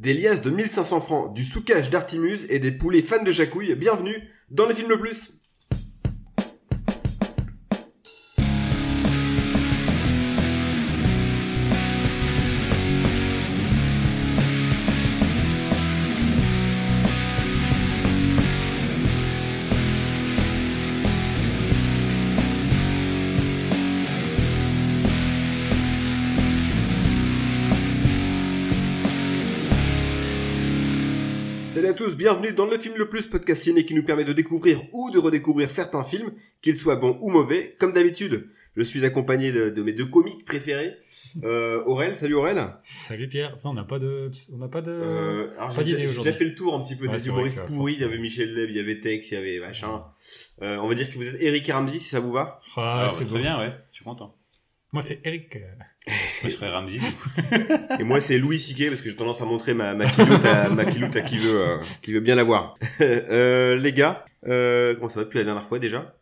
Des 0.00 0.14
liasses 0.14 0.40
de 0.40 0.48
1500 0.48 1.00
francs, 1.02 1.34
du 1.34 1.44
soukage 1.44 1.90
d'Artimuse 1.90 2.46
et 2.48 2.58
des 2.58 2.72
poulets 2.72 3.02
fans 3.02 3.22
de 3.22 3.30
jacouille, 3.30 3.74
bienvenue 3.74 4.30
dans 4.50 4.64
le 4.64 4.74
film 4.74 4.88
le 4.88 4.98
plus 4.98 5.39
tous, 32.00 32.16
bienvenue 32.16 32.52
dans 32.52 32.64
le 32.64 32.78
film 32.78 32.94
le 32.96 33.10
plus 33.10 33.26
podcast 33.26 33.62
ciné 33.62 33.84
qui 33.84 33.92
nous 33.92 34.02
permet 34.02 34.24
de 34.24 34.32
découvrir 34.32 34.80
ou 34.92 35.10
de 35.10 35.18
redécouvrir 35.18 35.68
certains 35.68 36.02
films, 36.02 36.32
qu'ils 36.62 36.76
soient 36.76 36.96
bons 36.96 37.18
ou 37.20 37.28
mauvais. 37.28 37.76
Comme 37.78 37.92
d'habitude, 37.92 38.48
je 38.74 38.80
suis 38.82 39.04
accompagné 39.04 39.52
de, 39.52 39.68
de 39.68 39.82
mes 39.82 39.92
deux 39.92 40.06
comiques 40.06 40.44
préférés. 40.46 40.94
Euh, 41.44 41.84
Aurel, 41.86 42.16
salut 42.16 42.34
Aurel. 42.34 42.60
Salut 42.82 43.28
Pierre. 43.28 43.52
Enfin, 43.54 43.68
on 43.70 43.74
n'a 43.74 43.84
pas 43.84 44.00
de, 44.00 44.32
on 44.52 44.56
n'a 44.56 44.66
pas 44.66 44.80
de. 44.80 44.90
Euh, 44.90 45.50
alors 45.58 45.68
pas 45.68 45.74
j'ai 45.76 45.84
d'idée 45.84 45.98
j'ai 45.98 46.04
aujourd'hui. 46.06 46.24
déjà 46.24 46.36
fait 46.36 46.44
le 46.44 46.54
tour 46.56 46.74
un 46.74 46.82
petit 46.82 46.96
peu 46.96 47.06
Ouais, 47.06 47.16
des 47.16 47.28
humoristes 47.28 47.64
pourris. 47.66 47.94
Il 47.94 48.00
y 48.00 48.04
avait. 48.04 48.18
Michel 48.18 48.52
Leb, 48.52 48.68
il 48.70 48.76
y 48.76 48.80
avait 48.80 48.98
Tex, 48.98 49.30
il 49.30 49.34
y 49.34 49.36
avait 49.36 49.60
machin. 49.60 50.02
Euh, 50.62 50.78
on 50.78 50.88
va 50.88 50.94
dire 50.96 51.08
que 51.08 51.14
vous 51.14 51.28
êtes 51.28 51.40
Eric 51.40 51.68
Ramsey, 51.70 52.00
si 52.00 52.08
ça 52.08 52.18
vous 52.18 52.32
va. 52.32 52.58
Ah, 52.76 53.04
Ah, 53.04 53.08
c'est 53.08 53.22
très 53.26 53.34
beau. 53.34 53.38
bien, 53.38 53.60
ouais. 53.60 53.72
Je 53.90 53.94
suis 53.96 54.04
content. 54.04 54.34
Moi, 54.92 55.02
c'est 55.02 55.20
Eric. 55.24 55.54
euh, 55.56 55.60
Moi, 56.08 56.14
je 56.44 56.48
serais 56.50 56.70
Ramsey. 56.70 56.98
Et 58.00 58.04
moi, 58.04 58.20
c'est 58.20 58.38
Louis 58.38 58.58
Siquet 58.58 58.88
parce 58.88 59.00
que 59.00 59.08
j'ai 59.10 59.16
tendance 59.16 59.40
à 59.40 59.44
montrer 59.44 59.72
ma, 59.74 59.94
ma 59.94 60.06
kiloute 60.10 60.44
à, 60.44 60.68
ma 60.68 60.82
à 60.82 60.84
qui 60.86 61.38
veut, 61.38 61.60
euh, 61.60 61.76
qui 62.02 62.12
veut 62.12 62.20
bien 62.20 62.34
l'avoir. 62.34 62.74
euh, 63.00 63.76
les 63.76 63.92
gars, 63.92 64.24
euh, 64.48 64.94
comment 64.94 65.08
ça 65.08 65.20
va 65.20 65.24
depuis 65.24 65.38
la 65.38 65.44
dernière 65.44 65.62
fois 65.64 65.78
déjà? 65.78 66.16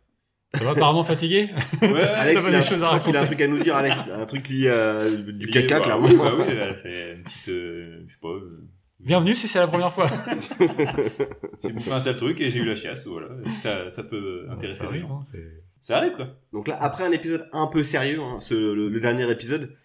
Ça 0.55 0.63
va 0.63 0.71
apparemment 0.71 1.03
fatigué? 1.03 1.47
Ouais, 1.81 2.01
Alex, 2.01 2.41
il 2.45 2.49
des 2.51 2.55
a, 2.57 2.61
choses 2.61 2.79
je 2.79 2.83
à 2.83 2.87
crois 2.87 2.99
qu'il 2.99 3.17
a 3.17 3.21
un 3.21 3.25
truc 3.25 3.41
à 3.41 3.47
nous 3.47 3.59
dire, 3.59 3.75
Alex. 3.75 3.97
Un 4.11 4.25
truc 4.25 4.49
lié 4.49 4.69
à 4.69 5.09
du 5.09 5.33
Il- 5.47 5.51
caca, 5.51 5.79
bah, 5.79 5.85
clairement. 5.85 6.07
Oui, 6.07 6.15
bah 6.17 6.33
oui, 6.37 6.45
elle 6.49 6.59
a 6.61 6.73
fait 6.75 7.13
une 7.15 7.23
petite, 7.23 7.49
euh, 7.49 8.03
je 8.07 8.13
sais 8.13 8.19
pas, 8.21 8.27
euh, 8.29 8.67
Bienvenue 8.99 9.33
si 9.35 9.47
c'est 9.47 9.59
la 9.59 9.67
première 9.67 9.93
fois. 9.93 10.07
j'ai 11.63 11.71
bouffé 11.71 11.91
un 11.91 11.99
sale 12.01 12.17
truc 12.17 12.41
et 12.41 12.51
j'ai 12.51 12.59
eu 12.59 12.65
la 12.65 12.75
chiasse, 12.75 13.07
voilà. 13.07 13.27
Ça, 13.63 13.89
ça 13.91 14.03
peut 14.03 14.45
intéresser 14.51 14.77
Ça 14.79 14.83
les 14.85 14.89
arrive, 14.89 15.01
gens. 15.03 15.19
hein, 15.19 15.23
Ça 15.79 15.97
arrive, 15.97 16.13
quoi. 16.15 16.27
Donc 16.53 16.67
là, 16.67 16.77
après 16.81 17.03
un 17.05 17.11
épisode 17.11 17.47
un 17.53 17.67
peu 17.67 17.83
sérieux, 17.83 18.19
hein, 18.21 18.39
ce, 18.39 18.53
le, 18.53 18.89
le 18.89 18.99
dernier 18.99 19.29
épisode, 19.31 19.75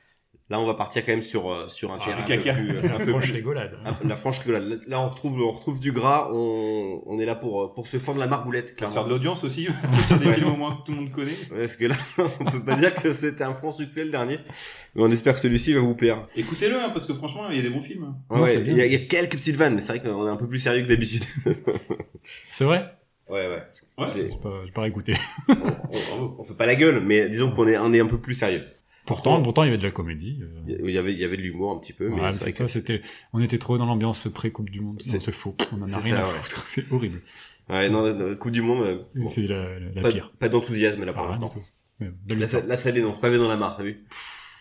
là, 0.50 0.58
on 0.60 0.66
va 0.66 0.74
partir 0.74 1.06
quand 1.06 1.12
même 1.12 1.22
sur 1.22 1.50
euh, 1.52 1.68
sur 1.68 1.92
un 1.92 1.98
Ah, 2.00 2.04
terrain 2.04 2.18
un 2.18 2.22
caca. 2.24 2.52
peu 2.54 2.60
plus, 2.66 2.78
un 2.88 2.98
peu 2.98 3.10
Franche 3.10 3.24
plus- 3.24 3.32
rigolade. 3.32 3.78
un 3.84 4.08
la 4.08 4.16
franche 4.16 4.38
rigolade. 4.40 4.80
Là, 4.88 5.00
on 5.00 5.08
retrouve 5.08 5.40
on 5.40 5.52
retrouve 5.52 5.78
du 5.80 5.92
gras. 5.92 6.28
On, 6.32 7.00
on 7.06 7.16
est 7.18 7.24
là 7.26 7.34
pour 7.36 7.62
euh, 7.62 7.72
pour 7.74 7.86
se 7.86 7.98
fendre 7.98 8.18
la 8.18 8.26
margoulette, 8.26 8.70
Pour 8.70 8.76
clairement. 8.76 8.94
faire 8.94 9.04
de 9.04 9.10
l'audience 9.10 9.44
aussi, 9.44 9.68
sur 10.08 10.18
des 10.18 10.32
films 10.32 10.48
au 10.48 10.56
moins 10.56 10.76
que 10.76 10.84
tout 10.84 10.92
le 10.92 10.98
monde 10.98 11.12
connaît. 11.12 11.36
Parce 11.48 11.76
que 11.76 11.84
là, 11.86 11.94
on 12.40 12.44
peut 12.50 12.62
pas 12.64 12.74
dire 12.74 12.94
que 12.94 13.12
c'était 13.12 13.44
un 13.44 13.54
franc 13.54 13.70
succès 13.72 14.04
le 14.04 14.10
dernier. 14.10 14.38
Mais 14.96 15.02
on 15.02 15.10
espère 15.10 15.34
que 15.34 15.40
celui-ci 15.40 15.72
va 15.74 15.80
vous 15.80 15.94
plaire. 15.94 16.26
Écoutez-le, 16.36 16.76
hein, 16.78 16.90
parce 16.90 17.06
que 17.06 17.14
franchement, 17.14 17.48
il 17.50 17.56
y 17.56 17.60
a 17.60 17.62
des 17.62 17.70
bons 17.70 17.80
films. 17.80 18.14
Ouais, 18.30 18.54
y, 18.54 18.68
il 18.70 18.76
y 18.92 18.94
a 18.94 18.98
quelques 19.06 19.36
petites 19.36 19.56
vannes, 19.56 19.74
mais 19.76 19.80
c'est 19.80 19.96
vrai 19.96 20.00
qu'on 20.00 20.26
est 20.26 20.30
un 20.30 20.36
peu 20.36 20.46
plus 20.48 20.58
sérieux 20.60 20.82
que 20.82 20.88
d'habitude. 20.88 21.22
C'est 22.24 22.64
vrai 22.64 22.94
Ouais, 23.28 23.48
ouais. 23.48 23.62
Ouais. 23.98 24.06
Je 24.14 24.28
J'ai 24.28 24.36
pas, 24.38 24.62
pas 24.74 24.86
écouté. 24.88 25.14
on, 25.48 25.54
on- 26.20 26.34
on 26.38 26.42
fait 26.44 26.54
pas 26.54 26.66
la 26.66 26.74
gueule, 26.74 27.00
mais 27.00 27.28
disons 27.28 27.50
qu'on 27.52 27.66
est, 27.66 27.78
on 27.78 27.92
est 27.92 28.00
un 28.00 28.06
peu 28.06 28.18
plus 28.20 28.34
sérieux. 28.34 28.64
Pourtant, 29.06 29.40
pourtant, 29.42 29.62
il 29.64 29.66
y 29.66 29.68
avait 29.68 29.78
de 29.78 29.82
la 29.82 29.90
comédie. 29.90 30.40
euh. 30.42 30.76
Il 30.86 30.90
y 30.90 30.96
avait, 30.98 31.12
il 31.12 31.18
y 31.18 31.24
avait 31.24 31.36
de 31.36 31.42
l'humour 31.42 31.72
un 31.72 31.78
petit 31.78 31.92
peu, 31.92 32.08
mais 32.08 32.16
Ouais, 32.16 32.20
mais 32.22 32.32
c'est 32.32 32.40
vrai 32.40 32.52
c'est 32.52 32.56
ça, 32.62 32.68
c'était, 32.68 33.02
on 33.34 33.40
était 33.40 33.58
trop 33.58 33.76
dans 33.78 33.84
l'ambiance 33.86 34.28
pré-coupe 34.32 34.70
du 34.70 34.80
monde. 34.80 35.02
Non, 35.06 35.12
C'est- 35.12 35.20
c'est 35.20 35.32
faux. 35.32 35.54
On 35.72 35.82
en 35.82 35.86
c'est 35.86 35.94
a 35.94 35.98
rien 35.98 36.16
ça, 36.16 36.22
à 36.22 36.26
ouais. 36.26 36.32
foutre. 36.42 36.66
C'est 36.66 36.90
horrible. 36.92 37.18
ouais, 37.68 37.88
non, 37.90 38.14
non, 38.14 38.34
Coupe 38.36 38.52
du 38.52 38.62
Monde, 38.62 38.82
euh, 38.84 38.98
bon, 39.14 39.26
C'est 39.28 39.42
la, 39.42 39.78
la, 39.78 39.90
la 39.94 40.02
pas, 40.02 40.10
pire. 40.10 40.32
pas 40.38 40.48
d'enthousiasme 40.48 41.04
là 41.04 41.12
pour 41.12 41.24
Ah, 41.24 41.28
l'instant. 41.28 41.48
ça, 41.48 41.56
victoire. 42.34 42.66
là, 42.66 42.76
ça 42.76 42.92
dénonce, 42.92 43.20
pavé 43.20 43.36
dans 43.38 43.48
la 43.48 43.56
mare, 43.56 43.76
t'as 43.76 43.84
vu? 43.84 44.04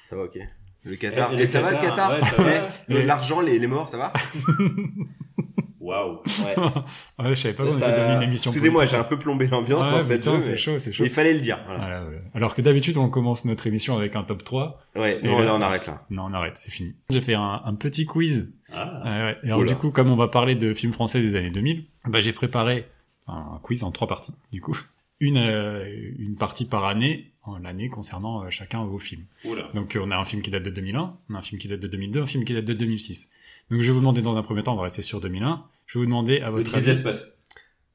Ça 0.06 0.16
va, 0.18 0.24
ok. 0.24 0.38
Le 0.86 0.96
Qatar. 0.98 1.32
Et- 1.32 1.36
Et, 1.36 1.38
et 1.38 1.42
le 1.42 1.48
ça 1.48 1.62
va 1.62 1.72
le 1.72 1.78
Qatar, 1.80 2.20
ouais. 2.40 2.62
Eh, 2.90 3.04
L'argent, 3.04 3.40
les, 3.40 3.60
les 3.60 3.68
morts, 3.68 3.88
ça 3.90 3.98
va? 3.98 4.14
Waouh. 5.84 6.20
Ouais. 6.44 6.56
Ouais, 7.20 7.30
je 7.36 7.42
savais 7.42 7.54
pas 7.54 7.66
qu'on 7.66 7.72
Ça- 7.72 7.90
était 7.90 8.00
devenu 8.00 8.16
une 8.18 8.22
émission 8.24 8.52
Excusez-moi, 8.52 8.86
j'ai 8.86 8.92
politique. 8.92 9.06
un 9.06 9.10
peu 9.16 9.20
plombé 9.20 9.48
l'ambiance 9.48 9.82
dans 9.82 9.98
jeu, 9.98 10.04
mais 10.08 10.58
chaud, 10.58 10.80
c'est 10.80 10.92
chaud. 10.94 11.04
il 11.04 11.10
fallait 11.10 11.34
le 11.34 11.42
dire. 11.42 11.60
Voilà. 11.66 11.80
Voilà, 11.82 12.04
voilà. 12.04 12.18
Alors 12.34 12.56
que 12.56 12.62
d'habitude, 12.62 12.98
on 12.98 13.10
commence 13.10 13.44
notre 13.46 13.68
émission 13.68 13.98
avec 13.98 14.16
un 14.16 14.24
top 14.24 14.44
3. 14.44 14.80
Ouais, 14.96 15.20
non, 15.24 15.40
là- 15.40 15.46
là, 15.46 15.56
on 15.56 15.62
arrête 15.62 15.86
là. 15.86 16.06
Non, 16.10 16.24
on 16.30 16.34
arrête, 16.34 16.56
c'est 16.58 16.72
fini. 16.72 16.96
J'ai 17.10 17.22
fait 17.22 17.36
un, 17.36 17.62
un 17.66 17.76
petit 17.76 18.06
quiz. 18.06 18.54
Ah. 18.74 19.02
Euh, 19.06 19.26
ouais. 19.28 19.38
Et 19.44 19.48
alors, 19.48 19.60
Oula. 19.60 19.70
du 19.74 19.76
coup, 19.76 19.92
comme 19.92 20.10
on 20.10 20.16
va 20.16 20.30
parler 20.30 20.56
de 20.56 20.74
films 20.74 20.94
français 20.94 21.22
des 21.22 21.36
années 21.36 21.52
2000, 21.52 21.86
bah, 22.08 22.22
j'ai 22.22 22.34
préparé 22.34 22.88
un 23.28 23.60
quiz 23.62 23.84
en 23.84 23.92
trois 23.92 24.08
parties, 24.08 24.34
du 24.52 24.62
coup. 24.62 24.78
Une, 25.20 25.38
euh, 25.38 25.86
une 26.20 26.36
partie 26.36 26.66
par 26.66 26.84
année, 26.86 27.32
en 27.44 27.58
l'année 27.60 27.88
concernant 27.88 28.44
euh, 28.44 28.50
chacun 28.50 28.84
vos 28.84 29.00
films. 29.00 29.24
Oula. 29.46 29.70
Donc, 29.74 29.96
euh, 29.96 30.02
on 30.04 30.12
a 30.12 30.18
un 30.18 30.26
film 30.26 30.42
qui 30.42 30.52
date 30.52 30.64
de 30.64 30.70
2001, 30.70 31.16
on 31.30 31.36
a 31.36 31.38
un 31.38 31.42
film 31.42 31.62
qui 31.62 31.70
date 31.70 31.80
de 31.80 31.88
2002, 31.88 32.22
un 32.22 32.26
film 32.26 32.44
qui 32.44 32.54
date 32.54 32.66
de 32.66 32.74
2006. 32.74 33.30
Donc, 33.72 33.82
je 33.82 33.88
vais 33.88 33.94
vous 33.94 34.00
demander 34.00 34.22
dans 34.22 34.38
un 34.38 34.44
premier 34.44 34.64
temps, 34.64 34.74
on 34.74 34.78
va 34.78 34.84
rester 34.84 35.02
sur 35.02 35.20
2001. 35.22 35.64
Je 35.86 35.98
vais 35.98 36.02
vous 36.02 36.06
demander 36.06 36.40
à 36.42 36.50
votre 36.52 36.74
avis... 36.76 36.86
l'espace. 36.88 37.22
Euh, 37.22 37.26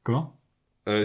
Comment 0.02 0.40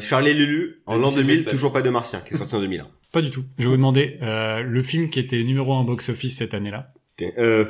Charlie 0.02 0.30
et 0.32 0.34
Lulu, 0.34 0.82
en 0.86 0.96
l'an 0.96 1.08
Odyssée 1.08 1.18
de 1.18 1.22
2000, 1.24 1.36
l'espace. 1.36 1.54
toujours 1.54 1.74
pas 1.74 1.82
de 1.82 1.90
Martien, 1.90 2.22
qui 2.22 2.34
est 2.34 2.38
sorti 2.38 2.56
en 2.56 2.62
2001. 2.62 2.88
Pas 3.12 3.22
du 3.22 3.30
tout. 3.30 3.44
Je 3.60 3.64
vais 3.66 3.70
vous 3.70 3.76
demander 3.78 4.18
euh, 4.24 4.62
le 4.64 4.82
film 4.82 5.10
qui 5.10 5.20
était 5.20 5.44
numéro 5.44 5.72
1 5.76 5.84
box-office 5.84 6.38
cette 6.38 6.54
année-là. 6.56 6.94
Euh, 7.22 7.66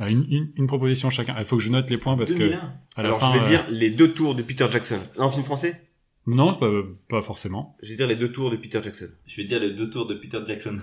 Euh, 0.00 0.06
Une, 0.08 0.24
une, 0.30 0.52
une 0.56 0.66
proposition 0.68 1.10
chacun. 1.10 1.34
Il 1.38 1.44
faut 1.44 1.56
que 1.56 1.62
je 1.64 1.70
note 1.70 1.90
les 1.90 1.98
points 1.98 2.16
parce 2.16 2.30
que 2.32 2.38
2001. 2.38 2.58
à 2.96 3.02
la 3.02 3.08
alors, 3.08 3.18
fin, 3.20 3.32
je 3.32 3.38
vais 3.40 3.44
euh, 3.44 3.48
dire 3.48 3.64
les 3.70 3.90
deux 3.90 4.12
tours 4.12 4.34
de 4.36 4.42
Peter 4.42 4.66
Jackson. 4.70 5.00
Un 5.18 5.28
film 5.30 5.42
français? 5.42 5.82
Non, 6.28 6.54
pas, 6.54 6.70
pas 7.08 7.22
forcément. 7.22 7.76
Je 7.82 7.90
vais 7.90 7.96
dire 7.96 8.06
les 8.06 8.14
deux 8.16 8.30
tours 8.30 8.50
de 8.52 8.56
Peter 8.56 8.80
Jackson. 8.82 9.08
Je 9.26 9.36
vais 9.36 9.44
dire 9.44 9.58
les 9.58 9.70
deux 9.72 9.90
tours 9.90 10.06
de 10.06 10.14
Peter 10.14 10.38
Jackson. 10.46 10.78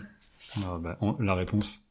Ah, 0.58 0.78
bah, 0.82 0.98
on- 1.02 1.16
la 1.22 1.36
réponse. 1.36 1.82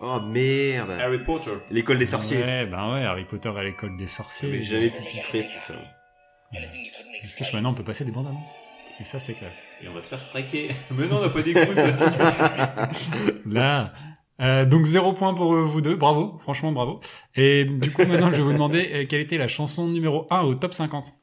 Oh 0.00 0.20
merde 0.20 0.90
Harry 0.90 1.22
Potter. 1.22 1.52
L'école 1.70 1.98
des 1.98 2.06
sorciers. 2.06 2.38
Ouais, 2.38 2.66
ben 2.66 2.92
ouais, 2.92 3.04
Harry 3.04 3.24
Potter 3.24 3.48
à 3.48 3.64
l'école 3.64 3.96
des 3.96 4.06
sorciers. 4.06 4.50
Mais 4.50 4.60
j'ai 4.60 4.74
jamais 4.74 4.90
pu 4.90 5.02
piffrer 5.10 5.42
ce 5.42 5.52
truc-là. 5.52 5.82
Est-ce 7.22 7.36
que 7.36 7.56
maintenant 7.56 7.70
on 7.70 7.74
peut 7.74 7.84
passer 7.84 8.04
des 8.04 8.12
bandes 8.12 8.26
annonces? 8.26 8.56
Et 9.00 9.04
ça 9.04 9.18
c'est 9.18 9.34
classe. 9.34 9.64
Et 9.82 9.88
on 9.88 9.94
va 9.94 10.02
se 10.02 10.08
faire 10.08 10.20
striker. 10.20 10.70
Mais 10.90 11.06
non, 11.08 11.16
on 11.16 11.22
n'a 11.22 11.28
pas 11.28 11.42
d'écoute. 11.42 11.76
Là, 13.46 13.92
euh, 14.40 14.64
donc 14.64 14.84
zéro 14.84 15.12
point 15.12 15.34
pour 15.34 15.54
euh, 15.54 15.62
vous 15.62 15.80
deux, 15.80 15.96
bravo, 15.96 16.38
franchement 16.38 16.72
bravo. 16.72 17.00
Et 17.34 17.64
du 17.64 17.90
coup 17.92 18.04
maintenant 18.04 18.30
je 18.30 18.36
vais 18.36 18.42
vous 18.42 18.52
demander 18.52 18.90
euh, 18.92 19.06
quelle 19.06 19.20
était 19.20 19.38
la 19.38 19.48
chanson 19.48 19.88
numéro 19.88 20.26
1 20.30 20.42
au 20.42 20.54
top 20.54 20.74
50. 20.74 21.14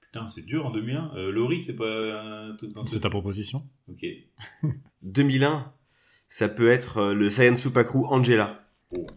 Putain, 0.00 0.28
c'est 0.28 0.44
dur 0.44 0.66
en 0.66 0.70
2001. 0.70 1.12
Euh, 1.16 1.32
Laurie, 1.32 1.60
c'est 1.60 1.74
pas 1.74 1.84
un 1.84 2.54
truc 2.56 2.72
dans 2.72 2.84
C'est 2.84 3.00
ta 3.00 3.10
proposition. 3.10 3.64
Ok. 3.88 4.06
2001, 5.02 5.72
ça 6.36 6.48
peut 6.48 6.68
être 6.68 6.98
euh, 6.98 7.14
le 7.14 7.30
Saiyan 7.30 7.54
Supakru 7.54 8.00
Angela. 8.06 8.64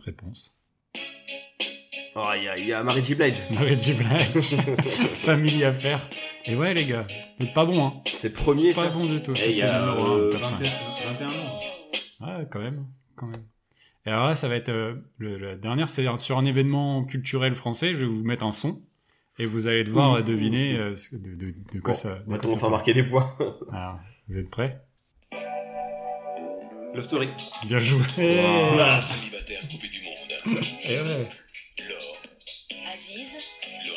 Réponse. 0.06 0.56
Oh, 2.16 2.22
il 2.36 2.44
y 2.44 2.48
a, 2.48 2.56
il 2.60 2.68
y 2.68 2.74
a 2.74 2.84
Mary 2.84 3.04
J. 3.04 3.16
Blige. 3.16 3.42
Blige. 3.50 3.96
Family 5.16 5.64
affaire. 5.64 6.08
Et 6.46 6.54
ouais 6.54 6.76
les 6.76 6.86
gars, 6.86 7.08
vous 7.40 7.48
êtes 7.48 7.56
pas 7.56 7.66
bon 7.66 7.88
hein. 7.88 7.94
C'est 8.06 8.30
premier, 8.30 8.72
Pas 8.72 8.84
ça 8.86 8.90
bon 8.92 9.02
du 9.02 9.20
tout. 9.24 9.34
Et 9.34 9.50
il 9.50 9.58
y 9.58 9.62
a 9.64 9.80
numéro 9.82 10.06
1 10.06 10.10
au 10.12 10.18
euh, 10.20 10.30
top 10.30 10.46
5. 10.46 10.58
21, 10.60 11.26
21 11.26 11.28
ans. 11.28 11.60
Ouais, 12.22 12.48
quand 12.52 12.60
même, 12.60 12.86
quand 13.16 13.26
même. 13.26 13.42
Et 14.06 14.10
alors 14.12 14.28
là, 14.28 14.36
ça 14.36 14.48
va 14.48 14.54
être 14.54 14.70
euh, 14.70 14.94
le, 15.18 15.40
la 15.40 15.56
dernière, 15.56 15.90
c'est 15.90 16.06
sur 16.20 16.38
un 16.38 16.46
événement 16.46 17.04
culturel 17.04 17.56
français. 17.56 17.94
Je 17.94 17.98
vais 17.98 18.06
vous 18.06 18.24
mettre 18.26 18.46
un 18.46 18.52
son 18.52 18.80
et 19.40 19.48
vous 19.48 19.66
allez 19.66 19.84
devoir 19.84 20.24
deviner 20.24 20.76
euh, 20.78 20.94
de, 21.14 21.34
de, 21.34 21.56
de 21.74 21.80
quoi 21.80 21.94
Bon, 21.94 22.00
ça. 22.00 22.20
on 22.28 22.30
de 22.30 22.36
va 22.36 22.38
quoi 22.38 22.38
commencer 22.38 22.50
ça 22.50 22.58
à 22.58 22.60
parle. 22.60 22.72
marquer 22.74 22.94
des 22.94 23.04
points. 23.04 23.36
Alors, 23.72 24.00
vous 24.30 24.38
êtes 24.38 24.52
prêts? 24.52 24.84
Love 26.98 27.06
Story. 27.06 27.28
Bien 27.68 27.80
joué. 27.80 28.02
Voilà. 28.18 29.02
Célibataire 29.02 29.62
coupé 29.70 29.88
du 29.88 30.02
monde. 30.02 30.64
Et 30.84 31.00
ouais, 31.00 31.28
Laure. 31.88 32.22
Aziz, 32.92 33.28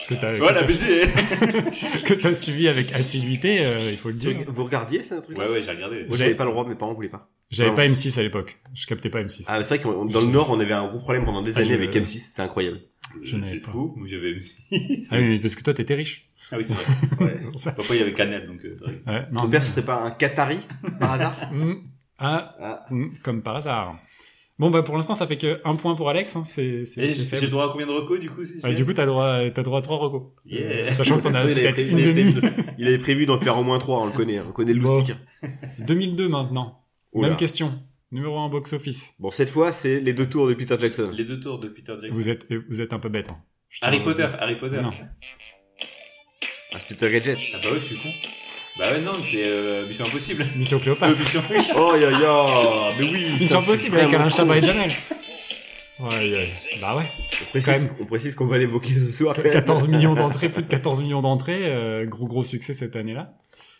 que 0.08 0.14
t'as 0.14 0.34
Voilà, 0.34 0.62
baiser. 0.64 1.00
que 2.04 2.14
t'as 2.14 2.34
suivi 2.34 2.69
avec 2.69 2.92
assiduité, 2.92 3.64
euh, 3.64 3.90
il 3.90 3.96
faut 3.96 4.08
le 4.08 4.14
dire. 4.16 4.36
Vous 4.48 4.64
regardiez 4.64 5.02
ça, 5.02 5.16
un 5.16 5.20
truc 5.22 5.38
Ouais, 5.38 5.48
ouais, 5.48 5.62
j'ai 5.62 5.70
regardé. 5.70 6.04
Vous 6.04 6.16
j'avais 6.16 6.30
avez- 6.30 6.34
pas 6.36 6.44
le 6.44 6.50
droit, 6.50 6.66
mes 6.69 6.75
parents 6.75 6.92
voulaient 6.94 7.08
pas. 7.08 7.30
J'avais 7.50 7.75
pas 7.75 7.86
M6 7.88 8.19
à 8.19 8.22
l'époque. 8.22 8.58
Je 8.75 8.86
captais 8.86 9.08
pas 9.10 9.22
M6. 9.22 9.44
Ah, 9.48 9.58
mais 9.58 9.64
c'est 9.64 9.76
vrai 9.76 9.78
que 9.92 10.12
dans 10.12 10.20
le 10.20 10.26
Nord, 10.26 10.50
on 10.50 10.60
avait 10.60 10.72
un 10.72 10.86
gros 10.86 11.00
problème 11.00 11.25
pendant 11.25 11.42
des 11.42 11.52
Ah, 11.56 11.60
années 11.60 11.72
avec 11.75 11.94
M6, 11.94 12.19
c'est 12.20 12.42
incroyable. 12.42 12.80
Je 13.25 13.36
n'avais 13.36 13.54
C'est 13.54 13.58
pas. 13.60 13.70
fou. 13.72 13.92
Moi, 13.96 14.06
j'avais 14.08 14.32
M6. 14.34 15.08
Ah 15.10 15.16
oui, 15.19 15.40
parce 15.40 15.56
que 15.56 15.62
toi 15.62 15.75
t'étais 15.75 15.94
riche. 15.94 16.26
Ah 16.52 16.56
oui, 16.58 16.64
c'est 16.66 16.75
vrai. 16.75 17.40
Ça- 17.56 17.72
Papa, 17.72 17.88
il 17.94 17.98
y 17.98 18.02
avait 18.02 18.12
Canal, 18.12 18.46
donc 18.46 18.64
euh, 18.64 18.72
c'est 18.75 18.84
vrai. 18.84 19.00
Ouais, 19.06 19.26
non, 19.32 19.42
Ton 19.42 19.48
père, 19.50 19.64
ce 19.64 19.70
serait 19.70 19.84
pas 19.84 20.02
un 20.02 20.10
Qatari, 20.10 20.58
par 21.00 21.12
hasard 21.14 21.36
Hmm. 21.52 21.75
Ah, 22.20 22.55
Ah. 22.61 22.84
hmm, 22.90 23.11
comme 23.25 23.43
par 23.43 23.56
hasard. 23.56 23.99
Bon 24.58 24.70
bah 24.70 24.82
pour 24.82 24.94
l'instant 24.94 25.14
ça 25.14 25.26
fait 25.26 25.38
que 25.38 25.58
un 25.64 25.75
point 25.75 25.94
pour 25.94 26.11
Alex. 26.11 26.37
Hein. 26.37 26.44
C'est 26.44 26.84
c'est- 26.84 27.00
Et 27.00 27.11
c'est 27.11 27.37
J'ai 27.37 27.46
le 27.46 27.50
droit 27.50 27.64
à 27.64 27.69
combien 27.72 27.87
de 27.87 27.93
recos, 27.93 28.20
du 28.20 28.28
coup 28.28 28.44
si 28.44 28.61
Ah, 28.62 28.69
fais 28.69 28.75
du 28.75 28.84
coup, 28.84 28.93
t'as 28.93 29.06
droit, 29.06 29.49
t'as 29.55 29.62
droit 29.62 29.78
à 29.78 29.82
trois 29.82 29.96
recos. 29.96 30.22
Yeah. 30.44 30.93
Sachant 30.94 31.17
que 31.17 31.22
t'en 31.22 31.34
as 31.34 31.43
peut-être 31.46 31.72
prévu- 31.76 31.90
une 31.93 31.99
il 31.99 32.05
avait 32.08 32.22
demi. 32.22 32.32
prévu- 32.34 32.64
Il 32.76 32.87
avait 32.87 32.99
prévu 32.99 33.25
d'en 33.26 33.38
faire 33.38 33.56
au 33.58 33.62
moins 33.64 33.78
trois, 33.78 34.00
on 34.02 34.06
le 34.06 34.12
connaît, 34.12 34.38
on 34.40 34.52
connaît 34.52 34.75
le 34.75 34.81
Bon. 34.82 34.99
loustic. 34.99 35.17
2002 35.78 36.28
maintenant. 36.28 36.84
Oula. 37.12 37.28
Même 37.28 37.37
question. 37.38 37.81
Numéro 38.12 38.38
1 38.38 38.49
box-office. 38.50 39.14
Bon, 39.19 39.31
cette 39.31 39.49
fois, 39.50 39.73
c'est 39.73 39.99
les 40.00 40.12
deux 40.12 40.28
tours 40.28 40.46
de 40.49 40.52
Peter 40.55 40.75
Jackson. 40.78 41.11
Les 41.14 41.25
deux 41.25 41.40
tours 41.40 41.58
de 41.58 41.69
Peter 41.69 41.94
Jackson. 42.00 42.14
Vous 42.14 42.28
êtes, 42.28 42.46
vous 42.69 42.81
êtes 42.82 42.93
un 42.93 42.99
peu 42.99 43.08
bête. 43.08 43.31
hein. 43.31 43.38
À 43.82 43.87
Harry 43.87 44.00
Potter. 44.00 44.26
Harry 44.40 44.56
Potter. 44.58 44.81
Non. 44.82 44.90
Ah, 46.75 46.78
c'est 46.78 46.88
Peter 46.96 47.11
Gadget. 47.11 47.38
Ah 47.55 47.58
bah 47.62 47.70
ouais, 47.73 47.78
je 47.81 47.84
suis 47.84 47.96
con. 47.96 48.08
Bah 48.80 48.92
ouais, 48.92 49.00
non, 49.02 49.12
c'est 49.22 49.44
euh, 49.46 49.86
Mission 49.86 50.06
Impossible. 50.06 50.44
Mission 50.56 50.78
Euh, 50.78 50.80
Cléopâtre. 50.80 51.20
Mission 51.20 51.42
Oh, 51.76 51.94
ya, 51.96 52.10
ya. 52.10 52.46
Mais 52.98 53.04
oui. 53.04 53.26
Mission 53.38 53.58
putain, 53.58 53.58
Impossible 53.58 53.96
avec 53.96 54.06
vraiment 54.08 54.20
Alain. 54.24 54.28
Chabat 54.30 54.56
et 54.56 54.62
Janel. 54.62 54.90
Ouais, 56.00 56.08
ouais. 56.32 56.50
Bah 56.80 56.96
ouais. 56.96 57.04
On 57.42 57.50
précise, 57.50 57.84
Quand 57.90 57.96
on 58.02 58.06
précise 58.06 58.34
qu'on 58.34 58.46
va 58.46 58.56
l'évoquer 58.56 58.94
ce 58.98 59.12
soir. 59.12 59.36
14 59.42 59.88
millions 59.88 60.14
d'entrées, 60.14 60.48
plus 60.48 60.62
de 60.62 60.68
14 60.68 61.02
millions 61.02 61.20
d'entrées. 61.20 61.60
euh, 61.70 62.06
gros 62.06 62.26
gros 62.26 62.42
succès 62.42 62.72
cette 62.72 62.96
année-là. 62.96 63.34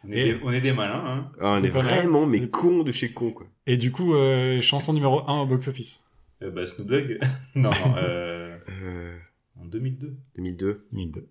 On 0.07 0.13
est, 0.13 0.19
Et- 0.19 0.25
des, 0.35 0.41
on 0.45 0.51
est 0.51 0.61
des 0.61 0.73
malins, 0.73 1.03
hein. 1.07 1.33
Ah, 1.41 1.53
on 1.53 1.57
C'est 1.57 1.69
est 1.69 1.71
pas 1.71 1.83
mal. 1.83 1.95
vraiment, 1.95 2.27
mais 2.27 2.39
C'est- 2.41 2.51
con 2.51 2.83
de 2.83 2.93
chez 2.93 3.11
con, 3.13 3.31
quoi. 3.33 3.47
Et 3.67 3.79
du 3.79 3.91
coup, 3.93 4.15
euh, 4.15 4.61
chanson 4.61 4.93
numéro 4.93 5.23
1 5.29 5.41
au 5.43 5.47
box-office. 5.47 6.05
Euh, 6.43 6.51
bah 6.51 6.67
Snoop 6.67 6.87
Dogg. 6.89 7.19
non, 7.55 7.71
non, 7.71 7.95
euh, 7.97 8.57
Euh, 8.83 9.17
en 9.61 9.65
2002. 9.65 10.15
2002. 10.37 10.87
2002. 10.93 11.27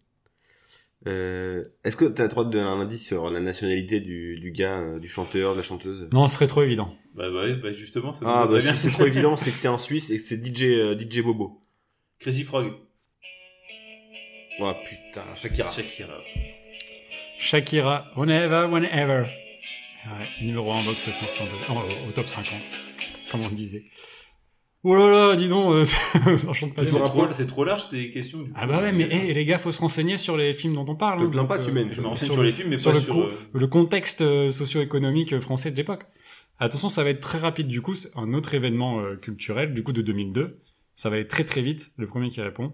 Euh, 1.08 1.64
Est-ce 1.86 1.96
que 1.96 2.06
t'as 2.06 2.24
le 2.24 2.30
droit 2.30 2.44
de 2.44 2.50
donner 2.52 2.64
un 2.64 2.80
indice 2.80 3.06
sur 3.08 3.30
la 3.30 3.40
nationalité 3.40 4.02
du, 4.02 4.38
du 4.40 4.52
gars, 4.52 4.80
euh, 4.80 5.00
du 5.00 5.08
chanteur, 5.08 5.54
de 5.54 5.58
la 5.58 5.64
chanteuse? 5.64 6.10
Non, 6.12 6.28
ce 6.28 6.36
serait 6.36 6.48
trop 6.48 6.62
évident. 6.62 6.94
Bah, 7.16 7.30
bah, 7.32 7.42
ouais, 7.44 7.54
bah 7.56 7.72
justement, 7.72 8.14
ça 8.14 8.26
Ah, 8.28 8.46
bah, 8.48 8.60
bien. 8.60 8.76
si 8.76 8.84
c'est 8.90 8.92
trop 8.92 9.06
évident, 9.08 9.36
c'est 9.38 9.52
que 9.52 9.58
c'est 9.58 9.68
en 9.70 9.78
Suisse 9.78 10.10
et 10.10 10.18
que 10.18 10.24
c'est 10.24 10.44
DJ, 10.46 10.64
euh, 10.64 10.96
DJ 11.00 11.22
Bobo. 11.22 11.62
Crazy 12.20 12.44
Frog. 12.44 12.74
Oh 14.62 14.74
putain, 14.86 15.24
Shakira. 15.36 15.72
Shakira. 15.72 16.18
Shakira, 17.40 18.12
whenever, 18.18 18.68
whenever. 18.70 19.22
Ouais, 20.06 20.28
numéro 20.46 20.72
1 20.74 20.84
box-office 20.84 21.42
en 21.42 21.46
deux- 21.46 21.80
en- 21.80 22.10
au 22.10 22.12
top 22.14 22.28
50, 22.28 22.60
comme 23.32 23.42
on 23.42 23.50
disait. 23.50 23.86
Oh 24.86 24.96
là 24.96 25.10
là, 25.10 25.36
dis 25.36 25.50
donc, 25.50 25.74
euh, 25.74 25.84
ça 25.86 25.98
chante 26.54 26.74
pas 26.74 26.86
C'est 26.86 26.92
trop, 26.98 27.26
c'est 27.34 27.48
trop 27.48 27.64
large 27.66 27.90
tes 27.90 28.12
questions. 28.12 28.38
du 28.40 28.46
coup. 28.46 28.56
Ah 28.56 28.66
bah 28.66 28.78
ouais, 28.80 28.94
mais 28.94 29.04
hey, 29.14 29.34
les 29.34 29.44
gars, 29.44 29.58
faut 29.58 29.74
se 29.74 29.82
renseigner 29.82 30.16
sur 30.16 30.38
les 30.38 30.54
films 30.54 30.76
dont 30.76 30.86
on 30.88 30.96
parle. 30.96 31.20
Te 31.20 31.26
hein, 31.26 31.30
plains 31.30 31.42
donc, 31.42 31.50
pas, 31.50 31.60
tu 31.60 31.70
euh, 31.70 31.74
mènes. 31.74 31.90
Je 31.92 32.00
me 32.00 32.08
renseigne 32.08 32.28
sur 32.28 32.34
sur, 32.36 32.44
le- 32.44 32.50
les 32.50 32.56
films, 32.56 32.70
mais 32.70 32.78
sur 32.78 32.92
pas 32.92 32.98
le, 32.98 33.04
sur. 33.04 33.14
co- 33.14 33.24
euh, 33.24 33.30
le 33.54 33.68
contexte 33.68 34.22
euh, 34.22 34.50
socio-économique 34.50 35.34
euh, 35.34 35.42
français 35.42 35.70
de 35.72 35.76
l'époque. 35.76 36.04
Attention, 36.60 36.88
ça 36.88 37.04
va 37.04 37.10
être 37.10 37.20
très 37.20 37.38
rapide 37.40 37.68
du 37.68 37.82
coup, 37.82 37.96
c'est 37.96 38.10
un 38.16 38.34
autre 38.34 38.54
événement 38.54 39.00
euh, 39.02 39.16
culturel 39.18 39.74
du 39.74 39.84
coup 39.84 39.92
de 39.92 40.02
2002. 40.02 40.62
Ça 40.96 41.10
va 41.10 41.18
être 41.18 41.30
très 41.30 41.44
très 41.44 41.62
vite, 41.62 41.92
le 41.98 42.08
premier 42.08 42.30
qui 42.30 42.42
répond. 42.42 42.72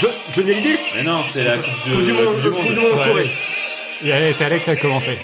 Jo- 0.00 0.08
Johnny 0.32 0.52
Hallyday 0.52 0.78
Mais 0.96 1.02
non, 1.04 1.22
c'est 1.28 1.44
la 1.44 1.56
Coupe 1.58 2.04
du 2.04 2.12
monde, 2.12 2.34
Coupe 2.34 2.42
du 2.42 2.50
monde 2.50 2.78
en 2.78 2.98
Ouais. 2.98 3.04
Corée. 3.08 3.30
Et 4.04 4.12
allez, 4.12 4.32
c'est 4.32 4.44
Alex 4.44 4.64
qui 4.64 4.70
a 4.70 4.76
commencé. 4.76 5.18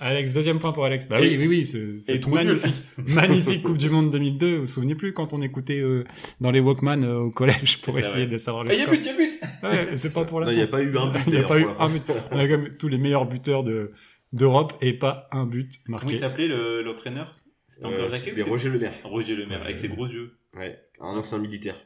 Alex, 0.00 0.32
deuxième 0.32 0.60
point 0.60 0.72
pour 0.72 0.84
Alex. 0.84 1.08
Bah 1.08 1.20
Et- 1.20 1.36
oui, 1.36 1.46
oui, 1.48 1.68
oui, 2.08 2.20
trop 2.20 2.38
nul. 2.38 2.46
magnifique, 2.46 2.74
magnifique 3.14 3.62
Coupe 3.64 3.78
du 3.78 3.90
Monde 3.90 4.10
2002. 4.12 4.54
Vous 4.56 4.60
vous 4.62 4.66
souvenez 4.68 4.94
plus 4.94 5.12
quand 5.12 5.32
on 5.32 5.40
écoutait 5.40 5.80
euh, 5.80 6.04
dans 6.40 6.50
les 6.52 6.60
Walkman 6.60 7.02
euh, 7.02 7.16
au 7.18 7.30
collège 7.30 7.80
pour 7.82 7.98
essayer 7.98 8.24
ouais. 8.24 8.30
de 8.30 8.38
savoir 8.38 8.64
le 8.64 8.70
Ah, 8.70 8.74
y'a 8.74 8.82
score 8.84 8.94
but, 8.94 9.04
y'a 9.06 9.12
but 9.16 9.40
Ouais, 9.64 9.96
c'est 9.96 10.12
pas 10.12 10.24
pour 10.24 10.40
la 10.40 10.52
il 10.52 10.56
n'y 10.56 10.62
a 10.62 10.66
pas 10.68 10.82
eu 10.82 10.96
un 10.96 11.08
but. 11.10 11.20
Il 11.26 11.32
n'y 11.32 11.38
a 11.38 11.42
pas 11.42 11.58
eu 11.58 11.66
un 11.78 11.86
but. 11.88 12.02
On 12.30 12.38
a 12.38 12.46
quand 12.48 12.58
même 12.58 12.76
tous 12.78 12.88
les 12.88 12.98
meilleurs 12.98 13.26
buteurs 13.26 13.64
de 13.64 13.92
d'Europe 14.32 14.74
et 14.82 14.92
pas 14.92 15.26
un 15.32 15.46
but 15.46 15.80
Comment 15.86 15.98
il 16.08 16.20
marqué. 16.20 16.46
le- 16.48 16.82
l'entraîneur? 16.82 17.36
C'était 17.66 17.86
Euh, 17.86 17.88
encore 18.06 18.14
c'était 18.16 18.42
Roger 18.42 18.70
Lemaire. 18.70 18.92
Roger 19.04 19.36
Lemaire, 19.36 19.62
avec 19.62 19.78
ses 19.78 19.88
gros 19.88 20.06
yeux. 20.06 20.38
Ouais, 20.54 20.78
un 21.00 21.16
ancien 21.16 21.38
militaire. 21.38 21.76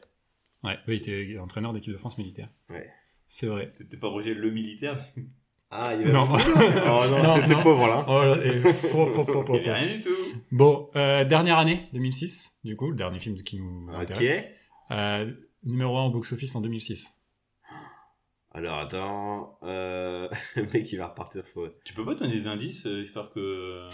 Ouais, 0.63 0.77
oui, 0.87 0.95
il 0.95 0.97
était 0.97 1.37
entraîneur 1.39 1.73
d'équipe 1.73 1.91
de 1.91 1.97
France 1.97 2.17
militaire. 2.17 2.49
Ouais. 2.69 2.87
C'est 3.27 3.47
vrai. 3.47 3.67
C'était 3.69 3.97
pas 3.97 4.07
Roger 4.07 4.33
le 4.33 4.51
militaire. 4.51 4.95
Ah, 5.75 5.95
il 5.95 6.01
y 6.01 6.03
avait 6.03 6.13
Non. 6.13 6.27
Oh 6.31 6.37
non, 7.09 7.23
Non, 7.23 7.33
c'était 7.35 7.47
non. 7.55 7.63
pauvre 7.63 7.87
là. 7.87 8.05
Oh 8.07 8.21
là, 8.23 8.37
et 8.45 8.59
faux, 8.59 9.07
Il 9.07 9.11
y 9.11 9.13
faux. 9.13 9.43
rien 9.73 9.87
du 9.97 9.99
tout. 10.01 10.09
Bon, 10.51 10.89
euh, 10.95 11.25
dernière 11.25 11.57
année, 11.57 11.89
2006, 11.93 12.57
du 12.63 12.75
coup, 12.75 12.89
le 12.91 12.95
dernier 12.95 13.17
film 13.19 13.35
qui 13.37 13.59
nous 13.59 13.87
intéresse. 13.93 14.39
Ok. 14.43 14.45
Euh, 14.91 15.31
numéro 15.63 15.97
1 15.97 16.03
au 16.05 16.09
box-office 16.11 16.55
en 16.55 16.61
2006. 16.61 17.15
Alors 18.55 18.77
attends, 18.77 19.57
euh... 19.63 20.29
le 20.55 20.67
mec 20.71 20.91
il 20.91 20.97
va 20.97 21.07
repartir 21.07 21.43
sur. 21.45 21.71
Tu 21.85 21.93
peux 21.95 22.05
pas 22.05 22.13
donner 22.13 22.33
des 22.33 22.45
indices, 22.47 22.85
euh, 22.85 23.01
histoire 23.01 23.31
que. 23.31 23.87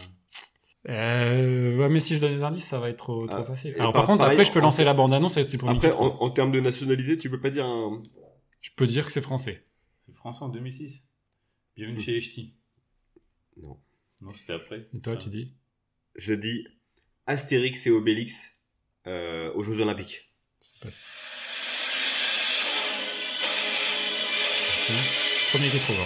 Euh, 0.90 1.78
ouais, 1.78 1.90
mais 1.90 2.00
si 2.00 2.16
je 2.16 2.22
donne 2.22 2.34
des 2.36 2.44
indices, 2.44 2.66
ça 2.68 2.80
va 2.80 2.90
être 2.90 2.98
trop, 2.98 3.26
trop 3.26 3.38
Ah, 3.42 3.44
facile. 3.44 3.74
Alors 3.78 3.94
par- 3.94 4.02
par, 4.02 4.08
contre, 4.08 4.20
pareil, 4.20 4.34
après, 4.36 4.46
je 4.46 4.52
peux 4.52 4.60
en- 4.60 4.64
lancer 4.64 4.84
la 4.84 4.94
bande-annonce 4.94 5.38
et 5.38 5.44
c'est 5.44 5.58
pour 5.58 5.70
Après, 5.70 5.94
en, 5.94 6.06
en 6.20 6.30
termes 6.30 6.52
de 6.52 6.60
nationalité, 6.60 7.18
tu 7.18 7.30
peux 7.30 7.40
pas 7.40 7.50
dire 7.52 7.66
un. 7.66 8.02
Je 8.62 8.72
peux 8.76 8.88
dire 8.88 9.06
que 9.06 9.12
c'est 9.12 9.22
français. 9.22 9.66
C'est 10.06 10.16
français 10.16 10.44
en 10.44 10.50
2006. 10.50 11.06
Bienvenue 11.76 12.02
chez 12.02 12.12
les 12.14 12.22
Ch'tis. 12.22 12.54
Non. 13.58 13.78
Non, 14.22 14.32
c'était 14.38 14.54
après. 14.54 14.88
Et 14.94 15.00
toi, 15.02 15.14
Ah. 15.16 15.22
tu 15.22 15.30
dis 15.30 15.54
Je 16.16 16.34
dis 16.34 16.68
Astérix 17.26 17.86
et 17.88 17.92
Obélix 17.92 18.52
euh, 19.08 19.52
aux 19.54 19.64
Jeux 19.64 19.80
Olympiques. 19.80 20.30
C'est 20.60 20.80
pas 20.80 20.92
ça. 20.92 20.98
Premier 25.52 25.70
qui 25.70 25.80
trouve. 25.80 25.98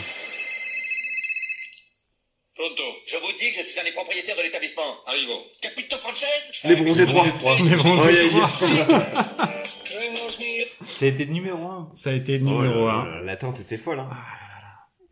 Pronto. 2.55 2.83
Je 3.07 3.17
vous 3.17 3.31
dis 3.39 3.49
que 3.51 3.57
je 3.57 3.61
suis 3.61 3.79
un 3.79 3.83
des 3.83 3.91
propriétaires 3.91 4.35
de 4.37 4.41
l'établissement. 4.43 5.03
Arrivo. 5.05 5.33
Capito 5.61 5.97
Frances 5.97 6.25
Les 6.63 6.75
bronzés 6.75 7.05
3. 7.05 7.25
Les 7.69 7.75
bronzés 7.75 8.07
Ouais, 8.07 8.27
trois. 8.27 8.51
Ça 10.87 11.05
a 11.05 11.07
été 11.07 11.25
numéro 11.25 11.65
1. 11.67 11.89
Ça 11.93 12.09
a 12.11 12.13
été 12.13 12.39
numéro 12.39 12.85
là 12.87 12.93
1. 12.93 13.05
là. 13.05 13.21
L'attente 13.21 13.59
était 13.59 13.77
folle. 13.77 13.99
Hein. 13.99 14.09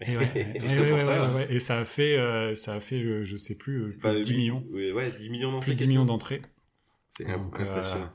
Et, 0.02 0.18
ouais, 0.18 0.32
et, 0.56 0.60
Tout 0.60 0.66
ouais, 0.66 0.70
ça 0.74 0.82
ouais, 0.82 0.88
pour 0.90 0.98
ouais, 0.98 1.04
ça. 1.04 1.30
ouais, 1.30 1.36
ouais. 1.36 1.54
Et 1.56 1.60
ça 1.60 1.78
a 1.80 1.86
fait, 1.86 2.18
euh, 2.18 2.56
ça 2.56 2.74
a 2.76 2.80
fait 2.80 3.02
euh, 3.04 3.24
je 3.24 3.38
sais 3.38 3.56
plus, 3.56 3.84
euh, 3.84 4.14
de 4.14 4.22
10 4.24 4.30
huit- 4.32 4.38
millions. 4.38 4.64
Ouais, 4.72 4.92
ouais, 4.92 5.12
10 5.12 5.30
millions 5.30 5.52
d'entrées. 5.52 5.66
Plus 5.66 5.74
de 5.76 5.80
10 5.80 5.88
millions 5.88 6.06
d'entrées. 6.06 6.42
C'est 7.10 7.28
impressionnant. 7.30 8.12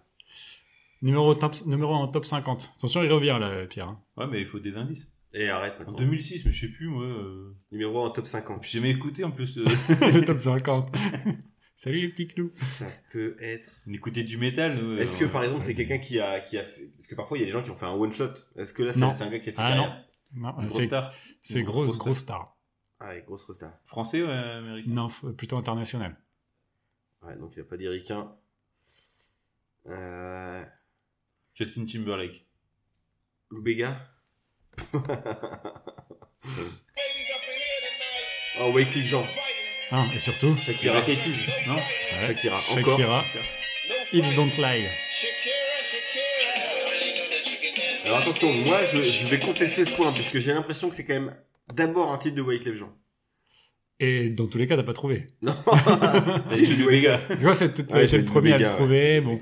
Numéro, 1.03 1.35
top, 1.35 1.55
numéro 1.67 1.93
en 1.95 2.09
top 2.09 2.25
50. 2.25 2.73
Attention, 2.77 3.03
il 3.03 3.13
revient 3.13 3.37
là, 3.39 3.67
Pierre. 3.67 3.89
hein. 3.89 4.01
Ouais, 4.17 4.27
mais 4.31 4.41
il 4.41 4.47
faut 4.47 4.59
des 4.59 4.77
indices. 4.77 5.09
Et 5.35 5.49
arrête 5.51 5.75
En 5.77 5.79
maintenant. 5.81 5.93
2006, 5.99 6.45
mais 6.47 6.51
je 6.51 6.61
sais 6.67 6.73
plus, 6.73 6.89
moi. 6.89 7.05
euh, 7.05 7.55
Numéro 7.71 8.03
1 8.03 8.07
en 8.07 8.11
top 8.11 8.27
50. 8.27 8.65
J'ai 8.65 8.79
jamais 8.79 8.91
écouté 8.91 9.23
en 9.23 9.31
plus. 9.31 9.59
euh, 9.59 9.65
le 9.67 10.21
top 10.25 10.39
50. 10.41 10.97
Salut 11.79 12.01
les 12.01 12.09
petits 12.09 12.27
clous. 12.27 12.53
Ça 12.79 12.87
peut 13.13 13.37
être. 13.39 13.69
On 13.87 13.93
écoutait 13.93 14.23
du 14.25 14.39
métal. 14.39 14.79
Est-ce 14.99 15.15
que 15.19 15.27
par 15.27 15.45
exemple 15.45 15.63
c'est 15.63 15.75
quelqu'un 15.75 15.99
qui 15.99 16.19
a, 16.19 16.41
qui 16.41 16.57
a 16.57 16.65
fait. 16.65 16.89
Parce 16.97 17.07
que 17.07 17.15
parfois 17.15 17.37
il 17.37 17.41
y 17.43 17.45
a 17.45 17.47
des 17.47 17.53
gens 17.53 17.63
qui 17.63 17.71
ont 17.71 17.75
fait 17.75 17.85
un 17.85 17.93
one 17.93 18.13
shot. 18.15 18.31
Est-ce 18.57 18.73
que 18.73 18.83
là 18.83 18.95
c'est 18.95 19.03
un 19.23 19.29
gars 19.31 19.39
qui 19.39 19.51
a 19.51 19.53
fait 19.53 19.59
Ah 19.59 19.69
carrière 19.73 20.06
non, 20.35 20.69
c'est 20.69 20.87
star. 20.87 21.15
c'est 21.43 21.63
grosse, 21.63 21.87
grosse 21.87 21.99
grosse 21.99 22.19
star. 22.19 22.57
Ah 22.99 23.09
ouais, 23.09 23.23
grosse 23.27 23.45
resta. 23.45 23.79
Français 23.85 24.23
ou 24.23 24.27
euh, 24.27 24.59
américain? 24.59 24.91
Non, 24.91 25.09
plutôt 25.37 25.57
international. 25.59 26.17
Ouais, 27.23 27.37
donc 27.37 27.55
il 27.57 27.61
a 27.61 27.65
pas 27.65 27.77
dit 27.77 27.89
ricain. 27.89 28.35
Euh. 29.87 30.65
Justin 31.55 31.85
Timberlake. 31.85 32.47
Lou 33.51 33.63
Béga 33.63 34.01
Oh, 38.59 38.73
Wycliffe 38.73 39.07
Jean. 39.07 39.25
Hein, 39.93 40.07
et 40.15 40.19
surtout, 40.19 40.57
Shakira. 40.57 41.03
Peas, 41.03 41.17
non? 41.69 41.75
Ouais, 41.75 42.27
Shakira. 42.27 42.59
Encore. 42.71 42.99
Shakira, 42.99 43.23
Hips 44.13 44.35
Don't 44.35 44.57
Lie. 44.57 44.89
Alors 48.07 48.19
attention, 48.19 48.53
moi 48.65 48.79
je, 48.93 49.03
je 49.03 49.27
vais 49.27 49.39
contester 49.39 49.85
ce 49.85 49.93
point 49.93 50.13
puisque 50.13 50.39
j'ai 50.39 50.55
l'impression 50.55 50.89
que 50.89 50.95
c'est 50.95 51.05
quand 51.05 51.15
même 51.15 51.35
d'abord 51.75 52.13
un 52.13 52.19
titre 52.19 52.37
de 52.37 52.43
Wycliffe 52.43 52.77
Jean. 52.77 52.93
Et 53.99 54.29
dans 54.29 54.47
tous 54.47 54.59
les 54.59 54.67
cas, 54.67 54.77
t'as 54.77 54.83
pas 54.83 54.93
trouvé. 54.93 55.29
Non 55.43 55.57
J'ai 56.53 56.77
du 56.77 56.85
Vega. 56.85 57.19
Tu 57.29 57.37
vois, 57.39 57.55
c'est 57.55 57.77
le 57.79 58.25
premier 58.25 58.53
à 58.53 58.59
le 58.59 58.67
trouver. 58.67 59.21
Bon. 59.21 59.41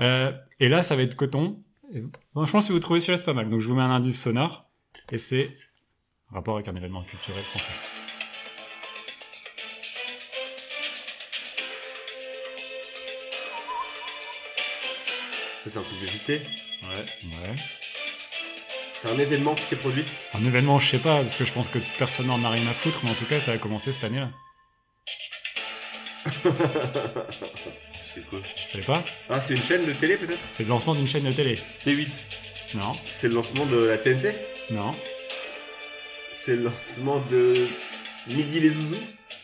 Euh, 0.00 0.32
et 0.60 0.68
là, 0.68 0.82
ça 0.82 0.96
va 0.96 1.02
être 1.02 1.14
coton. 1.14 1.60
Et 1.94 2.02
franchement, 2.32 2.60
si 2.60 2.72
vous 2.72 2.80
trouvez 2.80 3.00
celui-là, 3.00 3.16
c'est 3.16 3.24
pas 3.24 3.32
mal. 3.32 3.48
Donc, 3.48 3.60
je 3.60 3.66
vous 3.68 3.74
mets 3.74 3.82
un 3.82 3.90
indice 3.90 4.20
sonore. 4.20 4.68
Et 5.10 5.18
c'est 5.18 5.50
rapport 6.32 6.56
avec 6.56 6.68
un 6.68 6.74
événement 6.74 7.02
culturel 7.04 7.42
français. 7.42 7.72
Ça 15.64 15.70
c'est 15.70 15.78
un 15.78 15.82
truc 15.82 16.00
de 16.00 16.06
JT. 16.06 16.32
Ouais. 16.82 17.48
Ouais. 17.48 17.54
C'est 19.02 19.10
un 19.10 19.18
événement 19.18 19.54
qui 19.56 19.64
s'est 19.64 19.74
produit. 19.74 20.04
Un 20.32 20.44
événement, 20.44 20.78
je 20.78 20.90
sais 20.90 20.98
pas, 20.98 21.22
parce 21.22 21.34
que 21.34 21.44
je 21.44 21.52
pense 21.52 21.66
que 21.66 21.80
personne 21.98 22.28
n'en 22.28 22.44
a 22.44 22.50
rien 22.50 22.64
à 22.68 22.72
foutre, 22.72 23.00
mais 23.02 23.10
en 23.10 23.14
tout 23.14 23.24
cas, 23.24 23.40
ça 23.40 23.50
a 23.50 23.58
commencé 23.58 23.92
cette 23.92 24.04
année-là. 24.04 24.30
C'est 28.14 28.24
quoi? 28.30 28.38
Je 28.44 28.72
savais 28.72 28.84
pas? 28.84 29.02
Ah, 29.28 29.40
c'est 29.40 29.54
une 29.54 29.62
chaîne 29.62 29.84
de 29.86 29.92
télé 29.92 30.16
peut-être? 30.16 30.38
C'est 30.38 30.62
le 30.62 30.68
lancement 30.68 30.94
d'une 30.94 31.08
chaîne 31.08 31.24
de 31.24 31.32
télé. 31.32 31.58
C8. 31.82 32.06
Non, 32.76 32.92
C'est 33.06 33.26
le 33.28 33.34
lancement 33.34 33.66
de 33.66 33.84
la 33.86 33.98
TNT 33.98 34.36
non. 34.70 34.94
C'est 36.40 36.54
le 36.54 36.64
lancement 36.64 37.20
de 37.28 37.54
Midi 38.28 38.60
les 38.60 38.68
Zouzous? 38.68 38.96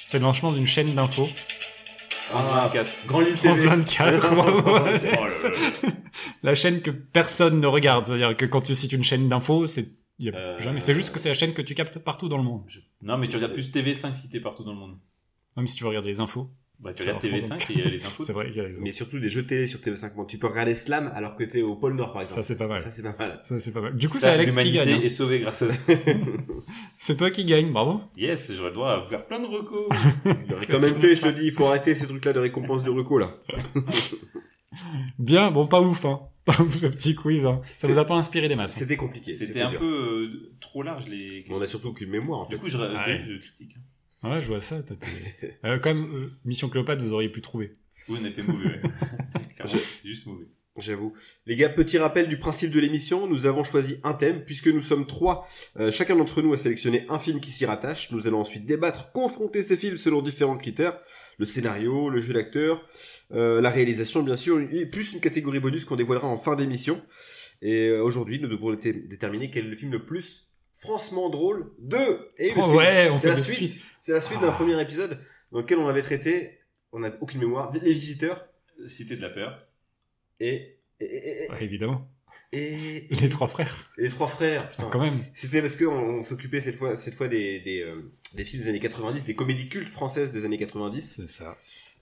C'est 0.05 0.19
le 0.19 0.25
lancement 0.25 0.53
d'une 0.53 0.67
chaîne 0.67 0.95
d'infos. 0.95 1.29
Ah, 2.33 2.69
24. 2.73 2.91
Grand 3.07 3.21
Lille 3.21 3.37
France 3.37 3.57
TV. 3.57 3.67
24. 3.67 4.35
bravo. 4.35 4.63
Oh 4.67 4.79
là 4.79 4.93
là. 4.93 5.29
La 6.43 6.55
chaîne 6.55 6.81
que 6.81 6.91
personne 6.91 7.61
ne 7.61 7.67
regarde. 7.67 8.07
C'est-à-dire 8.07 8.37
que 8.37 8.45
quand 8.47 8.61
tu 8.63 8.75
cites 8.75 8.93
une 8.93 9.05
chaîne 9.05 9.29
d'infos, 9.29 9.67
c'est 9.67 9.89
Euh, 10.21 10.59
jamais. 10.61 10.81
C'est 10.81 10.95
juste 10.95 11.13
que 11.13 11.19
c'est 11.21 11.29
la 11.29 11.35
chaîne 11.35 11.55
que 11.55 11.63
tu 11.63 11.75
captes 11.75 11.99
partout 12.01 12.29
dans 12.29 12.39
le 12.39 12.43
monde. 12.45 12.63
Non, 13.03 13.17
mais 13.19 13.29
tu 13.29 13.37
regardes 13.37 13.53
plus 13.55 13.71
TV5 13.71 14.17
si 14.21 14.29
t'es 14.29 14.41
partout 14.41 14.65
dans 14.65 14.73
le 14.73 14.79
monde. 14.79 14.97
Même 15.57 15.67
si 15.69 15.77
tu 15.77 15.85
veux 15.85 15.89
regarder 15.91 16.09
les 16.09 16.19
infos. 16.21 16.51
Bah, 16.81 16.93
tu 16.93 17.03
regardes 17.03 17.23
leur 17.25 17.33
TV5 17.41 17.55
et 17.55 17.65
il 17.75 17.79
y 17.79 17.83
a 17.83 17.91
les 17.91 18.05
infos. 18.05 18.23
C'est 18.23 18.33
vrai. 18.33 18.51
y 18.53 18.61
a- 18.61 18.69
Mais 18.79 18.93
surtout 18.93 19.19
des 19.19 19.29
jeux 19.31 19.45
télé 19.45 19.67
sur 19.67 19.81
TV5 19.81 20.15
Monde. 20.15 20.29
Tu 20.29 20.39
peux 20.39 20.47
regarder 20.49 20.75
Slam 20.77 21.11
alors 21.15 21.35
que 21.37 21.43
t'es 21.45 21.63
au 21.63 21.75
pôle 21.77 21.95
Nord, 21.97 22.13
par 22.13 22.23
exemple. 22.23 22.43
Ça, 22.43 22.47
c'est 22.49 22.57
pas 22.57 22.67
mal. 22.69 22.79
Ça, 22.81 22.91
c'est 22.93 23.03
pas 23.03 23.15
mal. 23.19 23.41
Ça, 23.43 23.59
c'est 23.61 23.73
pas 23.73 23.81
mal. 23.81 23.97
Du 23.97 24.09
coup, 24.09 24.19
c'est 24.21 24.29
Alex 24.29 24.57
qui 24.57 24.73
gagne. 24.73 24.89
hein. 24.91 25.01
est 25.03 25.09
sauvée 25.11 25.41
grâce 25.41 25.63
à 25.63 25.69
ça. 25.69 25.79
C'est 26.99 27.17
toi 27.17 27.31
qui 27.31 27.45
gagne, 27.45 27.73
bravo. 27.73 28.01
Yes, 28.17 28.53
j'aurais 28.55 28.69
le 28.69 28.75
droit 28.75 28.91
à 28.93 29.07
faire 29.09 29.25
plein 29.27 29.41
de 29.41 29.47
recos. 29.47 29.89
Quand 30.71 30.81
même 30.81 30.95
fait, 30.97 31.15
je 31.15 31.23
te 31.23 31.29
dis, 31.29 31.47
il 31.47 31.53
faut 31.53 31.65
arrêter 31.67 31.95
ces 31.95 32.07
trucs-là 32.07 32.33
de 32.33 32.41
récompense 32.41 32.83
de 32.83 32.91
reco, 32.91 33.19
là. 33.19 33.37
Bien, 35.19 35.51
bon, 35.51 35.67
pas 35.67 35.81
ouf, 35.81 36.05
hein. 36.05 36.21
Pas 36.49 36.63
ouf 36.63 36.79
ce 36.79 36.87
petit 36.87 37.15
quiz. 37.15 37.45
Hein. 37.45 37.61
Ça 37.63 37.87
vous 37.89 37.99
a 37.99 38.07
pas 38.07 38.17
inspiré 38.17 38.49
des 38.49 38.57
masses. 38.57 38.73
hein. 38.75 38.79
C'était 38.79 38.97
compliqué. 38.97 39.35
C'était 39.35 39.61
un 39.61 39.69
dur. 39.71 39.81
peu 39.81 39.87
euh, 39.87 40.51
trop 40.61 40.83
large 40.83 41.07
les 41.07 41.45
On 41.51 41.61
a 41.61 41.67
surtout 41.67 41.89
aucune 41.89 42.09
mémoire, 42.09 42.41
en 42.41 42.47
fait. 42.47 42.55
Du 42.55 42.61
coup, 42.61 42.69
je, 42.71 42.79
Ah 42.79 43.05
ouais. 43.07 43.23
je 43.29 43.37
critique. 43.37 43.77
Ah 44.23 44.31
Ouais, 44.31 44.41
je 44.41 44.47
vois 44.47 44.61
ça. 44.63 44.77
Euh, 45.67 45.79
quand 45.79 45.93
même, 45.95 46.11
euh, 46.15 46.33
Mission 46.47 46.71
Cléopâtre, 46.71 47.03
vous 47.05 47.13
auriez 47.13 47.29
pu 47.29 47.43
trouver. 47.43 47.77
Oui, 48.09 48.19
on 48.23 48.25
était 48.25 48.43
mauvais. 48.43 48.65
ouais. 48.65 48.81
C'est 49.67 50.09
juste 50.09 50.25
mauvais. 50.27 50.47
J'avoue. 50.81 51.13
Les 51.47 51.57
gars, 51.57 51.69
petit 51.69 51.99
rappel 51.99 52.29
du 52.29 52.39
principe 52.39 52.71
de 52.71 52.79
l'émission, 52.79 53.27
nous 53.27 53.47
avons 53.47 53.65
choisi 53.65 53.99
un 54.05 54.13
thème, 54.15 54.45
puisque 54.45 54.69
nous 54.69 54.81
sommes 54.81 55.07
trois. 55.07 55.47
Euh, 55.79 55.91
chacun 55.91 56.15
d'entre 56.17 56.41
nous 56.41 56.53
a 56.53 56.59
sélectionné 56.59 57.05
un 57.09 57.19
film 57.19 57.41
qui 57.41 57.51
s'y 57.51 57.67
rattache. 57.67 58.13
Nous 58.13 58.27
allons 58.27 58.39
ensuite 58.41 58.65
débattre, 58.65 59.11
confronter 59.13 59.63
ces 59.63 59.77
films 59.77 59.97
selon 59.97 60.23
différents 60.23 60.57
critères. 60.57 61.01
Le 61.39 61.45
scénario, 61.45 62.11
le 62.11 62.21
jeu 62.21 62.33
d'acteur, 62.35 62.87
euh, 63.33 63.61
la 63.61 63.71
réalisation 63.71 64.23
bien 64.23 64.37
sûr, 64.37 64.61
et 64.73 64.87
plus 64.87 65.13
une 65.15 65.21
catégorie 65.21 65.61
bonus 65.61 65.85
qu'on 65.85 65.97
dévoilera 65.97 66.29
en 66.29 66.37
fin 66.39 66.55
d'émission. 66.57 67.03
Et 67.61 67.89
euh, 67.89 68.03
aujourd'hui, 68.05 68.39
nous 68.41 68.49
devrons 68.49 68.75
dé- 68.75 68.93
déterminer 68.93 69.51
quel 69.51 69.67
est 69.67 69.71
le 69.71 69.77
film 69.77 69.91
le 69.93 70.05
plus 70.05 70.45
francement 70.77 71.29
drôle 71.29 71.73
de... 71.81 71.99
Et 72.39 72.53
Oh 72.57 72.75
ouais, 72.77 73.09
on 73.11 73.19
c'est 73.19 73.29
la 73.29 73.35
des 73.35 73.43
suite. 73.43 73.83
C'est 74.01 74.13
la 74.13 74.21
suite 74.21 74.41
d'un 74.41 74.51
Ah. 74.51 74.53
premier 74.53 74.81
épisode 74.81 75.19
dans 75.51 75.59
lequel 75.59 75.79
on 75.79 75.89
avait 75.89 76.03
traité, 76.03 76.59
on 76.93 77.01
n'a 77.01 77.11
aucune 77.21 77.41
mémoire, 77.41 77.73
les 77.83 77.93
visiteurs 77.93 78.45
Cité 78.87 79.17
de 79.17 79.23
la 79.23 79.31
peur. 79.31 79.59
Et... 80.41 80.79
et, 81.01 81.05
et, 81.05 81.45
et- 81.45 81.51
Ouais, 81.51 81.63
évidemment. 81.63 82.09
et- 82.53 83.07
Les 83.21 83.29
trois 83.29 83.49
frères, 83.49 83.91
les 83.97 84.09
trois 84.09 84.27
frères, 84.27 84.69
putain. 84.71 84.89
quand 84.91 85.01
même. 85.01 85.19
C'était 85.35 85.61
parce 85.61 85.77
qu'on 85.77 86.19
on, 86.19 86.23
s'occupait 86.23 86.61
cette 86.61 86.75
fois, 86.77 86.97
cette 86.97 87.15
fois 87.15 87.29
des, 87.29 87.61
des, 87.61 87.81
euh, 87.83 88.11
des 88.35 88.45
films 88.45 88.63
des 88.63 88.69
années 88.69 88.81
90, 88.81 89.25
des 89.25 89.35
comédies 89.35 89.69
cultes 89.69 89.89
françaises 89.89 90.31
des 90.31 90.45
années 90.45 90.59
90. 90.59 91.15
C'est 91.17 91.29
ça. 91.29 91.57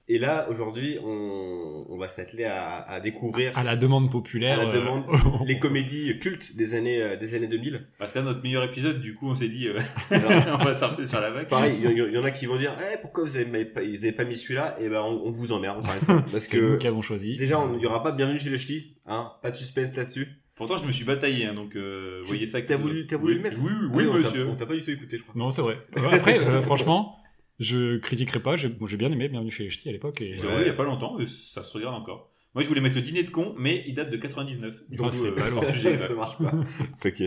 Et 0.08 0.20
là, 0.20 0.46
aujourd'hui, 0.50 0.98
on, 1.04 1.84
on 1.88 1.96
va 1.98 2.08
s'atteler 2.08 2.44
à, 2.44 2.76
à 2.82 3.00
découvrir 3.00 3.58
À 3.58 3.64
la 3.64 3.74
demande 3.74 4.08
populaire. 4.10 4.60
à 4.60 4.64
la 4.64 4.70
euh, 4.70 4.78
demande 4.78 5.04
les 5.46 5.58
comédies 5.58 6.16
cultes 6.20 6.54
des 6.54 6.74
années, 6.74 7.02
euh, 7.02 7.16
des 7.16 7.34
années 7.34 7.48
2000. 7.48 7.86
Bah, 7.98 8.06
c'est 8.08 8.22
notre 8.22 8.40
meilleur 8.40 8.62
épisode, 8.62 9.00
du 9.00 9.14
coup, 9.16 9.28
on 9.28 9.34
s'est 9.34 9.48
dit, 9.48 9.66
euh, 9.66 9.80
Alors, 10.10 10.30
on 10.60 10.64
va 10.64 10.74
surfer 10.74 11.06
sur 11.08 11.20
la 11.20 11.30
vague. 11.30 11.48
pareil, 11.48 11.80
il 11.82 11.90
y, 12.14 12.18
en 12.18 12.22
a 12.24 12.30
qui 12.30 12.46
vont 12.46 12.56
dire, 12.56 12.70
eh, 12.92 12.98
pourquoi 13.02 13.24
vous 13.24 13.36
avez 13.36 13.64
pas, 13.64 13.80
pas 13.80 14.24
mis 14.24 14.36
celui-là? 14.36 14.76
Et 14.80 14.88
ben, 14.88 15.00
on, 15.02 15.22
on 15.26 15.30
vous 15.32 15.50
emmerde, 15.50 15.84
fois. 15.84 16.22
Parce 16.30 16.44
C'est 16.44 16.56
nous 16.60 16.74
que, 16.74 16.76
qui 16.76 16.86
avons 16.86 17.02
choisi. 17.02 17.34
déjà, 17.36 17.58
on- 17.58 17.76
il 17.76 17.82
y 17.82 17.86
aura 17.86 18.04
pas 18.04 18.12
bienvenue 18.12 18.38
chez 18.38 18.50
les 18.50 18.58
ch'tis, 18.58 18.94
hein. 19.06 19.32
Pas 19.42 19.50
de 19.50 19.56
suspense 19.56 19.96
là-dessus. 19.96 20.28
Pourtant, 20.54 20.78
je 20.78 20.84
me 20.86 20.92
suis 20.92 21.04
bataillé, 21.04 21.46
hein, 21.46 21.54
donc 21.54 21.74
euh, 21.74 22.20
Tu- 22.22 22.28
voyez 22.28 22.46
ça. 22.46 22.62
t'as 22.62 22.76
que- 22.76 22.80
voulu- 22.80 23.06
t'as 23.06 23.16
voulu 23.18 23.32
Oui, 23.34 23.38
le 23.38 23.42
mettre? 23.42 23.60
Oui, 23.60 23.70
oui, 23.72 23.88
Ah 23.90 23.90
oui, 23.92 24.04
on 24.08 24.12
t'a- 24.12 24.18
monsieur. 24.18 24.46
On 24.48 24.54
t'a 24.54 24.66
pas 24.66 24.74
du 24.74 24.82
tout 24.82 24.90
écouté, 24.90 25.18
je 25.18 25.22
crois. 25.24 25.34
Non, 25.36 25.50
c'est 25.50 25.62
vrai. 25.62 25.78
Euh, 25.98 26.08
Après, 26.12 26.38
euh, 26.38 26.62
franchement, 26.62 27.16
je 27.58 27.98
critiquerai 27.98 28.40
pas. 28.40 28.56
J'ai 28.56 28.68
bon, 28.68 28.86
j'ai 28.86 28.96
bien 28.96 29.10
aimé 29.12 29.28
Bienvenue 29.28 29.50
chez 29.50 29.64
les 29.64 29.70
Ch'tis 29.70 29.88
à 29.88 29.92
l'époque. 29.92 30.20
Et... 30.20 30.30
Il 30.36 30.66
y 30.66 30.68
a 30.68 30.72
pas 30.72 30.84
longtemps, 30.84 31.18
et 31.18 31.26
ça 31.26 31.62
se 31.62 31.72
regarde 31.72 31.94
encore. 31.94 32.30
Moi, 32.54 32.62
je 32.62 32.68
voulais 32.68 32.80
mettre 32.80 32.94
le 32.96 33.02
dîner 33.02 33.22
de 33.22 33.30
con, 33.30 33.54
mais 33.58 33.84
il 33.86 33.94
date 33.94 34.10
de 34.10 34.16
99. 34.16 34.88
Du 34.88 34.96
Ah, 34.98 35.02
coup, 35.04 35.10
c'est 35.12 35.28
euh, 35.28 35.32
pas 35.34 35.44
hors 35.50 35.62
lourd. 35.62 35.64
sujet, 35.72 35.98
ça 35.98 36.14
marche 36.14 36.38
pas. 36.38 36.52
ok. 37.04 37.22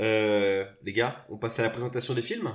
Euh, 0.00 0.64
les 0.82 0.92
gars, 0.92 1.24
on 1.28 1.36
passe 1.38 1.58
à 1.58 1.62
la 1.62 1.70
présentation 1.70 2.12
des 2.14 2.22
films? 2.22 2.52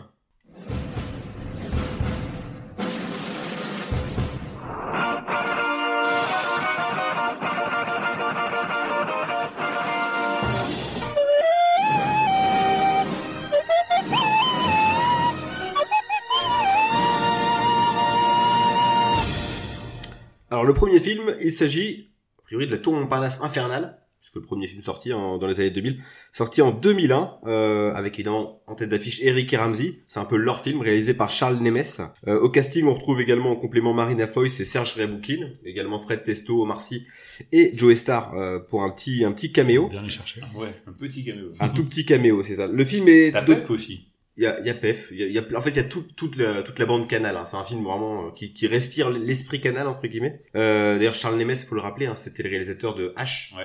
Alors 20.58 20.66
le 20.66 20.74
premier 20.74 21.00
film, 21.00 21.36
il 21.40 21.52
s'agit 21.54 22.10
a 22.40 22.42
priori 22.42 22.66
de 22.66 22.72
la 22.72 22.78
Tour 22.80 22.94
Montparnasse 22.94 23.40
infernale, 23.44 24.00
puisque 24.20 24.38
le 24.38 24.42
premier 24.42 24.66
film 24.66 24.82
sorti 24.82 25.14
en- 25.14 25.38
dans 25.38 25.46
les 25.46 25.60
années 25.60 25.70
2000, 25.70 26.00
sorti 26.34 26.64
en 26.64 26.72
2001, 26.72 27.36
euh, 27.46 27.94
avec 27.94 28.16
évidemment 28.16 28.64
en 28.66 28.74
tête 28.74 28.90
d'affiche 28.90 29.20
Eric 29.22 29.54
et 29.54 29.58
Ramsey. 29.58 30.00
C'est 30.08 30.20
un 30.20 30.26
peu 30.26 30.36
leur 30.36 30.60
film, 30.62 30.82
réalisé 30.82 31.14
par 31.14 31.30
Charles 31.30 31.58
Nemes. 31.58 31.84
Euh, 32.28 32.40
au 32.40 32.50
casting, 32.50 32.86
on 32.88 32.96
retrouve 32.96 33.22
également 33.22 33.52
en 33.52 33.56
complément 33.56 33.94
Marina 33.94 34.26
Foïs 34.26 34.60
et 34.60 34.66
Serge 34.66 34.94
Reboukin, 34.94 35.52
également 35.64 36.00
Fred 36.00 36.24
Testo, 36.24 36.60
Omar 36.64 36.82
Sy 36.82 37.06
et 37.52 37.72
Joe 37.76 37.96
Star 37.96 38.34
euh, 38.34 38.58
pour 38.60 38.82
un 38.82 38.90
petit 38.90 39.24
un 39.26 39.32
petit 39.34 39.52
caméo. 39.52 39.90
Bien 39.90 40.02
les 40.02 40.10
chercher. 40.10 40.42
Ouais, 40.56 40.74
un 40.88 40.94
petit 40.94 41.24
caméo. 41.24 41.52
Un 41.60 41.70
tout 41.70 41.86
petit 41.86 42.04
caméo, 42.06 42.42
c'est 42.42 42.56
ça. 42.56 42.66
Le 42.66 42.84
film 42.84 43.08
est 43.10 43.32
T'as 43.32 43.42
de- 43.44 43.62
aussi. 43.70 44.08
Il 44.38 44.44
y 44.44 44.48
a, 44.48 44.60
y 44.62 44.70
a 44.70 44.74
Pef, 44.74 45.10
y 45.12 45.24
a, 45.24 45.28
y 45.28 45.38
a- 45.40 45.44
en 45.58 45.62
fait 45.62 45.72
il 45.72 45.78
y 45.78 45.80
a 45.80 45.84
tout- 45.84 46.06
toute 46.16 46.36
la 46.38 46.62
toute 46.64 46.78
la 46.80 46.86
bande 46.86 47.08
Canal. 47.08 47.36
hein. 47.36 47.46
C'est 47.46 47.58
un 47.58 47.64
film 47.64 47.84
vraiment 47.84 48.28
euh, 48.28 48.32
qui, 48.36 48.54
qui 48.54 48.68
respire 48.68 49.10
l'esprit 49.10 49.60
Canal 49.62 49.88
entre 49.88 50.06
guillemets. 50.08 50.42
Euh, 50.56 50.98
D'ailleurs 50.98 51.14
Charles 51.16 51.38
Nemes, 51.38 51.56
faut 51.56 51.76
le 51.76 51.82
rappeler, 51.82 52.06
hein, 52.06 52.16
c'était 52.16 52.44
le 52.44 52.50
réalisateur 52.50 52.96
de 52.96 53.14
H. 53.18 53.56
Ouais. 53.58 53.64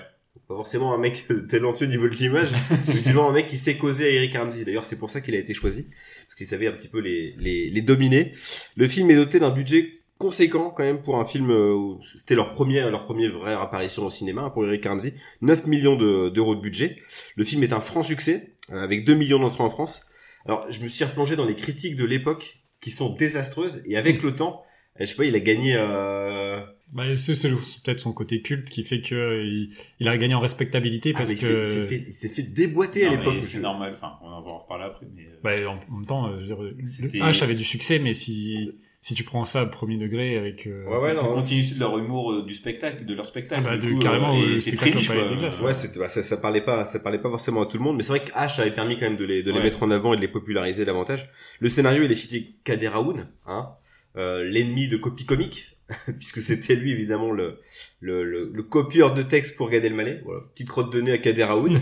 Pas 0.49 0.55
forcément 0.57 0.95
un 0.95 0.99
mec 0.99 1.27
talentueux 1.49 1.87
au 1.87 1.91
niveau 1.91 2.09
de 2.09 2.15
l'image, 2.15 2.53
mais 2.89 3.01
souvent 3.01 3.29
un 3.29 3.33
mec 3.33 3.47
qui 3.47 3.57
sait 3.59 3.77
causer 3.77 4.07
à 4.07 4.11
Eric 4.11 4.35
Ramsey. 4.35 4.65
D'ailleurs 4.65 4.85
c'est 4.85 4.97
pour 4.97 5.11
ça 5.11 5.21
qu'il 5.21 5.35
a 5.35 5.39
été 5.39 5.53
choisi 5.55 5.87
parce 6.25 6.35
qu'il 6.37 6.47
savait 6.47 6.67
un 6.69 6.73
petit 6.73 6.89
peu 6.89 7.01
les, 7.01 7.35
les 7.39 7.71
les 7.71 7.83
dominer. 7.83 8.33
Le 8.77 8.89
film 8.89 9.11
est 9.11 9.15
doté 9.17 9.39
d'un 9.41 9.51
budget 9.51 9.99
conséquent 10.19 10.71
quand 10.71 10.85
même 10.85 11.03
pour 11.03 11.19
un 11.19 11.25
film 11.25 11.51
euh, 11.51 11.75
où 11.75 12.01
c'était 12.17 12.35
leur 12.37 12.53
première 12.53 12.91
leur 12.91 13.05
première 13.05 13.33
vraie 13.33 13.55
apparition 13.55 14.07
au 14.07 14.11
cinéma 14.11 14.43
hein, 14.43 14.51
pour 14.51 14.65
Eric 14.65 14.85
Ramsey 14.87 15.15
9 15.41 15.67
millions 15.67 15.97
de- 15.97 16.29
d'euros 16.29 16.55
de 16.55 16.61
budget 16.61 16.95
le 17.35 17.43
film 17.43 17.63
est 17.65 17.73
un 17.73 17.81
franc 17.81 18.05
succès 18.05 18.53
euh, 18.73 18.81
avec 18.85 19.05
2 19.05 19.15
millions 19.15 19.41
d'entrées 19.41 19.65
en 19.65 19.69
France 19.69 20.07
alors, 20.47 20.67
je 20.71 20.81
me 20.81 20.89
suis 20.89 21.05
replongé 21.05 21.37
dans 21.37 21.45
les 21.47 21.55
critiques 21.55 21.97
de 21.97 22.05
l'époque 22.05 22.59
qui 22.81 22.91
sont 22.91 23.11
désastreuses 23.15 23.83
et 23.87 23.97
avec 23.97 24.23
le 24.23 24.35
temps, 24.35 24.63
euh, 25.01 25.05
je 25.05 25.07
sais 25.07 25.15
pas, 25.17 25.25
il 25.25 25.35
a 25.35 25.41
gagné. 25.41 25.75
Euh... 25.77 26.61
Bah, 26.93 27.05
c'est 27.15 27.49
peut-être 27.83 28.01
son 28.01 28.13
côté 28.13 28.43
culte 28.43 28.69
qui 28.69 28.85
fait 28.85 29.01
que 29.01 29.15
euh, 29.15 29.43
il, 29.45 29.71
il 29.99 30.09
a 30.09 30.17
gagné 30.19 30.35
en 30.35 30.41
respectabilité 30.41 31.13
Ah, 31.15 31.19
parce 31.21 31.31
mais 31.31 31.37
il 31.37 31.39
s'est- 31.41 31.47
que. 31.49 31.61
il 31.61 31.67
s'est 31.67 31.87
fait, 31.87 32.05
il 32.09 32.13
s'est 32.13 32.29
fait 32.29 32.43
déboîter 32.43 33.07
à 33.07 33.11
l'époque. 33.11 33.37
C'est 33.41 33.61
normal, 33.61 33.93
enfin, 33.95 34.13
on 34.23 34.27
en 34.27 34.43
va 34.43 34.51
en 34.51 34.59
reparler 34.59 34.85
après, 34.85 35.07
mais. 35.15 35.23
euh, 35.23 35.39
Bah, 35.43 35.55
en, 35.67 35.79
en 35.91 35.97
même 35.97 36.07
temps, 36.07 36.27
euh, 36.29 36.35
je 36.37 36.41
veux 36.41 36.47
dire, 36.47 36.61
le 36.61 36.77
C'était- 36.87 37.19
H 37.21 37.43
avait 37.43 37.55
du 37.55 37.65
succès, 37.65 37.99
mais 37.99 38.13
si 38.13 38.73
si 39.05 39.15
tu 39.15 39.25
prends 39.25 39.45
ça 39.45 39.65
au 39.65 39.67
premier 39.67 39.97
degré 39.99 40.39
avec. 40.39 40.67
euh, 40.67 40.85
Ouais, 41.01 41.13
non, 41.15 41.25
continuité 41.29 41.75
de 41.75 41.81
leur 41.81 41.99
humour 41.99 42.33
euh, 42.33 42.43
du 42.47 42.55
spectacle, 42.55 43.05
de 43.05 43.15
leur 43.15 43.27
spectacle. 43.27 43.63
Ah 43.67 43.71
bah, 43.71 43.77
du 43.77 43.89
de- 43.89 43.93
coup, 43.95 43.99
carrément, 43.99 44.33
le 44.41 44.59
c'est 44.61 44.75
spectacle 44.77 45.05
très. 45.05 45.63
Ouais, 45.65 45.75
c'était, 45.75 45.99
bah, 45.99 46.09
ça, 46.09 46.23
ça 46.23 46.37
parlait 46.37 46.61
pas, 46.61 46.85
ça 46.85 47.01
parlait 47.01 47.19
pas 47.19 47.29
forcément 47.29 47.63
à 47.63 47.67
tout 47.67 47.77
le 47.79 47.83
monde, 47.83 47.97
mais 47.97 48.05
c'est 48.05 48.11
vrai 48.13 48.25
que 48.25 48.31
H 48.31 48.61
avait 48.61 48.71
permis 48.71 48.97
quand 48.97 49.07
même 49.07 49.17
de 49.17 49.25
les, 49.25 49.43
de 49.43 49.51
les 49.53 49.61
mettre 49.61 49.83
en 49.83 49.91
avant 49.91 50.13
et 50.15 50.17
de 50.17 50.21
les 50.23 50.29
populariser 50.29 50.85
davantage. 50.85 51.29
Le 51.61 51.69
scénario, 51.69 52.05
il 52.05 52.13
est 52.13 52.15
cité 52.15 52.55
Kader 52.65 52.91
Aoun, 52.95 53.27
hein, 53.47 53.71
euh, 54.17 54.45
l'ennemi 54.45 54.87
de 54.89 54.97
Copy 54.97 55.25
Comique, 55.27 55.77
puisque 56.19 56.41
c'était 56.41 56.77
lui 56.77 56.93
évidemment 56.93 57.33
le, 57.33 57.59
le, 58.01 58.23
le, 58.25 58.51
le 58.55 58.63
copieur 58.63 59.13
de 59.15 59.23
texte 59.23 59.57
pour 59.57 59.69
Gad 59.69 59.85
Elmaleh. 59.85 60.21
Voilà, 60.25 60.43
petite 60.55 60.69
crotte 60.69 60.93
de 60.93 61.01
nez 61.01 61.13
à 61.13 61.19
Kader 61.19 61.43
Aoun. 61.51 61.81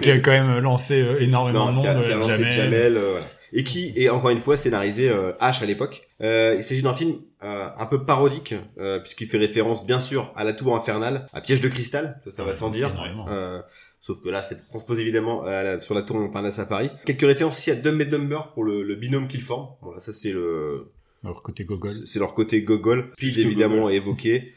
qui 0.00 0.10
a 0.10 0.18
quand 0.18 0.30
même 0.30 0.58
lancé 0.60 1.00
euh, 1.02 1.20
énormément 1.20 1.66
de 1.68 1.72
monde. 1.72 1.82
qui 1.84 1.88
a, 1.88 1.94
qui 1.94 2.10
a 2.10 2.14
euh, 2.14 2.14
lancé 2.16 2.30
Jamel. 2.36 2.52
Jamel, 2.54 2.96
euh, 2.96 3.10
voilà. 3.10 3.26
Et 3.52 3.64
qui 3.64 3.92
est 3.96 4.08
encore 4.08 4.30
une 4.30 4.38
fois 4.38 4.56
scénarisé 4.56 5.08
euh, 5.10 5.32
H 5.40 5.62
à 5.62 5.66
l'époque. 5.66 6.08
Euh, 6.22 6.54
il 6.56 6.62
s'agit 6.62 6.82
d'un 6.82 6.94
film 6.94 7.16
euh, 7.42 7.68
un 7.76 7.86
peu 7.86 8.04
parodique, 8.04 8.54
euh, 8.78 9.00
puisqu'il 9.00 9.26
fait 9.26 9.38
référence 9.38 9.84
bien 9.84 9.98
sûr 9.98 10.32
à 10.36 10.44
la 10.44 10.52
tour 10.52 10.76
infernale, 10.76 11.26
à 11.32 11.40
Piège 11.40 11.60
de 11.60 11.68
cristal, 11.68 12.20
ça, 12.24 12.30
ça 12.30 12.44
va 12.44 12.54
sans 12.54 12.70
dire. 12.70 12.94
Euh, 13.28 13.60
sauf 14.00 14.20
que 14.22 14.28
là, 14.28 14.42
c'est 14.42 14.60
transpose 14.68 15.00
évidemment 15.00 15.42
à 15.44 15.62
la- 15.62 15.78
sur 15.80 15.94
la 15.94 16.02
tour 16.02 16.16
Montparnasse 16.16 16.58
à 16.58 16.66
Paris. 16.66 16.90
Quelques 17.06 17.22
références 17.22 17.58
aussi 17.58 17.70
à 17.70 17.74
Dumb 17.74 18.00
et 18.00 18.04
Dumber 18.04 18.52
pour 18.54 18.62
le, 18.64 18.82
le 18.82 18.94
binôme 18.94 19.26
qu'ils 19.26 19.40
forment. 19.42 19.70
Voilà, 19.82 19.98
ça 20.00 20.12
c'est 20.12 20.30
le, 20.32 20.92
Alors, 21.24 21.42
côté 21.42 21.64
Gogol. 21.64 21.90
c'est 21.90 22.18
leur 22.20 22.34
côté 22.34 22.62
gogol. 22.62 23.10
Puis 23.16 23.40
évidemment 23.40 23.88
évoqué. 23.90 24.52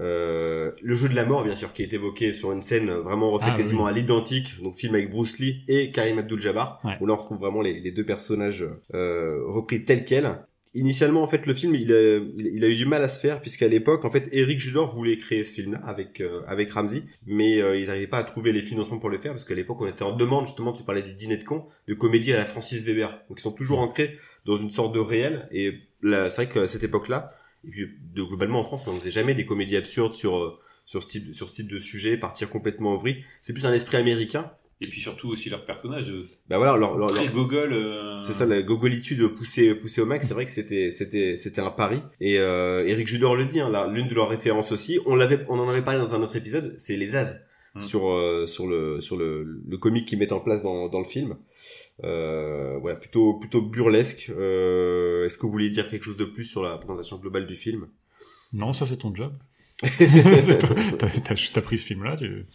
Euh, 0.00 0.70
le 0.80 0.94
jeu 0.94 1.08
de 1.08 1.14
la 1.14 1.24
mort, 1.24 1.44
bien 1.44 1.54
sûr, 1.54 1.72
qui 1.72 1.82
est 1.82 1.92
évoqué 1.92 2.32
sur 2.32 2.52
une 2.52 2.62
scène 2.62 2.90
vraiment 2.90 3.30
refait 3.30 3.50
Ah, 3.52 3.56
quasiment 3.56 3.84
oui. 3.84 3.90
à 3.90 3.92
l'identique, 3.92 4.62
donc 4.62 4.74
film 4.76 4.94
avec 4.94 5.10
Bruce 5.10 5.38
Lee 5.38 5.64
et 5.68 5.90
Karim 5.90 6.18
Abdul-Jabbar, 6.18 6.80
Ouais. 6.84 6.92
où 7.00 7.06
là 7.06 7.14
on 7.14 7.16
retrouve 7.16 7.38
vraiment 7.38 7.62
les, 7.62 7.80
les 7.80 7.90
deux 7.90 8.04
personnages 8.04 8.64
euh, 8.94 9.40
repris 9.46 9.82
tels 9.82 10.04
quels. 10.04 10.38
Initialement, 10.74 11.22
en 11.22 11.26
fait, 11.26 11.46
le 11.46 11.54
film, 11.54 11.74
il 11.74 11.90
a, 11.92 12.18
il, 12.18 12.50
il 12.56 12.62
a 12.64 12.68
eu 12.68 12.76
du 12.76 12.84
mal 12.84 13.02
à 13.02 13.08
se 13.08 13.18
faire, 13.18 13.40
puisqu'à 13.40 13.68
l'époque, 13.68 14.04
en 14.04 14.10
fait, 14.10 14.28
Eric 14.32 14.60
Judor 14.60 14.94
voulait 14.94 15.16
créer 15.16 15.42
ce 15.42 15.54
film-là 15.54 15.80
avec 15.82 16.20
euh, 16.20 16.42
avec 16.46 16.70
Ramsey, 16.70 17.04
mais 17.26 17.60
euh, 17.62 17.78
ils 17.78 17.86
n'arrivaient 17.86 18.06
pas 18.06 18.18
à 18.18 18.22
trouver 18.24 18.52
les 18.52 18.60
financements 18.60 18.98
pour 18.98 19.08
le 19.08 19.16
faire, 19.16 19.32
parce 19.32 19.44
qu'à 19.44 19.54
l'époque, 19.54 19.78
on 19.80 19.86
était 19.88 20.02
en 20.04 20.14
demande, 20.14 20.46
justement, 20.46 20.72
tu 20.74 20.84
parlais 20.84 21.02
du 21.02 21.14
dîner 21.14 21.38
de 21.38 21.44
con, 21.44 21.64
de 21.88 21.94
comédie 21.94 22.34
à 22.34 22.36
la 22.36 22.44
Francis 22.44 22.84
Weber. 22.84 23.08
Donc, 23.30 23.38
ils 23.40 23.42
sont 23.42 23.50
toujours 23.52 23.78
ancrés 23.80 24.18
dans 24.44 24.56
une 24.56 24.68
sorte 24.70 24.94
de 24.94 25.00
réel, 25.00 25.48
et 25.50 25.72
là, 26.02 26.28
c'est 26.28 26.44
vrai 26.44 26.52
qu'à 26.52 26.68
cette 26.68 26.84
époque-là, 26.84 27.32
et 27.66 27.70
puis 27.70 27.86
de, 28.14 28.22
globalement 28.22 28.60
en 28.60 28.64
France, 28.64 28.82
on 28.86 28.92
ne 28.94 28.98
faisait 28.98 29.10
jamais 29.10 29.34
des 29.34 29.46
comédies 29.46 29.76
absurdes 29.76 30.14
sur 30.14 30.36
euh, 30.38 30.58
sur 30.86 31.02
ce 31.02 31.08
type 31.08 31.34
sur 31.34 31.48
ce 31.48 31.54
type 31.54 31.68
de 31.70 31.78
sujet, 31.78 32.16
partir 32.16 32.48
complètement 32.50 32.94
au 32.94 32.98
vrille. 32.98 33.24
C'est 33.42 33.52
plus 33.52 33.66
un 33.66 33.72
esprit 33.72 33.96
américain. 33.96 34.50
Et 34.80 34.86
puis 34.86 35.00
surtout 35.00 35.28
aussi 35.28 35.50
leur 35.50 35.66
personnage, 35.66 36.08
euh, 36.08 36.22
Bah 36.48 36.56
voilà, 36.56 36.76
leur, 36.76 36.96
leur- 36.96 37.10
très 37.12 37.24
leur- 37.24 37.34
gogol. 37.34 37.72
euh, 37.72 38.16
c'est 38.16 38.32
ça 38.32 38.46
la 38.46 38.62
gogolitude 38.62 39.26
poussée 39.34 39.74
poussée 39.74 40.00
au 40.00 40.06
max. 40.06 40.28
C'est 40.28 40.34
vrai 40.34 40.44
que 40.44 40.52
c'était 40.52 40.90
c'était 40.92 41.36
c'était 41.36 41.60
un 41.60 41.70
pari. 41.70 42.00
Et 42.20 42.38
euh, 42.38 42.86
Eric 42.86 43.08
Judor 43.08 43.34
le 43.34 43.46
dit, 43.46 43.58
hein, 43.58 43.70
là, 43.70 43.88
l'une 43.92 44.06
de 44.06 44.14
leurs 44.14 44.28
références 44.28 44.70
aussi. 44.70 45.00
On 45.04 45.16
l'avait, 45.16 45.44
on 45.48 45.58
en 45.58 45.68
avait 45.68 45.82
parlé 45.82 45.98
dans 45.98 46.14
un 46.14 46.22
autre 46.22 46.36
épisode. 46.36 46.74
C'est 46.78 46.96
les 46.96 47.16
As 47.16 47.40
Mm. 47.74 47.82
sur 47.82 48.08
euh, 48.08 48.46
sur 48.46 48.66
le 48.66 49.00
sur 49.00 49.16
le 49.16 49.60
le 49.68 49.78
comique 49.78 50.06
qu'ils 50.06 50.18
mettent 50.18 50.32
en 50.32 50.40
place 50.40 50.62
dans 50.62 50.88
dans 50.88 50.98
le 51.00 51.04
film. 51.04 51.36
Euh, 52.04 52.78
voilà, 52.80 52.96
plutôt 52.96 53.34
plutôt 53.34 53.60
burlesque. 53.62 54.30
Euh, 54.36 55.26
Est-ce 55.26 55.36
que 55.36 55.42
vous 55.42 55.52
voulez 55.52 55.70
dire 55.70 55.90
quelque 55.90 56.02
chose 56.04 56.16
de 56.16 56.24
plus 56.24 56.44
sur 56.44 56.62
la 56.62 56.76
présentation 56.78 57.16
globale 57.18 57.46
du 57.46 57.54
film? 57.56 57.88
Non, 58.52 58.72
ça 58.72 58.86
c'est 58.86 58.96
ton 58.96 59.14
job. 59.14 59.32
T'as 60.98 61.60
pris 61.60 61.78
ce 61.78 61.84
film-là, 61.84 62.16
tu... 62.16 62.46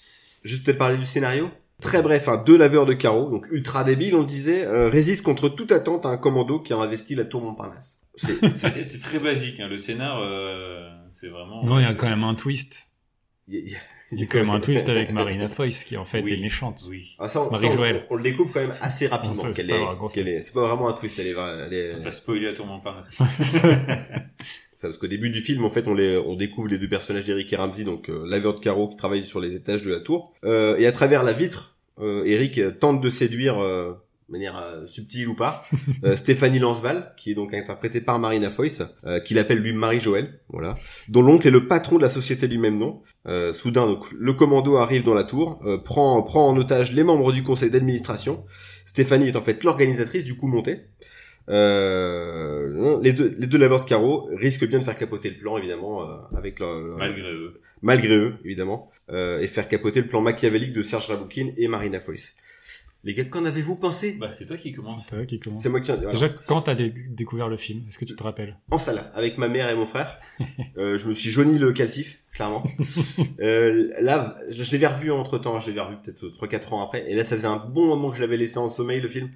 Juste 0.43 0.65
peut-être 0.65 0.77
parler 0.77 0.97
du 0.97 1.05
scénario. 1.05 1.49
Très 1.81 2.01
bref, 2.01 2.27
hein, 2.27 2.41
deux 2.45 2.57
laveurs 2.57 2.85
de 2.85 2.93
carreaux, 2.93 3.29
donc 3.29 3.47
ultra 3.51 3.83
débiles, 3.83 4.15
on 4.15 4.23
disait, 4.23 4.65
euh, 4.65 4.89
résistent 4.89 5.23
contre 5.23 5.49
toute 5.49 5.71
attente 5.71 6.05
à 6.05 6.09
un 6.09 6.17
commando 6.17 6.59
qui 6.59 6.71
a 6.73 6.77
investi 6.77 7.15
la 7.15 7.25
tour 7.25 7.41
Montparnasse. 7.41 8.01
C'est- 8.15 8.39
très 8.99 9.19
basique, 9.19 9.59
hein. 9.59 9.67
le 9.67 9.77
scénar, 9.77 10.19
euh, 10.21 10.89
c'est 11.11 11.29
vraiment. 11.29 11.63
Non, 11.65 11.79
il 11.79 11.83
y 11.83 11.85
a 11.85 11.93
quand 11.93 12.07
même 12.09 12.23
un 12.23 12.35
twist. 12.35 12.89
y 13.47 13.57
a- 13.57 13.59
y 13.61 13.75
a- 13.75 13.79
Il 14.13 14.19
y 14.19 14.23
a 14.23 14.25
quand 14.27 14.37
même 14.39 14.49
un 14.49 14.59
twist 14.59 14.87
avec 14.89 15.11
Marina 15.13 15.47
Foïs 15.49 15.83
qui 15.83 15.97
en 15.97 16.05
fait 16.05 16.21
Oui. 16.21 16.33
est 16.33 16.41
méchante. 16.41 16.81
Oui. 16.89 17.15
Ah, 17.19 17.27
ça, 17.27 17.41
on, 17.41 17.43
ça, 17.43 17.49
on- 17.49 17.61
Marie-Joëlle. 17.61 18.05
on 18.09 18.15
le 18.15 18.23
découvre 18.23 18.53
quand 18.53 18.61
même 18.61 18.75
assez 18.81 19.07
rapidement. 19.07 19.35
C'est 19.35 19.51
qu'elle 19.53 19.67
pas 19.67 19.75
est, 19.77 19.83
un 19.87 19.93
gros 19.95 20.07
qu'elle 20.07 20.27
est- 20.27 20.41
c'est 20.41 20.53
pas 20.53 20.67
vraiment 20.67 20.87
un 20.89 20.93
twist, 20.93 21.17
elle 21.19 21.27
est, 21.27 21.35
elle 21.65 21.73
est- 21.73 21.99
T'as 22.01 22.11
spoilé 22.11 22.47
à 22.47 22.53
tour 22.53 22.65
Montparnasse. 22.65 23.09
ça, 24.75 24.87
parce 24.87 24.97
qu'au 24.97 25.07
début 25.07 25.29
du 25.29 25.39
film, 25.39 25.63
en 25.65 25.69
fait, 25.69 25.87
on 25.87 25.93
les, 25.93 26.17
on 26.17 26.35
découvre 26.35 26.67
les 26.67 26.77
deux 26.77 26.89
personnages 26.89 27.25
d'Eric 27.25 27.51
et 27.53 27.55
Ramsey, 27.55 27.83
donc 27.83 28.09
euh, 28.09 28.23
laveur 28.27 28.53
de 28.55 28.59
carreaux 28.59 28.89
qui 28.89 28.95
travaillent 28.97 29.21
sur 29.23 29.39
les 29.39 29.55
étages 29.55 29.81
de 29.81 29.89
la 29.91 29.99
tour, 29.99 30.33
Euh, 30.43 30.77
et 30.77 30.85
à 30.87 30.91
travers 30.91 31.23
la 31.23 31.33
vitre, 31.33 31.77
euh, 31.99 32.23
Eric 32.25 32.59
tente 32.79 33.01
de 33.01 33.09
séduire, 33.09 33.59
euh, 33.59 33.93
manière 34.33 34.57
euh, 34.57 34.85
subtile 34.85 35.29
ou 35.29 35.35
pas, 35.35 35.63
euh, 36.03 36.15
Stéphanie 36.17 36.59
Lanceval, 36.59 37.13
qui 37.15 37.31
est 37.31 37.35
donc 37.35 37.53
interprétée 37.53 38.01
par 38.01 38.19
Marina 38.19 38.49
Foïs, 38.49 38.81
euh, 39.05 39.21
qu'il 39.21 39.39
appelle 39.39 39.59
lui 39.59 39.71
Marie-Joëlle, 39.71 40.39
voilà, 40.49 40.75
dont 41.07 41.21
l'oncle 41.21 41.47
est 41.47 41.51
le 41.51 41.67
patron 41.67 41.95
de 41.97 42.01
la 42.01 42.09
société 42.09 42.47
du 42.49 42.57
même 42.57 42.77
nom. 42.77 43.01
Euh, 43.27 43.53
soudain, 43.53 43.85
donc, 43.87 44.05
le 44.11 44.33
commando 44.33 44.75
arrive 44.75 45.03
dans 45.03 45.13
la 45.13 45.23
tour, 45.23 45.61
euh, 45.65 45.77
prend, 45.77 46.21
prend 46.23 46.49
en 46.49 46.57
otage 46.57 46.91
les 46.91 47.03
membres 47.03 47.31
du 47.31 47.43
conseil 47.43 47.69
d'administration. 47.71 48.43
Stéphanie 48.85 49.29
est 49.29 49.35
en 49.37 49.41
fait 49.41 49.63
l'organisatrice 49.63 50.25
du 50.25 50.35
coup 50.35 50.47
monté. 50.47 50.81
Euh, 51.49 52.99
les 53.01 53.13
deux, 53.13 53.35
les 53.37 53.47
deux 53.47 53.57
laveurs 53.57 53.81
de 53.81 53.85
carreaux 53.85 54.29
risquent 54.33 54.67
bien 54.67 54.79
de 54.79 54.83
faire 54.83 54.97
capoter 54.97 55.29
le 55.29 55.37
plan, 55.37 55.57
évidemment, 55.57 56.01
euh, 56.03 56.15
avec 56.37 56.59
leur, 56.59 56.73
leur- 56.79 56.97
Malgré 56.97 57.31
eux. 57.31 57.61
malgré 57.81 58.15
eux, 58.15 58.33
évidemment, 58.45 58.89
euh, 59.11 59.39
et 59.41 59.47
faire 59.47 59.67
capoter 59.67 60.01
le 60.01 60.07
plan 60.07 60.21
machiavélique 60.21 60.73
de 60.73 60.81
Serge 60.81 61.07
Raboukine 61.07 61.53
et 61.57 61.67
Marina 61.67 61.99
Foïs. 61.99 62.33
Les 63.05 63.13
gars, 63.13 63.25
qu'en 63.25 63.43
avez-vous 63.45 63.75
pensé? 63.75 64.13
Bah, 64.13 64.31
c'est 64.31 64.45
toi 64.45 64.55
qui 64.55 64.71
commence. 64.71 65.03
C'est 65.03 65.15
toi 65.15 65.25
qui 65.25 65.37
commence. 65.39 65.61
C'est 65.61 65.67
moi 65.67 65.81
qui 65.81 65.91
voilà. 65.91 66.11
Déjà, 66.11 66.29
quand 66.29 66.61
t'as 66.61 66.73
dé- 66.75 66.93
découvert 67.09 67.49
le 67.49 67.57
film, 67.57 67.83
est-ce 67.89 67.97
que 67.97 68.05
tu 68.05 68.15
te 68.15 68.23
rappelles? 68.23 68.57
En 68.71 68.77
salle 68.77 69.11
avec 69.13 69.37
ma 69.37 69.49
mère 69.49 69.69
et 69.69 69.75
mon 69.75 69.85
frère. 69.85 70.19
Euh, 70.77 70.97
je 70.97 71.07
me 71.07 71.13
suis 71.13 71.29
jauni 71.29 71.59
le 71.59 71.71
calcif, 71.71 72.19
clairement. 72.33 72.63
euh, 73.41 73.93
là, 74.01 74.39
je, 74.49 74.75
l'ai 74.75 74.87
revu 74.87 75.11
entre 75.11 75.37
temps, 75.37 75.59
je 75.59 75.69
l'ai 75.69 75.79
revu 75.79 75.97
peut-être 76.03 76.25
3-4 76.29 76.73
ans 76.73 76.81
après, 76.81 77.09
et 77.09 77.15
là 77.15 77.23
ça 77.23 77.35
faisait 77.35 77.47
un 77.47 77.57
bon 77.57 77.85
moment 77.85 78.09
que 78.09 78.15
je 78.17 78.21
l'avais 78.21 78.37
laissé 78.37 78.57
en 78.57 78.69
sommeil 78.69 78.99
le 78.99 79.07
film. 79.07 79.29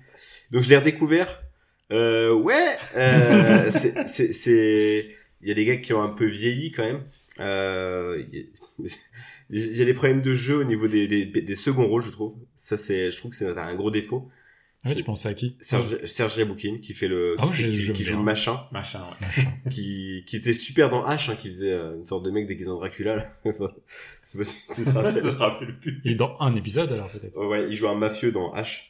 Donc 0.52 0.64
je 0.64 0.70
l'ai 0.70 0.78
redécouvert. 0.78 1.44
Euh, 1.92 2.34
ouais, 2.34 2.76
euh, 2.96 3.70
c'est- 3.72 4.08
c'est, 4.08 4.34
c'est, 4.34 5.08
il 5.42 5.48
y 5.48 5.52
a 5.52 5.54
des 5.54 5.66
gars 5.66 5.76
qui 5.78 5.94
ont 5.94 6.02
un 6.02 6.10
peu 6.10 6.26
vieilli 6.26 6.72
quand 6.72 6.84
même. 6.86 7.04
Euh, 7.40 8.24
il 8.32 8.40
y 8.40 8.42
a- 8.42 8.96
il 9.50 9.78
y 9.78 9.82
a 9.82 9.86
des 9.86 9.94
problèmes 9.94 10.22
de 10.22 10.34
jeu 10.34 10.58
au 10.58 10.64
niveau 10.66 10.88
des, 10.88 11.08
des, 11.08 11.26
des 11.26 11.56
seconds 11.56 11.88
rôles, 11.88 12.04
je 12.04 12.12
trouve. 12.12 12.34
Ça, 12.68 12.78
c'est, 12.78 13.12
je 13.12 13.18
trouve 13.18 13.32
que 13.32 13.38
c'est 13.38 13.48
un 13.58 13.76
gros 13.76 13.92
défaut. 13.92 14.30
Ouais, 14.86 14.94
tu 14.94 15.04
pensais 15.06 15.30
à 15.30 15.34
qui? 15.34 15.56
Serge, 15.62 16.04
Serge 16.06 16.36
Reboukine, 16.36 16.82
qui 16.82 16.92
fait 16.94 17.08
le, 17.08 17.36
Ah, 17.40 17.48
qui, 17.48 17.62
je- 17.64 17.70
j'aime 17.70 17.96
qui 17.96 18.04
joue 18.04 18.18
le 18.18 18.24
machin 18.24 18.60
Machin, 18.74 19.02
ouais. 19.22 19.44
qui, 19.72 20.24
qui 20.28 20.36
était 20.36 20.52
super 20.52 20.90
dans 20.90 21.06
H, 21.06 21.32
hein, 21.32 21.36
qui 21.40 21.48
faisait 21.48 21.72
euh, 21.72 21.96
une 21.96 22.04
sorte 22.04 22.26
de 22.26 22.30
mec 22.30 22.46
déguisé 22.46 22.70
en 22.70 22.76
Dracula. 22.76 23.32
C'est 24.22 24.38
pas 24.38 24.44
si 24.44 24.58
tu 24.76 24.84
te 24.84 24.90
Je 24.90 24.96
rappelles. 24.98 25.24
me 25.24 25.30
rappelle 25.30 25.80
plus. 25.80 26.02
Il 26.04 26.12
est 26.12 26.16
dans 26.16 26.36
un 26.42 26.54
épisode 26.56 26.92
alors 26.92 27.10
peut-être. 27.10 27.38
Ouais, 27.38 27.68
il 27.70 27.76
joue 27.76 27.88
un 27.88 27.96
mafieux 27.96 28.34
dans 28.34 28.54
H. 28.54 28.82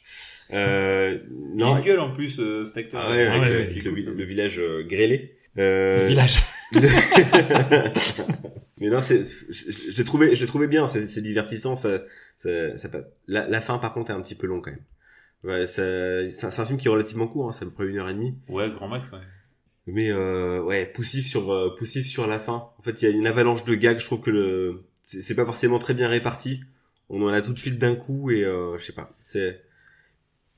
Euh, 0.52 1.18
Il 1.56 1.62
a 1.62 1.66
non, 1.66 1.76
une 1.76 1.84
gueule 1.84 2.00
en 2.00 2.10
plus, 2.10 2.38
euh, 2.40 2.64
cet 2.64 2.76
acteur. 2.78 3.00
ah 3.06 3.10
ouais, 3.12 3.26
avec, 3.26 3.40
ouais, 3.42 3.48
le, 3.48 3.54
ouais, 3.56 3.62
avec 3.66 3.76
est 3.78 3.80
le, 3.84 4.12
le 4.14 4.24
village 4.24 4.58
euh, 4.58 4.82
grêlé. 4.84 5.36
Euh, 5.56 6.00
Le 6.02 6.08
village. 6.08 6.40
Mais 8.80 8.88
non, 8.90 9.00
c'est, 9.00 9.22
je, 9.24 9.70
je 9.90 9.96
l'ai 9.96 10.04
trouvé, 10.04 10.34
je 10.34 10.40
l'ai 10.42 10.46
trouvé 10.46 10.66
bien. 10.68 10.86
C'est, 10.88 11.06
c'est 11.06 11.22
divertissant. 11.22 11.76
Ça, 11.76 12.02
ça, 12.36 12.76
ça 12.76 12.88
la, 13.26 13.48
la 13.48 13.60
fin, 13.60 13.78
par 13.78 13.92
contre, 13.94 14.10
est 14.10 14.14
un 14.14 14.20
petit 14.20 14.34
peu 14.36 14.46
long 14.46 14.60
quand 14.60 14.70
même. 14.70 14.84
Ouais, 15.44 15.66
ça- 15.66 16.28
c'est 16.28 16.46
un, 16.60 16.66
film 16.66 16.78
qui 16.78 16.88
est 16.88 16.90
relativement 16.90 17.28
court. 17.28 17.48
Hein, 17.48 17.52
ça 17.52 17.64
me 17.64 17.70
prend 17.70 17.84
une 17.84 17.96
heure 17.98 18.08
et 18.08 18.14
demie. 18.14 18.34
Ouais, 18.48 18.70
grand 18.70 18.88
max, 18.88 19.10
ouais. 19.12 19.18
Mais 19.86 20.10
euh, 20.10 20.62
ouais, 20.62 20.86
poussif 20.86 21.26
sur 21.26 21.50
euh, 21.52 21.74
poussif 21.76 22.06
sur 22.06 22.26
la 22.26 22.38
fin. 22.38 22.70
En 22.78 22.82
fait, 22.82 23.00
il 23.02 23.08
y 23.08 23.12
a 23.12 23.14
une 23.14 23.26
avalanche 23.26 23.64
de 23.64 23.74
gags. 23.74 23.98
Je 23.98 24.04
trouve 24.06 24.20
que 24.20 24.30
le 24.30 24.84
c'est 25.04 25.34
pas 25.34 25.46
forcément 25.46 25.78
très 25.78 25.94
bien 25.94 26.08
réparti. 26.08 26.60
On 27.08 27.22
en 27.22 27.28
a 27.28 27.40
tout 27.40 27.54
de 27.54 27.58
suite 27.58 27.78
d'un 27.78 27.94
coup 27.96 28.30
et 28.30 28.44
euh, 28.44 28.76
je 28.78 28.84
sais 28.84 28.92
pas. 28.92 29.16
C'est 29.20 29.62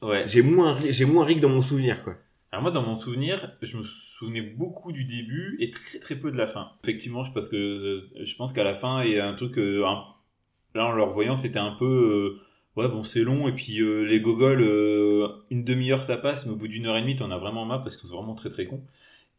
Ouais. 0.02 0.24
j'ai 0.26 0.42
moins 0.42 0.78
j'ai 0.88 1.04
moins 1.04 1.24
ri 1.24 1.36
que 1.36 1.40
dans 1.40 1.48
mon 1.50 1.62
souvenir 1.62 2.02
quoi. 2.04 2.16
Alors 2.52 2.62
moi, 2.62 2.70
dans 2.72 2.82
mon 2.82 2.96
souvenir, 2.96 3.52
je 3.62 3.76
me 3.76 3.82
souvenais 3.82 4.40
beaucoup 4.40 4.90
du 4.92 5.04
début 5.04 5.56
et 5.60 5.70
très 5.70 5.98
très 6.00 6.16
peu 6.16 6.32
de 6.32 6.36
la 6.36 6.46
fin. 6.48 6.70
Effectivement, 6.82 7.22
je 7.22 7.30
pense 7.32 7.48
que 7.48 7.56
euh, 7.56 8.24
je 8.24 8.34
pense 8.36 8.52
qu'à 8.52 8.64
la 8.64 8.74
fin, 8.74 9.04
il 9.04 9.12
y 9.12 9.18
a 9.18 9.28
un 9.28 9.34
truc. 9.34 9.56
euh, 9.58 9.84
Là, 10.74 10.86
en 10.86 10.92
le 10.92 11.02
revoyant, 11.02 11.36
c'était 11.36 11.58
un 11.58 11.72
peu. 11.72 11.84
euh, 11.86 12.40
Ouais, 12.76 12.88
bon, 12.88 13.02
c'est 13.02 13.22
long 13.24 13.48
et 13.48 13.52
puis 13.52 13.80
euh, 13.82 14.04
les 14.04 14.20
gogoles, 14.20 14.62
euh, 14.62 15.26
une 15.50 15.64
demi-heure 15.64 16.02
ça 16.02 16.16
passe, 16.16 16.46
mais 16.46 16.52
au 16.52 16.56
bout 16.56 16.68
d'une 16.68 16.86
heure 16.86 16.96
et 16.96 17.02
demie, 17.02 17.16
t'en 17.16 17.30
as 17.32 17.36
vraiment 17.38 17.64
marre 17.66 17.82
parce 17.82 17.96
que 17.96 18.02
c'est 18.06 18.14
vraiment 18.14 18.34
très 18.34 18.48
très 18.48 18.64
con. 18.66 18.84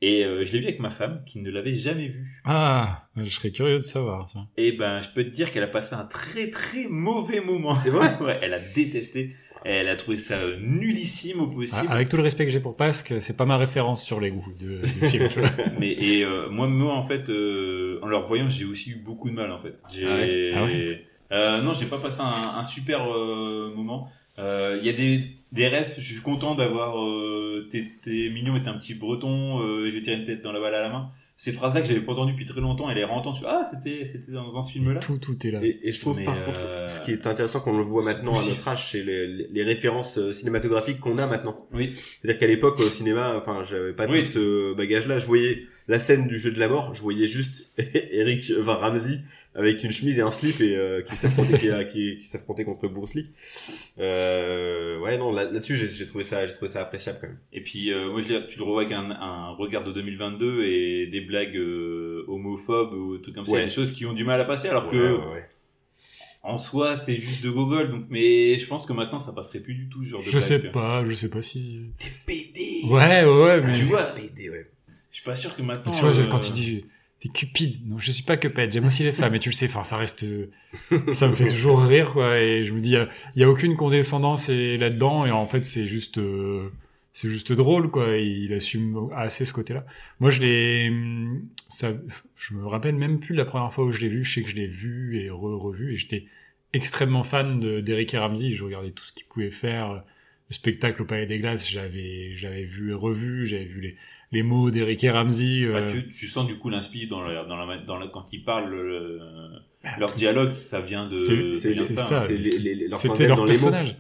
Et 0.02 0.26
euh, 0.26 0.44
je 0.44 0.52
l'ai 0.52 0.60
vu 0.60 0.66
avec 0.66 0.80
ma 0.82 0.92
femme 0.92 1.24
qui 1.26 1.40
ne 1.40 1.50
l'avait 1.50 1.76
jamais 1.76 2.08
vu. 2.08 2.42
Ah, 2.44 3.08
je 3.16 3.30
serais 3.30 3.52
curieux 3.52 3.76
de 3.78 3.82
savoir 3.82 4.28
ça. 4.30 4.48
Et 4.58 4.74
ben, 4.74 5.02
je 5.02 5.10
peux 5.10 5.24
te 5.24 5.30
dire 5.30 5.52
qu'elle 5.52 5.64
a 5.64 5.68
passé 5.68 5.96
un 5.96 6.04
très 6.06 6.50
très 6.50 6.88
mauvais 6.90 7.40
moment. 7.40 7.76
C'est 7.76 7.90
vrai? 7.90 8.18
Ouais, 8.22 8.38
elle 8.42 8.54
a 8.54 8.60
détesté. 8.60 9.36
Elle 9.64 9.88
a 9.90 9.96
trouvé 9.96 10.18
ça 10.18 10.36
euh, 10.36 10.58
nullissime 10.60 11.40
au 11.42 11.48
possible. 11.48 11.86
Ah, 11.90 11.94
Avec 11.94 12.10
tout 12.10 12.18
le 12.18 12.24
respect 12.24 12.46
que 12.46 12.52
j'ai 12.52 12.60
pour 12.60 12.76
Pasque, 12.76 13.14
c'est 13.20 13.38
pas 13.38 13.46
ma 13.46 13.58
référence 13.58 14.04
sur 14.04 14.20
les 14.20 14.32
goûts 14.32 14.46
de, 14.60 14.82
du 14.82 15.08
film. 15.08 15.30
tu 15.30 15.40
vois. 15.40 15.50
Mais 15.80 15.92
et 15.92 16.24
euh, 16.26 16.50
moi, 16.50 16.68
moi 16.68 16.94
en 16.94 17.04
fait, 17.04 17.30
euh, 17.30 18.00
en 18.02 18.08
le 18.08 18.16
revoyant, 18.18 18.50
j'ai 18.50 18.66
aussi 18.66 18.92
eu 18.92 18.96
beaucoup 18.96 19.30
de 19.30 19.36
mal 19.36 19.52
en 19.52 19.60
fait. 19.60 19.76
J'ai, 19.90 20.08
Ah 20.08 20.16
ouais? 20.16 20.52
Ah 20.56 20.64
ouais? 20.64 21.06
Euh, 21.32 21.62
non, 21.62 21.74
j'ai 21.74 21.86
pas 21.86 21.98
passé 22.00 22.22
un, 22.22 22.58
un 22.60 22.64
super 22.64 23.04
euh, 23.10 23.72
moment. 23.76 24.10
Euh, 24.40 24.78
Il 24.82 24.86
y 24.86 24.90
a 24.90 24.94
des 24.94 25.24
des 25.52 25.68
refs. 25.68 25.96
Je 25.98 26.14
suis 26.14 26.22
content 26.22 26.56
d'avoir. 26.56 27.00
Euh, 27.02 27.68
t'es, 27.72 28.30
mignon 28.30 28.60
t'es 28.60 28.70
un 28.70 28.78
petit 28.78 28.96
breton. 28.96 29.62
Euh, 29.62 29.86
je 29.90 29.92
vais 29.96 30.02
tirer 30.02 30.18
une 30.18 30.24
tête 30.26 30.42
dans 30.42 30.52
la 30.52 30.60
balle 30.60 30.76
à 30.76 30.82
la 30.82 30.90
main. 30.90 31.12
Ces 31.44 31.54
phrases-là 31.54 31.82
que 31.82 31.88
j'avais 31.88 32.02
pas 32.02 32.12
entendues 32.12 32.34
depuis 32.34 32.46
très 32.46 32.62
longtemps, 32.62 32.88
elle 32.88 32.98
les 32.98 33.04
réentend. 33.04 33.32
Je 33.34 33.38
suis 33.40 33.48
ah 33.50 33.64
c'était 33.72 34.06
c'était 34.06 34.32
dans, 34.32 34.52
dans 34.52 34.62
ce 34.62 34.74
film-là. 34.74 35.00
tout, 35.00 35.18
tout 35.18 35.36
est 35.48 35.50
là. 35.50 35.60
Et, 35.64 35.80
et 35.82 35.92
je 35.92 36.00
trouve 36.00 36.20
Mais, 36.20 36.24
par 36.26 36.38
euh, 36.38 36.46
contre, 36.86 36.92
ce 36.94 37.02
qui 37.02 37.10
est 37.14 37.26
intéressant 37.26 37.62
quand 37.62 37.72
on 37.72 37.78
le 37.80 37.84
voit 37.84 38.04
maintenant 38.04 38.40
à 38.40 38.46
notre 38.46 38.68
âge, 38.68 38.92
c'est 38.92 39.02
les, 39.02 39.26
les- 39.26 39.48
les 39.52 39.64
références 39.64 40.20
euh, 40.20 40.34
cinématographiques 40.34 41.00
qu'on 41.00 41.18
a 41.18 41.26
maintenant. 41.26 41.68
Oui. 41.74 41.96
C'est-à-dire 42.22 42.40
qu'à 42.40 42.46
l'époque 42.46 42.80
au 42.80 42.92
cinéma, 42.92 43.34
enfin, 43.36 43.64
j'avais 43.68 43.94
pas 43.94 44.06
Oui. 44.08 44.20
tout 44.24 44.30
ce 44.34 44.74
bagage-là. 44.76 45.18
Je 45.18 45.26
voyais 45.26 45.64
la 45.88 45.98
scène 45.98 46.28
du 46.28 46.38
jeu 46.38 46.52
de 46.52 46.60
la 46.60 46.68
mort, 46.68 46.94
je 46.94 47.02
voyais 47.02 47.28
juste 47.28 47.66
Eric, 48.12 48.54
enfin 48.60 48.74
Ramsey 48.76 49.22
avec 49.54 49.84
une 49.84 49.92
chemise 49.92 50.18
et 50.20 50.22
un 50.22 50.32
slip 50.32 50.62
et 50.62 50.76
euh, 50.78 51.02
qui 51.02 51.16
s'affrontait 51.18 51.58
qui, 51.58 51.70
qui, 51.92 52.18
qui 52.18 52.24
s'affrontait 52.24 52.64
contre 52.64 52.88
Bruce 52.88 53.14
Lee. 53.16 53.32
Euh, 54.00 54.98
ouais, 55.00 55.18
non, 55.18 55.32
là- 55.32 55.44
là-dessus, 55.44 55.76
j'ai 55.76 55.88
j'ai 55.88 56.06
trouvé 56.06 56.24
ça, 56.24 56.46
j'ai 56.48 56.54
trouvé 56.54 56.70
ça 56.70 56.82
appréciable 56.82 57.18
quand 57.22 57.28
même. 57.28 57.40
Et 57.54 57.62
puis 57.62 57.92
euh, 57.92 58.10
moi 58.10 58.22
je 58.22 58.48
tu 58.48 58.58
le 58.58 58.64
revois 58.64 58.82
avec 58.84 58.94
un, 58.94 59.12
un 59.12 59.50
regard 59.52 59.84
de 59.84 59.92
2022 59.92 60.64
et 60.64 61.08
des 61.08 61.22
blagues 61.22 61.58
euh, 61.58 62.24
homophobes 62.28 62.94
ou 62.94 63.18
des 63.18 63.22
trucs 63.22 63.36
comme 63.36 63.46
ça, 63.46 63.52
Il 63.52 63.56
y 63.56 63.58
a 63.58 63.62
Ouais. 63.62 63.66
des 63.68 63.74
choses 63.74 63.92
qui 63.92 64.06
ont 64.06 64.14
du 64.14 64.24
mal 64.24 64.40
à 64.40 64.46
passer 64.46 64.70
alors 64.70 64.86
Ouais, 64.86 64.92
que 64.94 64.98
ouais, 65.18 65.34
ouais. 65.34 65.46
en 66.44 66.58
soi 66.58 66.96
c'est 66.96 67.20
juste 67.20 67.44
de 67.44 67.50
gogol 67.50 67.92
donc 67.92 68.06
mais 68.10 68.58
je 68.58 68.66
pense 68.68 68.86
que 68.86 68.94
maintenant 68.94 69.20
ça 69.20 69.34
passerait 69.34 69.60
plus 69.60 69.76
du 69.76 69.90
tout 69.90 70.04
ce 70.04 70.10
genre 70.10 70.22
de 70.22 70.26
Je 70.26 70.32
blague, 70.32 70.44
sais 70.44 70.60
pas, 70.60 71.04
je 71.04 71.14
sais 71.14 71.30
pas 71.30 71.42
si. 71.42 71.82
T'es 72.00 72.08
pédé. 72.26 72.82
Ouais, 72.86 73.24
ouais, 73.26 73.44
ouais, 73.44 73.62
mais. 73.62 73.78
Tu 73.78 73.84
vois, 73.86 74.04
PD, 74.06 74.50
ouais. 74.50 74.66
je 75.12 75.16
suis 75.18 75.26
pas 75.26 75.36
sûr 75.36 75.56
que 75.56 75.62
maintenant. 75.62 75.92
Tu 75.92 76.02
vois, 76.02 76.18
euh, 76.18 76.28
quand 76.28 76.48
il 76.48 76.54
dit 76.54 76.86
t'es 77.22 77.30
cupide, 77.30 77.88
non, 77.88 78.00
je 78.00 78.12
suis 78.12 78.24
pas 78.24 78.38
cupide, 78.38 78.72
j'aime 78.72 78.86
aussi 78.88 79.04
les 79.04 79.14
femmes, 79.14 79.36
et 79.36 79.40
tu 79.40 79.50
le 79.50 79.54
sais, 79.56 79.68
enfin, 79.68 79.84
ça 79.84 79.98
reste, 79.98 80.26
ça 81.12 81.28
me 81.30 81.36
fait 81.36 81.48
toujours 81.48 81.82
rire, 81.84 82.14
quoi, 82.14 82.40
et 82.40 82.64
je 82.64 82.74
me 82.74 82.82
dis, 82.82 82.96
il 83.36 83.42
y 83.42 83.44
a 83.44 83.50
aucune 83.50 83.76
condescendance 83.76 84.50
là-dedans, 84.50 85.26
et 85.26 85.32
en 85.32 85.48
fait, 85.48 85.64
c'est 85.64 85.86
juste, 85.88 86.18
euh, 86.18 86.70
c'est 87.14 87.30
juste 87.30 87.52
drôle, 87.54 87.92
quoi, 87.92 88.18
et 88.18 88.26
il 88.26 88.54
assume 88.54 89.10
assez 89.16 89.46
ce 89.46 89.54
côté-là. 89.54 89.86
Moi, 90.20 90.32
je 90.32 90.42
l'ai, 90.42 90.92
ça, 91.70 91.94
je 92.36 92.54
me 92.56 92.66
rappelle 92.68 92.96
même 92.96 93.20
plus 93.20 93.36
la 93.36 93.46
première 93.46 93.72
fois 93.74 93.86
où 93.86 93.92
je 93.92 94.02
l'ai 94.02 94.10
vu, 94.10 94.24
je 94.24 94.34
sais 94.36 94.44
que 94.44 94.50
je 94.50 94.56
l'ai 94.56 94.68
vu 94.68 95.20
et 95.20 95.30
re- 95.30 95.58
revu, 95.60 95.94
et 95.94 95.96
j'étais 95.96 96.26
extrêmement 96.74 97.24
fan 97.24 97.60
de- 97.60 97.82
d'Eric 97.82 98.14
et 98.14 98.18
Ramsey, 98.18 98.52
je 98.52 98.64
regardais 98.64 98.92
tout 98.92 99.04
ce 99.04 99.14
qu'il 99.14 99.26
pouvait 99.28 99.52
faire, 99.52 100.04
le 100.50 100.54
spectacle 100.56 101.02
au 101.02 101.06
Palais 101.06 101.26
des 101.26 101.40
Glaces, 101.40 101.70
j'avais 101.70 102.34
j'avais 102.36 102.64
vu 102.64 102.92
et 102.92 102.94
revu, 102.94 103.46
j'avais 103.46 103.66
vu 103.66 103.82
les, 103.82 103.96
les 104.32 104.44
mots 104.44 104.72
d'Eric 104.72 105.04
et 105.04 105.10
Ramsey. 105.12 105.68
Bah, 105.68 105.80
euh, 105.80 105.90
tu, 105.90 106.08
tu 106.10 106.28
sens 106.28 106.48
du 106.48 106.58
coup 106.58 106.70
l'inspi 106.70 107.08
dans 107.08 107.22
la, 107.22 107.44
dans 107.46 107.56
la, 107.58 107.78
dans 107.80 107.98
la, 107.98 108.08
quand 108.08 108.26
ils 108.32 108.44
parlent, 108.44 108.70
le- 108.72 109.20
bah, 109.84 109.90
leur 110.00 110.12
dialogue, 110.14 110.52
ça 110.52 110.82
vient 110.82 111.08
de. 111.08 111.16
C'est- 111.16 111.74
ça, 111.74 112.02
ça. 112.04 112.16
hein. 112.16 112.20
c'est 112.20 112.38
les, 112.38 112.58
les- 112.58 112.76
les- 112.76 112.88
leur 112.88 113.00
C'était 113.00 113.28
leur 113.28 113.38
dans 113.38 113.46
les 113.46 113.54
mots. 113.54 113.60
personnage. 113.60 113.98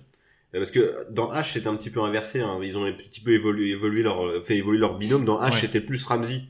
Euh, 0.53 0.59
Parce 0.59 0.71
que 0.71 0.93
dans 1.11 1.31
H, 1.31 1.53
c'était 1.53 1.67
un 1.67 1.75
petit 1.75 1.89
peu 1.89 2.01
inversé. 2.01 2.41
Hein. 2.41 2.59
Ils 2.63 2.77
ont 2.77 2.85
un 2.85 2.91
petit 2.91 3.21
peu 3.21 3.31
évolué, 3.33 3.69
évolué 3.71 4.03
leur, 4.03 4.43
fait 4.43 4.57
évoluer 4.57 4.79
leur 4.79 4.97
binôme. 4.97 5.25
Dans 5.25 5.39
H, 5.41 5.51
Ouais. 5.53 5.57
c'était 5.61 5.81
plus 5.81 6.03
Ramsey, 6.03 6.41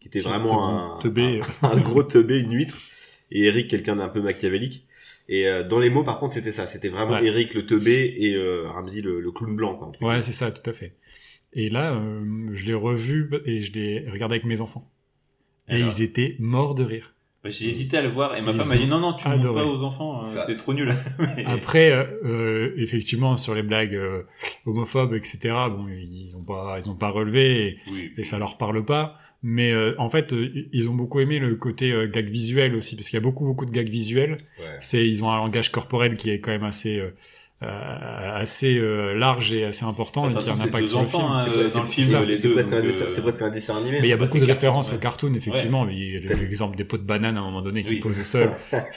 qui 0.00 0.08
était 0.08 0.20
vraiment 0.20 0.94
un, 0.96 0.98
teubé. 0.98 1.40
un, 1.62 1.68
un 1.76 1.80
gros 1.80 2.02
teubé, 2.02 2.38
une 2.38 2.52
huître. 2.54 2.78
Et 3.30 3.44
Eric, 3.44 3.68
quelqu'un 3.68 3.96
d'un 3.96 4.08
peu 4.08 4.20
machiavélique. 4.20 4.86
Et 5.28 5.46
euh, 5.46 5.62
dans 5.62 5.78
les 5.78 5.90
mots, 5.90 6.02
par 6.02 6.18
contre, 6.18 6.34
c'était 6.34 6.50
ça. 6.52 6.66
C'était 6.66 6.88
vraiment 6.88 7.12
Ouais. 7.20 7.26
Eric 7.26 7.54
le 7.54 7.64
teubé 7.64 8.12
et 8.18 8.34
euh, 8.34 8.66
Ramsey 8.68 9.02
le, 9.02 9.20
le 9.20 9.30
clown 9.30 9.54
blanc. 9.54 9.76
Quoi, 9.76 9.92
Ouais, 10.08 10.22
c'est 10.22 10.32
ça, 10.32 10.50
tout 10.50 10.68
à 10.68 10.72
fait. 10.72 10.94
Et 11.52 11.68
là, 11.68 11.92
euh, 11.94 12.48
je 12.52 12.64
l'ai 12.64 12.74
revu 12.74 13.30
et 13.44 13.60
je 13.60 13.72
l'ai 13.72 14.08
regardé 14.10 14.34
avec 14.34 14.44
mes 14.44 14.60
enfants. 14.60 14.88
Et 15.68 15.74
Alors, 15.76 15.88
ils 15.88 16.02
étaient 16.02 16.36
morts 16.38 16.74
de 16.74 16.84
rire. 16.84 17.14
bah, 17.42 17.50
J'ai 17.50 17.68
hésité 17.68 17.96
à 17.98 18.02
le 18.02 18.08
voir 18.08 18.36
et 18.36 18.42
ma 18.42 18.52
Ils 18.52 18.58
femme 18.58 18.68
m'a 18.68 18.76
dit 18.76 18.86
non, 18.86 18.98
non, 19.00 19.12
tu 19.14 19.28
ne 19.28 19.34
montres 19.36 19.54
pas 19.54 19.64
aux 19.64 19.82
enfants, 19.82 20.22
euh, 20.24 20.42
c'est 20.46 20.56
trop 20.56 20.74
nul. 20.74 20.92
Après, 21.46 21.90
euh, 21.92 22.72
effectivement, 22.76 23.36
sur 23.36 23.54
les 23.54 23.62
blagues 23.62 23.94
euh, 23.94 24.22
homophobes, 24.66 25.14
etc., 25.14 25.38
bon, 25.70 25.86
ils 25.88 26.36
ont 26.36 26.42
pas, 26.42 26.78
ils 26.80 26.88
ont 26.90 26.96
pas 26.96 27.10
relevé 27.10 27.66
et, 27.66 27.76
oui, 27.90 28.12
et 28.16 28.24
ça 28.24 28.38
leur 28.38 28.56
parle 28.56 28.84
pas. 28.84 29.18
Mais 29.42 29.72
euh, 29.72 29.94
en 29.98 30.10
fait, 30.10 30.32
euh, 30.34 30.52
ils 30.72 30.88
ont 30.90 30.94
beaucoup 30.94 31.18
aimé 31.20 31.38
le 31.38 31.54
côté 31.56 31.92
euh, 31.92 32.06
gag 32.06 32.26
visuel 32.28 32.74
aussi, 32.74 32.94
parce 32.94 33.08
qu'il 33.08 33.16
y 33.16 33.22
a 33.22 33.22
beaucoup, 33.22 33.44
beaucoup 33.46 33.64
de 33.64 33.70
gags 33.70 33.88
visuels. 33.88 34.32
Ouais. 34.58 34.76
C'est, 34.80 35.08
ils 35.08 35.24
ont 35.24 35.30
un 35.30 35.36
langage 35.36 35.70
corporel 35.72 36.16
qui 36.18 36.28
est 36.30 36.40
quand 36.40 36.50
même 36.50 36.62
assez, 36.64 37.00
assez 37.62 38.78
euh, 38.78 39.14
large 39.14 39.52
et 39.52 39.64
assez 39.64 39.84
important 39.84 40.26
De 40.26 40.32
et 40.32 40.36
qui 40.36 40.48
a 40.48 40.52
un 40.52 40.60
impact 40.60 40.88
sur 40.88 41.00
le 41.00 41.04
enfants, 41.06 41.36
film. 41.86 42.04
C'est 42.06 42.46
euh, 42.48 42.52
presque- 42.54 42.72
un 42.72 42.80
dessin- 43.50 43.74
euh, 43.74 43.78
animé. 43.80 43.98
Mais 44.00 44.06
il 44.06 44.10
y 44.10 44.12
a 44.12 44.16
Bah, 44.16 44.24
beaucoup 44.24 44.38
c'est 44.38 44.44
de 44.46 44.50
références 44.50 44.90
ouais. 44.90 44.96
au 44.96 44.98
cartoon, 45.00 45.34
effectivement. 45.34 45.84
L'exemple 45.84 46.76
des 46.76 46.84
pots 46.84 46.96
de 46.98 47.02
banane 47.02 47.36
à 47.36 47.40
un 47.40 47.44
moment 47.44 47.62
donné 47.62 47.82
qui 47.84 47.94
Oui. 47.94 48.00
pose 48.00 48.18
au 48.18 48.24
sol. 48.24 48.50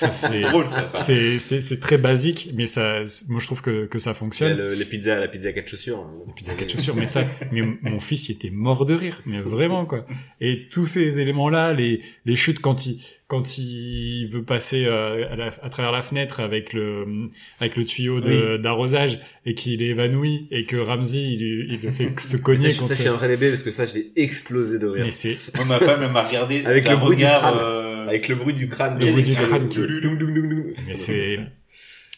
C'est, 0.95 1.79
très 1.79 1.97
basique, 1.97 2.49
mais 2.53 2.65
ça, 2.67 2.99
moi 3.29 3.39
je 3.39 3.45
trouve 3.45 3.61
que, 3.61 3.85
que 3.85 3.99
ça 3.99 4.13
fonctionne. 4.13 4.57
le- 4.57 4.73
les 4.73 4.85
pizzas, 4.85 5.19
la 5.19 5.27
pizza 5.27 5.49
à 5.49 5.51
quatre 5.53 5.67
chaussures. 5.67 5.99
hein. 5.99 6.11
La 6.27 6.33
pizza 6.33 6.53
quatre 6.53 6.71
chaussures, 6.71 6.95
mais 6.95 7.07
ça, 7.07 7.23
mais 7.51 7.61
mon 7.81 7.99
fils 7.99 8.29
il 8.29 8.33
était 8.33 8.49
mort 8.49 8.85
de 8.85 8.93
rire, 8.93 9.19
mais 9.25 9.39
vraiment 9.41 9.85
quoi. 9.85 10.05
Et 10.41 10.67
tous 10.71 10.87
ces 10.87 11.19
éléments-là, 11.19 11.73
les, 11.73 12.01
les 12.25 12.35
chutes 12.35 12.59
quand 12.59 12.85
il, 12.85 13.01
quand 13.33 13.57
il 13.57 14.27
veut 14.27 14.43
passer 14.43 14.85
euh, 14.85 15.25
à, 15.31 15.35
la- 15.35 15.47
à 15.63 15.69
travers 15.69 15.91
la 15.91 16.03
fenêtre 16.03 16.39
avec 16.39 16.71
le, 16.71 17.29
avec 17.59 17.75
le 17.75 17.83
tuyau 17.83 18.21
d'arrosage 18.21 19.19
et 19.47 19.55
qu'il 19.55 19.81
est 19.81 19.87
évanoui 19.87 20.47
et 20.51 20.65
que 20.65 20.75
Ramsey 20.77 21.19
il, 21.19 21.41
il 21.71 21.79
le 21.81 21.89
fait 21.89 22.19
se 22.19 22.37
Ça, 22.37 22.37
cogner 22.37 22.69
ça, 22.69 22.79
contre. 22.81 22.93
je 22.93 22.99
suis 22.99 23.09
un 23.09 23.13
vrai 23.13 23.27
bébé 23.29 23.49
parce 23.49 23.63
que 23.63 23.71
ça, 23.71 23.85
je 23.85 23.95
l'ai 23.95 24.11
explosé 24.17 24.77
de 24.77 24.85
rire. 24.85 25.05
mais 25.05 25.11
c'est, 25.11 25.35
Moi, 25.55 25.65
ma 25.65 25.79
femme, 25.79 26.11
m'a 26.11 26.21
regardé 26.21 26.63
Avec 26.65 26.83
d'un 26.85 26.91
le 26.91 26.97
bruit 26.97 27.15
du 27.17 27.23
crâne. 27.23 27.55
euh, 27.57 28.07
Avec 28.07 28.27
le 28.27 28.35
bruit 28.35 28.53
du 28.53 28.67
crâne. 28.69 28.99
Le 28.99 29.11
bruit 29.11 29.23
d'Eric, 29.23 29.25
du 29.25 29.41
le- 29.41 29.47
crâne 29.47 29.63
le- 29.63 29.69
qui- 29.69 30.81
mais 30.87 30.95
c'est, 30.95 31.39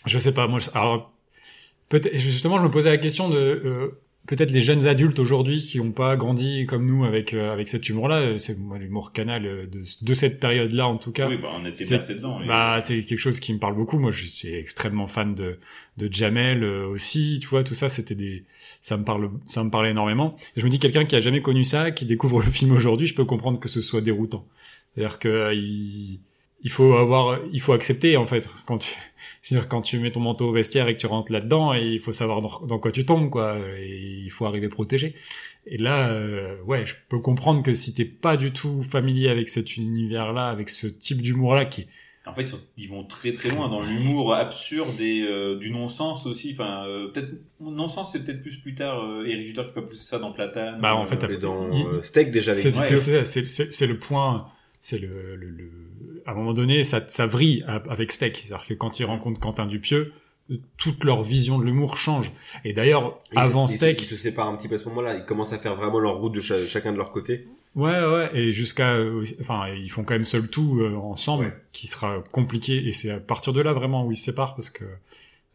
je 0.06 0.18
sais 0.20 0.34
pas, 0.34 0.48
moi, 0.48 0.60
alors, 0.74 1.14
peut-être, 1.90 2.16
justement, 2.18 2.58
je 2.58 2.64
me 2.64 2.72
posais 2.72 2.90
la 2.90 2.98
question 2.98 3.30
de, 3.30 3.38
euh, 3.38 4.02
peut-être 4.28 4.52
les 4.52 4.62
jeunes 4.62 4.88
adultes 4.88 5.20
aujourd'hui 5.20 5.60
qui 5.62 5.78
n'ont 5.80 5.92
pas 5.92 6.16
grandi 6.16 6.66
comme 6.66 6.86
nous 6.86 7.06
avec, 7.06 7.34
euh, 7.34 7.52
avec 7.54 7.68
cet 7.68 7.88
humour-là, 7.90 8.18
euh, 8.22 8.38
c'est 8.38 8.58
moi 8.58 8.78
l'humour 8.78 9.12
canal 9.14 9.46
euh, 9.46 9.66
de, 9.68 9.84
de 10.02 10.14
cette 10.14 10.40
période-là 10.40 10.88
en 10.88 10.98
tout 10.98 11.12
cas. 11.12 11.28
Oui, 11.28 11.38
bah, 11.42 11.50
on 11.54 11.66
était 11.66 11.88
bercés 11.88 12.16
dedans. 12.16 12.42
et- 12.42 12.48
Bah, 12.48 12.80
c'est 12.82 13.02
quelque 13.02 13.20
chose 13.20 13.40
qui 13.40 13.54
me 13.54 13.60
parle 13.60 13.76
beaucoup. 13.76 14.00
Moi, 14.00 14.12
je 14.12 14.26
suis 14.26 14.54
extrêmement 14.54 15.08
fan 15.08 15.36
de, 15.36 15.60
de 15.98 16.10
Jamel 16.12 16.64
euh, 16.64 16.88
aussi. 16.88 17.40
Tu 17.42 17.48
vois, 17.48 17.64
tout 17.64 17.76
ça, 17.76 17.90
c'était 17.90 18.16
des, 18.16 18.44
ça 18.82 18.98
me 18.98 19.04
parle, 19.04 19.30
ça 19.46 19.64
me 19.64 19.70
parlait 19.70 19.92
énormément. 19.92 20.36
Et 20.56 20.60
je 20.62 20.66
me 20.66 20.70
dis, 20.70 20.80
quelqu'un 20.80 21.06
qui 21.06 21.16
a 21.16 21.20
jamais 21.20 21.42
connu 21.42 21.64
ça, 21.64 21.92
qui 21.92 22.06
découvre 22.06 22.42
le 22.42 22.50
film 22.52 22.72
aujourd'hui, 22.72 23.08
je 23.08 23.14
peux 23.16 23.26
comprendre 23.26 23.60
que 23.60 23.70
ce 23.70 23.82
soit 23.82 24.02
déroutant. 24.02 24.46
C'est-à-dire 24.96 25.20
que 25.20 25.28
euh, 25.28 25.54
il, 25.54 26.20
il 26.66 26.72
faut 26.72 26.94
avoir, 26.96 27.40
il 27.54 27.62
faut 27.62 27.72
accepter 27.74 28.18
en 28.18 28.26
fait 28.26 28.50
quand 28.66 28.80
tu, 28.80 28.90
c'est-à-dire 29.42 29.70
quand 29.70 29.82
tu 29.82 30.00
mets 30.00 30.12
ton 30.12 30.20
manteau 30.20 30.50
au 30.50 30.52
vestiaire 30.52 30.88
et 30.90 30.94
que 30.96 31.00
tu 31.00 31.06
rentres 31.06 31.32
là-dedans, 31.32 31.74
il 31.74 32.00
faut 32.00 32.12
savoir 32.12 32.42
dans, 32.42 32.66
dans 32.66 32.80
quoi 32.80 32.92
tu 32.92 33.06
tombes, 33.06 33.30
quoi. 33.30 33.58
Et 33.80 34.20
il 34.24 34.30
faut 34.32 34.46
arriver 34.46 34.68
protégé. 34.68 35.16
Et 35.68 35.78
là, 35.78 36.10
euh, 36.10 36.62
ouais, 36.66 36.86
je 36.86 36.96
peux 37.10 37.20
comprendre 37.20 37.64
que 37.64 37.74
si 37.74 37.94
t'es 37.94 38.06
pas 38.06 38.36
du 38.38 38.52
tout 38.52 38.84
familier 38.84 39.30
avec 39.30 39.48
cet 39.48 39.78
univers-là, 39.78 40.48
avec 40.50 40.70
ce 40.70 40.88
type 40.88 41.22
d'humour-là, 41.22 41.66
qui 41.66 41.82
est 41.82 41.88
En 42.28 42.34
fait, 42.34 42.52
ils 42.78 42.90
vont 42.90 43.04
très 43.04 43.34
très 43.34 43.50
loin 43.50 43.70
dans 43.70 43.82
l'humour 43.82 44.34
absurde 44.36 45.00
et 45.00 45.22
euh, 45.28 45.58
du 45.58 45.70
non-sens 45.72 46.26
aussi. 46.26 46.52
Enfin, 46.54 46.86
euh, 46.88 47.08
peut-être 47.12 47.30
non-sens, 47.60 48.12
c'est 48.12 48.24
peut-être 48.24 48.42
plus 48.42 48.58
plus 48.58 48.74
tard. 48.76 49.04
Euh, 49.04 49.26
Eric 49.26 49.46
Judor 49.46 49.68
qui 49.68 49.74
va 49.76 49.82
pousser 49.84 50.06
ça 50.06 50.18
dans 50.20 50.32
Platane. 50.32 50.80
Bah, 50.82 50.96
en 50.96 51.04
euh, 51.04 51.06
fait, 51.08 51.24
Et 51.32 51.38
dans 51.38 51.72
Il- 51.72 52.04
Steak, 52.04 52.32
déjà, 52.32 52.52
avec 52.54 52.64
C'est 52.64 52.76
Ouais. 52.76 53.88
le 53.88 53.98
point, 54.00 54.48
c'est 54.82 54.98
le, 55.00 55.36
le, 55.36 55.50
le- 55.50 56.15
à 56.26 56.32
un 56.32 56.34
moment 56.34 56.54
donné, 56.54 56.84
ça, 56.84 57.04
ça 57.08 57.26
vrille 57.26 57.64
avec 57.68 58.12
Steak. 58.12 58.38
C'est-à-dire 58.46 58.66
que 58.68 58.74
quand 58.74 59.00
ils 59.00 59.06
rencontrent 59.06 59.40
Quentin 59.40 59.66
Dupieux, 59.66 60.14
toute 60.78 61.04
leur 61.04 61.24
vision 61.24 61.58
de 61.58 61.64
l'humour 61.66 61.98
change. 61.98 62.32
Et 62.64 62.74
d'ailleurs, 62.74 63.18
avant 63.36 63.66
Steak, 63.68 64.02
Ils 64.02 64.06
se 64.06 64.16
séparent 64.16 64.48
un 64.50 64.56
petit 64.58 64.68
peu 64.68 64.76
à 64.76 64.78
ce 64.78 64.86
moment-là. 64.90 65.16
Ils 65.16 65.26
commencent 65.26 65.54
à 65.54 65.58
faire 65.60 65.76
vraiment 65.76 66.00
leur 66.00 66.18
route 66.18 66.34
de 66.36 66.42
cha- 66.42 66.68
chacun 66.68 66.92
de 66.92 66.98
leur 66.98 67.12
côté. 67.12 67.48
ouais, 67.76 68.00
ouais, 68.06 68.30
et 68.34 68.52
jusqu'à, 68.52 68.94
euh, 68.94 69.26
enfin, 69.42 69.68
ils 69.70 69.90
font 69.90 70.04
quand 70.04 70.14
même 70.14 70.24
seul 70.26 70.48
tout 70.50 70.80
euh, 70.82 70.96
ensemble, 70.96 71.46
Ouais. 71.46 71.54
qui 71.72 71.88
sera 71.88 72.24
compliqué. 72.32 72.88
Et 72.88 72.94
c'est 72.94 73.10
à 73.10 73.20
partir 73.20 73.54
de 73.54 73.62
là 73.62 73.74
vraiment 73.74 74.06
où 74.06 74.12
ils 74.12 74.16
se 74.18 74.24
séparent, 74.26 74.56
parce 74.56 74.70
que 74.70 74.86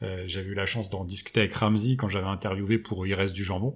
euh, 0.02 0.24
j'avais 0.26 0.48
eu 0.48 0.54
la 0.54 0.66
chance 0.66 0.90
d'en 0.90 1.04
discuter 1.04 1.40
avec 1.40 1.54
Ramsey 1.54 1.94
quand 1.96 2.08
j'avais 2.08 2.26
interviewé 2.26 2.78
pour 2.78 3.06
Il 3.06 3.14
reste 3.14 3.32
du 3.34 3.44
jambon, 3.44 3.74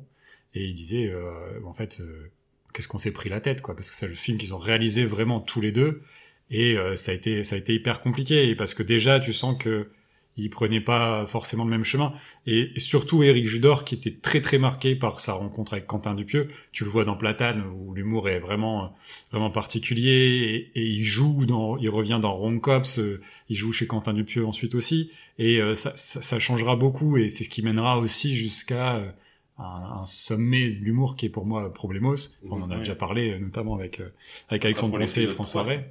et 0.55 0.65
il 0.65 0.75
disait, 0.75 1.07
euh, 1.07 1.31
en 1.65 1.75
fait, 1.75 1.99
euh, 2.01 2.31
qu'est-ce 2.73 2.89
qu'on 2.89 2.99
s'est 2.99 3.13
pris 3.13 3.29
la 3.31 3.41
tête, 3.41 3.63
quoi, 3.63 3.75
parce 3.77 3.89
que 3.89 3.95
c'est 3.95 4.09
le 4.09 4.15
film 4.15 4.37
qu'ils 4.37 4.53
ont 4.53 4.59
réalisé 4.59 5.05
vraiment 5.05 5.39
tous 5.41 5.61
les 5.61 5.71
deux, 5.73 6.03
et 6.51 6.77
euh, 6.77 6.97
ça 6.97 7.13
a 7.13 7.15
été, 7.15 7.45
ça 7.45 7.57
a 7.57 7.59
été 7.59 7.75
hyper 7.75 8.01
compliqué, 8.01 8.55
parce 8.55 8.75
que 8.75 8.83
déjà, 8.83 9.21
tu 9.21 9.33
sens 9.33 9.57
que 9.63 9.89
ils 10.37 10.51
prenaient 10.51 10.81
pas 10.81 11.27
forcément 11.29 11.63
le 11.65 11.71
même 11.71 11.85
chemin, 11.85 12.13
et, 12.49 12.73
et 12.75 12.81
surtout 12.81 13.23
Eric 13.23 13.47
Judor 13.47 13.85
qui 13.85 13.95
était 13.95 14.17
très 14.21 14.41
très 14.41 14.59
marqué 14.59 14.97
par 14.97 15.21
sa 15.21 15.33
rencontre 15.35 15.75
avec 15.75 15.87
Quentin 15.87 16.13
Dupieux. 16.13 16.49
Tu 16.73 16.83
le 16.83 16.91
vois 16.91 17.05
dans 17.05 17.15
Platane 17.17 17.63
où 17.65 17.95
l'humour 17.95 18.29
est 18.29 18.41
vraiment 18.41 18.97
vraiment 19.31 19.51
particulier, 19.51 20.71
et, 20.75 20.81
et 20.81 20.87
il 20.87 21.05
joue 21.05 21.47
dans, 21.47 21.77
il 21.77 21.89
revient 21.89 22.19
dans 22.21 22.35
Ron 22.35 22.59
Cops, 22.59 22.99
euh, 22.99 23.21
il 23.49 23.55
joue 23.55 23.73
chez 23.73 23.87
Quentin 23.87 24.13
Dupieux 24.13 24.45
ensuite 24.45 24.75
aussi, 24.75 25.13
et 25.39 25.61
euh, 25.61 25.77
ça, 25.77 25.93
ça, 25.97 26.21
ça 26.21 26.41
changera 26.41 26.75
beaucoup, 26.75 27.17
et 27.17 27.29
c'est 27.29 27.45
ce 27.45 27.49
qui 27.49 27.63
mènera 27.63 27.99
aussi 28.01 28.35
jusqu'à 28.35 28.97
euh, 28.97 29.09
un, 29.59 30.01
un 30.01 30.05
sommet 30.05 30.69
de 30.71 30.79
l'humour 30.85 31.15
qui 31.15 31.27
est 31.27 31.29
pour 31.29 31.47
moi 31.47 31.73
Problemos. 31.73 32.17
On 32.51 32.61
en 32.61 32.71
a 32.71 32.75
Ouais. 32.75 32.79
déjà 32.81 32.97
parlé, 32.97 33.39
notamment 33.39 33.77
avec 33.77 34.01
euh, 34.01 34.09
avec 34.49 34.65
Alexandre 34.65 34.95
pour 34.95 34.99
Poncet 34.99 35.23
et 35.23 35.27
François 35.29 35.63
3, 35.63 35.75
Ray, 35.75 35.85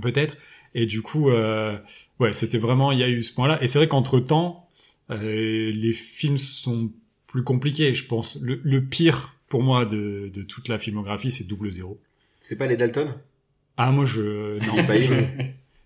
peut-être. 0.00 0.36
Et 0.74 0.86
du 0.86 1.02
coup, 1.02 1.30
euh, 1.30 1.76
ouais, 2.20 2.32
c'était 2.34 2.58
vraiment, 2.58 2.92
il 2.92 2.98
y 2.98 3.02
a 3.02 3.08
eu 3.08 3.22
ce 3.22 3.32
point-là. 3.32 3.62
Et 3.62 3.68
c'est 3.68 3.78
vrai 3.78 3.88
qu'entre 3.88 4.20
temps, 4.20 4.68
euh, 5.10 5.72
les 5.72 5.92
films 5.92 6.36
sont 6.36 6.90
plus 7.26 7.42
compliqués. 7.42 7.92
Je 7.94 8.04
pense 8.06 8.38
le, 8.40 8.60
le 8.62 8.84
pire 8.84 9.34
pour 9.48 9.62
moi 9.62 9.84
de, 9.86 10.30
de 10.32 10.42
toute 10.42 10.68
la 10.68 10.78
filmographie, 10.78 11.30
c'est 11.30 11.44
Double 11.44 11.70
Zéro. 11.70 11.98
C'est 12.40 12.56
pas 12.56 12.66
les 12.66 12.76
Dalton? 12.76 13.14
Ah 13.76 13.92
moi 13.92 14.04
je 14.04 14.58
non, 14.66 14.74
pas 14.86 15.00
je- 15.00 15.14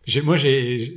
j'ai 0.06 0.22
moi 0.22 0.36
j'ai 0.36 0.94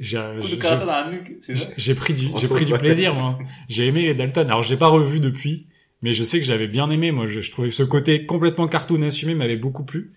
j'ai 1.77 1.95
pris 1.95 2.13
du 2.13 2.27
j'ai 2.37 2.47
pris 2.47 2.65
du 2.65 2.73
plaisir 2.73 3.13
moi. 3.13 3.37
J'ai 3.69 3.87
aimé 3.87 4.03
les 4.03 4.13
Dalton. 4.13 4.47
Alors 4.47 4.63
j'ai 4.63 4.77
pas 4.77 4.87
revu 4.87 5.19
depuis, 5.19 5.67
mais 6.01 6.13
je 6.13 6.23
sais 6.23 6.39
que 6.39 6.45
j'avais 6.45 6.67
bien 6.67 6.89
aimé. 6.89 7.11
Moi 7.11 7.27
je, 7.27 7.41
je 7.41 7.51
trouvais 7.51 7.69
ce 7.69 7.83
côté 7.83 8.25
complètement 8.25 8.67
cartoon 8.67 9.01
assumé 9.01 9.35
m'avait 9.35 9.57
beaucoup 9.57 9.83
plu. 9.83 10.13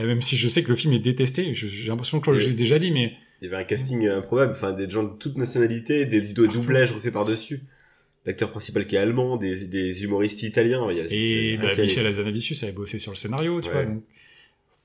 Euh, 0.00 0.06
Même 0.06 0.22
si 0.22 0.36
je 0.36 0.48
sais 0.48 0.62
que 0.62 0.68
le 0.68 0.76
film 0.76 0.92
est 0.92 0.98
détesté, 0.98 1.54
Je- 1.54 1.66
j'ai 1.66 1.88
l'impression 1.88 2.20
que 2.20 2.30
Oui. 2.30 2.38
j'ai 2.38 2.52
déjà 2.54 2.78
dit, 2.78 2.90
mais 2.92 3.12
Il 3.40 3.44
y 3.44 3.48
avait 3.48 3.62
un 3.62 3.64
casting 3.64 4.08
improbable, 4.08 4.52
enfin 4.52 4.72
des 4.72 4.88
gens 4.90 5.04
de 5.04 5.16
toute 5.16 5.36
nationalité, 5.36 6.04
des 6.06 6.20
de 6.32 6.42
Partout. 6.44 6.60
doublages 6.60 6.92
refaits 6.92 7.12
par-dessus. 7.12 7.60
L'acteur 8.26 8.50
principal 8.50 8.84
qui 8.86 8.96
est 8.96 8.98
allemand, 8.98 9.36
des, 9.36 9.66
des 9.66 10.02
humoristes 10.04 10.42
italiens. 10.42 10.86
il 10.90 10.96
y 10.96 11.00
a- 11.00 11.08
c'est- 11.08 11.14
Et 11.16 11.56
bah. 11.56 11.68
Michel 11.78 12.06
Azanavicius 12.06 12.62
avait 12.64 12.72
bossé 12.72 12.98
sur 12.98 13.12
le 13.12 13.16
scénario, 13.16 13.60
tu 13.60 13.68
Ouais. 13.68 13.74
vois. 13.74 13.84
donc. 13.84 14.02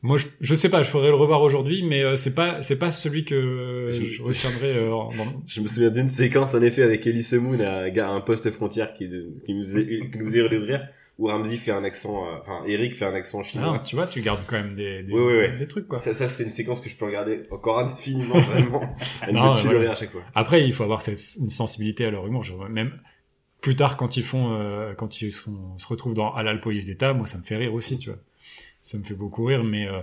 Moi, 0.06 0.18
je, 0.18 0.26
je 0.42 0.54
sais 0.54 0.68
pas, 0.70 0.84
je 0.84 0.90
faudrait 0.90 1.08
le 1.10 1.16
revoir 1.16 1.42
aujourd'hui, 1.42 1.82
mais 1.82 2.04
euh, 2.04 2.16
c'est 2.18 2.36
pas, 2.36 2.62
c'est 2.62 2.78
pas 2.78 2.90
celui 2.90 3.24
que 3.24 3.88
Je- 3.92 4.04
je, 4.04 4.22
retiendrai. 4.22 4.76
euh, 4.78 4.90
dans- 4.90 5.10
Je 5.48 5.62
me 5.62 5.68
souviens 5.68 5.90
d'une 5.90 6.08
séquence, 6.10 6.54
en 6.54 6.62
effet, 6.62 6.84
avec 6.84 7.08
Ellie 7.08 7.24
Semoun, 7.24 7.62
un 7.62 7.90
gars, 7.90 8.10
un 8.10 8.20
poste 8.22 8.52
frontière 8.52 8.94
qui, 8.94 9.08
qui 9.46 9.54
nous 9.54 9.66
faisait, 9.66 9.86
qui 10.12 10.18
nous 10.20 10.26
faisait 10.26 10.42
rire, 10.42 10.88
où 11.20 11.28
Ramsey 11.28 11.58
fait 11.58 11.72
un 11.72 11.84
accent, 11.84 12.26
euh, 12.28 12.38
enfin, 12.42 12.64
Eric 12.66 12.96
fait 12.96 13.06
un 13.06 13.14
accent 13.14 13.40
Ah, 13.42 13.44
chinois. 13.44 13.80
tu 13.86 13.96
vois, 13.96 14.08
tu 14.08 14.22
gardes 14.22 14.42
quand 14.48 14.56
même 14.58 14.76
des, 14.76 15.04
des, 15.04 15.14
ouais, 15.14 15.38
ouais. 15.38 15.58
des 15.58 15.68
trucs, 15.68 15.88
quoi. 15.88 15.98
Ça, 16.00 16.14
ça 16.14 16.28
c'est 16.28 16.44
une 16.44 16.50
séquence 16.50 16.80
que 16.82 16.90
je 16.90 16.96
peux 16.96 17.06
regarder 17.06 17.44
encore 17.52 17.80
indéfiniment, 17.80 18.40
vraiment. 18.40 18.96
Elle 19.28 19.36
Non, 19.36 19.50
me 19.54 19.62
tue 19.62 19.68
de 19.68 19.74
ouais. 19.74 19.80
rire 19.82 19.92
à 19.92 19.96
chaque 19.96 20.12
fois. 20.12 20.24
Après, 20.34 20.66
il 20.66 20.74
faut 20.74 20.84
avoir 20.84 21.02
cette, 21.04 21.20
une 21.40 21.50
sensibilité 21.52 22.06
à 22.06 22.12
leur 22.12 22.26
humour. 22.26 22.42
Je, 22.44 22.54
même 22.54 23.00
plus 23.62 23.76
tard, 23.76 23.96
quand 23.96 24.18
ils 24.18 24.24
font, 24.24 24.54
euh, 24.60 24.94
quand 24.96 25.22
ils 25.22 25.32
sont, 25.32 25.78
se 25.78 25.88
retrouvent 25.88 26.16
dans 26.16 26.34
Halal 26.34 26.60
Police 26.60 26.86
d'État, 26.88 27.14
moi, 27.14 27.28
ça 27.28 27.38
me 27.38 27.44
fait 27.44 27.58
rire 27.58 27.74
aussi, 27.74 28.00
tu 28.00 28.10
vois. 28.10 28.20
Ça 28.82 28.98
me 28.98 29.04
fait 29.04 29.14
beaucoup 29.14 29.46
rire, 29.46 29.64
mais 29.64 29.88
euh, 29.88 30.02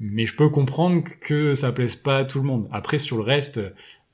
mais 0.00 0.24
je 0.24 0.36
peux 0.36 0.48
comprendre 0.48 1.02
que 1.20 1.54
ça 1.56 1.72
plaise 1.72 1.96
pas 1.96 2.18
à 2.18 2.24
tout 2.24 2.38
le 2.38 2.44
monde. 2.46 2.68
Après, 2.70 2.98
sur 2.98 3.16
le 3.16 3.24
reste, 3.24 3.60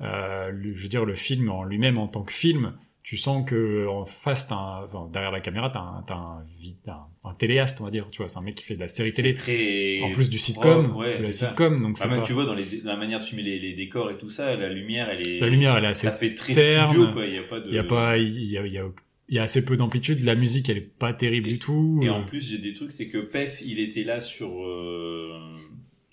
le- 0.00 0.74
je 0.74 0.82
veux 0.82 0.88
dire, 0.88 1.04
le 1.04 1.14
film 1.14 1.50
en 1.50 1.62
lui-même, 1.64 1.98
en 1.98 2.08
tant 2.08 2.22
que 2.22 2.32
film, 2.32 2.72
tu 3.04 3.16
sens 3.18 3.48
que 3.48 3.86
en 3.86 4.06
face, 4.06 4.48
t'as 4.48 4.54
un- 4.56 4.84
enfin, 4.84 5.08
derrière 5.12 5.30
la 5.30 5.40
caméra, 5.40 5.70
t'as 5.70 5.78
un, 5.80 6.02
t'as 6.06 6.14
un, 6.14 6.44
un, 6.88 7.06
un 7.30 7.34
téléaste, 7.34 7.80
on 7.80 7.84
va 7.84 7.90
dire. 7.90 8.08
Tu 8.10 8.18
vois, 8.18 8.28
c'est 8.28 8.38
un 8.38 8.42
mec 8.42 8.54
qui 8.56 8.64
fait 8.64 8.74
de 8.74 8.80
la 8.80 8.88
série 8.88 9.12
télé. 9.12 9.34
Très 9.34 10.00
En 10.02 10.10
plus 10.10 10.28
du 10.30 10.38
sitcom, 10.38 10.84
propre, 10.88 10.98
ouais, 11.00 11.18
de 11.18 11.22
la 11.24 11.30
ça. 11.32 11.48
sitcom, 11.50 11.80
donc 11.82 11.96
Ah, 11.98 12.02
c'est 12.02 12.08
même 12.08 12.18
pas- 12.20 12.24
tu 12.24 12.32
vois 12.32 12.46
dans 12.46 12.54
les, 12.54 12.64
dans 12.80 12.90
la 12.90 12.96
manière 12.96 13.20
de 13.20 13.24
filmer 13.24 13.42
les, 13.42 13.58
les 13.60 13.74
décors 13.74 14.10
et 14.10 14.16
tout 14.18 14.30
ça, 14.30 14.56
la 14.56 14.68
lumière, 14.72 15.08
elle 15.10 15.28
est. 15.28 15.38
la 15.38 15.48
lumière, 15.48 15.76
elle 15.76 15.84
est 15.84 15.88
assez 15.88 16.06
ça 16.06 16.12
fait 16.12 16.34
très 16.34 16.54
terne. 16.54 16.88
studio, 16.88 17.12
quoi. 17.12 17.26
Il 17.26 17.34
y 17.34 17.38
a 17.38 17.42
pas 17.44 17.60
de. 17.60 17.68
Il 17.68 17.74
y 17.74 17.78
a 17.78 17.84
pas, 17.84 18.16
il 18.18 18.44
y 18.44 18.58
a, 18.58 18.66
il 18.66 18.72
y 18.72 18.78
a, 18.78 18.86
il 19.28 19.34
y 19.36 19.38
a 19.38 19.42
assez 19.42 19.64
peu 19.64 19.76
d'amplitude. 19.76 20.24
La 20.24 20.34
musique, 20.34 20.68
elle 20.70 20.78
est 20.78 20.80
pas 20.98 21.12
terrible 21.12 21.48
Et- 21.48 21.52
du 21.52 21.58
tout. 21.58 22.00
Et 22.02 22.08
Euh, 22.08 22.12
en 22.12 22.24
plus, 22.24 22.50
j'ai 22.50 22.58
des 22.58 22.72
trucs, 22.72 22.92
c'est 22.92 23.08
que 23.08 23.18
Pef, 23.18 23.60
il 23.64 23.78
était 23.80 24.04
là 24.04 24.20
sur. 24.22 24.48
euh, 24.64 25.38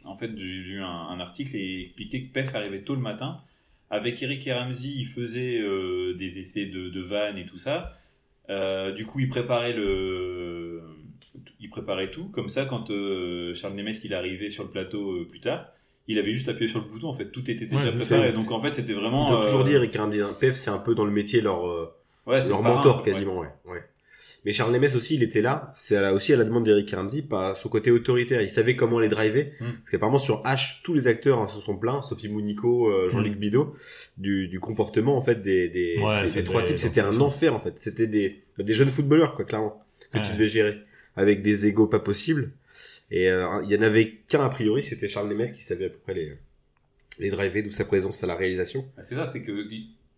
En 0.03 0.17
fait, 0.17 0.31
j'ai 0.35 0.43
lu 0.43 0.81
un, 0.81 0.87
un 0.87 1.19
article 1.21 1.55
et 1.55 1.63
il 1.63 1.81
expliquait 1.83 2.23
que 2.23 2.33
Pef 2.33 2.53
arrivait 2.53 2.81
tôt 2.81 2.95
le 2.95 3.01
matin. 3.01 3.37
Avec 3.91 4.23
Eric 4.23 4.47
et 4.47 4.53
Ramsey, 4.53 4.87
il 4.87 5.05
faisait 5.05 5.59
euh, 5.59 6.13
des 6.15 6.39
essais 6.39 6.65
de, 6.65 6.89
de 6.89 7.01
vannes 7.01 7.37
et 7.37 7.45
tout 7.45 7.57
ça. 7.57 7.93
Euh, 8.49 8.91
du 8.93 9.05
coup, 9.05 9.19
il 9.19 9.29
préparait 9.29 9.73
le. 9.73 10.81
Il 11.59 11.69
préparait 11.69 12.09
tout. 12.09 12.29
Comme 12.29 12.47
ça, 12.47 12.65
quand 12.65 12.89
euh, 12.89 13.53
Charles 13.53 13.75
Nemes 13.75 13.93
il 14.03 14.13
arrivait 14.13 14.49
sur 14.49 14.63
le 14.63 14.69
plateau 14.69 15.25
plus 15.29 15.41
tard, 15.41 15.67
il 16.07 16.17
avait 16.17 16.31
juste 16.31 16.49
appuyé 16.49 16.69
sur 16.69 16.79
le 16.79 16.85
bouton. 16.89 17.09
En 17.09 17.13
fait, 17.13 17.31
tout 17.31 17.49
était 17.51 17.65
déjà 17.65 17.87
Ouais, 17.89 17.95
préparé. 17.95 18.31
Donc, 18.31 18.49
en 18.51 18.61
fait, 18.61 18.75
c'était 18.75 18.95
On 18.95 19.01
vraiment. 19.01 19.39
peut 19.41 19.45
toujours 19.45 19.63
dire 19.65 19.81
hein, 20.01 20.35
PEF, 20.39 20.55
c'est 20.55 20.71
un 20.71 20.79
peu 20.79 20.95
dans 20.95 21.05
le 21.05 21.11
métier 21.11 21.41
leur, 21.41 21.63
ouais, 22.25 22.47
leur 22.47 22.61
parrain, 22.61 22.75
mentor 22.75 23.03
quasiment, 23.03 23.39
ouais. 23.39 23.49
ouais. 23.65 23.83
Mais 24.43 24.51
Charles 24.51 24.71
Nemes 24.71 24.89
aussi, 24.95 25.15
il 25.15 25.21
était 25.23 25.41
là. 25.41 25.71
C'est 25.73 25.99
aussi 26.09 26.33
à 26.33 26.35
la 26.37 26.43
demande 26.43 26.63
d'Eric 26.65 26.89
Ramsey, 26.91 27.21
par 27.21 27.55
son 27.55 27.69
côté 27.69 27.91
autoritaire. 27.91 28.41
Il 28.41 28.49
savait 28.49 28.75
comment 28.75 28.99
les 28.99 29.07
driver. 29.09 29.51
Mm. 29.59 29.65
Parce 29.77 29.89
qu'apparemment 29.91 30.17
sur 30.17 30.41
H, 30.43 30.77
tous 30.83 30.93
les 30.95 31.05
acteurs 31.07 31.39
hein, 31.39 31.47
se 31.47 31.59
sont 31.59 31.77
plaints, 31.77 32.01
Sophie 32.01 32.27
Mounico, 32.27 32.89
euh, 32.89 33.07
Jean-Luc 33.09 33.35
Mm. 33.35 33.39
Bidot, 33.39 33.75
du, 34.17 34.47
du 34.47 34.59
comportement 34.59 35.15
en 35.15 35.21
fait 35.21 35.43
des, 35.43 35.69
des, 35.69 35.97
Ouais, 36.01 36.25
des- 36.25 36.43
trois 36.43 36.63
types. 36.63 36.79
C'était 36.79 37.01
un 37.01 37.19
enfer 37.19 37.53
en 37.53 37.59
fait. 37.59 37.77
C'était 37.77 38.07
des, 38.07 38.41
des 38.57 38.73
jeunes 38.73 38.89
footballeurs 38.89 39.35
quoi, 39.35 39.45
clairement, 39.45 39.79
que 40.11 40.17
tu 40.19 40.31
devais 40.33 40.47
gérer 40.47 40.77
avec 41.15 41.43
des 41.43 41.67
égos 41.67 41.87
pas 41.87 41.99
possibles. 41.99 42.51
Et 43.11 43.29
euh, 43.29 43.61
il 43.65 43.69
y 43.71 43.77
en 43.77 43.81
avait 43.83 44.13
qu'un 44.27 44.43
a 44.43 44.49
priori, 44.49 44.81
c'était 44.81 45.07
Charles 45.07 45.27
Nemes 45.29 45.51
qui 45.51 45.61
savait 45.61 45.85
à 45.85 45.89
peu 45.89 45.97
près 45.97 46.13
les 46.13 46.33
les 47.19 47.29
driver, 47.29 47.61
d'où 47.61 47.69
sa 47.71 47.85
présence 47.85 48.23
à 48.23 48.27
la 48.27 48.35
réalisation. 48.35 48.87
Ah, 48.97 49.03
C'est 49.03 49.15
ça, 49.15 49.25
c'est 49.27 49.41
que 49.43 49.51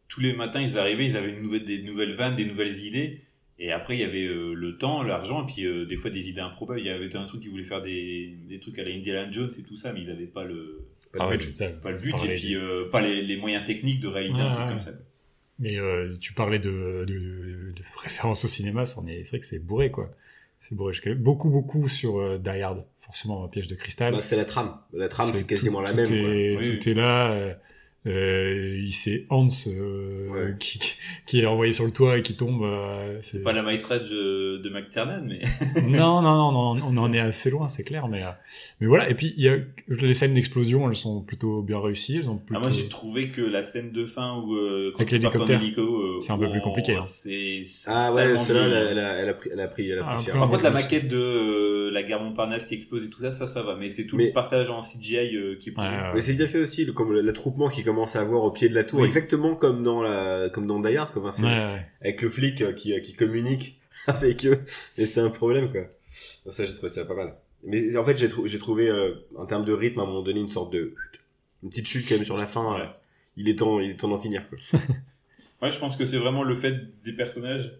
tous 0.07 0.21
les 0.21 0.31
matins, 0.33 0.61
ils 0.61 0.77
arrivaient, 0.77 1.07
ils 1.07 1.17
avaient 1.17 1.31
une 1.31 1.41
nouvelle, 1.41 1.65
des 1.65 1.79
nouvelles 1.81 2.15
vannes, 2.15 2.35
des 2.37 2.45
nouvelles 2.45 2.77
idées. 2.79 3.19
Et 3.65 3.71
après, 3.71 3.95
il 3.95 4.01
y 4.01 4.03
avait 4.03 4.25
euh, 4.25 4.53
le 4.53 4.77
temps, 4.77 5.03
l'argent, 5.03 5.43
et 5.47 5.51
puis 5.51 5.65
euh, 5.65 5.85
des 5.85 5.95
fois 5.95 6.09
des 6.09 6.27
idées 6.27 6.41
improbables. 6.41 6.81
Il 6.81 6.85
y 6.85 6.89
avait 6.89 7.15
un 7.15 7.25
truc 7.25 7.41
qui 7.41 7.47
voulait 7.47 7.63
faire 7.63 7.81
des, 7.81 8.35
des 8.49 8.59
trucs 8.59 8.77
à 8.77 8.83
la 8.83 8.89
Indiana 8.91 9.31
Jones 9.31 9.49
et 9.57 9.61
tout 9.61 9.77
ça, 9.77 9.93
mais 9.93 10.01
il 10.01 10.07
n'avait 10.07 10.25
pas 10.25 10.43
le, 10.43 10.81
Pas 11.13 11.27
ah 11.27 11.31
budget. 11.31 11.47
le 11.85 11.93
budget, 11.97 12.11
Parlais 12.17 12.35
et 12.35 12.39
puis 12.39 12.55
euh, 12.55 12.89
pas 12.91 12.99
les, 13.01 13.21
les 13.21 13.37
moyens 13.37 13.63
techniques 13.65 14.01
de 14.01 14.09
réaliser 14.09 14.41
un 14.41 14.49
truc 14.53 14.63
ouais. 14.65 14.67
comme 14.69 14.79
ça. 14.81 14.91
Mais 15.59 15.77
euh, 15.79 16.11
tu 16.19 16.33
parlais 16.33 16.59
de, 16.59 17.05
de, 17.07 17.13
de, 17.13 17.71
de 17.75 17.81
références 18.01 18.43
au 18.43 18.49
cinéma, 18.49 18.85
c'en 18.85 19.07
est- 19.07 19.23
c'est 19.23 19.29
vrai 19.29 19.39
que 19.39 19.45
c'est 19.45 19.59
bourré, 19.59 19.91
quoi. 19.91 20.13
C'est 20.59 20.75
bourré. 20.75 20.91
Je 20.93 21.13
beaucoup, 21.13 21.49
beaucoup 21.49 21.87
sur 21.87 22.19
euh, 22.19 22.37
Die 22.39 22.49
Hard. 22.61 22.83
Forcément, 22.99 23.45
un 23.45 23.47
piège 23.47 23.67
de 23.67 23.75
cristal. 23.75 24.13
Bah, 24.13 24.21
c'est 24.21 24.35
la 24.35 24.45
trame. 24.45 24.77
La 24.93 25.07
trame, 25.07 25.29
c'est 25.33 25.41
tout- 25.41 25.47
quasiment 25.47 25.79
la 25.79 25.91
tout 25.91 25.95
même. 25.97 26.05
Est, 26.13 26.53
quoi. 26.55 26.61
Oui, 26.63 26.79
tout 26.79 26.85
oui. 26.87 26.91
est 26.91 26.95
là. 26.95 27.57
Euh, 28.05 28.77
il 28.83 28.91
c'est 28.93 29.25
Hans 29.29 29.47
euh, 29.67 30.29
Ouais. 30.29 30.55
qui, 30.59 30.79
qui 31.25 31.39
est 31.41 31.45
envoyé 31.45 31.71
sur 31.73 31.85
le 31.85 31.91
toit 31.91 32.17
et 32.17 32.21
qui 32.21 32.35
tombe. 32.35 32.63
euh, 32.63 33.17
c'est 33.21 33.41
Pas 33.43 33.53
la 33.53 33.63
Mice 33.63 33.85
Rage 33.85 34.09
euh, 34.11 34.59
de 34.61 34.69
McTiernan, 34.69 35.23
mais 35.27 35.41
non, 35.87 36.21
non, 36.21 36.51
non, 36.51 36.75
non, 36.75 36.85
on 36.87 36.97
en 36.97 37.13
est 37.13 37.19
assez 37.19 37.49
loin, 37.49 37.67
c'est 37.67 37.83
clair, 37.83 38.07
mais, 38.07 38.23
euh, 38.23 38.27
mais 38.81 38.87
voilà. 38.87 39.09
Et 39.09 39.13
puis, 39.13 39.33
il 39.37 39.43
y 39.43 39.49
a, 39.49 39.57
les 39.87 40.13
scènes 40.13 40.33
d'explosion, 40.33 40.89
elles 40.89 40.95
sont 40.95 41.21
plutôt 41.21 41.61
bien 41.61 41.79
réussies, 41.79 42.17
elles 42.17 42.29
ont 42.29 42.39
Ah, 42.41 42.45
plutôt... 42.45 42.61
moi 42.61 42.69
j'ai 42.69 42.87
trouvé 42.89 43.29
que 43.29 43.41
la 43.41 43.63
scène 43.63 43.91
de 43.91 44.05
fin 44.05 44.37
où 44.41 44.55
euh, 44.55 44.91
quand 44.93 44.99
Avec 45.01 45.11
l'hélicoptère. 45.11 45.61
hélico, 45.61 45.81
euh, 45.81 46.17
C'est 46.21 46.31
un 46.31 46.37
peu 46.37 46.49
plus 46.49 46.59
oh, 46.61 46.63
compliqué, 46.65 46.95
hein. 46.95 47.01
C'est 47.01 47.63
c'est 47.65 47.89
Ah 47.91 48.13
ouais, 48.13 48.37
celle-là, 48.39 48.65
elle, 48.65 48.73
a- 48.73 48.91
elle 48.91 48.99
a, 48.99 49.13
elle 49.19 49.29
a 49.29 49.33
pris, 49.33 49.49
elle 49.53 49.59
a 49.59 49.67
pris, 49.67 49.89
elle 49.89 49.99
a 49.99 50.03
Ah, 50.05 50.13
pris 50.15 50.21
un 50.21 50.25
cher. 50.25 50.33
Par 50.33 50.43
en 50.43 50.47
contre, 50.49 50.63
la 50.63 50.71
maquette 50.71 51.07
de 51.07 51.17
euh, 51.17 51.91
la 51.91 52.03
guerre 52.03 52.21
Montparnasse 52.21 52.65
qui 52.65 52.75
explose 52.75 53.03
et 53.05 53.09
tout 53.09 53.21
ça, 53.21 53.31
ça, 53.31 53.45
ça 53.45 53.61
va. 53.61 53.75
Mais 53.75 53.89
c'est 53.89 54.05
tout 54.05 54.17
Mais- 54.17 54.27
le 54.27 54.33
passage 54.33 54.69
en 54.69 54.81
CGI 54.81 55.35
euh, 55.37 55.55
qui 55.59 55.69
est. 55.69 55.77
Ouais. 55.79 56.11
Mais 56.15 56.21
c'est 56.21 56.33
bien 56.33 56.47
fait 56.47 56.59
aussi, 56.59 56.85
le, 56.85 56.91
comme 56.93 57.13
le- 57.13 57.21
l'attroupement 57.21 57.69
qui 57.69 57.83
commence 57.83 57.92
à 58.01 58.19
avoir 58.19 58.43
au 58.43 58.51
pied 58.51 58.69
de 58.69 58.73
la 58.75 58.83
tour, 58.83 58.99
Oui. 58.99 59.05
exactement 59.05 59.55
comme 59.55 59.83
dans 59.83 60.01
la, 60.01 60.49
comme 60.49 60.67
dans 60.67 60.79
Die 60.79 60.95
Hard, 60.97 61.11
quoi. 61.13 61.21
Enfin, 61.21 61.31
c'est- 61.31 61.43
Ouais, 61.43 61.49
ouais. 61.49 61.85
avec 62.01 62.21
le 62.21 62.29
flic 62.29 62.61
euh, 62.61 62.73
qui, 62.73 62.93
euh, 62.93 62.99
qui 62.99 63.13
communique 63.13 63.79
avec 64.07 64.45
eux, 64.45 64.59
et 64.97 65.05
c'est 65.05 65.21
un 65.21 65.29
problème, 65.29 65.71
quoi. 65.71 65.81
Ça, 66.49 66.65
j'ai 66.65 66.73
trouvé 66.73 66.89
ça 66.89 67.05
pas 67.05 67.15
mal. 67.15 67.35
Mais 67.65 67.95
en 67.95 68.03
fait, 68.03 68.17
j'ai 68.17 68.27
trou- 68.29 68.45
j'ai 68.47 68.59
trouvé, 68.59 68.89
euh, 68.89 69.13
en 69.37 69.45
termes 69.45 69.63
de 69.65 69.71
rythme, 69.73 69.99
à 69.99 70.03
un 70.03 70.05
moment 70.07 70.21
donné, 70.21 70.39
une 70.41 70.49
sorte 70.49 70.73
de, 70.73 70.93
une 71.63 71.69
petite 71.69 71.87
chute 71.87 72.07
quand 72.09 72.15
même 72.15 72.23
sur 72.25 72.37
la 72.37 72.45
fin. 72.45 72.75
Ouais. 72.75 72.81
euh, 72.81 72.85
il 73.37 73.47
est 73.49 73.55
temps, 73.59 73.79
il 73.79 73.91
est 73.91 73.95
temps 73.95 74.09
d'en 74.09 74.17
finir, 74.17 74.43
quoi. 74.49 74.79
Ouais, 75.61 75.71
je 75.71 75.79
pense 75.79 75.95
que 75.95 76.03
c'est 76.05 76.17
vraiment 76.17 76.43
le 76.43 76.55
fait 76.55 76.75
des 77.05 77.13
personnages 77.13 77.71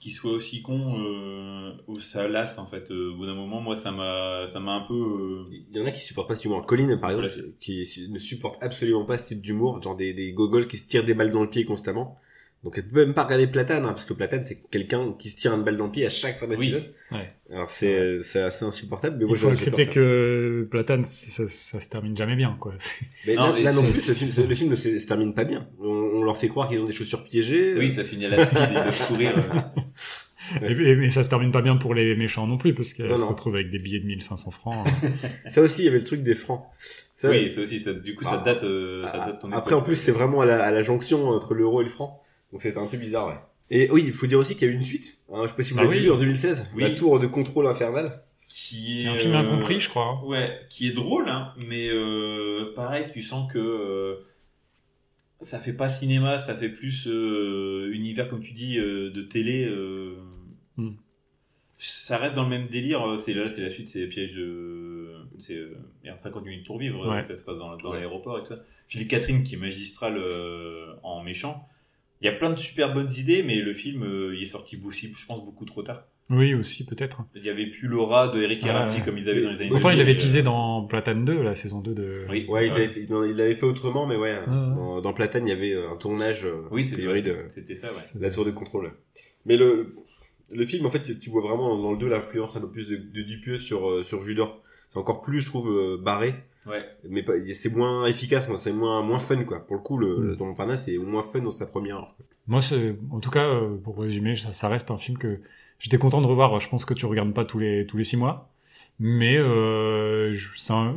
qui 0.00 0.10
soient 0.12 0.32
aussi 0.32 0.62
cons 0.62 0.96
euh, 1.00 1.72
ça 1.98 2.28
lasse 2.28 2.58
en 2.58 2.66
fait. 2.66 2.90
Euh, 2.90 3.12
au 3.12 3.16
bout 3.16 3.26
d'un 3.26 3.34
moment, 3.34 3.60
moi, 3.60 3.76
ça 3.76 3.90
m'a, 3.90 4.46
ça 4.48 4.60
m'a 4.60 4.72
un 4.74 4.80
peu. 4.86 4.94
euh, 4.94 5.44
Il 5.72 5.76
y 5.78 5.80
en 5.82 5.86
a 5.86 5.90
qui 5.90 6.00
supportent 6.00 6.28
pas 6.28 6.34
cet 6.34 6.44
humour. 6.44 6.64
Colin, 6.66 6.96
par 6.98 7.10
exemple, 7.10 7.28
Voilà, 7.28 7.48
qui 7.60 7.84
su- 7.84 8.08
ne 8.08 8.18
supporte 8.18 8.62
absolument 8.62 9.04
pas 9.04 9.18
ce 9.18 9.26
type 9.28 9.40
d'humour, 9.40 9.82
genre 9.82 9.96
des, 9.96 10.12
des 10.12 10.32
gogoles 10.32 10.66
qui 10.68 10.76
se 10.78 10.86
tirent 10.86 11.04
des 11.04 11.14
balles 11.14 11.32
dans 11.32 11.42
le 11.42 11.50
pied 11.50 11.64
constamment. 11.64 12.18
Donc 12.64 12.74
elle 12.76 12.88
peut 12.88 13.04
même 13.06 13.14
pas 13.14 13.22
regarder 13.22 13.46
Platane, 13.46 13.84
hein, 13.84 13.90
parce 13.90 14.04
que 14.04 14.12
Platane 14.12 14.42
c'est 14.44 14.60
quelqu'un 14.68 15.12
qui 15.16 15.30
se 15.30 15.36
tire 15.36 15.54
une 15.54 15.62
balle 15.62 15.76
dans 15.76 15.84
le 15.84 15.92
pied 15.92 16.04
à 16.04 16.10
chaque 16.10 16.40
fin 16.40 16.48
d'épisode. 16.48 16.92
Ouais. 17.12 17.32
Alors 17.52 17.70
c'est 17.70 18.18
c'est 18.20 18.40
assez 18.40 18.64
insupportable. 18.64 19.16
Mais 19.16 19.26
moi, 19.26 19.36
Il 19.36 19.40
faut 19.40 19.48
accepter 19.48 19.86
que 19.86 20.66
Platane, 20.68 21.04
ça, 21.04 21.46
ça 21.46 21.78
se 21.80 21.88
termine 21.88 22.16
jamais 22.16 22.34
bien, 22.34 22.56
quoi. 22.58 22.74
Mais 23.28 23.36
Non, 23.36 23.42
là, 23.46 23.52
mais 23.52 23.62
là 23.62 23.72
non 23.72 23.82
plus, 23.82 24.08
le 24.08 24.14
film, 24.14 24.28
c'est- 24.28 24.46
le 24.48 24.54
film 24.56 24.70
ne 24.70 24.74
se, 24.74 24.98
se 24.98 25.06
termine 25.06 25.34
pas 25.34 25.44
bien. 25.44 25.68
On, 25.78 25.86
on 25.88 26.22
leur 26.24 26.36
fait 26.36 26.48
croire 26.48 26.68
qu'ils 26.68 26.80
ont 26.80 26.84
des 26.84 26.92
chaussures 26.92 27.22
piégées. 27.22 27.74
Oui, 27.78 27.92
ça 27.92 28.02
se 28.02 28.08
finit 28.10 28.26
à 28.26 28.30
la 28.30 28.44
doivent 28.44 29.06
courir. 29.06 29.38
euh. 29.38 29.80
Et, 30.62 30.72
et- 30.72 30.96
mais 30.96 31.10
ça 31.10 31.22
se 31.22 31.28
termine 31.30 31.50
pas 31.50 31.62
bien 31.62 31.76
pour 31.76 31.94
les 31.94 32.14
méchants 32.16 32.46
non 32.46 32.58
plus, 32.58 32.74
parce 32.74 32.92
qu'elles 32.92 33.16
se 33.18 33.24
retrouvent 33.24 33.54
avec 33.54 33.70
des 33.70 33.78
billets 33.78 34.00
de 34.00 34.06
1500 34.06 34.50
francs. 34.50 34.86
Ça 35.48 35.60
aussi, 35.60 35.82
il 35.82 35.84
y 35.84 35.88
avait 35.88 35.98
le 35.98 36.04
truc 36.04 36.22
des 36.22 36.34
francs. 36.34 36.64
Ça, 37.12 37.30
Oui, 37.30 37.50
ça 37.50 37.60
aussi, 37.62 37.80
ça, 37.80 37.92
du 37.92 38.14
coup, 38.14 38.24
ça 38.24 38.38
Ah. 38.40 38.44
date, 38.44 38.64
euh, 38.64 39.04
ça 39.06 39.18
Ah, 39.22 39.26
date 39.26 39.40
ton 39.40 39.52
Après, 39.52 39.70
époque, 39.72 39.82
en 39.82 39.84
plus, 39.84 39.96
c'est 39.96 40.12
vraiment 40.12 40.40
à 40.40 40.46
la, 40.46 40.62
à 40.62 40.70
la 40.70 40.82
jonction 40.82 41.28
entre 41.28 41.54
l'euro 41.54 41.80
et 41.80 41.84
le 41.84 41.90
franc. 41.90 42.22
Donc 42.52 42.62
c'était 42.62 42.78
un 42.78 42.86
peu 42.86 42.96
bizarre, 42.96 43.26
ouais. 43.28 43.34
Et 43.70 43.90
oui, 43.90 44.04
il 44.06 44.12
faut 44.14 44.26
dire 44.26 44.38
aussi 44.38 44.54
qu'il 44.56 44.66
y 44.66 44.70
a 44.70 44.72
eu 44.72 44.76
une 44.76 44.82
suite. 44.82 45.18
Hein, 45.30 45.40
je 45.42 45.48
sais 45.48 45.54
pas 45.54 45.62
si 45.62 45.72
vous 45.74 45.78
Ah 45.80 45.84
l'avez 45.84 45.96
oui. 45.98 46.04
vu 46.04 46.10
en 46.10 46.16
2016. 46.16 46.66
Oui. 46.74 46.82
La 46.82 46.90
tour 46.90 47.18
de 47.20 47.26
contrôle 47.26 47.66
infernal. 47.66 48.22
Qui 48.48 48.96
est, 48.96 49.00
C'est 49.00 49.08
un 49.08 49.14
film 49.14 49.34
euh, 49.34 49.38
incompris, 49.40 49.78
je 49.80 49.88
crois. 49.90 50.24
Ouais, 50.26 50.58
qui 50.70 50.88
est 50.88 50.92
drôle, 50.92 51.28
hein, 51.28 51.52
mais 51.58 51.88
euh, 51.90 52.72
pareil, 52.74 53.06
tu 53.12 53.20
sens 53.20 53.52
que 53.52 53.58
euh, 53.58 54.24
ça 55.42 55.58
fait 55.58 55.72
pas 55.74 55.88
cinéma, 55.88 56.38
ça 56.38 56.54
fait 56.54 56.68
plus 56.70 57.06
euh, 57.06 57.90
univers, 57.92 58.28
comme 58.28 58.40
tu 58.42 58.52
dis, 58.52 58.78
euh, 58.78 59.10
de 59.10 59.22
télé. 59.22 59.66
Hmm. 60.78 60.92
Ça 61.80 62.16
reste 62.18 62.34
dans 62.34 62.42
le 62.42 62.48
même 62.48 62.66
délire. 62.66 63.06
euh, 63.06 63.18
C'est 63.18 63.34
là, 63.34 63.48
c'est 63.48 63.60
la 63.62 63.70
suite, 63.70 63.88
c'est 63.88 64.06
piège 64.06 64.32
de. 64.34 65.12
C'est 65.38 65.54
euh, 65.54 65.76
merde, 66.02 66.18
50 66.18 66.44
minutes 66.44 66.66
pour 66.66 66.78
vivre. 66.78 67.08
Ouais. 67.08 67.20
Ça 67.22 67.36
se 67.36 67.42
passe 67.44 67.56
dans, 67.58 67.76
dans 67.76 67.90
Ouais. 67.90 67.98
l'aéroport 67.98 68.38
et 68.38 68.42
tout 68.42 68.48
ça. 68.48 68.60
Philippe 68.88 69.08
Catherine 69.08 69.42
qui 69.44 69.54
est 69.54 69.58
magistral 69.58 70.16
euh, 70.18 70.86
en 71.04 71.22
méchant. 71.22 71.68
Il 72.20 72.24
y 72.24 72.28
a 72.28 72.32
plein 72.32 72.50
de 72.50 72.56
super 72.56 72.92
bonnes 72.92 73.10
idées, 73.16 73.44
mais 73.44 73.60
le 73.60 73.72
film, 73.74 74.02
euh, 74.02 74.34
il 74.34 74.42
est 74.42 74.46
sorti 74.46 74.80
aussi, 74.84 75.12
je 75.14 75.26
pense, 75.26 75.44
beaucoup 75.44 75.64
trop 75.64 75.82
tard. 75.84 76.02
Oui, 76.30 76.52
aussi, 76.52 76.84
peut-être. 76.84 77.22
Il 77.36 77.44
y 77.44 77.48
avait 77.48 77.66
plus 77.68 77.86
l'aura 77.86 78.26
de 78.28 78.40
Eric 78.42 78.66
et 78.66 78.70
Ah, 78.70 78.88
comme 79.04 79.16
ils 79.16 79.30
avaient 79.30 79.40
dans 79.40 79.50
les 79.50 79.60
années 79.60 79.70
Pourtant, 79.70 79.90
il 79.90 79.96
2000, 79.98 80.02
avait 80.02 80.12
euh, 80.12 80.22
teasé 80.22 80.42
dans 80.42 80.82
Platane 80.84 81.24
2, 81.24 81.40
la 81.42 81.54
saison 81.54 81.80
2 81.80 81.94
de... 81.94 82.26
Oui. 82.28 82.44
Ouais, 82.48 82.66
ils 82.66 82.72
avaient 82.72 82.88
fait- 82.88 83.00
ils 83.00 83.14
en- 83.14 83.22
il 83.24 83.36
l'avait 83.36 83.54
fait 83.54 83.64
autrement, 83.64 84.06
mais 84.06 84.16
ouais. 84.16 84.36
Dans, 84.46 85.00
dans 85.00 85.12
Platane, 85.12 85.46
il 85.46 85.50
y 85.50 85.52
avait 85.52 85.74
un 85.80 85.96
tournage. 85.96 86.46
Oui, 86.72 86.84
c'était 86.84 87.74
ça, 87.76 87.86
ouais. 87.86 88.02
la 88.20 88.30
tour 88.30 88.44
de 88.44 88.50
contrôle. 88.50 88.92
Mais 89.46 89.56
le, 89.56 89.94
le 90.50 90.64
film, 90.64 90.86
en 90.86 90.90
fait, 90.90 91.18
tu 91.18 91.30
vois 91.30 91.42
vraiment 91.42 91.76
dans 91.76 91.92
le 91.92 91.98
2 91.98 92.08
l'influence 92.08 92.56
un 92.56 92.60
peu 92.60 92.70
plus 92.70 92.88
de, 92.88 92.96
de 92.96 93.22
Dupieux 93.22 93.56
sur, 93.58 93.88
euh, 93.90 94.02
sur 94.02 94.22
Judor. 94.22 94.62
C'est 94.88 94.98
encore 94.98 95.20
plus, 95.22 95.40
je 95.40 95.46
trouve, 95.46 95.70
euh, 95.70 95.98
barré. 96.02 96.34
Ouais. 96.66 96.82
Mais 97.08 97.22
pas- 97.22 97.32
c'est 97.54 97.70
moins 97.74 98.06
efficace, 98.06 98.48
c'est 98.56 98.72
moins, 98.72 99.02
moins 99.02 99.18
fun, 99.18 99.42
quoi. 99.44 99.66
Pour 99.66 99.76
le 99.76 99.82
coup, 99.82 99.96
le, 99.98 100.16
Mm. 100.18 100.28
le 100.30 100.36
Montparnasse 100.36 100.84
c'est 100.86 100.98
moins 100.98 101.22
fun 101.22 101.40
dans 101.40 101.50
sa 101.50 101.66
première 101.66 101.96
heure. 101.96 102.14
Moi, 102.46 102.60
en 103.10 103.20
tout 103.20 103.30
cas, 103.30 103.44
euh, 103.46 103.76
pour 103.76 103.98
résumer, 103.98 104.34
ça, 104.34 104.52
ça 104.52 104.68
reste 104.68 104.90
un 104.90 104.96
film 104.96 105.16
que 105.18 105.40
j'étais 105.78 105.98
content 105.98 106.20
de 106.20 106.26
revoir. 106.26 106.58
Je 106.60 106.68
pense 106.68 106.84
que 106.84 106.94
tu 106.94 107.06
regardes 107.06 107.32
pas 107.34 107.44
tous 107.44 107.58
les 107.58 107.86
tous 107.86 107.96
les 107.98 108.04
six 108.04 108.16
mois, 108.16 108.50
mais 108.98 109.36
euh, 109.38 110.32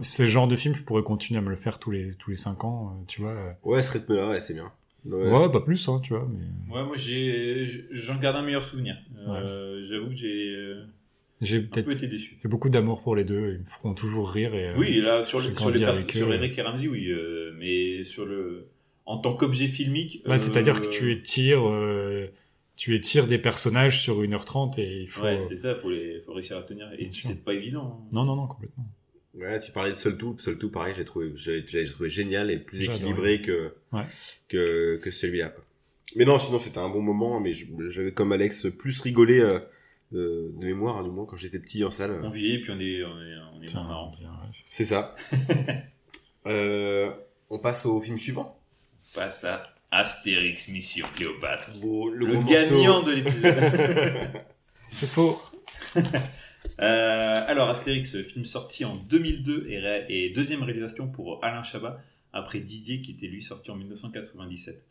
c'est, 0.01 0.23
le 0.23 0.29
genre 0.29 0.47
de 0.47 0.55
film 0.55 0.73
je 0.75 0.83
pourrais 0.83 1.03
continuer 1.03 1.37
à 1.39 1.41
me 1.41 1.49
le 1.49 1.55
faire 1.55 1.77
tous 1.79 1.91
les 1.91 2.15
tous 2.17 2.29
les 2.31 2.35
cinq 2.37 2.63
ans, 2.63 3.03
tu 3.07 3.21
vois. 3.21 3.35
Ouais, 3.63 3.81
ce 3.81 3.91
rythme-là, 3.91 4.29
ouais, 4.29 4.39
c'est 4.39 4.53
bien. 4.53 4.71
Ouais. 5.05 5.31
Ouais, 5.31 5.51
pas 5.51 5.61
plus, 5.61 5.87
hein, 5.89 5.99
tu 6.03 6.13
vois. 6.13 6.27
Mais 6.31 6.73
Ouais, 6.75 6.83
moi, 6.83 6.95
j'ai, 6.95 7.85
j'en 7.91 8.17
garde 8.17 8.35
un 8.37 8.43
meilleur 8.43 8.63
souvenir. 8.63 8.97
Euh, 9.27 9.83
J'avoue 9.83 10.09
que 10.09 10.15
j'ai 10.15 10.53
euh, 10.55 10.83
j'ai 11.41 11.57
un 11.57 11.61
peut-être 11.63 11.85
peu 11.85 11.93
été 11.93 12.07
déçu. 12.07 12.37
j'ai 12.41 12.47
beaucoup 12.49 12.69
d'amour 12.69 13.01
pour 13.01 13.15
les 13.15 13.23
deux. 13.25 13.53
Ils 13.55 13.59
me 13.61 13.65
feront 13.65 13.93
toujours 13.95 14.29
rire. 14.31 14.53
Et, 14.53 14.67
euh, 14.69 14.77
Oui, 14.77 14.87
et 14.89 15.01
là, 15.01 15.23
sur, 15.23 15.39
le, 15.39 15.55
sur, 15.55 15.69
les 15.71 15.79
sur. 16.07 16.31
Eric 16.31 16.57
et 16.57 16.61
Ramsey, 16.61 16.87
oui, 16.87 17.07
euh, 17.09 17.51
mais 17.57 18.03
sur 18.03 18.25
le, 18.25 18.67
en 19.05 19.17
tant 19.17 19.33
qu'objet 19.35 19.67
filmique. 19.67 20.21
Ouais, 20.27 20.37
c'est-à-dire 20.37 20.75
euh, 20.77 20.79
que 20.81 20.89
tu 20.89 21.11
étires, 21.11 21.67
euh, 21.67 22.27
tu 22.75 22.93
étires 22.95 23.25
des 23.25 23.39
personnages 23.39 24.01
sur 24.03 24.21
1h30 24.21 24.79
et 24.79 25.01
il 25.01 25.07
faut. 25.07 25.23
Ouais, 25.23 25.41
c'est 25.41 25.57
ça, 25.57 25.73
faut, 25.75 25.89
les, 25.89 26.21
faut 26.21 26.33
réussir 26.33 26.57
à 26.57 26.61
tenir. 26.61 26.87
Et 26.99 27.09
c'est 27.11 27.43
pas 27.43 27.53
évident. 27.55 28.01
hein. 28.03 28.09
non, 28.11 28.23
non, 28.23 28.35
non, 28.35 28.45
complètement. 28.47 28.85
Ouais, 29.33 29.59
tu 29.59 29.71
parlais 29.71 29.91
de 29.91 29.95
Seul 29.95 30.17
Tout. 30.17 30.35
Seul 30.39 30.57
Tout, 30.57 30.69
pareil, 30.69 30.93
j'ai 30.97 31.05
trouvé, 31.05 31.31
j'ai, 31.35 31.63
trouvé 31.85 32.09
génial 32.09 32.51
et 32.51 32.57
plus 32.57 32.83
équilibré 32.83 33.41
que, 33.41 33.73
Ouais. 33.93 34.03
que, 34.49 34.97
que 34.97 35.09
celui-là. 35.11 35.53
Mais 36.17 36.25
non, 36.25 36.37
sinon 36.37 36.59
c'était 36.59 36.79
un 36.79 36.89
bon 36.89 37.01
moment, 37.01 37.39
mais 37.39 37.53
j'avais 37.53 38.11
comme 38.11 38.33
Alex 38.33 38.67
plus 38.77 38.99
rigolé 38.99 39.39
euh, 39.39 39.59
de 40.11 40.51
mémoire, 40.65 40.97
hein, 40.97 41.03
du 41.03 41.09
moins 41.09 41.25
quand 41.25 41.37
j'étais 41.37 41.59
petit 41.59 41.83
en 41.85 41.91
salle. 41.91 42.19
On 42.23 42.29
vieillit, 42.29 42.59
puis 42.59 42.71
on 42.71 42.79
est, 42.79 43.03
on 43.05 43.21
est, 43.21 43.35
on 43.57 43.61
est 43.63 43.67
Tiens, 43.67 43.79
moins 43.83 43.89
marrant. 43.89 44.11
ouais, 44.11 44.49
c'est- 44.51 44.83
ça. 44.85 45.15
Euh, 46.47 47.11
on 47.51 47.59
passe 47.59 47.85
au 47.85 47.99
film 48.01 48.17
suivant. 48.17 48.59
On 49.11 49.15
passe 49.19 49.43
à 49.43 49.61
Astérix 49.91 50.69
Mission 50.69 51.05
Cléopâtre. 51.15 51.69
Le, 51.79 52.43
gagnant 52.49 53.01
morceau. 53.01 53.11
de 53.11 53.11
l'épisode. 53.15 54.41
C'est 54.91 55.07
faux. 55.07 55.39
Euh, 56.81 57.43
alors, 57.47 57.69
Astérix, 57.69 58.19
film 58.23 58.45
sorti 58.45 58.85
en 58.85 58.95
2002 58.95 59.65
et, 59.69 59.79
ré- 59.79 60.05
et 60.09 60.29
deuxième 60.31 60.63
réalisation 60.63 61.07
pour 61.09 61.43
Alain 61.43 61.63
Chabat, 61.63 62.01
après 62.33 62.59
Didier 62.59 63.01
qui 63.01 63.11
était 63.11 63.27
lui 63.27 63.41
sorti 63.41 63.71
en 63.71 63.75
1997. 63.75 64.83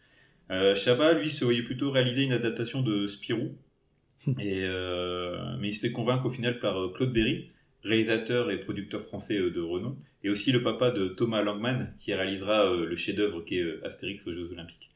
Euh, 0.50 0.74
Chabat, 0.74 1.14
lui, 1.14 1.30
se 1.30 1.44
voyait 1.44 1.62
plutôt 1.62 1.90
réaliser 1.90 2.24
une 2.24 2.33
adaptation 2.33 2.83
de 2.83 3.06
Spirou, 3.06 3.56
et, 4.38 4.64
euh, 4.64 5.56
mais 5.59 5.68
il 5.68 5.72
se 5.72 5.80
fait 5.80 5.92
convaincre 5.92 6.26
au 6.26 6.30
final 6.30 6.59
par 6.61 6.78
euh, 6.78 6.92
Claude 6.92 7.12
Berry, 7.12 7.50
réalisateur 7.83 8.50
et 8.50 8.61
producteur 8.61 9.02
français 9.02 9.38
euh, 9.38 9.50
de 9.50 9.61
renom, 9.61 9.96
et 10.22 10.30
aussi 10.30 10.52
le 10.52 10.62
papa 10.62 10.90
de 10.90 11.09
Thomas 11.09 11.42
Langman, 11.42 11.94
qui 11.98 12.12
réalisera 12.14 12.66
euh, 12.72 12.85
le 12.87 12.96
chef-d'œuvre 12.96 13.42
qui 13.42 13.59
est 13.59 13.62
euh, 13.62 13.80
Astérix 13.85 14.26
aux 14.26 14.33
Jeux 14.33 14.50
Olympiques. 14.52 14.90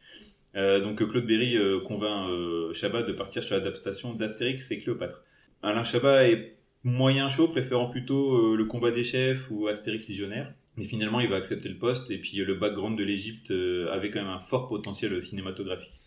Euh, 0.57 0.81
donc 0.81 1.03
euh, 1.03 1.07
Claude 1.07 1.27
Berry 1.27 1.57
euh, 1.57 1.81
convainc 1.81 2.31
euh, 2.31 2.73
Chabat 2.73 3.03
de 3.03 3.13
partir 3.13 3.43
sur 3.43 3.57
l'adaptation 3.57 4.15
d'Astérix 4.15 4.71
et 4.71 4.79
Cléopâtre. 4.79 5.25
Alain 5.63 5.83
Chabat 5.85 6.29
est 6.29 6.57
moyen 6.85 7.29
chaud, 7.29 7.49
préférant 7.49 7.89
plutôt 7.89 8.53
euh, 8.53 8.57
le 8.57 8.65
combat 8.67 8.91
des 8.91 9.05
chefs 9.05 9.51
ou 9.51 9.67
Astérix 9.69 10.07
Légionnaire. 10.09 10.53
Mais 10.77 10.85
finalement, 10.85 11.21
il 11.21 11.29
va 11.29 11.37
accepter 11.37 11.69
le 11.69 11.77
poste 11.79 12.11
et 12.11 12.19
puis 12.19 12.41
euh, 12.41 12.45
le 12.45 12.55
background 12.55 12.99
de 12.99 13.05
l'Égypte 13.05 13.51
euh, 13.53 13.93
avait 13.93 14.11
quand 14.11 14.21
même 14.21 14.31
un 14.31 14.41
fort 14.41 14.69
potentiel 14.69 15.21
cinématographique. 15.23 16.01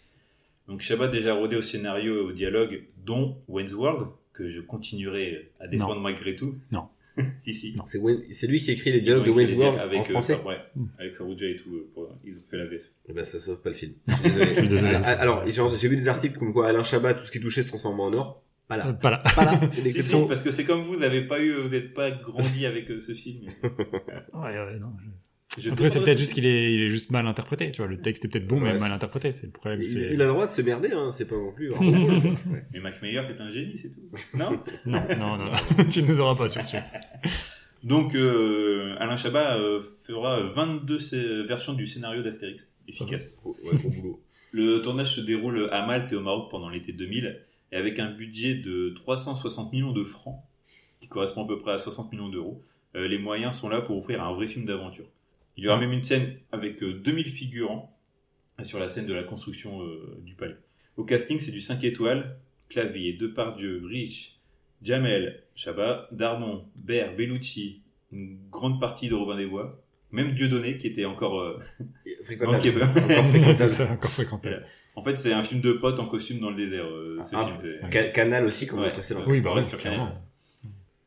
Donc 0.68 0.82
Chabat 0.82 1.08
déjà 1.08 1.34
rodé 1.34 1.56
au 1.56 1.62
scénario 1.62 2.16
et 2.18 2.20
au 2.20 2.32
dialogue, 2.34 2.84
dont 3.06 3.38
Wayne's 3.48 3.74
World, 3.74 4.08
que 4.34 4.50
je 4.50 4.60
continuerai 4.60 5.50
à 5.62 5.68
défendre 5.68 6.02
malgré 6.02 6.36
tout. 6.36 6.56
Non. 6.72 6.84
si, 7.40 7.54
si. 7.54 7.74
C'est 7.86 7.98
Wayne- 7.98 8.22
c'est 8.30 8.46
lui 8.48 8.60
qui 8.60 8.72
écrit 8.72 8.92
les 8.92 9.00
dialogues 9.02 9.24
de 9.24 9.30
écrit 9.30 9.38
Wayne's 9.38 9.52
des 9.54 9.58
World 9.58 9.76
dialogues 9.90 10.00
en 10.02 10.04
français. 10.10 10.34
euh, 10.44 10.48
ouais, 10.48 10.58
Mm. 10.76 10.86
avec 11.00 11.16
Farouja 11.16 11.48
et 11.48 11.56
tout. 11.56 11.74
euh, 11.74 11.90
pour- 11.94 12.10
ils 12.26 12.34
ont 12.34 12.42
fait 12.52 12.58
la 12.58 12.66
VF. 12.66 12.82
Eh 13.10 13.14
ben, 13.14 13.24
ça 13.24 13.40
sauve 13.40 13.62
pas 13.62 13.70
le 13.70 13.76
film. 13.76 13.94
Désolé. 14.24 14.46
Je 14.50 14.54
suis 14.60 14.68
désolé. 14.68 14.98
Ah, 15.02 15.12
Alors, 15.14 15.44
j'ai 15.48 15.62
j'ai 15.80 15.88
vu 15.88 15.96
des 15.96 16.10
articles 16.10 16.38
comme 16.38 16.52
quoi 16.54 16.68
Alain 16.68 16.84
Chabat, 16.84 17.14
tout 17.14 17.24
ce 17.24 17.32
qui 17.32 17.40
touchait 17.40 17.64
se 17.64 17.70
transformait 17.70 18.04
en 18.04 18.14
or. 18.14 18.44
Pas 18.68 18.78
là. 18.78 18.94
Pas 18.94 19.10
là. 19.12 19.24
Pas 19.36 19.46
là. 19.46 19.60
Si, 19.72 19.78
si, 19.78 19.84
L'exception. 19.86 20.28
parce 20.28 20.42
que 20.42 20.52
c'est 20.52 20.66
comme 20.66 20.82
vous, 20.82 20.94
vous 20.94 21.00
n'avez 21.00 21.22
pas 21.22 21.40
eu, 21.40 21.54
vous 21.54 21.70
n'êtes 21.70 21.94
pas 21.94 22.12
grandi 22.12 22.66
avec 22.66 22.90
euh, 22.92 23.00
ce 23.00 23.14
film. 23.14 23.48
Ouais, 24.34 24.50
ouais, 24.60 24.80
non, 24.80 24.92
je- 25.58 25.62
Je 25.62 25.70
Après, 25.72 25.90
c'est 25.90 26.02
peut-être 26.04 26.18
juste 26.20 26.34
qu'il 26.34 26.46
est, 26.46 26.74
il 26.74 26.82
est 26.84 26.88
juste 26.90 27.10
mal 27.10 27.26
interprété. 27.26 27.72
Tu 27.72 27.78
vois, 27.78 27.88
le 27.88 28.00
texte 28.02 28.26
est 28.26 28.28
peut-être 28.28 28.46
bon, 28.48 28.60
mais 28.60 28.74
Ouais, 28.74 28.80
mal 28.80 28.92
interprété. 28.92 29.32
C'est 29.32 29.46
le 29.48 29.52
problème. 29.54 29.82
Il, 29.84 30.22
a 30.22 30.26
le 30.26 30.32
droit 30.32 30.46
de 30.48 30.52
se 30.52 30.62
merder, 30.62 30.92
hein. 30.92 31.10
C'est 31.12 31.26
pas 31.26 31.36
non 31.36 31.52
plus. 31.54 31.72
Ouais. 31.72 32.66
Mais 32.74 32.80
Mac 32.82 33.02
Meyer, 33.02 33.22
c'est 33.26 33.40
un 33.42 33.50
génie, 33.50 33.78
c'est 33.78 33.90
tout. 33.90 34.02
Non 34.38 34.60
non, 34.86 35.02
non, 35.18 35.38
non. 35.38 35.52
tu 35.90 36.04
ne 36.04 36.08
nous 36.08 36.20
auras 36.20 36.36
pas 36.36 36.48
sur 36.50 36.64
ce. 36.66 36.78
Donc, 37.84 38.16
euh, 38.16 38.96
Alain 39.00 39.16
Chabat 39.16 39.58
euh, 39.58 39.82
fera 40.06 40.42
22 40.44 41.00
sé- 41.00 41.44
versions 41.44 41.74
du 41.74 41.86
scénario 41.86 42.22
d'Astérix. 42.22 42.68
Efficace. 42.88 43.32
Ouais, 43.44 43.54
gros 43.78 43.90
boulot. 43.90 44.24
Le 44.52 44.82
tournage 44.82 45.14
se 45.16 45.22
déroule 45.22 45.70
à 45.72 45.86
Malte 45.86 46.12
et 46.12 46.16
au 46.16 46.22
Maroc 46.22 46.50
pendant 46.52 46.70
l'été 46.70 46.92
2000, 46.94 47.40
et 47.72 47.76
avec 47.76 48.00
un 48.00 48.12
budget 48.12 48.56
de 48.56 48.90
360 48.96 49.72
millions 49.72 49.92
de 49.92 50.04
francs, 50.04 50.42
qui 51.00 51.08
correspond 51.08 51.44
à 51.44 51.48
peu 51.48 51.60
près 51.60 51.74
à 51.74 51.78
60 51.78 52.12
millions 52.12 52.30
d'euros. 52.30 52.64
Euh, 52.96 53.08
les 53.08 53.18
moyens 53.18 53.58
sont 53.58 53.70
là 53.70 53.82
pour 53.82 53.98
offrir 53.98 54.24
un 54.24 54.34
vrai 54.34 54.48
film 54.48 54.66
d'aventure. 54.66 55.08
Il 55.56 55.64
y 55.64 55.68
aura 55.68 55.80
même 55.80 55.92
une 55.92 56.04
scène 56.04 56.38
avec 56.52 56.82
euh, 56.84 56.94
2000 56.94 57.28
figurants 57.28 57.98
sur 58.64 58.80
la 58.80 58.88
scène 58.88 59.06
de 59.06 59.14
la 59.14 59.24
construction 59.24 59.82
euh, 59.84 60.20
du 60.24 60.34
palais. 60.34 60.58
Au 60.96 61.04
casting, 61.04 61.40
c'est 61.40 61.52
du 61.52 61.62
5 61.62 61.84
étoiles, 61.84 62.40
Clavier, 62.70 63.14
Depardieu, 63.14 63.84
Rich, 63.86 64.40
Jamel, 64.82 65.44
Chabat, 65.56 66.08
Darmon, 66.12 66.66
Baird, 66.76 67.16
Bellucci, 67.16 67.82
une 68.12 68.40
grande 68.50 68.80
partie 68.80 69.10
de 69.10 69.16
Robin 69.16 69.38
des 69.38 69.46
Bois, 69.46 69.84
même 70.12 70.34
Dieudonné 70.34 70.78
qui 70.78 70.88
était 70.88 71.06
encore... 71.06 71.40
euh, 71.40 71.60
Fréquentable. 72.24 72.80
Bah. 72.80 73.20
Encore 73.20 73.54
ça, 73.56 73.92
encore. 73.92 74.12
En 74.96 75.04
fait, 75.04 75.16
c'est 75.18 75.34
un 75.34 75.44
film 75.44 75.62
de 75.62 75.74
potes 75.74 76.00
en 76.00 76.08
costume 76.08 76.40
dans 76.40 76.50
le 76.50 76.56
désert, 76.56 76.86
euh, 76.86 77.20
ce 77.24 77.36
Ah, 77.36 77.46
film. 77.62 78.12
Canal 78.14 78.46
aussi, 78.46 78.66
comme 78.68 78.80
Ouais. 78.80 78.88
le 78.88 78.94
précédent. 78.94 79.24
Oui, 79.28 79.42
bah 79.42 79.54
reste 79.54 79.70
sur 79.70 79.78
clairement. 79.78 80.06
Canal. 80.08 80.22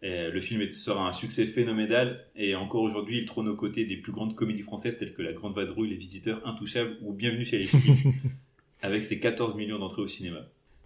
Et 0.02 0.30
le 0.30 0.40
film 0.40 0.70
sera 0.70 1.06
un 1.08 1.12
succès 1.12 1.44
phénoménal 1.44 2.24
et 2.34 2.54
encore 2.54 2.80
aujourd'hui, 2.82 3.18
il 3.18 3.26
trône 3.26 3.48
aux 3.48 3.56
côtés 3.56 3.84
des 3.84 3.98
plus 3.98 4.12
grandes 4.12 4.34
comédies 4.34 4.62
françaises 4.62 4.96
telles 4.96 5.12
que 5.12 5.20
La 5.20 5.34
Grande 5.34 5.54
Vadrouille, 5.54 5.90
Les 5.90 5.96
Visiteurs, 5.96 6.40
Intouchables 6.46 6.96
ou 7.02 7.12
Bienvenue 7.12 7.44
chez 7.44 7.58
les 7.58 7.66
Ch'tis, 7.66 8.04
avec 8.82 9.02
ses 9.02 9.18
14 9.18 9.56
millions 9.56 9.78
d'entrées 9.78 10.00
au 10.00 10.06
cinéma. 10.06 10.38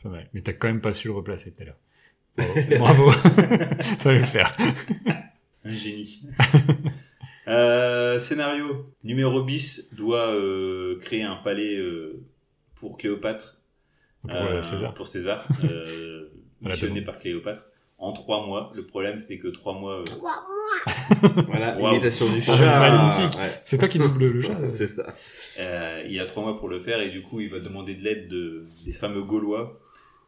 C'est 0.02 0.08
vrai. 0.08 0.28
Mais 0.34 0.40
t'as 0.40 0.52
quand 0.52 0.66
même 0.66 0.80
pas 0.80 0.92
su 0.92 1.06
le 1.08 1.14
replacer 1.14 1.52
tout 1.52 1.62
à 1.62 1.66
l'heure. 1.66 2.78
Bravo. 2.80 3.10
Fallait 4.00 4.18
le 4.18 4.26
faire. 4.26 4.50
Un 5.64 5.70
génie. 5.72 6.20
Euh, 7.48 8.18
scénario. 8.18 8.86
Numéro 9.02 9.42
bis 9.42 9.88
doit 9.94 10.28
euh, 10.34 10.98
créer 11.00 11.22
un 11.22 11.36
palais 11.36 11.76
euh, 11.76 12.22
pour 12.76 12.96
Cléopâtre. 12.96 13.58
Pour 14.26 14.64
César. 14.64 14.94
Pour 14.94 15.06
César. 15.08 15.46
euh, 15.64 16.28
missionné 16.62 17.02
par 17.02 17.18
Cléopâtre. 17.18 17.62
En 17.98 18.12
trois 18.12 18.44
mois. 18.46 18.72
Le 18.74 18.84
problème, 18.86 19.18
c'est 19.18 19.38
que 19.38 19.48
trois 19.48 19.74
mois. 19.78 20.00
euh, 20.00 20.04
Voilà, 21.46 21.78
Waouh. 21.78 21.92
imitation 21.94 22.26
du 22.26 22.38
Ah, 22.48 22.56
chat. 22.56 22.80
magnifique. 22.80 23.38
Ouais. 23.40 23.60
C'est 23.64 23.78
toi 23.78 23.88
qui 23.88 23.98
double 23.98 24.26
le 24.26 24.42
chat. 24.42 24.56
C'est 24.70 24.86
ça. 24.86 25.14
Euh, 25.60 26.02
il 26.08 26.18
a 26.20 26.26
trois 26.26 26.42
mois 26.42 26.58
pour 26.58 26.68
le 26.68 26.80
faire 26.80 27.00
et 27.00 27.10
du 27.10 27.22
coup 27.22 27.40
il 27.40 27.50
va 27.50 27.60
demander 27.60 27.94
de 27.94 28.02
l'aide 28.02 28.28
de, 28.28 28.66
des 28.84 28.92
fameux 28.92 29.22
Gaulois 29.22 29.78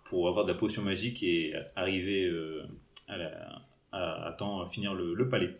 pour 0.04 0.28
avoir 0.28 0.44
de 0.44 0.52
la 0.52 0.58
potion 0.58 0.82
magique 0.82 1.22
et 1.22 1.54
arriver 1.74 2.26
euh, 2.26 2.62
à, 3.08 3.16
la- 3.16 3.62
à- 3.92 4.28
à 4.28 4.32
temps 4.32 4.60
à 4.60 4.68
finir 4.68 4.94
le, 4.94 5.14
le 5.14 5.28
palais. 5.28 5.54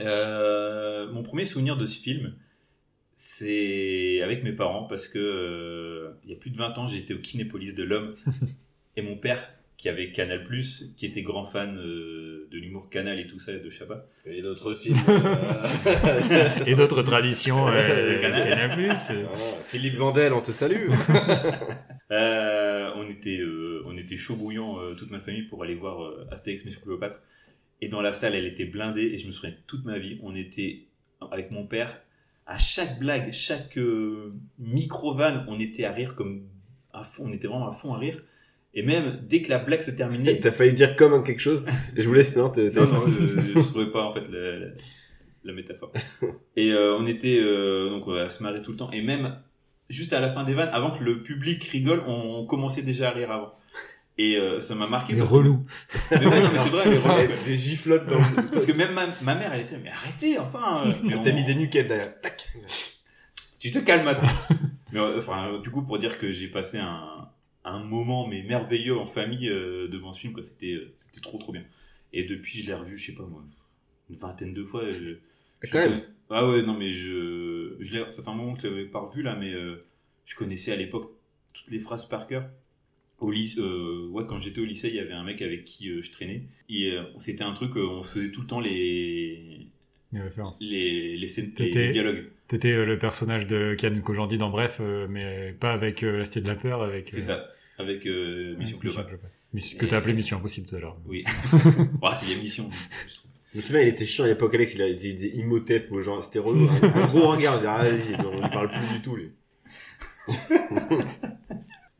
Euh, 0.00 1.10
mon 1.12 1.22
premier 1.22 1.46
souvenir 1.46 1.76
de 1.76 1.86
ce 1.86 1.98
film, 2.00 2.34
c'est 3.14 4.20
avec 4.22 4.42
mes 4.44 4.52
parents 4.52 4.84
parce 4.84 5.08
que 5.08 5.18
euh, 5.18 6.10
il 6.24 6.30
y 6.30 6.32
a 6.34 6.36
plus 6.36 6.50
de 6.50 6.56
20 6.58 6.76
ans 6.78 6.86
j'étais 6.86 7.14
au 7.14 7.18
Kinépolis 7.18 7.74
de 7.74 7.82
l'Homme 7.82 8.14
et 8.96 9.02
mon 9.02 9.16
père 9.16 9.50
qui 9.78 9.90
avait 9.90 10.10
Canal+, 10.10 10.46
qui 10.96 11.04
était 11.06 11.20
grand 11.22 11.44
fan 11.44 11.76
euh, 11.76 12.48
de 12.50 12.56
l'humour 12.58 12.88
Canal 12.88 13.20
et 13.20 13.26
tout 13.26 13.38
ça 13.38 13.52
et 13.52 13.60
de 13.60 13.68
Chabat, 13.68 14.06
Et 14.24 14.40
d'autres 14.40 14.74
films. 14.74 14.96
euh, 15.08 16.48
Et 16.66 16.74
d'autres 16.74 17.02
traditions. 17.02 17.68
Euh, 17.68 18.20
Canal. 18.22 18.96
Philippe 19.66 19.96
Vandel, 19.96 20.32
on 20.32 20.40
te 20.40 20.52
salue. 20.52 20.88
Euh, 22.12 22.92
on 22.94 23.08
était, 23.08 23.38
euh, 23.40 23.82
on 23.84 23.96
était 23.96 24.14
chaud 24.14 24.36
bouillant 24.36 24.78
euh, 24.78 24.94
toute 24.94 25.10
ma 25.10 25.18
famille 25.18 25.42
pour 25.42 25.64
aller 25.64 25.74
voir 25.74 26.04
euh, 26.04 26.24
Astérix 26.30 26.64
Mission 26.64 26.80
Cléopâtre. 26.80 27.20
Et 27.80 27.88
dans 27.88 28.00
la 28.00 28.12
salle, 28.12 28.34
elle 28.34 28.46
était 28.46 28.64
blindée 28.64 29.04
et 29.06 29.18
je 29.18 29.26
me 29.26 29.32
souviens 29.32 29.54
toute 29.66 29.84
ma 29.84 29.98
vie, 29.98 30.18
on 30.22 30.34
était 30.34 30.84
avec 31.30 31.50
mon 31.50 31.66
père 31.66 32.00
à 32.46 32.58
chaque 32.58 32.98
blague, 32.98 33.32
chaque 33.32 33.76
euh, 33.76 34.32
micro 34.58 35.14
vanne, 35.14 35.44
on 35.48 35.58
était 35.58 35.84
à 35.84 35.92
rire 35.92 36.14
comme 36.14 36.42
à 36.92 37.02
fond, 37.02 37.24
on 37.26 37.32
était 37.32 37.48
vraiment 37.48 37.68
à 37.68 37.72
fond 37.72 37.92
à 37.92 37.98
rire. 37.98 38.22
Et 38.72 38.82
même 38.82 39.20
dès 39.28 39.42
que 39.42 39.48
la 39.50 39.58
blague 39.58 39.80
se 39.82 39.90
terminait, 39.90 40.38
T'as 40.40 40.50
failli 40.52 40.72
dire 40.72 40.96
comme 40.96 41.24
quelque 41.24 41.40
chose. 41.40 41.66
Je 41.96 42.06
voulais. 42.06 42.26
Non, 42.36 42.52
non, 42.54 42.86
non, 42.86 43.10
je, 43.10 43.26
je 43.26 43.68
trouvais 43.68 43.90
pas 43.90 44.04
en 44.04 44.14
fait 44.14 44.28
la, 44.30 44.58
la- 44.58 44.66
la 45.46 45.52
métaphore. 45.52 45.92
Et 46.56 46.72
euh, 46.72 46.96
on 46.96 47.06
était 47.06 47.38
euh, 47.40 47.88
donc 47.90 48.06
à 48.08 48.28
se 48.28 48.42
marrer 48.42 48.62
tout 48.62 48.72
le 48.72 48.76
temps. 48.76 48.90
Et 48.92 49.02
même 49.02 49.36
juste 49.88 50.12
à 50.12 50.20
la 50.20 50.28
fin 50.28 50.44
des 50.44 50.54
vannes, 50.54 50.70
avant 50.72 50.90
que 50.90 51.02
le 51.02 51.22
public 51.22 51.64
rigole, 51.64 52.02
on, 52.06 52.44
commençait 52.44 52.82
déjà 52.82 53.10
à 53.10 53.12
rire 53.12 53.30
avant. 53.30 53.54
Et 54.18 54.36
euh, 54.38 54.60
ça 54.60 54.74
m'a 54.74 54.86
marqué. 54.86 55.12
Les 55.12 55.18
que- 55.20 55.24
relous. 55.26 55.64
Mais 56.10 56.26
ouais, 56.26 56.40
non, 56.42 56.50
mais 56.52 56.58
c'est 56.58 56.68
vrai, 56.70 56.84
les 56.90 56.96
relous, 56.98 57.44
des 57.44 57.56
giflottes 57.56 58.06
dans 58.06 58.16
le. 58.18 58.48
Parce 58.52 58.64
que 58.64 58.72
même 58.72 58.94
ma, 58.94 59.08
ma 59.22 59.34
mère, 59.34 59.52
elle 59.52 59.60
était, 59.60 59.76
mais 59.78 59.90
arrêtez, 59.90 60.38
enfin. 60.38 60.86
euh, 60.86 60.92
mais 61.04 61.14
on- 61.16 61.20
T'as 61.22 61.32
mis 61.32 61.44
des 61.44 61.54
nuquettes 61.54 61.88
derrière. 61.88 62.18
Tac. 62.20 62.46
Tu 63.60 63.70
te 63.70 63.78
calmes 63.78 64.04
maintenant. 64.04 64.28
mais 64.92 65.00
euh, 65.00 65.18
enfin, 65.18 65.58
du 65.62 65.70
coup, 65.70 65.82
pour 65.82 65.98
dire 65.98 66.18
que 66.18 66.30
j'ai 66.30 66.48
passé 66.48 66.78
un, 66.78 67.28
un 67.64 67.78
moment 67.82 68.26
mais 68.26 68.42
merveilleux 68.42 68.96
en 68.96 69.06
famille 69.06 69.48
euh, 69.48 69.88
devant 69.88 70.12
ce 70.14 70.20
film, 70.20 70.32
quoi. 70.32 70.42
C'était, 70.42 70.78
c'était 70.96 71.20
trop 71.20 71.36
trop 71.38 71.52
bien. 71.52 71.64
Et 72.12 72.24
depuis, 72.24 72.60
je 72.60 72.66
l'ai 72.66 72.74
revu, 72.74 72.96
je 72.96 73.06
sais 73.06 73.12
pas 73.16 73.24
moi, 73.24 73.42
une 74.08 74.16
vingtaine 74.16 74.54
de 74.54 74.64
fois. 74.64 74.90
Je, 74.90 75.16
je- 75.62 75.70
Quand 75.70 75.78
même. 75.80 76.02
Ah 76.30 76.48
ouais, 76.48 76.62
non 76.62 76.74
mais 76.74 76.90
je, 76.90 77.76
je 77.80 77.94
l'ai, 77.94 78.12
ça 78.12 78.22
fait 78.22 78.28
un 78.30 78.34
moment 78.34 78.54
que 78.54 78.62
je 78.62 78.66
l'avais 78.68 78.86
pas 78.86 79.00
revu 79.00 79.22
là, 79.22 79.36
mais 79.36 79.52
euh, 79.52 79.78
je 80.24 80.34
connaissais 80.34 80.72
à 80.72 80.76
l'époque 80.76 81.10
toutes 81.52 81.70
les 81.70 81.78
phrases 81.78 82.06
par 82.06 82.26
cœur. 82.26 82.48
Au 83.18 83.30
lycée, 83.30 83.60
euh, 83.60 84.08
ouais, 84.10 84.24
quand 84.28 84.38
j'étais 84.38 84.60
au 84.60 84.64
lycée, 84.64 84.88
il 84.88 84.94
y 84.94 85.00
avait 85.00 85.12
un 85.14 85.24
mec 85.24 85.40
avec 85.40 85.64
qui 85.64 85.88
euh, 85.88 86.02
je 86.02 86.10
traînais. 86.10 86.42
Et 86.68 86.90
euh, 86.92 87.02
c'était 87.18 87.44
un 87.44 87.52
truc, 87.54 87.76
euh, 87.76 87.86
on 87.88 88.02
se 88.02 88.12
faisait 88.18 88.30
tout 88.30 88.42
le 88.42 88.46
temps 88.46 88.60
les, 88.60 89.66
Les 90.12 90.20
références. 90.20 90.58
les, 90.60 91.16
les, 91.16 91.28
scènes, 91.28 91.50
les, 91.58 91.70
les 91.70 91.88
dialogues. 91.88 92.24
T'étais 92.48 92.84
le 92.84 92.98
personnage 92.98 93.46
de 93.46 93.74
Kian 93.78 93.98
Kojandi 94.02 94.36
dans 94.38 94.50
Bref, 94.50 94.78
euh, 94.80 95.06
mais 95.08 95.54
pas 95.58 95.72
avec 95.72 96.02
euh, 96.02 96.18
la 96.18 96.24
Cité 96.26 96.42
de 96.42 96.48
la 96.48 96.56
Peur, 96.56 96.82
avec. 96.82 97.08
C'est 97.08 97.22
euh, 97.22 97.22
ça, 97.22 97.46
avec 97.78 98.06
euh, 98.06 98.52
ouais, 98.52 98.58
Mission 98.58 98.78
Cléopâtre. 98.78 99.10
Que 99.78 99.86
t'as 99.86 99.96
appelé 99.96 100.12
Mission 100.12 100.36
Impossible 100.36 100.66
tout 100.66 100.76
à 100.76 100.80
l'heure. 100.80 100.98
Oui. 101.06 101.24
c'est 102.20 102.26
l'émission. 102.26 102.68
Je 103.52 103.56
me 103.56 103.62
souviens, 103.62 103.80
il 103.80 103.88
était 103.88 104.04
chiant 104.04 104.26
à 104.26 104.28
l'époque, 104.28 104.54
Alex, 104.54 104.74
il, 104.74 104.82
a, 104.82 104.88
il 104.88 104.96
disait 104.96 105.28
Imhotep 105.28 105.90
aux 105.90 106.02
gens, 106.02 106.20
c'était 106.20 106.38
relou. 106.38 106.68
Un, 106.82 106.92
un 107.02 107.06
gros 107.06 107.30
regard, 107.30 107.56
disait, 107.56 107.68
ah, 107.70 107.84
vas-y, 107.84 108.26
on 108.26 108.42
ne 108.42 108.48
parle 108.52 108.68
plus 108.70 108.94
du 108.94 109.00
tout, 109.00 109.16
lui. 109.16 109.30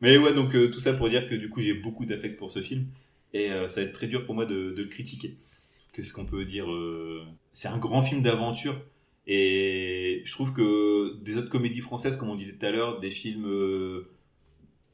Mais 0.01 0.17
ouais, 0.17 0.33
donc 0.33 0.55
euh, 0.55 0.69
tout 0.69 0.79
ça 0.79 0.93
pour 0.93 1.09
dire 1.09 1.27
que 1.27 1.35
du 1.35 1.49
coup 1.49 1.61
j'ai 1.61 1.73
beaucoup 1.73 2.05
d'affect 2.05 2.37
pour 2.37 2.51
ce 2.51 2.61
film 2.61 2.85
et 3.33 3.51
euh, 3.51 3.67
ça 3.67 3.81
va 3.81 3.87
être 3.87 3.93
très 3.93 4.07
dur 4.07 4.25
pour 4.25 4.35
moi 4.35 4.45
de, 4.45 4.71
de 4.71 4.83
le 4.83 4.87
critiquer. 4.89 5.35
Qu'est-ce 5.93 6.13
qu'on 6.13 6.25
peut 6.25 6.45
dire 6.45 6.71
euh, 6.71 7.23
C'est 7.51 7.67
un 7.67 7.77
grand 7.77 8.01
film 8.01 8.21
d'aventure 8.21 8.79
et 9.25 10.21
je 10.23 10.31
trouve 10.31 10.53
que 10.53 11.17
des 11.21 11.37
autres 11.37 11.49
comédies 11.49 11.81
françaises, 11.81 12.15
comme 12.15 12.29
on 12.29 12.35
disait 12.35 12.53
tout 12.53 12.65
à 12.65 12.71
l'heure, 12.71 12.99
des 12.99 13.11
films, 13.11 13.45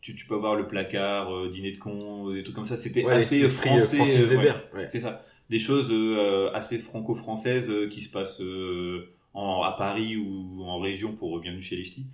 tu, 0.02 0.16
tu 0.16 0.26
peux 0.26 0.34
avoir 0.36 0.56
le 0.56 0.68
placard, 0.68 1.50
dîner 1.52 1.72
de 1.72 1.78
con, 1.78 2.32
des 2.32 2.42
trucs 2.42 2.56
comme 2.56 2.66
ça, 2.66 2.76
c'était 2.76 3.06
Ouais, 3.06 3.14
assez 3.14 3.46
français. 3.48 4.00
Ouais. 4.74 4.88
C'est 4.90 5.02
ça. 5.02 5.22
Des 5.52 5.60
choses 5.60 5.94
assez 6.56 6.80
franco-françaises 6.80 7.72
qui 7.92 8.02
se 8.02 8.10
passent 8.10 8.42
en, 9.36 9.62
à 9.62 9.74
Paris 9.74 10.18
ou 10.18 10.64
en 10.64 10.80
région 10.80 11.14
pour 11.14 11.40
Bienvenue 11.40 11.62
chez 11.62 11.76
les 11.76 11.84
Ch'tis. 11.84 12.08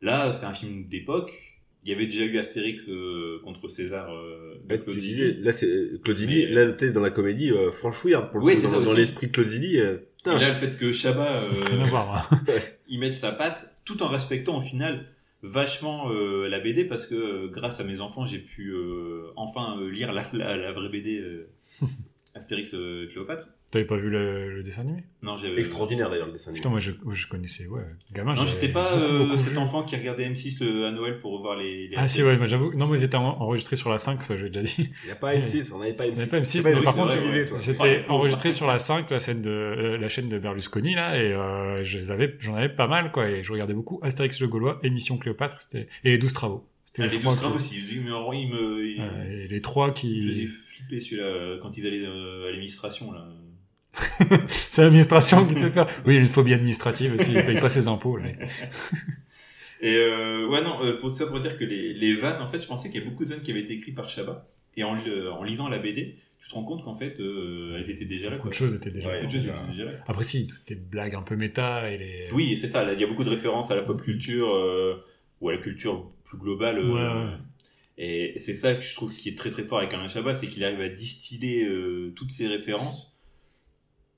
Là, 0.00 0.32
c'est 0.32 0.46
un 0.46 0.54
film 0.54 0.88
d'époque. 0.88 1.45
Il 1.86 1.90
y 1.90 1.94
avait 1.94 2.06
déjà 2.06 2.24
eu 2.24 2.36
Astérix 2.36 2.88
euh, 2.88 3.38
contre 3.44 3.68
César 3.68 4.12
euh, 4.12 4.56
de 4.68 5.44
là 5.44 5.52
c'est 5.52 5.68
Claude 6.02 6.16
Zidi, 6.16 6.46
Mais- 6.48 6.52
là 6.52 6.72
t'es 6.72 6.90
dans 6.90 7.00
la 7.00 7.10
comédie 7.10 7.52
euh, 7.52 7.70
franchouillarde 7.70 8.30
pour 8.32 8.40
le 8.40 8.44
Oui, 8.46 8.56
coup, 8.60 8.66
dans, 8.68 8.92
l'esprit 8.92 9.28
de 9.28 9.32
Claude 9.32 9.46
Zidi. 9.46 9.78
euh. 9.78 9.98
Et 10.26 10.30
là, 10.30 10.48
le 10.54 10.58
fait 10.58 10.76
que 10.76 10.90
Chabat 10.90 11.42
euh, 11.44 11.84
voir. 11.84 12.28
hein. 12.32 12.40
il 12.88 12.98
mette 12.98 13.14
sa 13.14 13.30
patte, 13.30 13.72
tout 13.84 14.02
en 14.02 14.08
respectant 14.08 14.58
au 14.58 14.60
final 14.60 15.06
vachement 15.42 16.10
euh, 16.10 16.48
la 16.48 16.58
BD, 16.58 16.84
parce 16.84 17.06
que 17.06 17.14
euh, 17.14 17.46
grâce 17.48 17.78
à 17.78 17.84
mes 17.84 18.00
enfants, 18.00 18.24
j'ai 18.24 18.40
pu 18.40 18.70
euh, 18.72 19.28
enfin 19.36 19.78
euh, 19.80 19.88
lire 19.88 20.12
la, 20.12 20.24
la, 20.32 20.56
la 20.56 20.72
vraie 20.72 20.88
BD 20.88 21.18
euh, 21.20 21.48
Astérix 22.34 22.74
euh, 22.74 23.06
Cléopâtre. 23.12 23.46
T'avais 23.72 23.84
pas 23.84 23.96
vu 23.96 24.08
le, 24.10 24.54
le 24.54 24.62
dessin 24.62 24.82
animé? 24.82 25.02
Non, 25.22 25.36
j'avais 25.36 25.58
Extraordinaire 25.58 26.08
d'ailleurs 26.08 26.28
le 26.28 26.32
dessin 26.32 26.50
animé. 26.50 26.60
Putain, 26.60 26.70
moi 26.70 26.78
je, 26.78 26.92
connaissais, 27.26 27.66
ouais. 27.66 27.82
Gamin, 28.12 28.34
Non, 28.34 28.46
j'étais 28.46 28.68
pas 28.68 28.94
beaucoup, 28.96 29.02
euh, 29.14 29.18
beaucoup 29.26 29.38
cet 29.38 29.52
vu. 29.54 29.58
enfant 29.58 29.82
qui 29.82 29.96
regardait 29.96 30.24
M6 30.28 30.62
le- 30.64 30.86
à 30.86 30.92
Noël 30.92 31.18
pour 31.18 31.32
revoir 31.32 31.58
les. 31.58 31.88
les 31.88 31.96
Ah 31.96 32.06
si, 32.06 32.22
ouais, 32.22 32.38
j'avoue. 32.44 32.72
Non, 32.74 32.86
mais 32.86 32.98
ils 33.00 33.04
étaient 33.04 33.16
en- 33.16 33.40
enregistrés 33.40 33.74
sur 33.74 33.90
la 33.90 33.98
5, 33.98 34.22
ça 34.22 34.36
j'ai 34.36 34.50
déjà 34.50 34.62
dit. 34.62 34.90
Il 35.02 35.06
n'y 35.06 35.10
a 35.10 35.16
pas 35.16 35.34
M6, 35.34 35.72
on 35.74 35.78
n'avait 35.80 35.94
pas 35.94 36.04
M6. 36.06 36.10
Il 36.10 36.14
n'y 36.14 36.20
avait 36.22 36.30
pas 36.30 36.38
M6, 36.38 36.46
C'est 36.46 36.62
pas 36.62 36.76
mais 36.78 36.84
par 36.84 36.94
contre, 36.94 37.12
vrai, 37.14 37.18
tu 37.22 37.26
vivais, 37.28 37.46
toi. 37.46 37.58
J'étais 37.60 37.82
Ouais, 37.82 38.04
enregistré 38.08 38.52
sur 38.52 38.68
la 38.68 38.78
5, 38.78 39.10
la 39.10 39.18
chaîne 39.18 39.42
de, 39.42 39.50
euh, 39.50 39.98
la 39.98 40.08
chaîne 40.08 40.28
de 40.28 40.38
Berlusconi, 40.38 40.94
là, 40.94 41.20
et 41.20 41.32
euh, 41.32 41.82
avais, 42.12 42.36
j'en 42.38 42.54
avais 42.54 42.68
pas 42.68 42.86
mal, 42.86 43.10
quoi, 43.10 43.28
et 43.28 43.42
je 43.42 43.52
regardais 43.52 43.74
beaucoup 43.74 43.98
Astérix 44.02 44.40
le 44.40 44.46
Gaulois, 44.46 44.78
Émission 44.84 45.18
Cléopâtre, 45.18 45.60
c'était, 45.60 45.88
et 46.04 46.10
les 46.12 46.18
12 46.18 46.32
travaux. 46.34 46.68
C'était 46.84 47.02
Ah, 47.02 47.06
les, 47.06 47.14
les 47.14 47.20
trois 47.20 47.32
12 47.32 47.40
grammes 47.40 47.52
qui- 47.52 47.56
aussi. 47.56 47.74
Il 47.90 48.00
me, 48.02 48.84
il 48.86 49.02
me, 49.02 49.46
les 49.48 49.60
trois 49.60 49.92
qui... 49.92 50.46
flipper 50.46 51.00
celui-là 51.00 51.58
quand 51.60 51.76
ils 51.76 51.84
allaient 51.86 52.06
euh, 52.06 52.46
à 52.46 52.50
l'administration. 52.52 53.10
là. 53.10 53.26
C'est 54.70 54.82
l'administration 54.82 55.46
qui 55.46 55.54
te 55.54 55.60
fait 55.60 55.70
faire. 55.70 55.86
Oui, 56.06 56.16
une 56.16 56.26
phobie 56.26 56.54
administrative 56.54 57.14
aussi, 57.18 57.32
il 57.32 57.44
paye 57.44 57.60
pas 57.60 57.68
ses 57.68 57.88
impôts, 57.88 58.16
là. 58.16 58.26
Et 59.80 59.94
euh, 59.96 60.46
ouais, 60.48 60.62
non, 60.62 60.82
euh, 60.84 60.96
pour 60.98 61.10
tout 61.10 61.16
ça, 61.16 61.26
pour 61.26 61.40
dire 61.40 61.58
que 61.58 61.64
les, 61.64 61.92
les 61.92 62.14
vannes, 62.14 62.40
en 62.40 62.46
fait, 62.46 62.60
je 62.60 62.66
pensais 62.66 62.88
qu'il 62.90 63.02
y 63.02 63.06
a 63.06 63.08
beaucoup 63.08 63.24
de 63.24 63.30
vannes 63.30 63.42
qui 63.42 63.50
avaient 63.50 63.60
été 63.60 63.74
écrites 63.74 63.94
par 63.94 64.08
Chabat. 64.08 64.42
Et 64.76 64.84
en, 64.84 64.96
en 64.96 65.42
lisant 65.42 65.68
la 65.68 65.78
BD, 65.78 66.12
tu 66.38 66.48
te 66.48 66.54
rends 66.54 66.64
compte 66.64 66.84
qu'en 66.84 66.94
fait, 66.94 67.18
euh, 67.20 67.76
elles 67.76 67.90
étaient 67.90 68.04
déjà 68.04 68.30
là. 68.30 68.36
Beaucoup 68.36 68.48
de 68.48 68.54
choses 68.54 68.74
étaient 68.74 68.90
déjà. 68.90 69.20
Choses 69.28 69.78
là. 69.78 69.92
Après, 70.06 70.24
si, 70.24 70.46
toutes 70.46 70.68
les 70.68 70.76
blagues 70.76 71.14
un 71.14 71.22
peu 71.22 71.36
méta 71.36 71.90
et 71.90 71.98
les. 71.98 72.28
Oui, 72.32 72.56
c'est 72.56 72.68
ça. 72.68 72.90
Il 72.92 73.00
y 73.00 73.04
a 73.04 73.06
beaucoup 73.06 73.24
de 73.24 73.30
références 73.30 73.70
à 73.70 73.76
la 73.76 73.82
pop 73.82 74.00
culture 74.02 74.54
euh, 74.54 75.04
ou 75.40 75.48
à 75.48 75.52
la 75.52 75.58
culture 75.58 76.10
plus 76.24 76.38
globale. 76.38 76.78
Ouais, 76.78 77.00
ouais. 77.00 77.36
Et 77.98 78.38
c'est 78.38 78.54
ça 78.54 78.74
que 78.74 78.82
je 78.82 78.94
trouve 78.94 79.14
qui 79.14 79.30
est 79.30 79.38
très 79.38 79.50
très 79.50 79.64
fort 79.64 79.78
avec 79.78 79.92
Alain 79.94 80.08
Chabat, 80.08 80.34
c'est 80.34 80.46
qu'il 80.46 80.62
arrive 80.64 80.80
à 80.80 80.88
distiller 80.90 81.66
toutes 82.14 82.30
ces 82.30 82.46
références 82.46 83.15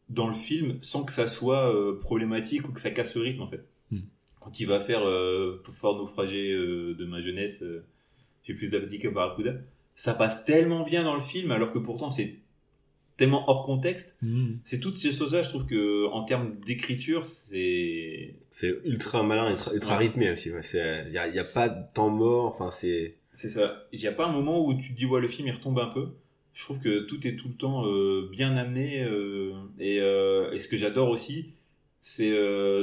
dans 0.09 0.27
le 0.29 0.35
film 0.35 0.79
sans 0.81 1.05
que 1.05 1.13
ça 1.13 1.27
soit 1.29 1.75
euh, 1.75 1.99
problématique 1.99 2.69
ou 2.69 2.73
que 2.73 2.81
ça 2.81 2.91
casse 2.91 3.15
le 3.15 3.23
rythme 3.23 3.43
en 3.43 3.49
fait. 3.49 3.65
Hmm. 3.91 4.01
Quand 4.41 4.59
il 4.61 4.67
va 4.67 4.81
faire 4.81 5.07
euh, 5.07 5.63
Fort 5.73 5.99
naufragé 5.99 6.51
euh, 6.53 6.95
de 6.95 7.05
ma 7.05 7.21
jeunesse, 7.21 7.63
euh, 7.63 7.85
j'ai 8.45 8.55
plus 8.55 8.71
d'abdi 8.71 8.99
que 8.99 9.09
Barracuda, 9.09 9.57
ça 9.95 10.15
passe 10.15 10.45
tellement 10.45 10.85
bien 10.85 11.05
dans 11.05 11.15
le 11.15 11.21
film 11.21 11.51
alors 11.51 11.73
que 11.73 11.79
pourtant 11.79 12.11
c'est 12.11 12.37
tellement 13.19 13.51
hors 13.51 13.67
contexte. 13.67 14.17
Mhm. 14.23 14.61
C'est 14.65 14.79
toutes 14.79 14.97
ces 14.97 15.11
choses-là, 15.13 15.43
je 15.43 15.49
trouve 15.49 15.67
que 15.67 16.07
en 16.07 16.23
termes 16.25 16.55
d'écriture, 16.65 17.25
c'est 17.25 18.37
C'est 18.51 18.79
ultra 18.85 19.23
malin, 19.25 19.51
ultra, 19.51 19.75
ultra 19.75 19.99
Ouais. 19.99 20.07
rythmé 20.07 20.31
aussi. 20.31 20.51
Il 20.51 21.11
n'y 21.11 21.19
a, 21.19 21.41
a 21.41 21.45
pas 21.45 21.69
de 21.69 21.83
temps 21.95 22.11
mort, 22.11 22.47
enfin 22.47 22.71
c'est... 22.71 23.17
C'est 23.33 23.49
ça. 23.49 23.87
Il 23.93 24.01
n'y 24.01 24.07
a 24.07 24.13
pas 24.13 24.27
un 24.27 24.33
moment 24.33 24.65
où 24.65 24.73
tu 24.75 24.93
te 24.93 24.97
dis, 24.99 25.05
ouais, 25.05 25.21
le 25.21 25.29
film, 25.29 25.47
il 25.49 25.53
retombe 25.53 25.79
un 25.81 25.87
peu. 25.87 26.09
Je 26.59 26.65
trouve 26.65 26.81
que 26.81 26.99
tout 27.07 27.25
est 27.25 27.37
tout 27.37 27.47
le 27.49 27.55
temps 27.55 27.87
euh, 27.87 28.29
bien 28.33 28.57
amené. 28.57 29.01
euh, 29.05 29.53
et, 29.79 30.01
euh, 30.01 30.51
et 30.53 30.59
ce 30.59 30.67
que 30.67 30.77
j'adore 30.77 31.09
aussi, 31.09 31.55
c'est 32.01 32.33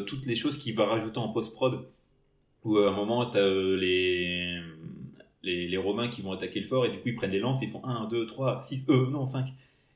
toutes 0.08 0.26
les 0.26 0.36
choses 0.38 0.58
qu'il 0.58 0.76
va 0.76 0.86
rajouter 0.86 1.18
en 1.20 1.30
post-prod. 1.30 1.86
Où 2.64 2.78
à 2.80 2.90
un 2.90 2.94
moment, 2.94 3.30
tu 3.30 3.38
as 3.38 3.50
les 5.44 5.78
Romains 5.78 6.08
qui 6.08 6.22
vont 6.22 6.32
attaquer 6.32 6.62
le 6.62 6.68
fort, 6.68 6.86
et 6.86 6.90
du 6.90 6.98
coup, 7.00 7.10
ils 7.10 7.16
prennent 7.16 7.32
les 7.32 7.40
lances, 7.40 7.60
ils 7.62 7.70
font 7.70 7.84
1, 7.86 8.08
2, 8.08 8.26
3, 8.26 8.62
6, 8.62 8.86
euh, 8.90 9.10
non, 9.10 9.26
5. 9.26 9.48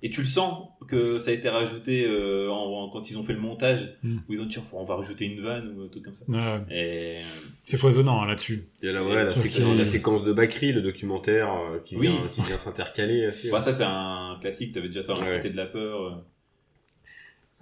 Et 0.02 0.10
tu 0.10 0.22
le 0.22 0.28
sens 0.28 0.70
que 0.88 1.18
ça 1.20 1.32
a 1.32 1.34
été 1.34 1.50
rajouté 1.50 2.06
euh, 2.06 2.50
en- 2.50 2.84
en- 2.86 2.89
quand 2.89 3.12
ils 3.12 3.18
ont 3.18 3.24
fait 3.24 3.34
le 3.34 3.39
montage, 3.41 3.95
Mm. 4.02 4.18
où 4.30 4.34
ils 4.34 4.41
ont 4.41 4.45
dit, 4.45 4.58
on 4.72 4.84
va 4.86 4.95
rajouter 4.95 5.26
une 5.26 5.41
vanne 5.41 5.76
ou 5.78 5.84
un 5.84 5.88
truc 5.89 6.04
comme 6.06 6.16
ça. 6.16 6.24
Ouais, 6.30 6.62
Et 6.72 7.22
c'est 7.66 7.78
foisonnant 7.78 8.22
hein, 8.22 8.26
là-dessus. 8.28 8.70
Il 8.82 8.86
y 8.86 8.89
a 8.89 8.93
la, 8.93 9.04
ouais, 9.04 9.14
la, 9.14 9.28
Sauf 9.34 9.43
séquence, 9.43 9.68
qu'il- 9.68 9.78
la 9.78 9.86
séquence 9.86 10.24
de 10.24 10.32
Bakri, 10.32 10.72
le 10.72 10.82
documentaire 10.82 11.52
euh, 11.54 11.80
qui, 11.84 11.97
Oui. 11.97 12.08
vient, 12.08 12.28
qui 12.32 12.41
vient 12.41 12.58
s'intercaler 12.58 13.30
bah, 13.52 13.60
ça, 13.60 13.74
c'est 13.74 13.84
un 13.84 14.38
classique, 14.39 14.72
tu 14.72 14.80
avais 14.80 14.88
déjà 14.88 15.04
ça 15.04 15.14
dans 15.16 15.22
Ouais. 15.22 15.39
De 15.50 15.58
la 15.58 15.66
peur. 15.66 16.02
euh. 16.02 16.12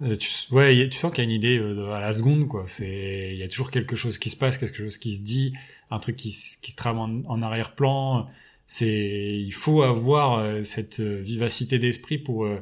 Euh, 0.00 0.14
tu, 0.14 0.30
ouais, 0.54 0.88
tu 0.88 0.96
sens 0.96 1.10
qu'il 1.12 1.24
y 1.24 1.26
a 1.26 1.30
une 1.30 1.34
idée 1.34 1.58
euh, 1.58 1.90
à 1.90 2.00
la 2.00 2.12
seconde, 2.12 2.46
quoi. 2.46 2.64
C'est, 2.68 3.30
il 3.32 3.36
y 3.38 3.42
a 3.42 3.48
toujours 3.48 3.72
quelque 3.72 3.96
chose 3.96 4.18
qui 4.18 4.30
se 4.30 4.36
passe, 4.36 4.56
quelque 4.58 4.76
chose 4.78 4.96
qui 4.96 5.16
se 5.16 5.22
dit, 5.22 5.54
un 5.90 5.98
truc 5.98 6.14
qui, 6.14 6.30
se- 6.30 6.56
qui 6.58 6.70
se 6.70 6.76
trame 6.76 6.98
en, 7.00 7.22
en 7.28 7.42
arrière-plan. 7.42 8.28
C'est, 8.68 9.40
il 9.40 9.52
faut 9.52 9.82
avoir 9.82 10.38
euh, 10.38 10.60
cette 10.62 11.00
euh, 11.00 11.18
vivacité 11.20 11.78
d'esprit 11.78 12.18
pour 12.18 12.44
euh, 12.44 12.60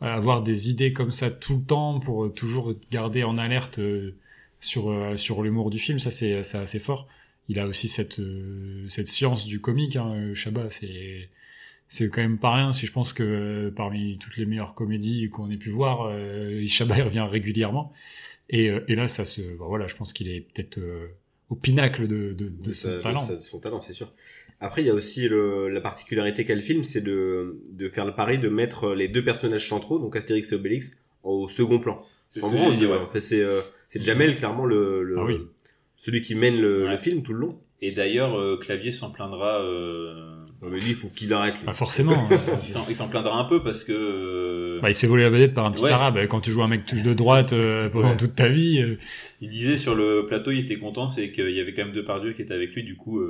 avoir 0.00 0.42
des 0.42 0.70
idées 0.70 0.94
comme 0.94 1.10
ça 1.10 1.30
tout 1.30 1.58
le 1.58 1.64
temps, 1.64 2.00
pour 2.00 2.32
toujours 2.34 2.74
garder 2.90 3.22
en 3.22 3.38
alerte 3.38 3.80
sur 4.60 5.18
sur 5.18 5.42
l'humour 5.42 5.70
du 5.70 5.78
film. 5.78 5.98
Ça, 6.00 6.10
c'est, 6.10 6.34
assez 6.34 6.78
fort. 6.80 7.06
Il 7.48 7.58
a 7.60 7.66
aussi 7.66 7.88
cette 7.88 8.20
cette 8.88 9.06
science 9.08 9.46
du 9.46 9.60
comique, 9.60 9.96
hein, 9.96 10.34
Chabat. 10.34 10.70
C'est 10.70 11.30
c'est 11.88 12.08
quand 12.08 12.22
même 12.22 12.38
pas 12.38 12.54
rien 12.54 12.72
si 12.72 12.86
je 12.86 12.92
pense 12.92 13.12
que 13.12 13.72
parmi 13.76 14.18
toutes 14.18 14.36
les 14.38 14.46
meilleures 14.46 14.74
comédies 14.74 15.28
qu'on 15.30 15.50
ait 15.50 15.56
pu 15.56 15.70
voir, 15.70 16.10
Chabat 16.66 17.04
revient 17.04 17.26
régulièrement. 17.28 17.92
Et, 18.50 18.66
et 18.88 18.94
là, 18.96 19.08
ça 19.08 19.24
se, 19.24 19.42
bah 19.56 19.66
voilà, 19.68 19.86
je 19.86 19.94
pense 19.96 20.12
qu'il 20.12 20.28
est 20.28 20.40
peut-être 20.40 20.80
au 21.52 21.54
pinacle 21.54 22.06
de, 22.08 22.32
de, 22.32 22.48
de 22.48 22.48
de, 22.48 22.72
son 22.72 22.88
sa- 22.88 22.96
de 22.96 23.02
talent. 23.02 23.26
sa- 23.26 23.38
son 23.38 23.58
talent, 23.60 23.80
c'est 23.80 23.92
sûr. 23.92 24.12
Après, 24.60 24.80
il 24.82 24.86
y 24.86 24.90
a 24.90 24.94
aussi 24.94 25.28
le, 25.28 25.68
la 25.68 25.80
particularité 25.80 26.44
qu'a 26.46 26.54
le 26.54 26.60
film, 26.60 26.82
c'est 26.82 27.00
de, 27.02 27.60
de 27.70 27.88
faire 27.88 28.06
le 28.06 28.14
pari 28.14 28.38
de 28.38 28.48
mettre 28.48 28.94
les 28.94 29.08
deux 29.08 29.24
personnages 29.24 29.68
centraux, 29.68 29.98
donc 29.98 30.16
Astérix 30.16 30.50
et 30.52 30.54
Obélix, 30.54 30.92
au 31.24 31.48
second 31.48 31.78
plan. 31.78 32.02
C'est 32.28 32.40
dit, 32.78 32.86
ouais. 32.86 32.98
euh, 33.42 33.60
c'est 33.88 34.02
Jamel 34.02 34.36
clairement 34.36 34.64
le, 34.64 35.02
le 35.02 35.18
Ah 35.18 35.24
oui. 35.26 35.40
celui 35.96 36.22
qui 36.22 36.34
mène 36.34 36.58
le, 36.60 36.84
Ouais. 36.84 36.90
le 36.92 36.96
film 36.96 37.22
tout 37.22 37.34
le 37.34 37.40
long. 37.40 37.60
Et 37.82 37.90
d'ailleurs, 37.92 38.38
euh, 38.38 38.56
Clavier 38.56 38.92
s'en 38.92 39.10
plaindra. 39.10 39.56
euh, 39.60 40.36
Ouais, 40.62 40.68
mais 40.70 40.78
lui, 40.78 40.90
il 40.90 40.94
faut 40.94 41.08
qu'il 41.08 41.32
arrête. 41.32 41.54
lui. 41.56 41.66
Bah 41.66 41.72
forcément. 41.72 42.12
hein. 42.12 42.28
il 42.88 42.94
s'en- 42.94 43.08
plaindra 43.08 43.36
un 43.36 43.44
peu 43.44 43.62
parce 43.64 43.82
que. 43.82 43.92
euh, 43.92 44.80
Bah, 44.80 44.90
il 44.90 44.94
se 44.94 45.00
fait 45.00 45.08
voler 45.08 45.24
la 45.24 45.30
vedette 45.30 45.54
par 45.54 45.66
un 45.66 45.72
petit 45.72 45.82
Ouais. 45.82 45.90
arabe. 45.90 46.18
Quand 46.28 46.40
tu 46.40 46.52
joues 46.52 46.62
un 46.62 46.68
mec 46.68 46.86
touche 46.86 47.02
de 47.02 47.12
droite 47.14 47.52
euh, 47.52 47.88
pendant 47.88 48.10
Ouais. 48.10 48.16
toute 48.16 48.36
ta 48.36 48.48
vie, 48.48 48.80
euh, 48.80 48.96
Il 49.40 49.48
disait 49.48 49.76
sur 49.76 49.96
le 49.96 50.24
plateau, 50.26 50.52
il 50.52 50.60
était 50.60 50.78
content, 50.78 51.10
c'est 51.10 51.32
qu'il 51.32 51.50
y 51.50 51.60
avait 51.60 51.74
quand 51.74 51.84
même 51.84 51.94
Depardieu 51.94 52.32
qui 52.34 52.42
était 52.42 52.54
avec 52.54 52.72
lui, 52.74 52.84
du 52.84 52.94
coup, 52.94 53.20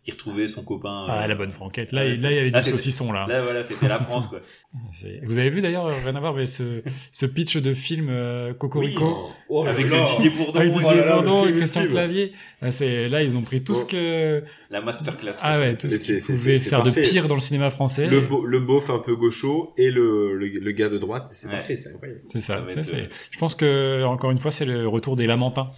euh, 0.00 0.06
il 0.06 0.12
retrouvait 0.12 0.48
son 0.48 0.62
copain. 0.64 1.06
ah, 1.08 1.22
euh, 1.22 1.26
la 1.26 1.34
bonne 1.34 1.52
franquette. 1.52 1.92
Là, 1.92 2.02
Ouais, 2.02 2.14
il- 2.14 2.20
là, 2.22 2.30
il 2.30 2.36
y 2.36 2.38
avait 2.38 2.50
là, 2.50 2.60
du 2.62 2.70
saucisson 2.70 3.12
là. 3.12 3.26
Là, 3.28 3.42
voilà, 3.42 3.62
c'était 3.68 3.88
la 3.88 3.98
France, 3.98 4.26
quoi. 4.26 4.40
Vous 5.24 5.38
avez 5.38 5.50
vu 5.50 5.60
d'ailleurs, 5.60 5.86
euh, 5.86 5.94
rien 6.04 6.14
à 6.16 6.20
voir, 6.20 6.34
mais 6.34 6.46
ce, 6.46 6.82
ce 7.12 7.26
pitch 7.26 7.56
de 7.58 7.74
film 7.74 8.08
euh, 8.10 8.54
Cocorico. 8.54 9.30
Oh 9.48 9.64
là 9.64 9.70
Avec 9.72 9.86
le 9.86 10.16
Didier 10.16 10.30
Bourdon, 10.30 10.58
Avec 10.60 10.72
oh 10.74 10.78
Didier 10.80 11.02
Bourdon 11.02 11.46
et 11.46 11.52
Christian. 11.52 11.86
Clavier. 11.86 12.32
Ah, 12.62 12.70
c'est, 12.72 13.08
là, 13.08 13.22
ils 13.22 13.36
ont 13.36 13.42
pris 13.42 13.62
tout 13.62 13.74
ce 13.74 13.84
Oh. 13.84 13.88
que, 13.88 14.42
la 14.70 14.80
masterclass. 14.80 15.32
ah 15.42 15.58
ouais, 15.58 15.76
tout 15.76 15.88
ce 15.88 15.96
qu'ils 15.96 16.18
pouvaient 16.22 16.58
faire 16.58 16.82
parfait. 16.82 17.02
de 17.02 17.08
pire 17.08 17.28
dans 17.28 17.34
le 17.34 17.40
cinéma 17.40 17.70
français. 17.70 18.06
Le, 18.06 18.20
beau- 18.20 18.44
le 18.46 18.60
beauf 18.60 18.90
un 18.90 18.98
peu 19.00 19.16
gaucho 19.16 19.72
et 19.76 19.90
le, 19.90 20.34
le, 20.36 20.46
le 20.48 20.72
gars 20.72 20.88
de 20.88 20.98
droite, 20.98 21.28
c'est 21.32 21.46
Ouais. 21.48 21.54
parfait, 21.54 21.76
c'est 21.76 21.90
incroyable. 21.90 22.20
C'est 22.28 22.40
ça. 22.40 22.58
Être, 22.66 22.94
euh, 22.94 23.06
Je 23.30 23.38
pense 23.38 23.54
que 23.54 24.04
encore 24.04 24.30
une 24.30 24.38
fois, 24.38 24.50
c'est 24.50 24.64
le 24.64 24.86
retour 24.88 25.16
des 25.16 25.26
Lamentins, 25.26 25.70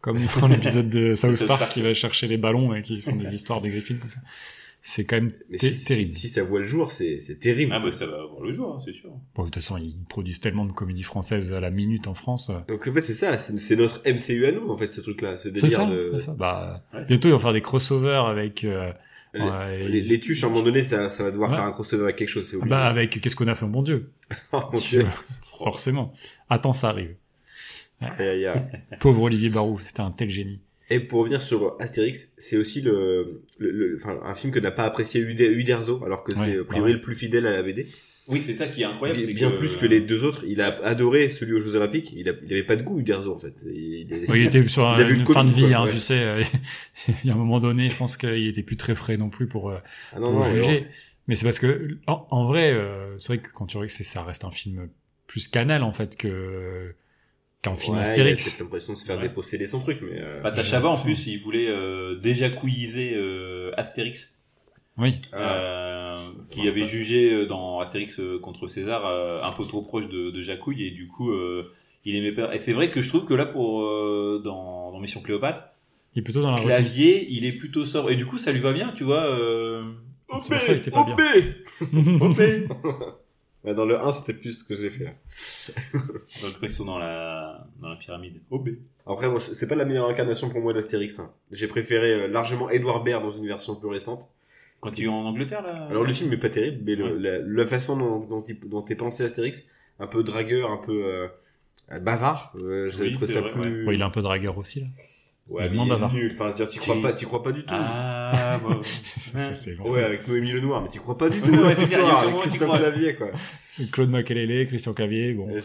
comme 0.00 0.18
dans 0.40 0.48
l'épisode 0.48 0.88
de 0.88 1.14
South 1.14 1.36
South 1.36 1.48
Park 1.48 1.72
qui 1.72 1.82
va 1.82 1.92
chercher 1.94 2.26
les 2.28 2.36
ballons 2.36 2.74
et 2.74 2.82
qui 2.82 3.00
font 3.00 3.16
des 3.16 3.34
histoires 3.34 3.60
de 3.60 3.68
Griffin 3.68 3.96
comme 3.96 4.10
ça. 4.10 4.20
C'est 4.80 5.04
quand 5.04 5.16
même 5.16 5.32
Mais 5.50 5.58
si, 5.58 5.84
terrible. 5.84 6.12
si 6.14 6.28
ça 6.28 6.44
voit 6.44 6.60
le 6.60 6.64
jour, 6.64 6.92
c'est 6.92 7.18
c'est 7.18 7.40
terrible. 7.40 7.72
Ah, 7.74 7.80
bah, 7.80 7.90
ça 7.90 8.06
va 8.06 8.22
avoir 8.22 8.40
le 8.40 8.52
jour, 8.52 8.76
hein, 8.76 8.82
c'est 8.84 8.94
sûr. 8.94 9.10
Bon, 9.34 9.42
de 9.42 9.46
toute 9.48 9.56
façon, 9.56 9.76
ils 9.76 9.96
produisent 10.08 10.38
tellement 10.38 10.64
de 10.66 10.72
comédies 10.72 11.02
françaises 11.02 11.52
à 11.52 11.58
la 11.58 11.70
minute 11.70 12.06
en 12.06 12.14
France. 12.14 12.52
Donc 12.68 12.86
en 12.86 12.92
fait, 12.92 13.00
c'est 13.00 13.12
ça, 13.14 13.36
c'est 13.38 13.58
c'est 13.58 13.74
notre 13.74 14.00
MCU 14.08 14.46
à 14.46 14.52
nous, 14.52 14.70
en 14.70 14.76
fait, 14.76 14.86
ce 14.88 15.00
truc-là, 15.00 15.36
ce 15.36 15.44
C'est 15.44 15.50
délire 15.50 15.70
ça, 15.70 15.86
de... 15.86 16.12
c'est 16.14 16.26
ça. 16.26 16.32
Bah, 16.38 16.84
Ouais, 16.94 17.00
c'est- 17.02 17.08
bientôt, 17.08 17.28
ils 17.28 17.32
vont 17.32 17.38
faire 17.40 17.52
des 17.52 17.60
crossovers 17.60 18.24
avec. 18.28 18.62
euh, 18.64 18.92
Les, 19.34 19.40
ouais, 19.40 19.88
les, 19.88 20.00
les 20.00 20.20
tuches, 20.20 20.44
à 20.44 20.46
un 20.46 20.50
moment 20.50 20.62
donné, 20.62 20.80
ça, 20.80 21.10
ça 21.10 21.24
va 21.24 21.32
devoir 21.32 21.50
Ouais. 21.50 21.56
faire 21.56 21.64
un 21.66 21.72
crossover 21.72 22.04
avec 22.04 22.16
quelque 22.16 22.28
chose, 22.28 22.48
c'est 22.48 22.56
obligé. 22.56 22.70
bah, 22.70 22.84
avec 22.86 23.20
qu'est-ce 23.20 23.34
qu'on 23.36 23.48
a 23.48 23.56
fait, 23.56 23.66
mon 23.66 23.82
Dieu? 23.82 24.12
Oh, 24.52 24.60
mon 24.72 24.78
Dieu. 24.78 25.04
Forcément. 25.58 26.12
Attends, 26.48 26.72
ça 26.72 26.88
arrive. 26.90 27.14
Aïe, 28.00 28.28
aïe, 28.28 28.46
aïe. 28.46 28.62
Pauvre 29.00 29.22
Olivier 29.22 29.50
Barou, 29.50 29.78
c'était 29.78 30.00
un 30.00 30.10
tel 30.10 30.30
génie. 30.30 30.60
Et 30.90 31.00
pour 31.00 31.20
revenir 31.20 31.42
sur 31.42 31.76
Astérix, 31.80 32.28
c'est 32.38 32.56
aussi 32.56 32.80
le, 32.80 33.42
le, 33.58 33.70
le- 33.70 33.96
enfin, 33.96 34.18
un 34.22 34.34
film 34.34 34.52
que 34.52 34.58
n'a 34.58 34.70
pas 34.70 34.84
apprécié 34.84 35.20
Ude- 35.20 35.40
Uderzo, 35.40 36.02
alors 36.04 36.24
que 36.24 36.34
Ouais, 36.34 36.44
c'est 36.44 36.58
a 36.58 36.64
priori 36.64 36.90
ouais. 36.90 36.96
le 36.96 37.00
plus 37.02 37.14
fidèle 37.14 37.46
à 37.46 37.52
la 37.52 37.62
BD. 37.62 37.88
Oui, 38.30 38.42
c'est 38.44 38.52
ça 38.54 38.68
qui 38.68 38.82
est 38.82 38.84
incroyable. 38.84 39.18
Bien, 39.18 39.26
c'est 39.26 39.32
bien 39.34 39.50
plus 39.50 39.76
que 39.76 39.86
les 39.86 40.00
deux 40.00 40.22
autres. 40.24 40.44
Il 40.46 40.60
a 40.60 40.68
adoré 40.84 41.28
celui 41.30 41.54
aux 41.54 41.60
Jeux 41.60 41.76
Olympiques. 41.76 42.12
Il, 42.14 42.28
a, 42.28 42.32
il 42.42 42.52
avait 42.52 42.62
pas 42.62 42.76
de 42.76 42.82
goût 42.82 43.00
Uderzo 43.00 43.34
en 43.34 43.38
fait. 43.38 43.64
Il, 43.66 44.06
il- 44.10 44.24
Oui, 44.28 44.40
il 44.40 44.46
était 44.46 44.66
sur 44.68 44.82
Il 45.00 45.10
une 45.10 45.20
le 45.20 45.24
fin 45.26 45.44
de 45.44 45.50
vie, 45.50 45.62
quoi, 45.68 45.76
hein, 45.76 45.84
ouais. 45.86 45.90
tu 45.92 45.98
sais. 45.98 46.20
euh, 46.22 46.42
il 47.24 47.28
y 47.28 47.30
a 47.30 47.34
un 47.34 47.38
moment 47.38 47.58
donné, 47.60 47.88
je 47.90 47.96
pense 47.96 48.16
qu'il 48.18 48.46
était 48.46 48.62
plus 48.62 48.76
très 48.76 48.94
frais 48.94 49.16
non 49.16 49.30
plus 49.30 49.46
pour, 49.46 49.70
euh, 49.70 49.78
Ah 50.14 50.20
non, 50.20 50.30
pour 50.32 50.40
non, 50.46 50.54
juger. 50.54 50.86
Mais 51.26 51.36
c'est 51.36 51.44
parce 51.44 51.58
que, 51.58 51.98
en, 52.06 52.26
en 52.30 52.46
vrai, 52.46 52.72
euh, 52.72 53.16
c'est 53.18 53.28
vrai 53.28 53.38
que 53.38 53.50
quand 53.52 53.66
tu 53.66 53.76
regardes, 53.76 53.90
c'est- 53.90 54.04
ça 54.04 54.22
reste 54.22 54.44
un 54.44 54.50
film 54.50 54.88
plus 55.26 55.48
canal 55.48 55.82
en 55.82 55.92
fait 55.92 56.16
que 56.16 56.94
qu'un 57.62 57.74
film 57.74 57.96
Ouais, 57.96 58.02
Il 58.02 58.06
a 58.06 58.10
Astérix. 58.10 58.44
peut-être 58.44 58.60
l'impression 58.60 58.92
de 58.92 58.98
se 58.98 59.04
faire 59.04 59.16
Ouais. 59.16 59.22
déposséder 59.28 59.66
son 59.66 59.80
truc, 59.80 59.98
mais. 60.02 60.18
euh, 60.20 60.40
Bah, 60.42 60.52
en 60.88 60.96
plus, 61.02 61.26
il 61.26 61.38
voulait 61.38 61.68
euh, 61.68 62.16
déjà 62.16 62.48
couilliser 62.50 63.12
euh, 63.16 63.70
Astérix. 63.76 64.34
Oui. 64.96 65.20
ah, 65.32 65.54
euh, 65.54 66.28
qui 66.50 66.66
avait 66.68 66.80
pas. 66.80 66.86
jugé 66.86 67.32
euh, 67.32 67.46
dans 67.46 67.78
Astérix 67.80 68.18
euh, 68.18 68.38
contre 68.40 68.66
César 68.66 69.06
euh, 69.06 69.40
un 69.42 69.52
peu 69.52 69.64
trop 69.64 69.82
proche 69.82 70.08
de, 70.08 70.30
de 70.30 70.42
Jacouille 70.42 70.84
et 70.86 70.90
du 70.90 71.06
coup 71.06 71.30
euh, 71.30 71.72
il 72.04 72.16
aimait 72.16 72.32
pas. 72.32 72.52
Et 72.54 72.58
c'est 72.58 72.72
vrai 72.72 72.90
que 72.90 73.00
je 73.00 73.08
trouve 73.08 73.24
que 73.24 73.34
là 73.34 73.46
pour 73.46 73.82
euh, 73.82 74.40
dans, 74.44 74.90
dans 74.90 74.98
Mission 74.98 75.20
Cléopâtre, 75.20 75.62
Il 76.16 76.20
est 76.20 76.22
plutôt 76.22 76.42
dans 76.42 76.50
la. 76.50 76.60
Clavier 76.60 77.26
il 77.30 77.44
est 77.44 77.52
plutôt 77.52 77.84
sobre 77.86 78.10
et 78.10 78.16
du 78.16 78.26
coup 78.26 78.38
ça 78.38 78.50
lui 78.50 78.58
va 78.60 78.72
bien, 78.72 78.92
tu 78.96 79.04
vois. 79.04 79.22
Euh... 79.22 79.84
C'est 80.40 80.52
pour 80.52 80.60
ça 80.60 80.72
qu'il 80.74 80.80
était 80.80 80.90
pas 80.90 81.04
bien. 81.04 81.16
Dans 83.64 83.84
le 83.84 83.98
1, 84.00 84.12
c'était 84.12 84.34
plus 84.34 84.52
ce 84.60 84.64
que 84.64 84.74
j'ai 84.76 84.88
fait. 84.88 85.04
là. 85.04 85.10
Dans 86.40 86.46
le 86.46 86.52
truc, 86.52 86.70
ils 86.70 86.72
sont 86.72 86.84
dans 86.84 86.98
la 86.98 87.66
dans 87.80 87.88
la 87.88 87.96
pyramide. 87.96 88.40
OB. 88.50 88.70
Après, 89.06 89.28
moi, 89.28 89.40
c'est 89.40 89.66
pas 89.66 89.74
la 89.74 89.84
meilleure 89.84 90.08
incarnation 90.08 90.48
pour 90.48 90.60
moi 90.60 90.72
d'Astérix. 90.72 91.18
hein. 91.18 91.32
J'ai 91.52 91.66
préféré 91.66 92.12
euh, 92.12 92.28
largement 92.28 92.70
Edouard 92.70 93.02
Baird 93.02 93.22
dans 93.22 93.30
une 93.32 93.46
version 93.46 93.74
plus 93.74 93.88
récente. 93.88 94.28
Quand 94.80 94.96
il 94.96 95.04
est 95.04 95.08
en 95.08 95.24
Angleterre 95.24 95.62
là? 95.62 95.74
Alors 95.90 96.04
le 96.04 96.12
film 96.12 96.32
est 96.32 96.36
pas 96.38 96.50
terrible, 96.50 96.82
mais 96.84 96.94
le- 96.94 97.04
Ouais. 97.16 97.18
la, 97.18 97.38
la 97.40 97.66
façon 97.66 97.96
dont, 97.96 98.20
dont, 98.20 98.44
dont 98.66 98.84
est 98.84 98.94
pensé 98.94 99.24
Astérix, 99.24 99.64
un 99.98 100.06
peu 100.06 100.22
dragueur, 100.22 100.70
un 100.70 100.76
peu 100.76 101.04
euh, 101.04 101.28
bavard, 102.00 102.52
euh, 102.62 102.88
j'ai 102.88 103.02
Oui, 103.04 103.10
trouvé 103.10 103.26
c'est 103.26 103.32
ça 103.34 103.40
vrai, 103.40 103.50
plus. 103.52 103.84
Bon, 103.84 103.90
il 103.90 104.00
est 104.00 104.04
un 104.04 104.10
peu 104.10 104.22
dragueur 104.22 104.56
aussi 104.56 104.80
là. 104.82 104.86
Ouais, 105.48 105.66
il 105.66 105.72
est 105.72 105.76
il 105.76 106.14
nul. 106.14 106.30
Enfin, 106.34 106.50
c'est-à-dire, 106.50 106.68
tu 106.68 106.78
crois 106.78 107.00
pas, 107.00 107.12
tu 107.14 107.24
crois 107.26 107.42
pas 107.42 107.52
du 107.52 107.62
tout. 107.62 107.74
Ah 107.74 108.58
bon. 108.62 108.82
Ça, 108.82 109.54
c'est. 109.54 109.78
Ouais, 109.78 110.02
avec 110.04 110.28
Noémie 110.28 110.52
Lenoir, 110.52 110.82
mais 110.82 110.88
tu 110.88 110.98
crois 111.00 111.16
pas 111.16 111.30
du 111.30 111.40
tout. 111.42 111.50
Ouais, 111.50 111.72
à 111.72 111.74
c'est 111.74 111.86
il 111.86 111.94
a 111.94 111.98
un 112.04 112.22
avec 112.22 112.36
Christian. 112.36 112.68
Clavier, 112.76 113.14
quoi. 113.14 113.28
Claude 113.92 114.10
Makelele, 114.10 114.66
Christian 114.66 114.92
Clavier, 114.92 115.32
bon. 115.32 115.46
Ouais. 115.46 115.60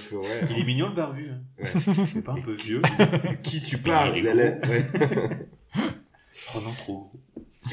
Il 0.52 0.60
est 0.62 0.66
mignon 0.66 0.88
le 0.90 0.96
barbu. 0.96 1.30
Hein. 1.32 1.66
C'est 2.14 2.24
pas 2.24 2.34
un 2.34 2.42
peu 2.42 2.54
vieux. 2.54 2.82
Qui 3.42 3.62
tu 3.62 3.78
parles 3.78 4.14
Il 4.18 4.26
est 4.28 4.34
la- 4.34 4.44
la- 4.46 4.52
gros. 4.52 4.72
ouais. 4.72 4.84
Oh 6.56 6.60
non 6.64 6.72
trop. 6.78 7.12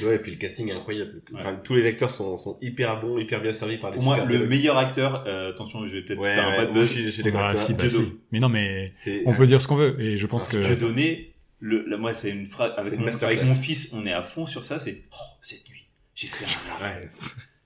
Ouais, 0.05 0.15
et 0.15 0.19
puis 0.19 0.31
le 0.31 0.37
casting 0.39 0.69
est 0.69 0.73
incroyable. 0.73 1.21
Enfin, 1.35 1.59
tous 1.63 1.75
les 1.75 1.85
acteurs 1.87 2.11
sont, 2.11 2.39
sont 2.39 2.57
hyper 2.63 3.01
bons, 3.01 3.19
hyper 3.19 3.41
bien 3.43 3.53
servis 3.53 3.77
par 3.79 3.91
des 3.91 3.97
Pour 3.97 4.05
moi 4.05 4.15
super 4.15 4.27
le 4.29 4.33
dialogues. 4.35 4.49
meilleur 4.51 4.77
acteur. 4.79 5.25
euh, 5.27 5.51
attention, 5.51 5.85
je 5.87 5.97
vais 5.97 6.03
peut-être 6.03 6.21
Ouais, 6.21 6.35
faire 6.35 6.47
un 6.47 6.51
ouais, 6.53 6.57
bad 6.59 6.67
moi, 6.69 6.75
buzz. 6.79 6.89
je 6.89 6.93
suis, 6.93 7.03
je 7.03 7.11
suis 7.11 7.23
d'accord 7.23 7.41
Ah, 7.43 7.53
bah. 7.55 7.89
Mais 8.33 8.39
non, 8.39 8.49
mais 8.49 8.91
on 9.27 9.35
peut 9.35 9.47
dire 9.47 9.61
ce 9.61 9.67
qu'on 9.69 9.77
veut. 9.77 10.01
Et 10.01 10.17
je 10.17 10.27
pense 10.27 10.47
que. 10.49 10.63
Je 10.63 10.69
vais 10.69 10.77
donner 10.77 11.35
le, 11.61 11.97
moi 11.97 12.15
c'est 12.15 12.31
une 12.31 12.47
phrase 12.47 12.73
avec 12.77 12.99
mon, 12.99 13.05
masterclass. 13.07 13.39
avec 13.39 13.49
mon 13.49 13.55
fils, 13.55 13.91
on 13.93 14.05
est 14.07 14.13
à 14.13 14.23
fond 14.23 14.47
sur 14.47 14.65
ça. 14.65 14.79
C'est 14.79 15.03
oh 15.13 15.17
cette 15.43 15.69
nuit, 15.69 15.87
j'ai 16.15 16.27
fait 16.27 16.45
un 16.71 16.77
rêve. 16.85 17.15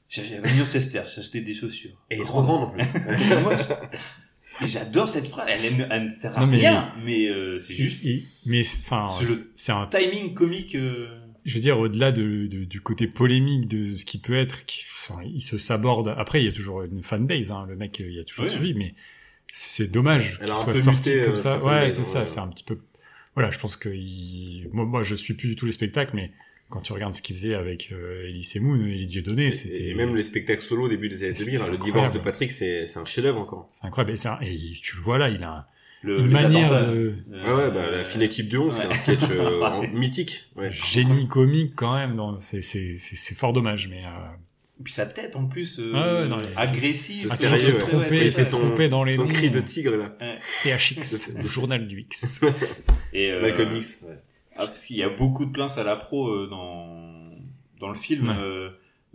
J'avais 0.09 0.41
de 0.41 0.65
sesterces, 0.65 1.15
j'ai 1.15 1.21
acheté 1.21 1.41
des 1.41 1.55
chaussures. 1.55 2.01
Et 2.11 2.19
trop 2.19 2.43
grande 2.43 2.69
en 2.69 2.71
plus. 2.71 2.85
Et 4.63 4.69
j'adore 4.69 5.09
cette 5.11 5.27
phrase. 5.27 5.47
Elle, 5.51 5.77
ne- 5.77 5.87
elle 5.91 6.05
ne 6.05 6.11
sert 6.11 6.37
à 6.39 6.43
Non, 6.43 6.47
mais- 6.47 6.59
rien, 6.59 6.93
mais 7.05 7.27
euh, 7.29 7.59
c'est 7.59 7.75
juste 7.75 7.99
Mais 8.47 8.63
c'est- 8.63 8.79
enfin, 8.85 9.09
C'est 9.57 9.73
un 9.73 9.87
timing 9.89 10.35
comique. 10.35 10.77
euh, 10.77 11.09
je 11.45 11.55
veux 11.55 11.61
dire, 11.61 11.79
au-delà 11.81 12.13
de, 12.13 12.47
de- 12.47 12.65
du 12.65 12.81
côté 12.81 13.09
polémique 13.09 13.67
de 13.67 13.85
ce 13.93 14.05
qui 14.05 14.19
peut 14.19 14.37
être, 14.37 14.65
qui, 14.67 14.85
il 15.25 15.41
se 15.43 15.59
saborde. 15.59 16.15
Après, 16.17 16.41
il 16.41 16.45
y 16.45 16.49
a 16.49 16.53
toujours 16.53 16.83
une 16.83 17.03
fanbase, 17.03 17.51
hein, 17.51 17.67
le 17.69 17.75
mec, 17.75 17.99
il 17.99 18.13
y 18.13 18.21
a 18.21 18.25
toujours 18.25 18.45
Ouais. 18.45 18.51
suivi, 18.53 18.75
mais 18.75 18.95
c'est 19.53 19.91
dommage 19.91 20.39
qu'il 20.39 20.47
soit 20.49 20.75
sorti 20.75 21.11
muté, 21.11 21.23
comme 21.25 21.35
euh, 21.35 21.39
ça. 21.39 21.63
Ouais, 21.63 21.91
c'est 21.91 22.01
hein, 22.01 22.05
ça, 22.05 22.21
ouais. 22.21 22.27
c'est 22.27 22.39
un 22.39 22.49
petit 22.49 22.65
peu. 22.65 22.79
Voilà, 23.35 23.51
je 23.51 23.59
pense 23.59 23.77
que 23.77 23.89
il... 23.89 24.69
moi, 24.73 24.85
moi, 24.85 25.03
je 25.03 25.15
suis 25.15 25.35
plus 25.35 25.49
du 25.49 25.57
tout 25.57 25.67
les 25.67 25.73
spectacles, 25.73 26.15
mais 26.15 26.31
quand 26.71 26.81
tu 26.81 26.93
regardes 26.93 27.15
ce 27.15 27.23
qu'il 27.23 27.35
faisait 27.37 27.55
avec 27.55 27.91
euh, 27.93 28.29
Elise 28.29 28.57
Moon, 28.57 28.77
Elie 28.77 29.07
Dieudonné, 29.07 29.53
c'était. 29.53 29.89
Et 29.91 29.95
même 29.95 30.15
les 30.17 30.23
spectacles 30.23 30.63
solo 30.63 30.85
au 30.85 30.89
début 30.89 31.09
des 31.09 31.23
années 31.25 31.35
C'était 31.35 31.53
2000, 31.59 31.63
hein, 31.69 31.71
le 31.73 31.79
divorce 31.79 32.13
de 32.13 32.19
Patrick, 32.19 32.51
c'est, 32.53 32.87
c'est 32.87 32.99
un 32.99 33.05
chef-d'œuvre 33.05 33.41
encore. 33.41 33.69
C'est 33.73 33.85
incroyable. 33.87 34.13
Et, 34.13 34.17
c'est 34.17 34.29
un- 34.29 34.39
et 34.41 34.59
tu 34.83 34.97
le 34.97 35.03
vois 35.03 35.19
là, 35.19 35.29
il 35.29 35.43
a 35.43 35.69
le, 36.03 36.21
une 36.21 36.29
manière 36.29 36.73
attentats. 36.73 36.93
de 36.93 37.15
Ouais, 37.31 37.55
ouais, 37.55 37.71
bah, 37.71 37.91
la 37.91 38.05
fine 38.05 38.23
équipe 38.23 38.49
de 38.49 38.59
11, 38.59 38.77
ouais. 38.77 38.83
c'est 38.83 38.87
un 38.89 38.95
sketch 38.95 39.31
euh, 39.31 39.87
mythique. 39.93 40.45
Ouais. 40.57 40.71
génie 40.73 41.29
comique 41.29 41.75
quand 41.77 41.95
même. 41.95 42.17
dans- 42.17 42.39
C'est 42.39 42.63
c'est- 42.63 42.97
c'est- 42.99 43.17
c'est 43.17 43.35
fort 43.35 43.53
dommage, 43.53 43.89
mais. 43.89 44.05
Euh... 44.05 44.09
Puis 44.83 44.93
sa 44.93 45.07
tête 45.07 45.37
en 45.37 45.47
plus, 45.47 45.79
euh, 45.79 45.93
Ah 45.95 46.15
ouais, 46.23 46.29
non, 46.29 46.39
mais- 46.39 46.57
agressive. 46.57 47.29
Ce 47.29 47.33
Ah, 47.33 47.37
sérieux, 47.37 47.61
se 47.79 47.85
tromper, 47.87 48.11
Ouais, 48.25 48.31
se 48.31 48.37
c'est 48.39 48.45
son- 48.45 48.59
tromper 48.59 48.89
dans 48.89 49.05
les 49.05 49.15
Son 49.15 49.23
noms. 49.23 49.29
cri 49.29 49.49
de 49.51 49.61
tigre, 49.61 49.95
là. 49.97 50.17
THX, 50.65 51.31
le 51.37 51.47
journal 51.47 51.87
du 51.87 52.01
X. 52.01 52.41
Et, 53.13 53.31
euh, 53.31 53.41
Malcolm 53.41 53.77
X. 53.77 54.01
Ouais. 54.03 54.19
Ah, 54.57 54.67
parce 54.67 54.85
qu'il 54.85 54.97
y 54.97 55.03
a 55.03 55.09
beaucoup 55.09 55.45
de 55.47 55.51
plaintes 55.53 55.79
à 55.79 55.85
la 55.85 55.95
pro 55.97 56.29
euh, 56.29 56.49
dans, 56.49 57.31
dans 57.81 57.89
le 57.89 57.95
film. 57.95 58.29
Ouais. 58.29 58.35
euh, 58.41 58.71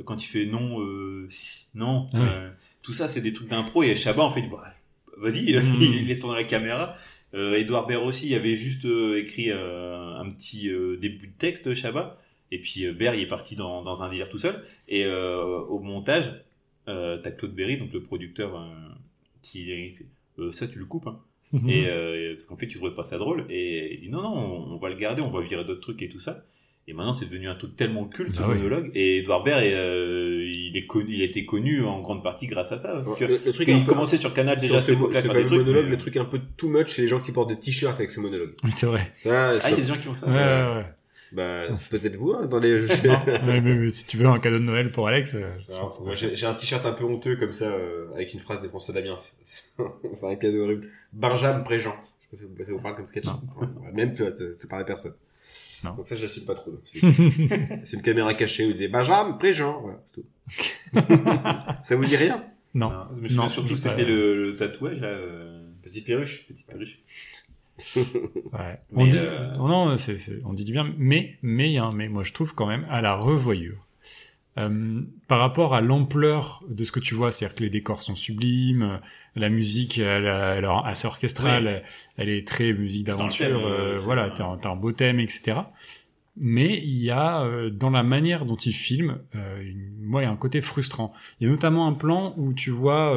quand 0.05 0.24
il 0.24 0.28
fait 0.28 0.45
non, 0.45 0.80
euh, 0.82 1.28
si, 1.30 1.66
non. 1.76 2.07
Ah 2.14 2.18
euh, 2.20 2.49
tout 2.82 2.93
ça, 2.93 3.10
c'est 3.10 3.20
des 3.22 3.34
trucs 3.34 3.49
d'impro. 3.49 3.84
Et 3.84 3.95
Chabat, 3.97 4.24
en 4.24 4.32
fait, 4.32 4.43
bah, 4.49 4.64
vas-y, 5.18 5.41
Mm. 5.53 5.82
il 5.82 6.07
laisse 6.07 6.20
tourner 6.22 6.38
la 6.39 6.45
caméra. 6.45 6.95
Euh, 7.34 7.55
Edouard 7.57 7.86
Baird 7.86 8.03
aussi 8.05 8.34
avait 8.34 8.55
juste 8.55 8.86
euh, 8.86 9.20
écrit 9.22 9.51
euh, 9.51 10.16
un 10.18 10.30
petit 10.32 10.70
euh, 10.70 10.95
début 10.97 11.28
de 11.28 11.34
texte, 11.38 11.74
Chabat. 11.74 12.18
Et 12.52 12.60
puis 12.60 12.86
euh, 12.86 12.93
Baird, 12.93 13.16
il 13.16 13.22
est 13.22 13.28
parti 13.28 13.56
dans, 13.56 13.84
dans 13.84 14.04
un 14.04 14.10
délire 14.10 14.30
tout 14.30 14.38
seul. 14.38 14.64
Et 14.88 15.06
euh, 15.06 15.60
au 15.60 15.80
montage, 15.80 16.32
euh, 16.88 17.18
t'as 17.22 17.32
Claude 17.32 17.54
Berry, 17.54 17.78
donc 17.78 17.93
le 17.93 18.02
producteur, 18.02 18.56
euh, 18.56 18.68
qui 19.41 19.70
il 19.70 19.91
fait 19.95 20.06
euh, 20.39 20.52
ça, 20.52 20.68
tu 20.68 20.80
le 20.80 20.86
coupes. 20.86 21.08
Hein. 21.08 21.20
Mhm. 21.52 21.70
Et 21.70 21.86
euh, 21.88 22.34
parce 22.34 22.45
qu'en 22.45 22.56
fait, 22.56 22.68
tu 22.68 22.78
trouvais 22.78 22.95
pas 22.95 23.04
ça 23.04 23.18
drôle. 23.18 23.45
Et 23.50 23.93
il 23.95 24.02
dit 24.02 24.10
non, 24.10 24.22
non, 24.22 24.34
on, 24.36 24.74
on 24.74 24.78
va 24.78 24.89
le 24.89 24.95
garder, 24.95 25.22
on 25.22 25.28
va 25.30 25.41
virer 25.41 25.64
d'autres 25.66 25.82
trucs 25.82 26.02
et 26.02 26.10
tout 26.10 26.20
ça. 26.20 26.43
Et 26.88 26.93
maintenant, 26.93 27.14
c'est 27.14 27.26
devenu 27.26 27.47
un 27.47 27.54
truc 27.54 27.76
tellement 27.76 28.06
culte, 28.06 28.34
ce 28.34 28.41
oui. 28.41 28.56
monologue. 28.58 28.89
Et 28.95 29.18
Edouard 29.20 29.43
Baird, 29.43 29.62
est, 29.64 29.76
euh, 29.76 30.43
il, 30.52 30.76
est 30.76 30.88
connu, 30.88 31.14
il 31.14 31.22
a 31.22 31.26
été 31.26 31.45
connu 31.45 31.84
en 31.84 32.02
grande 32.02 32.24
partie 32.24 32.47
grâce 32.47 32.72
à 32.72 32.80
ça. 32.80 33.06
Le- 33.20 33.52
truc 33.52 33.68
peu- 33.68 33.86
commençait 33.86 34.18
sur 34.18 34.34
Canal 34.34 34.58
déjà 34.58 34.78
à 34.78 34.82
Sur 34.82 34.95
ce, 34.95 35.00
mo- 35.00 35.14
ce 35.14 35.20
fameux 35.20 35.45
trucs, 35.45 35.60
monologue, 35.60 35.86
mais, 35.86 35.91
le 35.91 35.97
truc 36.00 36.18
un 36.18 36.26
peu 36.26 36.39
too 36.58 36.68
much, 36.68 36.88
c'est 36.88 37.04
les 37.04 37.08
gens 37.08 37.20
qui 37.20 37.32
portent 37.32 37.50
des 37.50 37.60
t-shirts 37.60 38.00
avec 38.00 38.10
ce 38.10 38.20
monologue. 38.20 38.56
C'est 38.72 38.88
vrai. 38.88 39.14
Ça, 39.18 39.52
Ah, 39.64 39.70
il 39.70 39.72
y 39.72 39.74
a 39.74 39.76
des 39.82 39.86
gens 39.86 40.00
qui 40.00 40.08
ont 40.08 40.16
ça. 40.16 40.26
Ouais, 40.26 40.34
ouais, 40.34 40.78
ouais. 40.78 40.86
Bah, 41.32 41.64
peut-être 41.92 42.16
vous, 42.16 42.34
hein, 42.34 42.46
dans 42.48 42.60
les... 42.60 42.82
Non, 42.82 43.20
mais, 43.26 43.62
mais- 43.62 43.76
mais 43.76 43.90
si 43.90 44.06
tu 44.06 44.18
veux 44.18 44.26
un 44.28 44.40
cadeau 44.40 44.58
de 44.60 44.64
Noël 44.64 44.92
pour 44.92 45.08
Alex, 45.08 45.36
euh, 45.36 45.50
je 45.68 46.14
j'ai 46.16 46.36
j'ai 46.36 46.46
un 46.46 46.54
t-shirt 46.54 46.86
un 46.86 46.94
peu 46.94 47.04
honteux 47.06 47.36
comme 47.36 47.52
ça, 47.54 47.66
euh, 47.66 48.12
avec 48.14 48.34
une 48.34 48.40
phrase 48.40 48.60
des 48.60 48.68
François 48.70 48.94
Damien. 48.94 49.16
C'est 49.18 49.64
c'est 50.14 50.26
un 50.26 50.36
cadeau 50.36 50.64
horrible. 50.64 50.88
Benjamin 51.14 51.60
Préjean. 51.62 51.96
Je 52.32 52.38
sais 52.38 52.46
pas 52.46 52.54
si 52.54 52.58
vous, 52.58 52.64
ça 52.66 52.72
vous 52.74 52.80
parle 52.82 52.96
comme 52.96 53.08
sketch. 53.08 53.26
Ouais, 53.28 53.92
même, 53.94 54.14
tu 54.14 54.24
vois, 54.24 54.32
c'est 54.32 54.54
c'est 54.54 54.68
par 54.70 54.80
la 54.80 54.86
personne. 54.86 55.14
Non. 55.84 55.94
Donc 55.96 56.08
ça, 56.08 56.16
je 56.16 56.22
l'assume 56.24 56.44
pas 56.44 56.56
trop. 56.56 56.72
C'est 57.84 57.94
une 57.96 58.02
caméra 58.02 58.34
cachée 58.34 58.66
où 58.66 58.68
il 58.70 58.74
disait 58.74 58.90
Benjamin 58.90 59.32
Préjean. 59.34 59.80
Voilà, 59.82 60.02
c'est 60.06 60.22
tout. 60.22 60.26
ça 61.84 61.96
vous 61.96 62.06
dit 62.06 62.18
rien? 62.18 62.44
Non. 62.74 62.90
Non, 62.90 63.06
je 63.16 63.22
me 63.22 63.28
souviens 63.28 63.44
Non, 63.44 63.50
surtout, 63.50 63.70
je 63.70 63.76
c'était 63.78 64.04
le, 64.06 64.44
le 64.50 64.56
tatouage, 64.56 65.00
là. 65.00 65.08
euh, 65.08 65.64
Petite 65.82 66.06
perruche. 66.06 66.46
petite 66.48 66.68
perruche. 66.68 67.00
Ouais. 67.96 68.80
On 68.94 69.04
Mais, 69.06 69.10
dit, 69.10 69.18
euh, 69.20 69.56
non, 69.58 69.96
on 70.46 70.54
dit 70.54 70.66
du 70.66 70.72
bien, 70.72 70.92
mais, 70.98 71.38
mais 71.42 71.70
il 71.70 71.74
y 71.74 71.78
a 71.78 71.84
un 71.86 71.92
mais, 71.94 72.10
moi 72.10 72.24
je 72.24 72.34
trouve 72.34 72.54
quand 72.56 72.68
même, 72.68 72.86
à 72.90 73.02
la 73.02 73.16
revoyure, 73.16 73.86
euh, 74.58 75.02
par 75.28 75.40
rapport 75.40 75.74
à 75.74 75.82
l'ampleur 75.82 76.64
de 76.68 76.84
ce 76.84 76.92
que 76.92 77.00
tu 77.00 77.16
vois, 77.16 77.32
c'est-à-dire 77.32 77.56
que 77.56 77.64
les 77.64 77.70
décors 77.70 78.04
sont 78.04 78.16
sublimes, 78.16 79.00
la 79.36 79.50
musique, 79.50 80.00
elle, 80.00 80.26
elle 80.26 80.64
est 80.66 80.68
assez 80.86 81.08
orchestrale, 81.08 81.68
elle, 81.68 81.84
elle 82.18 82.30
est 82.30 82.48
très 82.48 82.74
musique 82.74 83.06
d'aventure, 83.06 83.66
euh, 83.66 83.96
voilà, 83.98 84.30
t'as, 84.32 84.70
un- 84.70 84.76
beau 84.76 84.92
thème, 84.92 85.20
etc. 85.20 85.58
Mais 86.42 86.78
il 86.78 86.98
y 86.98 87.12
a, 87.12 87.42
euh, 87.44 87.70
dans 87.70 87.90
la 87.90 88.02
manière 88.04 88.46
dont 88.46 88.56
il 88.56 88.72
filme, 88.74 89.20
une- 89.34 89.92
moi, 90.02 90.22
il 90.22 90.26
y 90.26 90.28
a 90.28 90.32
un 90.32 90.38
côté 90.38 90.62
frustrant. 90.62 91.14
Il 91.40 91.46
y 91.46 91.48
a 91.48 91.52
notamment 91.52 91.86
un 91.88 91.94
plan 91.94 92.34
où 92.38 92.54
tu 92.54 92.72
vois 92.72 93.16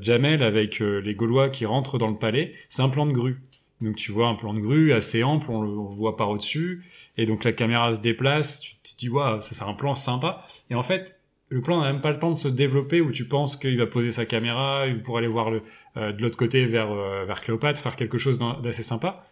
Jamel 0.00 0.42
avec 0.42 0.80
les 0.80 1.14
Gaulois 1.14 1.48
qui 1.50 1.66
rentrent 1.66 1.98
dans 1.98 2.08
le 2.08 2.16
palais. 2.18 2.54
C'est 2.68 2.82
un 2.82 2.88
plan 2.88 3.06
de 3.06 3.12
grue. 3.12 3.38
Donc 3.80 3.96
tu 3.96 4.12
vois 4.12 4.28
un 4.28 4.34
plan 4.34 4.54
de 4.54 4.60
grue 4.60 4.92
assez 4.92 5.22
ample, 5.22 5.50
on 5.50 5.62
le 5.62 5.70
voit 5.70 6.16
par 6.16 6.30
au-dessus, 6.30 6.84
et 7.16 7.26
donc 7.26 7.44
la 7.44 7.52
caméra 7.52 7.94
se 7.94 8.00
déplace, 8.00 8.60
tu 8.60 8.74
te 8.76 8.96
dis, 8.98 9.08
waouh, 9.08 9.40
ça 9.40 9.54
c'est 9.54 9.64
un 9.64 9.74
plan 9.74 9.94
sympa. 9.94 10.44
Et 10.70 10.74
en 10.74 10.82
fait, 10.82 11.20
le 11.48 11.62
plan 11.62 11.80
n'a 11.80 11.92
même 11.92 12.02
pas 12.02 12.10
le 12.10 12.18
temps 12.18 12.30
de 12.30 12.36
se 12.36 12.48
développer 12.48 13.00
où 13.00 13.10
tu 13.10 13.26
penses 13.26 13.56
qu'il 13.56 13.78
va 13.78 13.86
poser 13.86 14.12
sa 14.12 14.26
caméra 14.26 14.84
pour 15.04 15.16
aller 15.16 15.28
voir 15.28 15.50
le, 15.50 15.62
euh, 15.96 16.12
de 16.12 16.20
l'autre 16.20 16.36
côté 16.36 16.66
vers, 16.66 16.90
euh, 16.90 17.24
vers 17.24 17.40
Cléopâtre, 17.40 17.80
faire 17.80 17.96
quelque 17.96 18.18
chose 18.18 18.38
d'assez 18.62 18.82
sympa. 18.82 19.24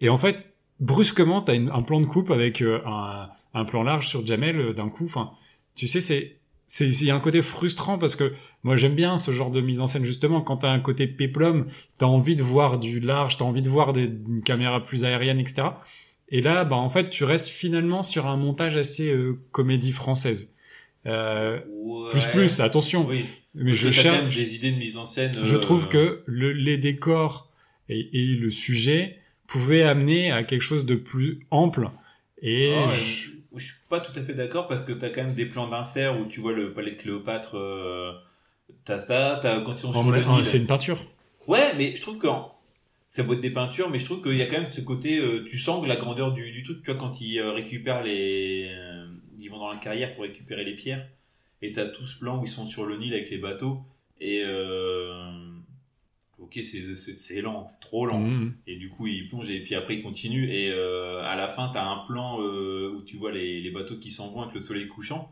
Et 0.00 0.08
en 0.08 0.18
fait, 0.18 0.54
brusquement, 0.80 1.42
tu 1.42 1.52
as 1.52 1.54
un 1.54 1.82
plan 1.82 2.00
de 2.00 2.06
coupe 2.06 2.30
avec 2.30 2.62
euh, 2.62 2.80
un, 2.86 3.28
un 3.54 3.64
plan 3.64 3.82
large 3.82 4.08
sur 4.08 4.24
Jamel 4.26 4.60
euh, 4.60 4.72
d'un 4.72 4.88
coup. 4.88 5.06
Enfin, 5.06 5.32
tu 5.74 5.88
sais, 5.88 6.00
c'est 6.00 6.36
c'est 6.66 6.88
il 6.88 7.06
y 7.06 7.10
a 7.10 7.14
un 7.14 7.20
côté 7.20 7.42
frustrant 7.42 7.98
parce 7.98 8.16
que 8.16 8.32
moi 8.62 8.76
j'aime 8.76 8.94
bien 8.94 9.16
ce 9.16 9.30
genre 9.32 9.50
de 9.50 9.60
mise 9.60 9.80
en 9.80 9.86
scène 9.86 10.04
justement 10.04 10.40
quand 10.40 10.58
t'as 10.58 10.70
un 10.70 10.80
côté 10.80 11.06
péplum 11.06 11.66
t'as 11.98 12.06
envie 12.06 12.36
de 12.36 12.42
voir 12.42 12.78
du 12.78 13.00
large 13.00 13.36
t'as 13.36 13.44
envie 13.44 13.62
de 13.62 13.68
voir 13.68 13.92
des, 13.92 14.04
une 14.04 14.42
caméra 14.42 14.82
plus 14.82 15.04
aérienne 15.04 15.38
etc 15.40 15.68
Et 16.30 16.40
là, 16.40 16.64
bah, 16.64 16.76
en 16.76 16.88
fait, 16.88 17.10
tu 17.10 17.24
restes 17.24 17.48
finalement 17.48 18.02
sur 18.02 18.26
un 18.26 18.36
montage 18.38 18.76
assez 18.78 19.12
euh, 19.12 19.38
comédie 19.52 19.92
française. 19.92 20.54
Euh, 21.06 21.60
plus 22.10 22.24
Ouais. 22.24 22.30
plus, 22.32 22.60
attention. 22.60 23.06
Oui. 23.06 23.26
Mais 23.54 23.72
je 23.74 23.88
Parce 23.88 23.96
que 23.96 24.02
cherche. 24.02 24.34
des 24.34 24.54
idées 24.56 24.72
de 24.72 24.78
mise 24.78 24.96
en 24.96 25.04
scène. 25.04 25.32
Je 25.42 25.54
euh, 25.56 25.58
trouve 25.60 25.86
que 25.88 26.22
le, 26.24 26.52
les 26.52 26.78
décors 26.78 27.50
et, 27.90 28.08
et 28.14 28.34
le 28.36 28.50
sujet 28.50 29.18
pouvaient 29.46 29.82
amener 29.82 30.32
à 30.32 30.42
quelque 30.44 30.62
chose 30.62 30.86
de 30.86 30.94
plus 30.96 31.40
ample. 31.50 31.90
Et 32.40 32.72
Ah 32.74 32.86
ouais, 32.86 32.90
je- 33.54 33.60
je 33.60 33.66
suis 33.66 33.74
pas 33.88 34.00
tout 34.00 34.12
à 34.18 34.22
fait 34.22 34.34
d'accord 34.34 34.68
parce 34.68 34.84
que 34.84 34.92
t'as 34.92 35.10
quand 35.10 35.22
même 35.24 35.34
des 35.34 35.46
plans 35.46 35.68
d'insert 35.68 36.18
où 36.20 36.26
tu 36.26 36.40
vois 36.40 36.52
le 36.52 36.72
palais 36.72 36.92
de 36.92 36.96
Cléopâtre. 36.96 37.56
euh, 37.56 38.12
t'as 38.84 38.98
ça, 38.98 39.38
t'as 39.42 39.60
quand 39.60 39.74
ils 39.74 39.78
sont 39.80 39.92
sur 39.92 40.10
le 40.10 40.44
c'est 40.44 40.58
une 40.58 40.66
peinture. 40.66 40.98
Ouais, 41.46 41.74
mais 41.76 41.94
je 41.94 42.00
trouve 42.02 42.18
que 42.18 42.26
ça 43.08 43.22
beau 43.22 43.34
être 43.34 43.40
des 43.40 43.50
peintures, 43.50 43.90
mais 43.90 43.98
je 43.98 44.04
trouve 44.06 44.22
qu'il 44.22 44.36
y 44.36 44.42
a 44.42 44.46
quand 44.46 44.60
même 44.60 44.70
ce 44.72 44.80
côté, 44.80 45.18
euh, 45.18 45.44
tu 45.48 45.58
sens 45.58 45.82
que 45.82 45.88
la 45.88 45.96
grandeur 45.96 46.32
du, 46.32 46.50
du 46.50 46.62
truc, 46.62 46.82
tu 46.82 46.90
vois, 46.90 46.98
quand 46.98 47.20
ils 47.20 47.38
euh, 47.38 47.52
récupèrent 47.52 48.02
les, 48.02 48.68
euh, 48.74 49.06
ils 49.38 49.48
vont 49.50 49.58
dans 49.58 49.70
la 49.70 49.76
carrière 49.78 50.14
pour 50.14 50.24
récupérer 50.24 50.64
les 50.64 50.74
pierres, 50.74 51.06
et 51.62 51.70
t'as 51.72 51.86
tout 51.86 52.04
ce 52.04 52.18
plan 52.18 52.40
où 52.40 52.44
ils 52.44 52.48
sont 52.50 52.66
sur 52.66 52.86
le 52.86 52.96
Nil 52.96 53.12
avec 53.14 53.30
les 53.30 53.38
bateaux, 53.38 53.82
et 54.20 54.42
euh, 54.44 55.30
ok, 56.44 56.58
c'est 56.62 57.40
lent, 57.42 57.66
c'est 57.68 57.80
trop 57.80 58.06
lent, 58.06 58.20
Mhm. 58.20 58.54
et 58.66 58.76
du 58.76 58.88
coup 58.90 59.06
ils 59.06 59.28
plongent 59.28 59.50
et 59.50 59.60
puis 59.60 59.74
après 59.74 59.96
ils 59.96 60.02
continuent, 60.02 60.48
et 60.50 60.70
euh, 60.70 61.22
à 61.24 61.36
la 61.36 61.48
fin 61.48 61.70
t'as 61.72 61.84
un 61.84 62.04
plan 62.06 62.40
euh, 62.40 62.92
où 62.96 63.02
tu 63.02 63.16
vois 63.16 63.32
les, 63.32 63.60
les 63.60 63.70
bateaux 63.70 63.96
qui 63.98 64.10
s'en 64.10 64.28
vont 64.28 64.42
avec 64.42 64.54
le 64.54 64.60
soleil 64.60 64.86
couchant. 64.88 65.30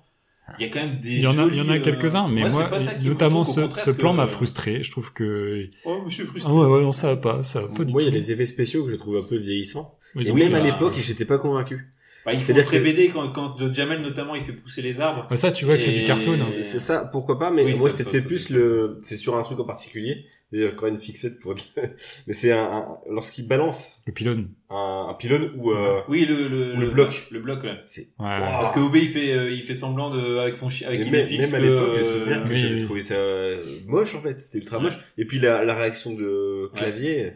Il 0.58 0.66
y 0.66 0.68
a 0.68 0.72
quand 0.72 0.80
même 0.84 0.98
des. 0.98 1.12
Il 1.12 1.20
y 1.22 1.26
en 1.28 1.38
a, 1.38 1.46
il 1.46 1.54
y 1.54 1.60
en 1.60 1.68
a 1.68 1.76
euh, 1.76 1.80
quelques-uns, 1.80 2.26
mais 2.28 2.42
ouais, 2.42 2.50
moi, 2.50 2.68
notamment 3.04 3.44
je 3.44 3.52
ce, 3.78 3.90
plan 3.92 4.10
que- 4.10 4.16
m'a 4.16 4.26
frustré. 4.26 4.82
Je 4.82 4.90
trouve 4.90 5.12
que 5.12 5.68
Oh, 5.84 6.02
monsieur 6.04 6.24
frustré. 6.24 6.50
ah 6.52 6.54
ouais, 6.58 6.66
ouais, 6.66 6.82
non, 6.82 6.90
ça 6.90 7.14
va 7.14 7.16
pas, 7.16 7.42
ça 7.44 7.62
va 7.62 7.68
pas 7.68 7.84
du 7.84 7.92
Moi, 7.92 8.02
il 8.02 8.06
y 8.06 8.08
a 8.08 8.10
des 8.10 8.32
effets 8.32 8.44
spéciaux 8.46 8.84
que 8.84 8.90
je 8.90 8.96
trouve 8.96 9.16
un 9.18 9.22
peu 9.22 9.36
vieillissants. 9.36 9.96
Et 10.20 10.32
même 10.32 10.54
à 10.54 10.60
l'époque, 10.60 10.94
j'étais 11.00 11.24
pas 11.24 11.38
convaincu. 11.38 11.88
Bah, 12.26 12.32
il 12.32 12.40
faut 12.40 12.46
C'est-à-dire 12.46 12.64
très 12.64 12.78
que- 12.78 12.84
BD 12.84 13.08
quand, 13.08 13.28
quand 13.30 13.72
Jamel 13.72 14.00
notamment 14.02 14.34
il 14.36 14.42
fait 14.42 14.52
pousser 14.52 14.82
les 14.82 15.00
arbres. 15.00 15.26
Ça, 15.36 15.50
tu 15.52 15.64
vois 15.64 15.76
que 15.76 15.82
c'est 15.82 15.92
du 15.92 16.04
cartoon. 16.04 16.38
hein. 16.40 16.44
C'est 16.44 16.62
ça, 16.80 17.04
pourquoi 17.10 17.38
pas, 17.38 17.50
mais 17.50 17.64
Oui, 17.64 17.74
moi 17.74 17.88
c'était 17.90 18.20
plus 18.20 18.48
ça. 18.48 18.54
le, 18.54 18.98
c'est 19.02 19.16
sur 19.16 19.36
un 19.36 19.42
truc 19.42 19.58
en 19.60 19.64
particulier. 19.64 20.26
Et 20.55 20.68
encore 20.68 20.88
une 20.88 20.98
fixette 20.98 21.38
pour, 21.40 21.55
mais 22.26 22.32
c'est 22.34 22.53
un, 22.53 22.59
un- 22.62 22.98
lorsqu'il 23.11 23.46
balance 23.48 24.03
Le 24.07 24.12
pylône. 24.12 24.48
un, 24.68 25.07
un 25.09 25.14
pylône 25.14 25.50
ou 25.57 25.70
euh, 25.72 26.00
Oui, 26.09 26.26
le, 26.26 26.46
le, 26.48 26.76
Ou 26.76 26.80
le 26.80 26.88
bloc. 26.90 27.26
Le 27.30 27.40
bloc, 27.40 27.62
ouais. 27.62 27.70
Ouais. 27.70 28.07
Wow. 28.18 28.26
Parce 28.38 28.72
que 28.74 28.80
Obé 28.80 29.00
il 29.00 29.09
fait, 29.09 29.32
euh, 29.32 29.50
il 29.50 29.62
fait 29.62 29.74
semblant 29.74 30.11
de, 30.11 30.36
avec 30.38 30.57
son 30.57 30.68
chien, 30.68 30.88
avec 30.88 31.00
même, 31.00 31.09
Idéfix 31.09 31.53
même 31.53 31.55
à 31.55 31.59
que, 31.66 31.70
l'époque, 31.72 31.92
j'ai 31.94 32.00
euh, 32.07 32.20
souvenir 32.20 32.44
que 32.44 32.48
oui, 32.50 32.57
j'avais 32.61 32.74
oui. 32.74 32.84
trouvé 32.84 33.03
ça 33.03 33.14
euh, 33.14 33.64
moche 33.86 34.14
en 34.14 34.20
fait. 34.20 34.38
C'était 34.40 34.59
ultra 34.59 34.76
Ouais. 34.76 34.84
moche. 34.84 34.98
Et 35.16 35.24
puis 35.24 35.38
la, 35.38 35.64
la 35.64 35.74
réaction 35.74 36.12
de 36.12 36.70
clavier. 36.74 37.32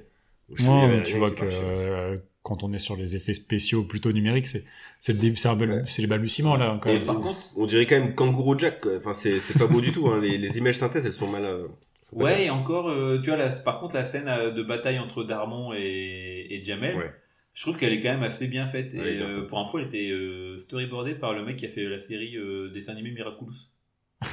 il 0.51 0.63
y 0.63 0.67
Non, 0.69 0.87
mais 0.87 1.03
tu 1.03 1.17
vois 1.17 1.31
que 1.31 1.45
euh, 1.45 2.17
quand 2.43 2.63
on 2.65 2.73
est 2.75 2.79
sur 2.79 2.97
les 2.97 3.17
effets 3.17 3.35
spéciaux 3.35 3.83
plutôt 3.85 4.13
numériques, 4.13 4.47
c'est 4.47 4.65
c'est 5.01 5.13
le 5.15 5.19
début, 5.19 5.37
c'est 5.37 5.49
Ouais. 5.51 5.83
les 5.99 6.07
balbutiements 6.07 6.57
là. 6.57 6.79
Quand 6.83 6.91
Et 6.91 6.95
même. 6.99 7.05
par 7.05 7.21
contre, 7.21 7.39
On 7.57 7.65
dirait 7.67 7.87
quand 7.87 7.99
même 7.99 8.15
Kangourou 8.15 8.59
Jack. 8.59 8.81
quoi. 8.83 8.93
Enfin, 8.99 9.15
c'est 9.15 9.41
c'est 9.41 9.59
pas 9.59 9.67
beau 9.67 9.81
du 9.81 9.91
tout. 9.91 10.07
Hein. 10.09 10.21
Les, 10.21 10.37
les 10.39 10.59
images 10.59 10.77
synthèses, 10.77 11.07
elles 11.07 11.13
sont 11.13 11.29
mal. 11.29 11.45
euh, 11.47 11.67
ouais, 12.13 12.45
et 12.47 12.51
encore, 12.51 12.89
euh, 12.89 13.19
tu 13.19 13.31
vois, 13.31 13.37
la, 13.39 13.49
par 13.51 13.81
contre, 13.81 13.95
la 13.95 14.05
scène 14.05 14.29
euh, 14.29 14.51
de 14.51 14.63
bataille 14.63 14.99
entre 14.99 15.25
Darmon 15.25 15.73
et, 15.75 16.47
et 16.51 16.65
Jamel, 16.65 16.97
Ouais. 16.97 17.13
je 17.55 17.63
trouve 17.63 17.77
qu'elle 17.77 17.93
est 17.93 18.01
quand 18.01 18.11
même 18.13 18.23
assez 18.23 18.47
bien 18.49 18.67
faite. 18.67 18.95
Et 18.95 18.99
bien, 19.17 19.29
euh, 19.29 19.47
pour 19.49 19.59
info, 19.59 19.79
elle 19.79 19.87
était 19.87 20.11
euh, 20.11 20.59
storyboardée 20.59 21.15
par 21.15 21.33
le 21.35 21.45
mec 21.45 21.57
qui 21.57 21.67
a 21.67 21.69
fait 21.69 21.85
la 21.85 21.99
série 21.99 22.37
dessin 22.73 22.93
animé 22.93 23.11
Miraculous. 23.11 23.55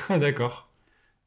Ah, 0.09 0.17
d'accord. 0.17 0.69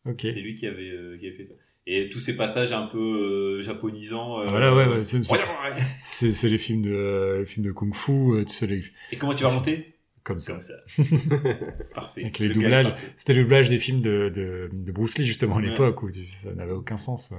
Ok. 0.06 0.20
C'est 0.22 0.32
lui 0.32 0.54
qui 0.54 0.66
avait, 0.66 1.18
qui 1.18 1.26
avait 1.26 1.36
fait 1.36 1.44
ça. 1.44 1.54
Et 1.88 2.08
tous 2.08 2.20
ces 2.20 2.36
passages 2.36 2.72
un 2.72 2.86
peu 2.86 3.60
japonisants. 3.60 4.38
Ah, 4.38 4.46
voilà, 4.50 4.74
ouais, 4.74 4.86
ouais, 4.88 5.04
c'est- 5.04 6.48
les 6.48 6.58
films 6.58 6.82
de 6.82 7.36
les 7.40 7.46
films 7.46 7.66
de 7.66 7.72
kung-fu, 7.72 8.44
les- 8.66 8.82
Et 9.12 9.16
comment 9.16 9.34
tu 9.34 9.44
vas 9.44 9.52
monter? 9.52 9.95
Comme 10.26 10.40
ça. 10.40 10.52
Comme 10.52 10.60
ça. 10.60 10.74
Parfait. 11.94 12.22
Avec 12.22 12.38
les 12.38 12.48
Le 12.48 12.52
est 12.52 12.54
doublages. 12.54 12.92
C'était 13.16 13.32
le 13.34 13.42
doublage 13.42 13.68
des 13.70 13.78
films 13.78 14.00
de, 14.02 14.30
de, 14.34 14.68
de 14.72 14.92
Bruce 14.92 15.16
Lee 15.18 15.24
justement 15.24 15.56
à 15.56 15.60
Ouais. 15.60 15.68
l'époque 15.68 16.02
où 16.02 16.10
tu- 16.10 16.24
ça 16.26 16.52
n'avait 16.54 16.72
aucun 16.72 16.96
sens. 16.96 17.32
euh. 17.32 17.36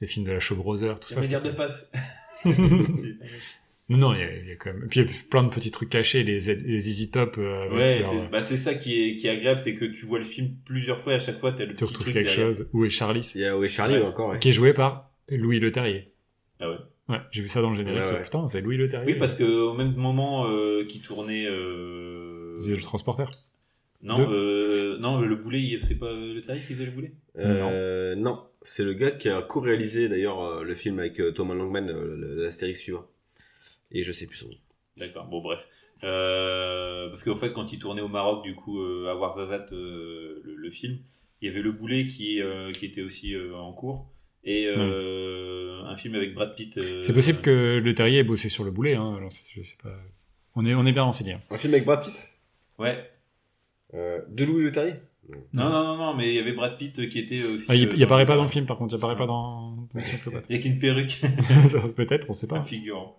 Les 0.00 0.06
films 0.08 0.26
de 0.26 0.32
la 0.32 0.40
Show 0.40 0.56
Brothers, 0.56 0.98
tout 1.00 1.08
ça. 1.08 1.20
Dire 1.20 1.42
de 1.42 1.50
face. 1.50 1.90
non, 2.44 3.98
non, 3.98 4.14
il 4.14 4.20
y, 4.20 4.22
a- 4.22 4.36
il 4.36 4.46
y 4.48 4.50
a 4.52 4.56
quand 4.56 4.72
même. 4.72 4.88
Puis 4.88 5.00
il 5.00 5.06
y 5.06 5.08
a 5.08 5.12
plein 5.30 5.44
de 5.44 5.48
petits 5.50 5.70
trucs 5.70 5.90
cachés, 5.90 6.22
les, 6.24 6.38
les 6.40 6.88
Easy 6.88 7.10
Top. 7.10 7.36
euh, 7.38 7.70
Ouais, 7.70 8.00
leur- 8.00 8.12
c'est 8.12 8.28
bah, 8.30 8.42
c'est 8.42 8.56
ça 8.56 8.74
qui 8.74 9.02
est, 9.10 9.14
qui 9.16 9.26
est 9.26 9.30
agréable, 9.30 9.60
c'est 9.60 9.74
que 9.74 9.84
tu 9.84 10.04
vois 10.06 10.18
le 10.18 10.24
film 10.24 10.56
plusieurs 10.64 11.00
fois 11.00 11.12
et 11.12 11.16
à 11.16 11.20
chaque 11.20 11.38
fois 11.38 11.52
t'as 11.52 11.64
le 11.64 11.70
tu 11.70 11.74
petit 11.76 11.84
retrouves 11.84 12.02
truc 12.04 12.14
quelque 12.14 12.26
derrière. 12.26 12.46
chose. 12.46 12.68
Où 12.72 12.84
est 12.84 12.90
Charlie? 12.90 13.44
A 13.44 13.56
ouais, 13.58 13.68
Charlie 13.68 13.96
Ouais. 13.96 14.02
encore. 14.02 14.30
ouais. 14.30 14.38
Qui 14.38 14.48
est 14.48 14.52
joué 14.52 14.72
par 14.72 15.10
Louis 15.28 15.60
Le 15.60 15.70
Terrier. 15.72 16.12
Ah 16.60 16.70
ouais. 16.70 16.76
Ouais, 17.08 17.20
j'ai 17.30 17.42
vu 17.42 17.48
ça 17.48 17.60
dans 17.60 17.70
le 17.70 17.76
générique. 17.76 18.00
Ouais, 18.00 18.12
ouais. 18.12 18.22
Putain, 18.22 18.46
c'est 18.48 18.60
Louis 18.60 18.76
Le 18.76 18.88
Terrier. 18.88 19.12
Oui, 19.12 19.18
parce 19.18 19.34
que 19.34 19.44
au 19.44 19.74
même 19.74 19.94
moment 19.94 20.46
euh, 20.48 20.84
qu'il 20.84 21.02
tournait. 21.02 21.46
Euh... 21.46 22.58
Le 22.66 22.80
transporteur. 22.80 23.30
Non, 24.02 24.16
euh, 24.18 24.98
non, 24.98 25.20
le 25.20 25.36
boulet, 25.36 25.78
c'est 25.82 25.94
pas 25.94 26.12
le 26.12 26.40
tarif 26.40 26.66
qui 26.66 26.74
faisait 26.74 26.86
le 26.86 26.92
boulet? 26.92 27.12
Euh, 27.38 28.14
non, 28.16 28.44
c'est 28.62 28.82
le 28.84 28.94
gars 28.94 29.12
qui 29.12 29.28
a 29.28 29.42
co-réalisé 29.42 30.08
d'ailleurs 30.08 30.64
le 30.64 30.74
film 30.74 30.98
avec 30.98 31.20
Thomas 31.34 31.54
Langman, 31.54 31.86
l'Astérix 31.90 32.80
suivant. 32.80 33.06
Et 33.92 34.02
je 34.02 34.10
sais 34.10 34.26
plus 34.26 34.38
son 34.38 34.48
nom. 34.48 34.56
D'accord. 34.96 35.26
Bon, 35.26 35.40
bref. 35.40 35.66
Euh, 36.04 37.08
parce 37.08 37.22
qu'en 37.22 37.36
fait, 37.36 37.52
quand 37.52 37.72
il 37.72 37.78
tournait 37.78 38.00
au 38.00 38.08
Maroc, 38.08 38.42
du 38.42 38.54
coup, 38.56 38.80
euh, 38.80 39.08
à 39.08 39.14
Ouarzazate, 39.14 39.72
euh, 39.72 40.40
le, 40.42 40.56
le 40.56 40.70
film, 40.70 40.98
il 41.40 41.48
y 41.48 41.50
avait 41.50 41.62
le 41.62 41.70
boulet 41.72 42.06
qui, 42.06 42.40
euh, 42.40 42.72
qui 42.72 42.86
était 42.86 43.02
aussi 43.02 43.34
euh, 43.34 43.54
en 43.54 43.72
cours 43.72 44.11
et 44.44 44.66
euh, 44.66 45.82
un 45.84 45.96
film 45.96 46.14
avec 46.14 46.34
Brad 46.34 46.54
Pitt. 46.56 46.76
euh, 46.78 47.02
C'est 47.02 47.12
possible 47.12 47.40
que 47.40 47.80
Le 47.82 47.94
Terrier 47.94 48.18
ait 48.18 48.24
bossé 48.24 48.48
sur 48.48 48.64
le 48.64 48.70
boulet. 48.70 48.94
Hein. 48.94 49.14
alors, 49.16 49.30
c'est- 49.32 49.44
je 49.54 49.62
sais 49.62 49.76
pas. 49.82 49.94
On 50.54 50.66
est, 50.66 50.74
on 50.74 50.84
est 50.86 50.92
bien 50.92 51.02
renseigné. 51.04 51.34
hein. 51.34 51.40
Un 51.50 51.58
film 51.58 51.72
avec 51.74 51.84
Brad 51.86 52.04
Pitt? 52.04 52.24
Ouais. 52.78 53.10
euh, 53.94 54.20
De 54.28 54.44
Louis 54.44 54.64
Le 54.64 54.72
Terrier? 54.72 54.94
Non, 55.52 55.70
non, 55.70 55.84
non, 55.84 55.96
non, 55.96 56.14
mais 56.14 56.28
il 56.30 56.34
y 56.34 56.38
avait 56.38 56.52
Brad 56.52 56.76
Pitt 56.76 57.08
qui 57.08 57.18
était 57.20 57.44
aussi. 57.44 57.64
Ah, 57.68 57.74
il, 57.76 57.86
euh, 57.86 57.92
il 57.96 58.02
apparaît 58.02 58.26
pas 58.26 58.34
dans 58.36 58.42
le 58.42 58.48
film, 58.48 58.66
par 58.66 58.76
contre. 58.76 58.92
Il 58.94 58.96
apparaît 58.96 59.16
pas 59.16 59.26
dans, 59.26 59.70
dans 59.76 59.88
Mission 59.94 60.18
Cléopâtre. 60.18 60.46
Avec 60.50 60.64
une 60.64 60.78
perruque. 60.78 61.20
Peut-être, 61.96 62.28
on 62.28 62.32
sait 62.32 62.46
un 62.52 62.56
pas. 62.56 62.62
figurant. 62.62 63.18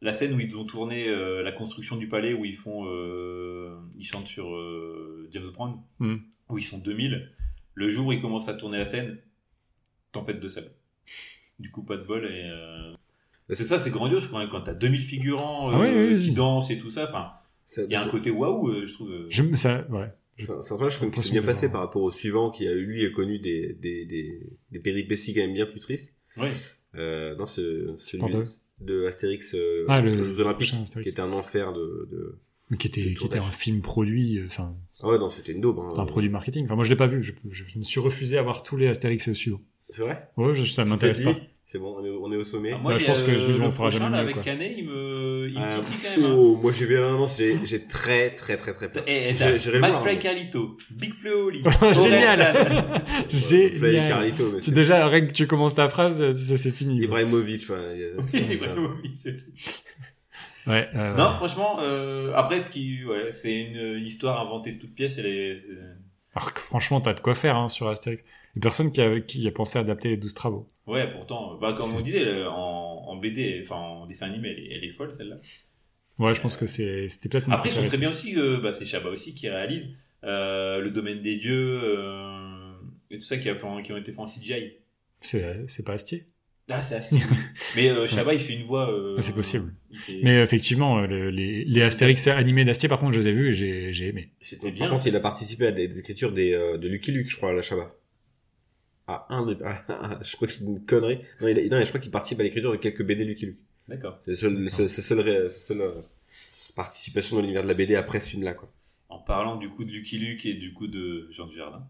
La 0.00 0.12
scène 0.12 0.32
où 0.34 0.40
ils 0.40 0.56
ont 0.56 0.64
tourné 0.64 1.06
euh, 1.08 1.42
la 1.42 1.52
construction 1.52 1.96
du 1.96 2.08
palais, 2.08 2.32
où 2.32 2.44
ils 2.44 2.56
font, 2.56 2.86
euh, 2.86 3.76
ils 3.96 4.04
chantent 4.04 4.26
sur 4.26 4.52
euh, 4.54 5.28
James 5.30 5.46
Brown, 5.54 5.76
Hmm. 6.00 6.16
où 6.48 6.58
ils 6.58 6.64
sont 6.64 6.78
2000. 6.78 7.30
Le 7.74 7.88
jour 7.88 8.06
où 8.08 8.12
ils 8.12 8.20
commencent 8.20 8.48
à 8.48 8.54
tourner 8.54 8.78
la 8.78 8.84
scène, 8.86 9.18
tempête 10.12 10.40
de 10.40 10.48
sable. 10.48 10.70
Du 11.58 11.70
coup, 11.70 11.82
pas 11.82 11.96
de 11.96 12.04
bol 12.04 12.24
et. 12.24 12.48
euh, 12.50 12.92
C'est 13.48 13.64
ça, 13.64 13.78
c'est 13.78 13.90
grandiose 13.90 14.28
quand 14.28 14.38
même 14.38 14.48
quand 14.48 14.62
t'as 14.62 14.74
2000 14.74 15.02
figurants 15.02 15.68
euh, 15.70 15.74
Ah 15.74 15.80
oui, 15.80 15.88
oui, 15.94 16.14
oui. 16.14 16.20
qui 16.20 16.30
dansent 16.32 16.70
et 16.70 16.78
tout 16.78 16.90
ça. 16.90 17.06
Enfin, 17.08 17.32
il 17.86 17.92
y 17.92 17.96
a 17.96 18.02
un 18.02 18.08
côté 18.08 18.30
waouh, 18.30 18.68
euh, 18.70 18.86
je 18.86 18.92
trouve. 18.94 19.10
euh. 19.10 19.26
Je, 19.28 19.42
ça, 19.56 19.86
ouais. 19.90 20.10
Je- 20.36 20.46
c'est 20.60 20.72
un 20.72 20.76
comme 20.78 21.10
qui 21.10 21.22
s'est 21.22 21.30
bien 21.32 21.42
de 21.42 21.46
passé 21.46 21.70
par 21.70 21.82
rapport 21.82 22.02
au 22.02 22.10
suivant 22.10 22.50
qui 22.50 22.66
a 22.66 22.74
lui 22.74 23.04
a 23.04 23.10
connu 23.10 23.38
des, 23.38 23.74
des, 23.74 24.06
des, 24.06 24.40
des 24.70 24.78
péripéties 24.80 25.34
quand 25.34 25.42
même 25.42 25.52
bien 25.54 25.66
plus 25.66 25.80
tristes. 25.80 26.14
Ouais. 26.38 26.50
Euh, 26.96 27.36
non, 27.36 27.46
ce, 27.46 27.94
celui 27.98 28.18
Pardon 28.18 28.42
de 28.80 29.04
Astérix 29.06 29.54
euh, 29.54 29.84
Ah, 29.88 30.00
le- 30.00 30.10
aux 30.18 30.24
Jeux 30.24 30.40
Olympiques, 30.40 30.74
qui 31.02 31.08
était 31.08 31.20
un 31.20 31.32
enfer 31.32 31.72
de. 31.72 32.08
de... 32.10 32.38
Mais 32.70 32.76
qui 32.78 32.86
était, 32.88 33.14
qui 33.14 33.26
était 33.26 33.38
un 33.38 33.50
film 33.52 33.82
produit, 33.82 34.38
euh, 34.38 34.46
Ah 34.58 35.06
ouais, 35.08 35.18
non, 35.18 35.28
c'était 35.28 35.52
une 35.52 35.60
daube. 35.60 35.78
Hein. 35.78 35.86
c'était 35.90 36.00
un 36.00 36.06
produit 36.06 36.30
marketing. 36.30 36.64
Enfin, 36.64 36.74
moi, 36.74 36.84
je 36.84 36.90
l'ai 36.90 36.96
pas 36.96 37.06
vu. 37.06 37.22
Je, 37.22 37.32
je- 37.50 37.64
je 37.68 37.78
me 37.78 37.84
suis 37.84 38.00
refusé 38.00 38.38
à 38.38 38.42
voir 38.42 38.62
tous 38.62 38.76
les 38.78 38.88
Astérix 38.88 39.30
suivants. 39.34 39.60
C'est 39.92 40.02
vrai? 40.02 40.28
Je- 40.54 40.64
ça 40.64 40.84
m'intéresse 40.84 41.20
pas. 41.20 41.34
C'est 41.64 41.78
bon, 41.78 41.96
on 41.98 42.04
est, 42.04 42.10
on 42.10 42.30
est 42.32 42.36
au 42.36 42.44
sommet. 42.44 42.72
Ah, 42.74 42.78
moi, 42.78 42.92
Bah, 42.92 42.98
je 42.98 43.06
pense 43.06 43.22
que 43.22 43.34
je- 43.34 43.52
euh, 43.52 43.58
on 43.62 43.66
le 43.66 43.72
fera 43.72 43.88
jamais 43.88 44.10
mieux, 44.10 44.16
avec 44.16 44.34
quoi. 44.34 44.42
Canet, 44.42 44.74
il 44.76 44.84
me, 44.86 45.46
il 45.48 45.54
me 45.54 45.58
Ah, 45.58 45.80
titille 45.82 45.98
quand 46.16 46.20
même. 46.20 46.30
hein. 46.30 46.34
oh, 46.36 46.56
moi 46.60 46.70
j'ai 46.76 46.84
vu 46.86 46.98
un 46.98 47.08
annonce, 47.14 47.40
j'ai 47.64 47.86
très 47.86 48.34
très 48.34 48.56
très 48.58 48.74
très 48.74 48.90
peur. 48.90 49.04
Et, 49.06 49.32
McFly 49.32 50.18
Carlito, 50.18 50.76
Big 50.90 51.14
Flo 51.14 51.46
Oli, 51.46 51.62
Génial 51.94 52.54
Génial 53.30 54.08
Carlito, 54.08 54.50
mais 54.52 54.60
C'est 54.60 54.72
déjà, 54.74 55.06
rien 55.08 55.24
que 55.26 55.32
tu 55.32 55.46
commences 55.46 55.74
ta 55.74 55.88
phrase, 55.88 56.34
ça 56.36 56.56
c'est 56.58 56.72
fini. 56.72 57.00
Ibrahimovic, 57.04 57.62
enfin, 57.70 57.80
ça. 58.56 58.74
Ouais, 60.66 60.88
euh, 60.94 61.14
Non, 61.16 61.30
franchement, 61.32 61.78
euh, 61.80 62.32
après, 62.34 62.62
ce 62.62 62.68
qui, 62.68 63.04
ouais, 63.04 63.32
c'est 63.32 63.54
une, 63.54 63.96
une 63.96 64.06
histoire 64.06 64.40
inventée 64.40 64.72
de 64.72 64.78
toutes 64.80 64.94
pièces. 64.94 65.18
Elle 65.18 65.26
est, 65.26 65.62
alors 66.34 66.52
que 66.54 66.60
franchement, 66.60 67.00
t'as 67.00 67.14
de 67.14 67.20
quoi 67.20 67.34
faire 67.34 67.56
hein, 67.56 67.68
sur 67.68 67.88
Astérix. 67.88 68.24
Il 68.54 68.58
y 68.58 68.60
a 68.60 68.62
personne 68.62 68.92
qui 68.92 69.00
a, 69.00 69.20
qui 69.20 69.46
a 69.46 69.50
pensé 69.50 69.78
à 69.78 69.80
adapter 69.82 70.08
les 70.10 70.16
12 70.16 70.34
travaux. 70.34 70.68
ouais, 70.86 71.10
pourtant, 71.10 71.56
bah, 71.58 71.72
comme 71.72 71.94
on 71.94 72.00
disait, 72.00 72.24
le- 72.24 72.48
en, 72.48 73.04
en 73.08 73.16
BD, 73.16 73.60
enfin 73.64 73.76
en 73.76 74.06
dessin 74.06 74.26
animé, 74.26 74.50
elle 74.50 74.58
est, 74.58 74.68
elle 74.76 74.84
est 74.84 74.92
folle 74.92 75.12
celle-là. 75.16 75.36
Ouais, 76.18 76.34
je 76.34 76.40
pense 76.40 76.56
que 76.56 76.66
c'était 76.66 77.06
peut-être 77.28 77.50
Après, 77.50 77.70
ils 77.70 77.72
sont 77.72 77.84
très 77.84 77.96
bien 77.98 78.10
aussi, 78.10 78.36
euh, 78.38 78.58
bah, 78.60 78.72
c'est 78.72 78.84
Chabat 78.84 79.08
aussi 79.10 79.34
qui 79.34 79.48
réalise 79.48 79.90
euh, 80.24 80.80
le 80.80 80.90
domaine 80.90 81.20
des 81.22 81.36
dieux 81.36 81.80
euh, 81.82 82.72
et 83.10 83.18
tout 83.18 83.24
ça 83.24 83.38
qui, 83.38 83.48
a 83.48 83.54
qui 83.54 83.92
ont 83.92 83.96
été 83.96 84.12
faits 84.12 84.18
en 84.20 84.26
CGI. 84.26 84.74
C'est, 85.20 85.64
c'est 85.68 85.84
pas 85.84 85.94
Astier. 85.94 86.26
Ah, 86.70 86.80
c'est 86.80 87.12
oui. 87.12 87.18
Mais 87.76 87.88
euh, 87.90 88.06
Chabat, 88.06 88.34
il 88.34 88.40
fait 88.40 88.52
une 88.54 88.62
voix. 88.62 88.90
euh, 88.92 89.16
Ah, 89.18 89.22
c'est 89.22 89.34
possible. 89.34 89.74
fait- 89.92 90.20
Mais 90.22 90.40
effectivement, 90.42 91.00
le- 91.00 91.30
les, 91.30 91.64
les 91.64 91.82
Astérix 91.82 92.26
animés 92.28 92.64
d'Astier, 92.64 92.88
par 92.88 93.00
contre, 93.00 93.12
je 93.12 93.20
les 93.20 93.28
ai 93.28 93.32
vus 93.32 93.48
et 93.48 93.52
j'ai, 93.52 93.92
j'ai 93.92 94.08
aimé. 94.08 94.30
C'était 94.40 94.68
Par 94.68 94.72
bien. 94.72 94.88
contre, 94.90 95.06
il 95.06 95.16
a 95.16 95.20
participé 95.20 95.66
à 95.66 95.72
des, 95.72 95.88
des 95.88 95.98
écritures 95.98 96.32
des, 96.32 96.52
euh, 96.54 96.78
de 96.78 96.88
Lucky 96.88 97.10
Luke, 97.12 97.28
je 97.30 97.36
crois, 97.36 97.50
à 97.50 97.52
la 97.52 97.62
Chabat. 97.62 97.94
Ah, 99.08 99.26
un 99.30 99.44
de... 99.46 99.58
ah, 99.64 100.18
je 100.22 100.36
crois 100.36 100.46
que 100.48 100.54
c'est 100.54 100.64
une 100.64 100.84
connerie. 100.84 101.20
Non, 101.40 101.48
il 101.48 101.58
a- 101.58 101.68
non, 101.78 101.84
je 101.84 101.88
crois 101.88 102.00
qu'il 102.00 102.10
participe 102.10 102.38
à 102.40 102.42
l'écriture 102.42 102.70
de 102.72 102.76
quelques 102.76 103.04
BD 103.04 103.24
Lucky 103.24 103.46
Luke. 103.46 103.58
D'accord. 103.88 104.18
C'est 104.26 104.34
c'est 104.34 104.88
seule, 105.02 105.28
euh, 105.80 105.92
participation 106.74 107.36
dans 107.36 107.42
l'univers 107.42 107.62
de 107.64 107.68
la 107.68 107.74
BD 107.74 107.94
après 107.96 108.20
ce 108.20 108.28
film-là, 108.28 108.54
quoi. 108.54 108.70
En 109.08 109.18
parlant 109.18 109.56
du 109.56 109.68
coup 109.68 109.84
de 109.84 109.90
Lucky 109.90 110.18
Luke 110.18 110.46
et 110.46 110.54
du 110.54 110.72
coup 110.72 110.86
de 110.86 111.28
Jean 111.30 111.46
Dujardin. 111.46 111.86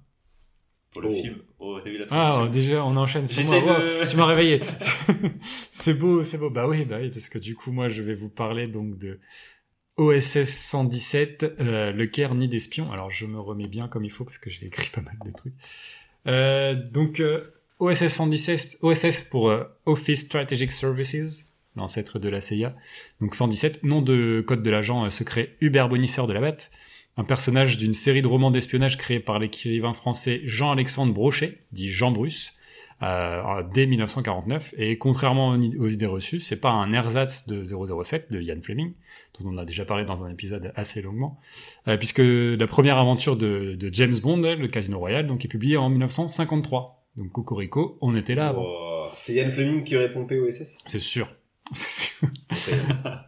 Pour 0.93 1.03
le 1.03 1.09
Oh. 1.09 1.15
film. 1.15 1.37
Oh, 1.59 1.79
t'as 1.83 1.89
vu 1.91 1.99
la 1.99 2.07
Ah, 2.11 2.31
transition 2.31 2.51
déjà, 2.51 2.85
on 2.85 2.97
enchaîne 2.97 3.27
sur 3.27 3.43
moi. 3.45 3.61
De- 3.61 4.11
tu 4.11 4.17
m'as 4.17 4.27
réveillé. 4.27 4.61
c'est 5.71 5.95
beau, 5.95 6.23
c'est 6.25 6.37
beau. 6.39 6.51
Bah 6.51 6.67
oui, 6.69 6.85
bah 6.85 6.99
oui, 7.01 7.11
parce 7.11 7.29
que 7.29 7.39
du 7.39 7.55
coup, 7.55 7.73
moi, 7.73 7.89
je 7.89 8.03
vais 8.03 8.15
vous 8.15 8.29
parler 8.29 8.67
donc 8.67 8.99
de 8.99 9.19
OSS 9.97 10.45
117, 10.45 11.45
euh, 11.61 11.93
le 11.93 12.07
Caire 12.07 12.35
nid 12.35 12.49
d'espions. 12.49 12.91
Alors, 12.93 13.11
je 13.11 13.27
me 13.27 13.39
remets 13.41 13.69
bien 13.69 13.89
comme 13.89 14.05
il 14.05 14.11
faut 14.11 14.25
parce 14.25 14.39
que 14.39 14.51
j'ai 14.51 14.67
écrit 14.67 14.91
pas 14.91 15.01
mal 15.03 15.17
de 15.25 15.31
trucs. 15.33 15.55
Euh, 16.27 16.75
donc, 16.75 17.20
euh, 17.20 17.53
OSS 17.83 18.07
117, 18.07 18.79
OSS 18.83 19.23
pour 19.23 19.51
euh, 19.51 19.64
Office 19.87 20.20
Strategic 20.20 20.70
Services, 20.70 21.57
l'ancêtre 21.75 22.20
de 22.20 22.29
la 22.29 22.41
CIA. 22.41 22.77
Donc 23.20 23.35
117, 23.35 23.83
nom 23.83 24.03
de 24.03 24.45
code 24.47 24.62
de 24.62 24.70
l'agent 24.70 25.05
euh, 25.05 25.11
secret 25.11 25.57
Hubert 25.61 25.89
Bonisseur 25.89 26.29
de 26.29 26.33
la 26.33 26.41
Batte, 26.41 26.70
un 27.16 27.25
personnage 27.25 27.77
d'une 27.79 27.93
série 27.93 28.23
de 28.23 28.29
romans 28.29 28.53
d'espionnage 28.53 28.97
créé 28.97 29.18
par 29.18 29.41
l'écrivain 29.41 29.95
français 29.95 30.43
Jean-Alexandre 30.45 31.12
Brochet, 31.12 31.59
dit 31.73 31.89
Jean 31.89 32.12
Bruce, 32.12 32.55
euh, 33.03 33.63
dès 33.75 33.87
1949. 33.87 34.75
Et 34.79 34.97
contrairement 34.99 35.51
aux 35.51 35.89
idées 35.89 36.07
reçues, 36.07 36.41
c'est 36.41 36.57
pas 36.57 36.71
un 36.71 36.93
ersatz 36.93 37.47
de 37.49 37.65
007 37.65 38.31
de 38.31 38.41
Ian 38.41 38.61
Fleming, 38.63 38.93
dont 39.39 39.51
on 39.51 39.59
a 39.59 39.65
déjà 39.65 39.85
parlé 39.85 40.05
dans 40.05 40.25
un 40.25 40.31
épisode 40.31 40.73
assez 40.77 41.03
longuement, 41.03 41.41
euh, 41.89 41.97
puisque 41.97 42.23
la 42.23 42.67
première 42.67 42.99
aventure 42.99 43.37
de, 43.37 43.75
de 43.75 43.91
James 43.93 44.15
Bond, 44.23 44.43
le 44.43 44.69
Casino 44.69 44.99
Royale, 44.99 45.27
donc 45.27 45.45
est 45.45 45.49
publiée 45.49 45.77
en 45.77 45.89
1953. 45.89 47.05
Donc 47.17 47.33
Cocorico, 47.33 47.99
on 48.01 48.17
était 48.17 48.35
là 48.35 48.49
avant. 48.49 48.65
Oh, 48.67 49.05
c'est 49.17 49.35
Yann 49.35 49.51
Fleming 49.51 49.85
qui 49.85 49.97
répond 49.97 50.25
POSS 50.25 50.79
C'est 50.87 50.99
sûr. 50.99 51.35
C'est 51.75 52.07
sûr. 52.07 52.29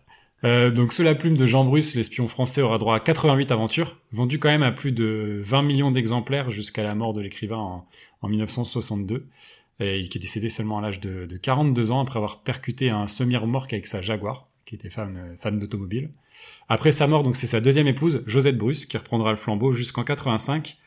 Euh, 0.45 0.71
donc 0.71 0.93
sous 0.93 1.03
la 1.03 1.15
plume 1.15 1.39
de 1.39 1.47
Jean 1.47 1.65
Bruce, 1.65 1.95
l'espion 1.95 2.29
français 2.29 2.61
aura 2.61 2.77
droit 2.77 2.95
à 2.95 3.01
88 3.01 3.51
aventures, 3.51 3.97
vendues 4.13 4.39
quand 4.39 4.51
même 4.51 4.63
à 4.63 4.73
plus 4.73 4.93
de 4.93 5.41
20 5.43 5.63
millions 5.63 5.91
d'exemplaires 5.91 6.51
jusqu'à 6.51 6.83
la 6.83 6.95
mort 6.95 7.15
de 7.15 7.23
l'écrivain 7.23 7.57
en, 7.57 7.89
en 8.21 8.29
1962, 8.29 9.27
et 9.81 10.09
qui 10.09 10.19
est 10.19 10.21
décédé 10.21 10.49
seulement 10.51 10.79
à 10.79 10.83
l'âge 10.83 11.01
de, 11.01 11.27
de 11.27 11.37
42 11.37 11.91
ans 11.91 12.01
après 12.01 12.19
avoir 12.19 12.43
percuté 12.43 12.91
un 12.91 13.07
semi-remorque 13.07 13.73
avec 13.73 13.87
sa 13.87 14.01
Jaguar, 14.01 14.49
qui 14.67 14.75
était 14.75 14.91
fan, 14.91 15.17
euh, 15.17 15.37
fan 15.37 15.59
d'automobile. 15.59 16.11
Après 16.69 16.93
sa 16.93 17.07
mort, 17.07 17.23
donc 17.23 17.37
c'est 17.37 17.47
sa 17.47 17.61
deuxième 17.61 17.87
épouse, 17.89 18.23
Josette 18.27 18.57
Bruce, 18.57 18.87
qui 18.87 18.97
reprendra 18.97 19.31
le 19.31 19.37
flambeau 19.37 19.73
jusqu'en 19.73 20.05
85, 20.05 20.79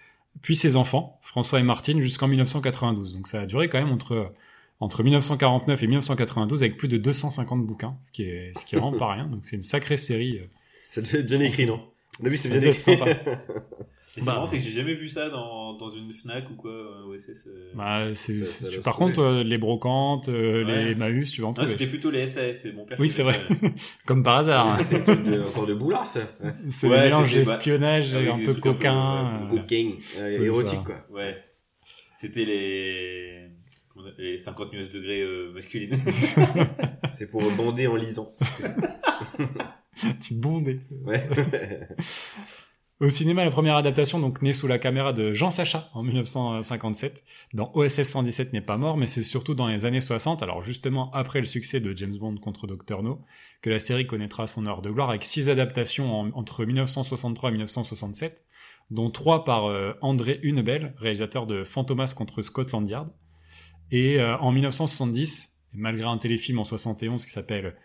puis 0.41 0.55
ses 0.55 0.75
enfants, 0.75 1.19
François 1.21 1.59
et 1.59 1.63
Martine, 1.63 1.99
jusqu'en 1.99 2.27
1992. 2.27 3.13
Donc 3.15 3.27
ça 3.27 3.41
a 3.41 3.45
duré 3.45 3.69
quand 3.69 3.79
même 3.79 3.91
entre 3.91 4.31
entre 4.79 5.01
1949 5.01 5.81
et 5.81 5.87
1992 5.87 6.61
avec 6.61 6.77
plus 6.77 6.87
de 6.87 6.97
250 6.97 7.65
bouquins, 7.65 7.97
ce 8.01 8.11
qui 8.11 8.23
est, 8.23 8.51
ce 8.55 8.63
qui 8.63 8.75
est 8.75 8.79
vraiment 8.79 8.95
pas 8.95 9.11
rien. 9.11 9.25
Donc 9.25 9.39
c'est 9.43 9.55
une 9.55 9.63
sacrée 9.63 9.97
série. 9.97 10.37
euh. 10.37 10.45
Ça 10.87 11.01
devait 11.01 11.19
être 11.19 11.25
bien 11.25 11.39
écrit, 11.41 11.65
non? 11.65 11.81
Vu, 12.21 12.37
c'est 12.37 12.49
bien 12.49 12.61
écrit. 12.61 12.79
sympa. 12.79 13.05
Et 14.17 14.19
c'est 14.19 14.25
Bah. 14.25 14.33
marrant, 14.33 14.45
c'est 14.47 14.57
que 14.57 14.63
j'ai 14.63 14.71
jamais 14.71 14.95
vu 14.95 15.07
ça 15.09 15.29
dans, 15.29 15.73
dans 15.75 15.89
une 15.91 16.11
Fnac 16.11 16.49
ou 16.49 16.55
quoi, 16.55 16.71
euh, 16.71 17.05
OSS. 17.07 17.47
euh. 17.47 17.71
Bah, 17.75 18.07
c'est, 18.15 18.33
Ça- 18.33 18.45
c'est- 18.45 18.63
ça 18.63 18.69
tu- 18.69 18.75
doit 18.75 18.83
par 18.83 18.93
trouver. 18.95 19.11
contre, 19.13 19.21
euh, 19.21 19.43
les 19.43 19.57
brocantes, 19.59 20.27
euh, 20.27 20.65
Ouais. 20.65 20.85
les 20.85 20.95
Maüs, 20.95 21.31
tu 21.31 21.41
vas 21.41 21.47
en 21.47 21.49
Non, 21.51 21.53
trouver. 21.53 21.71
c'était 21.71 21.85
plutôt 21.87 22.09
les 22.09 22.25
SAS, 22.27 22.61
c'est 22.63 22.71
mon 22.73 22.83
père. 22.85 22.99
Oui, 22.99 23.09
c'est 23.09 23.21
vrai. 23.23 23.35
Comme 24.07 24.23
par 24.23 24.39
hasard. 24.39 24.67
hein. 24.67 24.83
Ça, 24.83 25.05
c'est 25.05 25.39
encore 25.39 25.67
de 25.67 25.73
boulard, 25.75 26.05
ça. 26.07 26.21
Ouais. 26.43 26.51
C'est 26.71 26.87
Ouais, 26.87 26.97
le 26.97 27.03
mélange 27.03 27.29
bah, 27.31 27.37
d'espionnage 27.55 28.15
et 28.15 28.27
un 28.27 28.37
peu 28.43 28.51
trucs 28.53 28.65
un 28.65 28.71
peu, 28.71 28.73
coquin. 28.73 29.47
ouais, 29.51 29.57
euh. 29.59 30.19
Euh, 30.19 30.37
C'est 30.37 30.43
érotique, 30.43 30.79
ça. 30.79 30.83
quoi. 31.07 31.15
Ouais. 31.15 31.37
C'était 32.19 32.45
les... 32.45 33.49
les 34.17 34.37
50 34.39 34.73
nuances 34.73 34.89
degrés 34.89 35.21
euh, 35.21 35.51
masculines. 35.53 35.95
C'est 37.11 37.29
pour 37.29 37.43
bander 37.51 37.85
en 37.85 37.95
lisant. 37.95 38.29
tu 40.21 40.33
bondais. 40.33 40.79
Ouais. 41.05 41.27
Au 42.99 43.09
cinéma, 43.11 43.45
la 43.45 43.51
première 43.51 43.75
adaptation, 43.75 44.19
donc 44.19 44.41
née 44.41 44.53
sous 44.53 44.65
la 44.65 44.79
caméra 44.79 45.13
de 45.13 45.31
Jean 45.31 45.51
Sacha 45.51 45.87
en 45.93 46.01
1957, 46.01 47.23
dans 47.53 47.71
OSS 47.75 48.01
117 48.01 48.53
n'est 48.53 48.61
pas 48.61 48.77
mort, 48.77 48.97
mais 48.97 49.05
c'est 49.05 49.21
surtout 49.21 49.53
dans 49.53 49.67
les 49.67 49.85
années 49.85 50.01
60, 50.01 50.41
alors 50.41 50.63
justement 50.63 51.11
après 51.11 51.39
le 51.39 51.45
succès 51.45 51.79
de 51.79 51.95
James 51.95 52.17
Bond 52.17 52.37
contre 52.37 52.65
Dr. 52.65 53.03
No, 53.03 53.21
que 53.61 53.69
la 53.69 53.77
série 53.77 54.07
connaîtra 54.07 54.47
son 54.47 54.65
heure 54.65 54.81
de 54.81 54.89
gloire 54.89 55.11
avec 55.11 55.23
six 55.23 55.47
adaptations 55.47 56.11
en- 56.21 56.31
entre 56.31 56.65
1963 56.65 57.49
et 57.49 57.51
1967, 57.51 58.43
dont 58.89 59.11
trois 59.11 59.43
par 59.45 59.65
euh, 59.65 59.93
André 60.01 60.39
Hunebel, 60.41 60.95
réalisateur 60.97 61.45
de 61.45 61.63
Fantomas 61.63 62.15
contre 62.17 62.41
Scotland 62.41 62.89
Yard. 62.89 63.09
Et 63.91 64.19
euh, 64.19 64.37
en 64.39 64.51
1970, 64.51 65.55
et 65.75 65.77
malgré 65.77 66.07
un 66.07 66.17
téléfilm 66.17 66.57
en 66.57 66.63
71 66.63 67.23
qui 67.25 67.31
s'appelle 67.31 67.75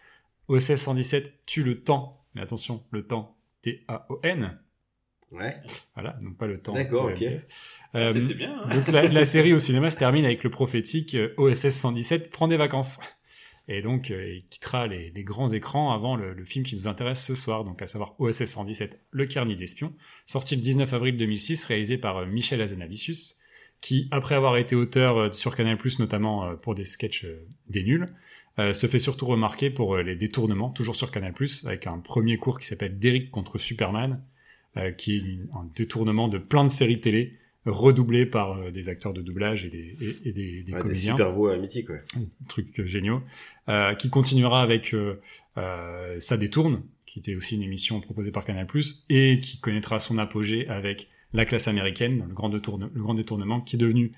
OSS 0.49 0.77
117 0.77 1.43
tue 1.47 1.65
le 1.65 1.83
temps, 1.83 2.25
mais 2.35 2.41
attention, 2.41 2.83
le 2.91 3.07
temps 3.07 3.37
T-A-O-N, 3.61 4.59
Ouais. 5.33 5.57
voilà, 5.95 6.18
donc 6.22 6.37
pas 6.37 6.47
le 6.47 6.59
temps. 6.59 6.72
D'accord, 6.74 7.07
ok. 7.07 7.22
Euh, 7.95 8.12
C'était 8.12 8.35
bien. 8.35 8.62
hein. 8.64 8.68
donc 8.68 8.89
la, 8.89 9.09
la 9.09 9.24
série 9.24 9.53
au 9.55 9.59
cinéma 9.59 9.91
se 9.91 9.99
termine 9.99 10.24
avec 10.24 10.45
le 10.45 10.51
prophétique 10.51 11.14
euh, 11.14 11.35
OSS 11.39 11.68
117 11.70 12.30
prend 12.30 12.49
des 12.49 12.57
vacances. 12.57 12.99
Et 13.68 13.80
donc 13.80 14.11
euh, 14.11 14.35
il 14.35 14.47
quittera 14.49 14.87
les, 14.89 15.11
les 15.11 15.24
grands 15.24 15.53
écrans 15.53 15.93
avant 15.93 16.16
le, 16.16 16.35
le 16.35 16.45
film 16.45 16.64
qui 16.64 16.74
nous 16.74 16.89
intéresse 16.89 17.24
ce 17.24 17.35
soir, 17.35 17.64
donc 17.64 17.80
à 17.80 17.87
savoir 17.87 18.14
OSS 18.18 18.45
117, 18.45 19.01
Le 19.11 19.26
Carnet 19.26 19.55
d'espions, 19.55 19.95
sorti 20.26 20.57
le 20.57 20.62
19 20.62 20.93
avril 20.93 21.16
2006, 21.16 21.64
réalisé 21.66 21.97
par 21.97 22.18
euh, 22.18 22.26
Michel 22.26 22.61
Azanavicius, 22.61 23.37
qui, 23.80 24.09
après 24.11 24.35
avoir 24.35 24.57
été 24.57 24.74
auteur 24.74 25.16
euh, 25.16 25.30
sur 25.33 25.55
Canal+, 25.55 25.78
notamment 25.99 26.45
euh, 26.45 26.55
pour 26.57 26.74
des 26.74 26.85
sketchs 26.85 27.24
euh, 27.24 27.47
des 27.68 27.85
nuls, 27.85 28.12
euh, 28.59 28.72
se 28.72 28.87
fait 28.87 28.99
surtout 28.99 29.26
remarquer 29.26 29.70
pour 29.70 29.95
euh, 29.95 30.03
les 30.03 30.16
détournements, 30.16 30.70
toujours 30.70 30.97
sur 30.97 31.11
Canal+, 31.11 31.33
avec 31.64 31.87
un 31.87 31.99
premier 32.01 32.37
cours 32.39 32.59
qui 32.59 32.66
s'appelle 32.66 32.99
Derrick 32.99 33.30
contre 33.30 33.59
Superman, 33.59 34.12
euh, 34.14 34.28
qui 34.97 35.16
est 35.16 35.23
un 35.55 35.68
détournement 35.77 36.29
de 36.29 36.39
plein 36.39 36.64
de 36.64 36.70
séries 36.70 37.01
télé, 37.01 37.35
redoublé 37.66 38.27
par 38.27 38.53
euh, 38.59 38.70
des 38.70 38.89
acteurs 38.89 39.12
de 39.12 39.23
doublage 39.23 39.64
et 39.66 39.68
des, 39.70 39.95
et, 40.01 40.29
et 40.29 40.33
des, 40.33 40.62
des 40.62 40.73
Ouais, 40.73 40.79
des 40.79 40.83
comédiens 40.83 41.12
super 41.16 41.33
voix 41.33 41.57
mythiques, 41.57 41.91
ouais. 41.91 42.03
trucs 42.49 42.79
euh, 42.81 42.87
géniaux, 42.87 43.23
euh, 43.68 43.95
qui 43.95 44.11
continuera 44.11 44.62
avec 44.62 44.95
euh, 44.95 45.20
euh, 45.59 46.18
Ça 46.18 46.37
détourne, 46.37 46.83
qui 47.07 47.20
était 47.20 47.35
aussi 47.37 47.55
une 47.57 47.62
émission 47.62 48.01
proposée 48.01 48.31
par 48.33 48.45
Canal+, 48.45 48.66
et 49.11 49.39
qui 49.41 49.59
connaîtra 49.59 50.01
son 50.01 50.18
apogée 50.18 50.66
avec 50.68 51.09
La 51.35 51.45
classe 51.45 51.68
américaine, 51.68 52.25
le 52.27 52.35
grand, 52.35 52.49
détourne- 52.49 52.91
le 52.93 53.01
grand 53.03 53.14
détournement, 53.14 53.61
qui 53.61 53.77
est 53.77 53.79
devenu 53.79 54.12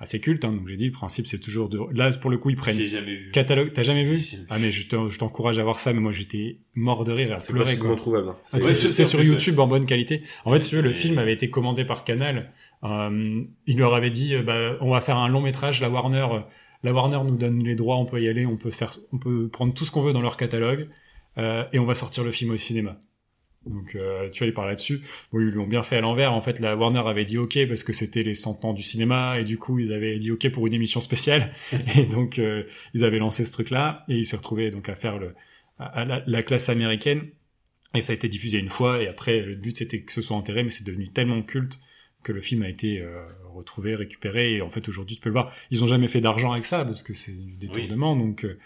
assez 0.00 0.18
culte. 0.20 0.44
Hein, 0.44 0.52
donc 0.52 0.66
j'ai 0.66 0.76
dit, 0.76 0.86
le 0.86 0.92
principe 0.92 1.26
c'est 1.28 1.38
toujours 1.38 1.68
de... 1.68 1.78
Là, 1.92 2.10
pour 2.12 2.30
le 2.30 2.38
coup, 2.38 2.50
ils 2.50 2.56
prennent 2.56 2.76
l'ai 2.78 2.88
jamais 2.88 3.14
vu. 3.14 3.30
catalogue. 3.30 3.70
T'as 3.72 3.82
jamais 3.84 4.02
vu? 4.02 4.18
Jamais. 4.18 4.44
Ah 4.48 4.58
mais 4.58 4.70
je 4.72 4.88
t'en- 4.88 5.08
je 5.08 5.18
t'encourage 5.18 5.58
à 5.58 5.62
voir 5.62 5.78
ça, 5.78 5.92
mais 5.92 6.00
moi 6.00 6.10
j'étais 6.10 6.58
mort 6.74 7.04
de 7.04 7.12
rire, 7.12 7.32
à 7.34 7.38
C'est 7.38 7.52
facilement 7.64 7.96
trouvable. 7.96 8.28
hein. 8.30 8.36
Ah, 8.46 8.48
C'est- 8.62 8.66
Ouais, 8.66 8.74
sur, 8.74 8.92
c'est 8.92 9.04
YouTube 9.24 9.58
en 9.60 9.66
bonne 9.68 9.86
qualité. 9.86 10.22
En 10.44 10.52
fait, 10.52 10.62
si 10.62 10.70
tu 10.70 10.76
veux, 10.76 10.82
le 10.82 10.92
film 10.92 11.18
avait 11.18 11.32
été 11.34 11.50
commandé 11.50 11.84
par 11.84 12.02
Canal. 12.04 12.52
Euh, 12.82 13.42
il 13.66 13.78
leur 13.78 13.94
avait 13.94 14.10
dit, 14.10 14.34
euh, 14.34 14.42
bah, 14.42 14.76
on 14.80 14.90
va 14.90 15.00
faire 15.00 15.18
un 15.18 15.28
long 15.28 15.40
métrage. 15.42 15.80
La 15.80 15.90
Warner, 15.90 16.26
euh, 16.32 16.40
la 16.82 16.92
Warner 16.94 17.20
nous 17.24 17.36
donne 17.36 17.62
les 17.62 17.74
droits, 17.74 17.96
on 17.98 18.06
peut 18.06 18.22
y 18.22 18.28
aller, 18.28 18.46
on 18.46 18.56
peut 18.56 18.70
faire, 18.70 18.96
on 19.12 19.18
peut 19.18 19.48
prendre 19.48 19.74
tout 19.74 19.84
ce 19.84 19.90
qu'on 19.90 20.00
veut 20.00 20.12
dans 20.14 20.22
leur 20.22 20.36
catalogue, 20.38 20.88
euh, 21.38 21.64
et 21.74 21.78
on 21.78 21.84
va 21.84 21.94
sortir 21.94 22.24
le 22.24 22.30
film 22.30 22.50
au 22.52 22.56
cinéma. 22.56 22.98
Donc, 23.66 23.94
euh, 23.94 24.30
tu 24.30 24.38
vois, 24.38 24.48
il 24.48 24.54
parle 24.54 24.68
là-dessus. 24.68 25.02
Bon, 25.32 25.40
ils 25.40 25.50
l'ont 25.50 25.66
bien 25.66 25.82
fait 25.82 25.96
à 25.96 26.00
l'envers. 26.00 26.32
En 26.32 26.40
fait, 26.40 26.60
la 26.60 26.76
Warner 26.76 27.02
avait 27.06 27.24
dit 27.24 27.36
OK 27.36 27.58
parce 27.68 27.82
que 27.82 27.92
c'était 27.92 28.22
les 28.22 28.34
100 28.34 28.64
ans 28.64 28.72
du 28.72 28.82
cinéma, 28.82 29.38
et 29.38 29.44
du 29.44 29.58
coup, 29.58 29.78
ils 29.78 29.92
avaient 29.92 30.16
dit 30.16 30.30
OK 30.30 30.50
pour 30.50 30.66
une 30.66 30.74
émission 30.74 31.00
spéciale. 31.00 31.52
et 31.96 32.06
donc, 32.06 32.38
euh, 32.38 32.64
ils 32.94 33.04
avaient 33.04 33.18
lancé 33.18 33.44
ce 33.44 33.52
truc-là, 33.52 34.04
et 34.08 34.16
ils 34.16 34.26
s'est 34.26 34.36
retrouvés 34.36 34.70
donc 34.70 34.88
à 34.88 34.94
faire 34.94 35.18
le, 35.18 35.34
à, 35.78 35.84
à 35.84 36.04
la, 36.04 36.22
la 36.26 36.42
classe 36.42 36.68
américaine. 36.70 37.28
Et 37.94 38.00
ça 38.00 38.12
a 38.12 38.16
été 38.16 38.28
diffusé 38.28 38.58
une 38.58 38.68
fois, 38.68 39.02
et 39.02 39.08
après, 39.08 39.40
le 39.40 39.56
but 39.56 39.76
c'était 39.76 40.00
que 40.00 40.12
ce 40.12 40.22
soit 40.22 40.36
enterré, 40.36 40.62
mais 40.62 40.70
c'est 40.70 40.86
devenu 40.86 41.10
tellement 41.10 41.42
culte 41.42 41.80
que 42.22 42.32
le 42.32 42.40
film 42.40 42.62
a 42.62 42.68
été 42.68 43.00
euh, 43.00 43.20
retrouvé, 43.52 43.94
récupéré, 43.94 44.54
et 44.54 44.62
en 44.62 44.70
fait 44.70 44.88
aujourd'hui 44.88 45.16
tu 45.16 45.22
peux 45.22 45.30
le 45.30 45.34
voir. 45.34 45.52
Ils 45.70 45.82
ont 45.82 45.86
jamais 45.86 46.06
fait 46.06 46.20
d'argent 46.20 46.52
avec 46.52 46.64
ça, 46.64 46.84
parce 46.84 47.02
que 47.02 47.12
c'est 47.12 47.32
du 47.32 47.56
détournement, 47.56 48.14
donc 48.14 48.44
euh, 48.44 48.58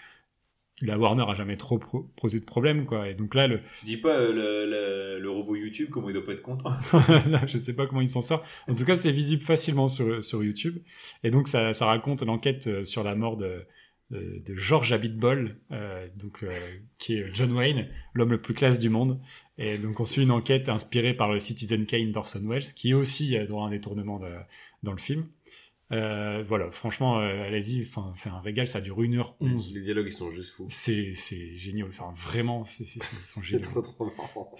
la 0.80 0.98
Warner 0.98 1.24
a 1.28 1.34
jamais 1.34 1.56
trop 1.56 1.78
pro- 1.78 2.10
posé 2.20 2.40
de 2.40 2.44
problème, 2.44 2.84
quoi. 2.84 3.08
Et 3.08 3.14
donc 3.14 3.34
là, 3.34 3.46
le, 3.46 3.60
Je 3.80 3.86
dis 3.86 3.96
pas 3.96 4.16
euh, 4.18 4.32
le, 4.32 4.70
le, 4.70 5.20
le 5.20 5.30
robot 5.30 5.54
YouTube, 5.56 5.88
comment 5.90 6.08
il 6.10 6.12
doit 6.14 6.24
pas 6.24 6.32
être 6.32 6.42
content. 6.42 6.70
là, 7.28 7.46
je 7.46 7.56
sais 7.58 7.72
pas 7.74 7.86
comment 7.86 8.00
il 8.00 8.08
s'en 8.08 8.20
sort. 8.20 8.44
En 8.68 8.74
tout 8.74 8.84
cas, 8.84 8.96
c'est 8.96 9.12
visible 9.12 9.42
facilement 9.42 9.88
sur, 9.88 10.22
sur 10.24 10.42
YouTube. 10.42 10.78
Et 11.22 11.30
donc, 11.30 11.48
ça, 11.48 11.72
ça 11.74 11.86
raconte 11.86 12.22
l'enquête 12.22 12.66
euh, 12.66 12.84
sur 12.84 13.04
la 13.04 13.14
mort 13.14 13.36
de, 13.36 13.64
de, 14.10 14.42
de 14.44 14.54
George 14.54 14.92
Abitbol, 14.92 15.56
euh, 15.70 16.08
donc, 16.16 16.42
euh, 16.42 16.50
qui 16.98 17.14
est 17.18 17.34
John 17.34 17.52
Wayne, 17.52 17.88
l'homme 18.14 18.30
le 18.32 18.38
plus 18.38 18.54
classe 18.54 18.78
du 18.80 18.90
monde. 18.90 19.20
Et 19.58 19.78
donc, 19.78 20.00
on 20.00 20.04
suit 20.04 20.24
une 20.24 20.32
enquête 20.32 20.68
inspirée 20.68 21.14
par 21.14 21.32
le 21.32 21.38
Citizen 21.38 21.86
Kane 21.86 22.10
d'Orson 22.10 22.42
Welles, 22.46 22.74
qui 22.74 22.90
est 22.90 22.94
aussi 22.94 23.38
euh, 23.38 23.46
dans 23.46 23.64
un 23.64 23.70
détournement 23.70 24.18
de- 24.18 24.26
dans 24.82 24.92
le 24.92 24.98
film. 24.98 25.28
Euh, 25.94 26.42
voilà, 26.44 26.70
franchement, 26.70 27.20
euh, 27.20 27.46
allez-y, 27.46 27.82
enfin, 27.86 28.12
c'est 28.16 28.28
un 28.28 28.40
régal, 28.40 28.66
ça 28.66 28.80
dure 28.80 29.00
1h11. 29.00 29.74
Les 29.74 29.80
dialogues, 29.82 30.06
ils 30.08 30.12
sont 30.12 30.30
juste 30.30 30.50
fous. 30.50 30.66
C'est, 30.68 31.12
c'est 31.14 31.54
génial, 31.54 31.88
enfin, 31.88 32.12
vraiment, 32.16 32.64
c'est, 32.64 32.84
c'est- 32.84 33.00
ils 33.00 33.26
sont 33.26 33.40
C'est 33.42 33.46
géniaux. 33.46 33.62
trop, 33.64 33.80
trop 33.82 34.04
marrant. 34.06 34.54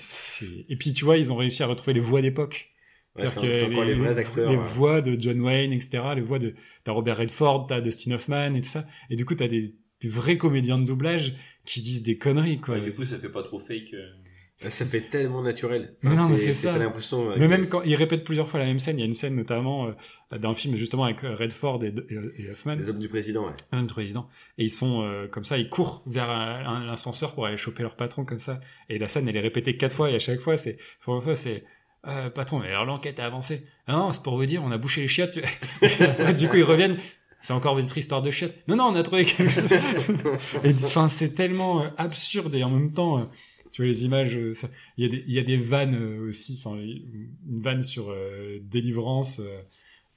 Et 0.68 0.76
puis, 0.76 0.92
tu 0.92 1.04
vois, 1.04 1.16
ils 1.16 1.32
ont 1.32 1.36
réussi 1.36 1.62
à 1.62 1.66
retrouver 1.66 1.94
les 1.94 2.00
voix 2.00 2.22
d'époque. 2.22 2.70
Ouais, 3.16 3.26
C'est-à-dire 3.26 3.68
que 3.70 3.82
les 3.84 3.94
vrais 3.94 4.18
acteurs. 4.18 4.50
Les 4.50 4.56
ouais. 4.56 4.62
voix 4.64 5.00
de 5.00 5.20
John 5.20 5.40
Wayne, 5.40 5.72
etc. 5.72 6.02
Les 6.16 6.20
voix 6.20 6.38
de 6.40 6.54
t'as 6.82 6.92
Robert 6.92 7.16
Redford, 7.16 7.66
t'as 7.68 7.80
Dustin 7.80 8.10
Hoffman 8.12 8.54
et 8.54 8.60
tout 8.60 8.68
ça. 8.68 8.86
Et 9.08 9.16
du 9.16 9.24
coup, 9.24 9.34
t'as 9.36 9.46
des, 9.46 9.74
des 10.00 10.08
vrais 10.08 10.36
comédiens 10.36 10.78
de 10.78 10.84
doublage 10.84 11.34
qui 11.64 11.80
disent 11.80 12.02
des 12.02 12.18
conneries, 12.18 12.60
quoi. 12.60 12.74
Ouais, 12.76 12.80
du 12.84 12.92
coup, 12.92 13.04
ça 13.04 13.18
fait 13.18 13.28
pas 13.28 13.42
trop 13.44 13.60
fake. 13.60 13.94
euh. 13.94 14.08
Ça 14.56 14.70
fait 14.86 15.08
tellement 15.08 15.42
naturel. 15.42 15.94
Non, 16.04 16.28
mais 16.28 16.36
c'est 16.36 16.54
ça. 16.54 16.78
L'impression. 16.78 17.30
euh, 17.30 17.34
Mais 17.38 17.48
même 17.48 17.66
quand 17.68 17.82
ils 17.82 17.96
répètent 17.96 18.22
plusieurs 18.22 18.48
fois 18.48 18.60
la 18.60 18.66
même 18.66 18.78
scène, 18.78 18.98
il 18.98 19.00
y 19.00 19.02
a 19.02 19.06
une 19.06 19.14
scène 19.14 19.34
notamment 19.34 19.88
euh, 19.88 20.38
d'un 20.38 20.54
film 20.54 20.76
justement 20.76 21.04
avec 21.04 21.24
euh, 21.24 21.34
Redford 21.34 21.82
et, 21.84 21.88
et, 22.08 22.42
et 22.44 22.50
Hoffman, 22.50 22.76
Les 22.76 22.88
hommes 22.88 23.00
du 23.00 23.08
président, 23.08 23.46
ouais. 23.46 23.52
un 23.72 23.82
du 23.82 23.88
président, 23.88 24.28
et 24.58 24.64
ils 24.64 24.70
sont 24.70 25.02
euh, 25.02 25.26
comme 25.26 25.44
ça, 25.44 25.58
ils 25.58 25.68
courent 25.68 26.04
vers 26.06 26.30
un, 26.30 26.64
un 26.64 26.88
ascenseur 26.92 27.34
pour 27.34 27.46
aller 27.46 27.56
choper 27.56 27.82
leur 27.82 27.96
patron 27.96 28.24
comme 28.24 28.38
ça. 28.38 28.60
Et 28.88 28.98
la 28.98 29.08
scène, 29.08 29.28
elle 29.28 29.36
est 29.36 29.40
répétée 29.40 29.76
quatre 29.76 29.94
fois 29.94 30.08
et 30.10 30.14
à 30.14 30.18
chaque 30.20 30.38
fois, 30.40 30.56
c'est, 30.56 30.78
pour 31.02 31.16
une 31.16 31.22
fois, 31.22 31.34
c'est 31.34 31.64
euh, 32.06 32.30
patron, 32.30 32.60
mais 32.60 32.68
alors 32.68 32.84
l'enquête 32.84 33.18
a 33.18 33.24
avancé. 33.26 33.66
Ah 33.88 33.94
non, 33.94 34.12
c'est 34.12 34.22
pour 34.22 34.36
vous 34.36 34.46
dire, 34.46 34.62
on 34.64 34.70
a 34.70 34.78
bouché 34.78 35.00
les 35.00 35.08
chiottes. 35.08 35.40
Du 36.38 36.48
coup, 36.48 36.56
ils 36.56 36.62
reviennent. 36.64 36.96
C'est 37.42 37.52
encore 37.52 37.74
votre 37.74 37.98
histoire 37.98 38.22
de 38.22 38.30
chiottes. 38.30 38.54
Non, 38.68 38.76
non, 38.76 38.84
on 38.84 38.94
a 38.94 39.02
trouvé 39.02 39.24
quelque 39.24 39.50
chose. 39.50 39.72
et 40.64 40.72
enfin, 40.84 41.08
c'est 41.08 41.34
tellement 41.34 41.84
absurde 41.98 42.54
et 42.54 42.62
en 42.64 42.70
même 42.70 42.92
temps, 42.92 43.28
tu 43.74 43.82
vois 43.82 43.88
les 43.88 44.04
images. 44.04 44.36
euh, 44.36 44.52
Il 44.96 45.04
y 45.04 45.06
a 45.08 45.10
des, 45.10 45.24
il 45.26 45.32
y 45.32 45.38
a 45.40 45.42
des 45.42 45.56
vannes 45.56 45.96
euh, 45.96 46.28
aussi. 46.28 46.62
Enfin, 46.64 46.76
une 46.76 47.60
vanne 47.60 47.82
sur 47.82 48.08
euh, 48.10 48.60
délivrance 48.62 49.40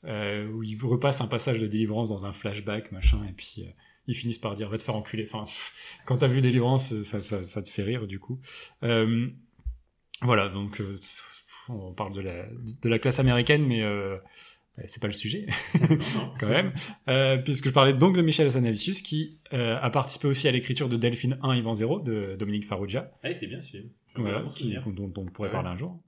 où 0.04 0.64
ils 0.64 0.78
repassent 0.80 1.22
un 1.22 1.28
passage 1.28 1.60
de 1.60 1.66
délivrance 1.66 2.08
dans 2.08 2.28
un 2.28 2.34
flashback, 2.34 2.92
machin, 2.92 3.26
et 3.28 3.34
puis. 3.34 3.66
ils 4.06 4.14
finissent 4.16 4.38
par 4.38 4.54
dire 4.54 4.70
va 4.70 4.78
te 4.78 4.84
faire 4.84 4.96
enculer. 4.96 5.28
Enfin, 5.28 5.44
quand 6.06 6.18
t'as 6.18 6.28
vu 6.28 6.42
Délivrance, 6.42 6.94
ça, 7.04 7.20
ça, 7.20 7.44
ça 7.44 7.62
te 7.64 7.68
fait 7.70 7.82
rire 7.82 8.06
du 8.06 8.20
coup. 8.20 8.40
Voilà, 10.22 10.50
donc 10.50 10.82
on 11.68 11.94
parle 11.94 12.14
de 12.14 12.22
la, 12.22 12.46
de 12.48 12.90
la 12.90 13.00
classe 13.00 13.20
américaine, 13.20 13.66
mais 13.66 13.82
c'est 14.86 15.02
pas 15.02 15.08
le 15.08 15.14
sujet 15.14 15.48
quand 16.40 16.48
même, 16.48 16.72
euh, 17.08 17.38
puisque 17.38 17.66
je 17.68 17.74
parlais 17.74 17.94
donc 17.94 18.16
de 18.16 18.22
Michel 18.22 18.46
Hazanavicius 18.46 19.02
qui 19.02 19.32
euh, 19.54 19.78
a 19.82 19.90
participé 19.90 20.28
aussi 20.28 20.48
à 20.48 20.52
l'écriture 20.52 20.90
de 20.90 20.98
Delphine 20.98 21.38
1 21.42 21.56
Yvan 21.56 21.74
0 21.74 22.00
de 22.00 22.36
Dominique 22.38 22.66
Farrugia, 22.66 23.12
Ah, 23.24 23.30
il 23.30 23.38
était 23.38 23.48
bien 23.48 23.62
celui 23.62 23.92
voilà, 24.16 24.44
dont, 24.88 25.08
dont 25.08 25.22
on 25.22 25.26
pourrait 25.26 25.50
Ouais. 25.50 25.54
parler 25.54 25.70
un 25.70 25.78
jour, 25.78 26.00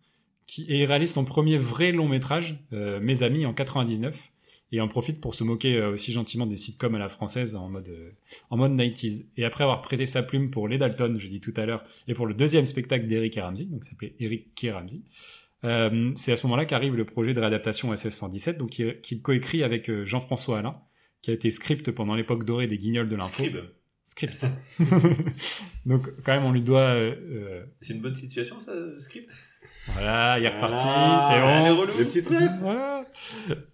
qui 0.48 0.64
et 0.64 0.80
il 0.80 0.86
réalise 0.86 1.14
son 1.14 1.26
premier 1.26 1.58
vrai 1.58 1.92
long 1.92 2.08
métrage, 2.08 2.60
euh, 2.74 3.00
Mes 3.00 3.24
amis 3.24 3.46
en 3.46 3.54
99, 3.54 4.32
et 4.72 4.82
en 4.82 4.88
profite 4.88 5.20
pour 5.20 5.34
se 5.36 5.44
moquer 5.44 5.78
euh, 5.78 5.92
aussi 5.92 6.12
gentiment 6.12 6.46
des 6.46 6.58
sitcoms 6.58 6.94
à 6.96 7.00
la 7.00 7.10
française 7.10 7.56
en 7.56 7.70
mode 7.70 7.90
euh, 7.90 8.12
en 8.52 8.58
mode 8.58 8.74
90s. 8.76 9.26
Et 9.38 9.44
après 9.46 9.64
avoir 9.64 9.82
prêté 9.82 10.06
sa 10.06 10.22
plume 10.24 10.52
pour 10.52 10.68
Les 10.68 10.78
Dalton, 10.78 11.18
je 11.20 11.28
dis 11.28 11.40
tout 11.40 11.54
à 11.58 11.66
l'heure, 11.66 11.84
et 12.08 12.14
pour 12.14 12.26
le 12.28 12.34
deuxième 12.36 12.66
spectacle 12.66 13.08
d'Eric 13.08 13.38
et 13.38 13.42
Ramsey, 13.42 13.66
donc 13.66 13.84
s'appelait 13.84 14.14
Eric 14.20 14.68
Ramsey. 14.72 15.02
Euh, 15.64 16.12
c'est 16.16 16.32
à 16.32 16.38
ce 16.38 16.46
moment-là 16.48 16.66
qu'arrive 16.66 16.96
le 16.96 17.06
projet 17.06 17.34
de 17.34 17.40
réadaptation 17.40 17.96
SS 17.96 18.12
117, 18.16 18.58
donc 18.58 18.70
qu'il 18.70 19.00
qu'il 19.02 19.22
coécrit 19.22 19.64
avec 19.64 19.90
euh, 19.90 20.06
Jean-François 20.06 20.60
Alain, 20.60 20.78
qui 21.22 21.32
a 21.32 21.34
été 21.34 21.50
script 21.50 21.92
pendant 21.92 22.16
l'époque 22.16 22.46
dorée 22.46 22.68
des 22.68 22.78
Guignols 22.78 23.10
de 23.10 23.16
l'info. 23.16 23.44
Script. 24.10 24.44
donc 25.86 26.10
quand 26.24 26.34
même 26.34 26.44
on 26.44 26.52
lui 26.52 26.64
doit 26.64 26.94
euh, 26.96 27.64
C'est 27.82 27.94
une 27.94 28.02
bonne 28.02 28.16
situation, 28.16 28.58
ça, 28.58 28.74
le 28.74 29.00
script? 29.00 29.30
Voilà, 29.94 30.40
il 30.40 30.46
est 30.46 30.50
reparti, 30.50 30.84
Voilà, 30.84 31.28
c'est 31.30 31.70
bon. 31.70 31.78
relou. 31.80 31.92
Le 32.00 32.06
petit 32.06 32.22
rêve 32.22 32.52
Voilà. 32.62 33.06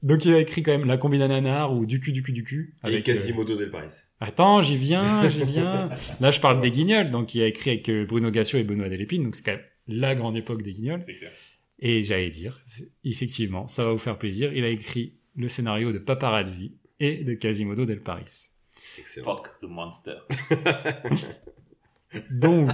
Donc 0.03 0.25
il 0.25 0.33
a 0.33 0.39
écrit 0.39 0.61
quand 0.61 0.71
même 0.71 0.87
La 0.87 0.97
combine 0.97 1.21
à 1.21 1.29
nanar 1.29 1.73
ou 1.73 1.85
Du 1.85 2.01
cul 2.01 2.11
du 2.11 2.21
cul 2.21 2.33
du 2.33 2.43
cul. 2.43 2.75
Avec 2.83 3.07
euh, 3.07 3.13
Quasimodo 3.13 3.55
del 3.55 3.71
Paris. 3.71 3.93
Attends, 4.19 4.61
j'y 4.61 4.75
viens, 4.75 5.29
j'y 5.29 5.45
viens. 5.45 5.89
Là 6.19 6.31
je 6.31 6.41
parle 6.41 6.59
des 6.59 6.71
guignols, 6.71 7.11
donc 7.11 7.33
il 7.33 7.41
a 7.41 7.47
écrit 7.47 7.69
avec 7.69 7.89
Bruno 8.07 8.29
Gassio 8.29 8.59
et 8.59 8.63
Benoît 8.63 8.89
Delépine, 8.89 9.23
donc 9.23 9.35
c'est 9.35 9.43
quand 9.43 9.51
même 9.53 9.63
la 9.87 10.15
grande 10.15 10.35
époque 10.35 10.63
des 10.63 10.71
guignols. 10.73 11.03
C'est 11.07 11.15
clair. 11.15 11.31
Et 11.79 12.01
j'allais 12.03 12.29
dire, 12.29 12.61
effectivement, 13.03 13.67
ça 13.67 13.83
va 13.83 13.91
vous 13.91 13.97
faire 13.97 14.17
plaisir, 14.17 14.53
il 14.53 14.63
a 14.63 14.69
écrit 14.69 15.13
le 15.35 15.47
scénario 15.49 15.91
de 15.91 15.97
Paparazzi 15.99 16.73
et 16.99 17.23
de 17.23 17.33
Quasimodo 17.33 17.85
del 17.85 18.01
Paris. 18.01 18.49
Excellent. 18.97 19.25
Fuck 19.37 19.51
the 19.59 19.65
monster. 19.65 20.15
Donc, 22.31 22.71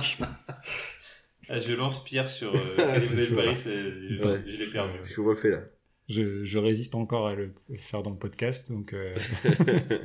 Ah, 1.49 1.59
je 1.59 1.73
lance 1.73 2.03
Pierre 2.03 2.29
sur 2.29 2.53
euh, 2.55 2.59
Ah, 2.77 2.93
Quasimodo 2.93 3.25
del 3.25 3.35
Paris, 3.35 3.63
et 3.65 4.17
je, 4.17 4.23
Ouais. 4.23 4.43
je 4.45 4.57
l'ai 4.57 4.67
perdu. 4.69 4.97
Je 5.03 5.11
suis 5.11 5.21
refait 5.21 5.49
là. 5.49 5.63
je, 6.07 6.43
je 6.43 6.59
résiste 6.59 6.93
encore 6.95 7.27
à 7.27 7.33
le 7.35 7.53
faire 7.79 8.03
dans 8.03 8.11
le 8.11 8.17
podcast, 8.17 8.71
donc 8.71 8.93
euh, 8.93 9.13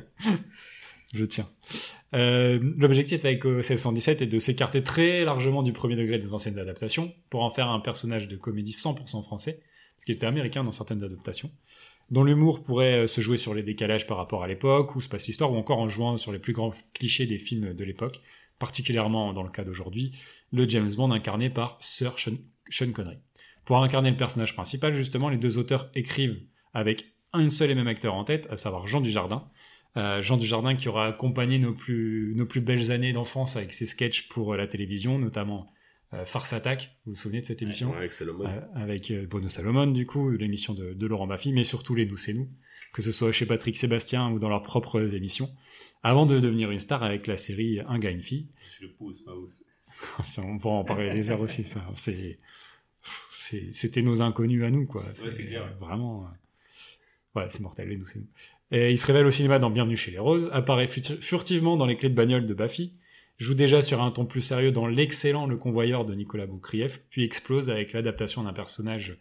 je 1.13 1.25
tiens. 1.25 1.49
Euh, 2.13 2.59
L'objectif 2.77 3.25
avec 3.25 3.43
OSS 3.45 3.75
117 3.75 4.21
est 4.21 4.27
de 4.27 4.39
s'écarter 4.39 4.83
très 4.83 5.25
largement 5.25 5.63
du 5.63 5.73
premier 5.73 5.95
degré 5.95 6.17
des 6.17 6.33
anciennes 6.33 6.59
adaptations 6.59 7.13
pour 7.29 7.43
en 7.43 7.49
faire 7.49 7.67
un 7.69 7.79
personnage 7.79 8.27
de 8.27 8.35
comédie 8.37 8.71
100% 8.71 9.23
français, 9.23 9.61
ce 9.97 10.05
qui 10.05 10.11
était 10.11 10.25
américain 10.25 10.63
dans 10.63 10.71
certaines 10.71 11.03
adaptations, 11.03 11.51
dont 12.09 12.23
l'humour 12.23 12.63
pourrait 12.63 13.03
euh, 13.03 13.07
se 13.07 13.21
jouer 13.21 13.37
sur 13.37 13.53
les 13.53 13.63
décalages 13.63 14.07
par 14.07 14.17
rapport 14.17 14.43
à 14.43 14.47
l'époque, 14.47 14.95
où 14.95 15.01
se 15.01 15.09
passe 15.09 15.27
l'histoire, 15.27 15.51
ou 15.51 15.57
encore 15.57 15.79
en 15.79 15.87
jouant 15.87 16.17
sur 16.17 16.31
les 16.31 16.39
plus 16.39 16.53
grands 16.53 16.73
clichés 16.93 17.25
des 17.25 17.39
films 17.39 17.73
de 17.73 17.83
l'époque, 17.83 18.21
particulièrement 18.59 19.33
dans 19.33 19.43
le 19.43 19.49
cas 19.49 19.63
d'aujourd'hui, 19.63 20.13
le 20.51 20.67
James 20.67 20.93
Bond 20.95 21.11
incarné 21.11 21.49
par 21.49 21.77
Sir 21.81 22.17
Sean, 22.17 22.37
Sean 22.69 22.91
Connery. 22.91 23.17
Pour 23.65 23.83
incarner 23.83 24.11
le 24.11 24.17
personnage 24.17 24.55
principal, 24.55 24.93
justement, 24.93 25.29
les 25.29 25.37
deux 25.37 25.57
auteurs 25.57 25.89
écrivent 25.93 26.41
avec 26.73 27.05
un 27.33 27.49
seul 27.49 27.69
et 27.71 27.75
même 27.75 27.87
acteur 27.87 28.15
en 28.15 28.23
tête, 28.23 28.47
à 28.49 28.57
savoir 28.57 28.87
Jean 28.87 29.01
Dujardin. 29.01 29.49
Euh, 29.97 30.21
Jean 30.21 30.37
Dujardin 30.37 30.75
qui 30.75 30.87
aura 30.89 31.07
accompagné 31.07 31.59
nos 31.59 31.73
plus, 31.73 32.33
nos 32.35 32.45
plus 32.45 32.61
belles 32.61 32.91
années 32.91 33.13
d'enfance 33.13 33.55
avec 33.57 33.73
ses 33.73 33.85
sketchs 33.85 34.27
pour 34.29 34.53
euh, 34.53 34.57
la 34.57 34.67
télévision, 34.67 35.17
notamment 35.19 35.71
euh, 36.13 36.23
Farce 36.23 36.53
Attack. 36.53 36.95
Vous 37.05 37.13
vous 37.13 37.17
souvenez 37.19 37.41
de 37.41 37.45
cette 37.47 37.61
émission? 37.61 37.91
Ouais, 37.91 37.97
avec 37.97 38.13
Salomon. 38.13 38.45
Euh, 38.45 38.61
Avec 38.75 39.11
Bruno 39.27 39.49
Salomon, 39.49 39.87
du 39.87 40.05
coup, 40.05 40.29
l'émission 40.29 40.73
de, 40.73 40.93
de 40.93 41.07
Laurent 41.07 41.27
Baffy, 41.27 41.51
mais 41.51 41.63
surtout 41.63 41.95
les 41.95 42.05
Nous 42.05 42.15
c'est 42.17 42.33
nous, 42.33 42.47
que 42.93 43.01
ce 43.01 43.11
soit 43.11 43.31
chez 43.31 43.45
Patrick 43.45 43.75
Sébastien 43.75 44.29
ou 44.31 44.39
dans 44.39 44.49
leurs 44.49 44.61
propres 44.63 45.15
émissions, 45.15 45.49
avant 46.03 46.25
de 46.27 46.39
devenir 46.39 46.69
une 46.71 46.79
star 46.79 47.01
avec 47.03 47.25
la 47.27 47.37
série 47.37 47.79
Un 47.87 47.97
gars, 47.97 48.11
une 48.11 48.21
fille. 48.21 48.47
Je 48.65 48.69
suis 48.69 48.83
le 48.85 48.91
pouce. 48.93 49.23
Ça, 50.27 50.43
On 50.43 50.57
va 50.57 50.69
en 50.69 50.83
parler 50.83 51.11
les 51.13 51.31
heures 51.31 51.41
aussi, 51.41 51.63
ça. 51.63 51.83
C'est, 51.95 52.37
c'est- 53.39 53.71
c'était 53.73 54.01
nos 54.03 54.21
inconnus 54.21 54.63
à 54.63 54.69
nous, 54.69 54.85
quoi. 54.85 55.03
c'est 55.13 55.29
clair. 55.33 55.75
Vraiment. 55.79 56.29
Ouais, 57.35 57.45
c'est 57.49 57.61
mortel, 57.61 57.89
les 57.89 57.97
nous, 57.97 58.05
c'est 58.05 58.19
nous. 58.19 58.27
Il 58.71 58.97
se 58.97 59.05
révèle 59.05 59.25
au 59.25 59.31
cinéma 59.31 59.59
dans 59.59 59.69
Bienvenue 59.69 59.95
chez 59.95 60.11
les 60.11 60.19
Roses, 60.19 60.49
apparaît 60.51 60.87
furtivement 60.87 61.77
dans 61.77 61.85
les 61.85 61.95
clés 61.95 62.09
de 62.09 62.15
bagnole 62.15 62.45
de 62.45 62.53
Baffy, 62.53 62.93
joue 63.37 63.53
déjà 63.53 63.81
sur 63.81 64.03
un 64.03 64.11
ton 64.11 64.25
plus 64.25 64.41
sérieux 64.41 64.71
dans 64.71 64.87
l'excellent 64.87 65.45
Le 65.45 65.55
Convoyeur 65.55 66.03
de 66.05 66.13
Nicolas 66.13 66.47
Boukrieff, 66.47 67.01
puis 67.09 67.23
explose 67.23 67.69
avec 67.69 67.93
l'adaptation 67.93 68.43
d'un 68.43 68.53
personnage, 68.53 69.17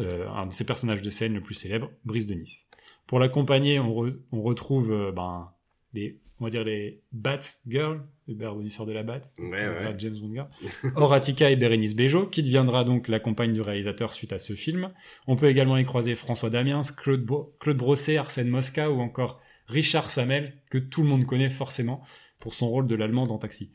euh, 0.00 0.26
un 0.28 0.46
de 0.46 0.52
ses 0.52 0.64
personnages 0.64 1.02
de 1.02 1.10
scène 1.10 1.34
le 1.34 1.42
plus 1.42 1.54
célèbre, 1.54 1.90
Brice 2.04 2.26
de 2.26 2.34
Nice. 2.34 2.68
Pour 3.06 3.18
l'accompagner, 3.18 3.78
on 3.78 4.42
retrouve 4.42 4.92
euh, 4.92 5.12
ben, 5.12 5.52
les, 5.92 6.18
on 6.40 6.44
va 6.44 6.50
dire 6.50 6.64
les 6.64 7.00
Bat 7.12 7.38
Girls, 7.66 8.02
les 8.28 8.34
barbonisseurs 8.34 8.84
de 8.86 8.92
la 8.92 9.02
Bat, 9.02 9.20
Ouais, 9.38 9.68
ouais. 9.68 9.94
James 9.98 10.16
Bond 10.20 10.32
Girl. 10.34 10.48
Horatica 10.96 11.50
et 11.50 11.56
Bérénice 11.56 11.94
Bejo, 11.96 12.26
qui 12.26 12.42
deviendra 12.42 12.84
donc 12.84 13.08
la 13.08 13.20
compagne 13.20 13.52
du 13.52 13.60
réalisateur 13.62 14.12
suite 14.14 14.32
à 14.32 14.38
ce 14.38 14.52
film. 14.54 14.92
On 15.26 15.36
peut 15.36 15.48
également 15.48 15.78
y 15.78 15.84
croiser 15.84 16.14
François 16.14 16.50
Damiens, 16.50 16.82
Claude, 16.96 17.24
Bro- 17.24 17.54
Claude 17.60 17.76
Brosset, 17.78 18.16
Arsène 18.18 18.48
Mosca 18.48 18.90
ou 18.90 19.00
encore 19.00 19.40
Richard 19.66 20.10
Samel, 20.10 20.54
que 20.70 20.78
tout 20.78 21.02
le 21.02 21.08
monde 21.08 21.24
connaît 21.24 21.50
forcément 21.50 22.02
pour 22.38 22.54
son 22.54 22.68
rôle 22.68 22.86
de 22.86 22.94
l'allemand 22.94 23.26
dans 23.26 23.38
Taxi. 23.38 23.70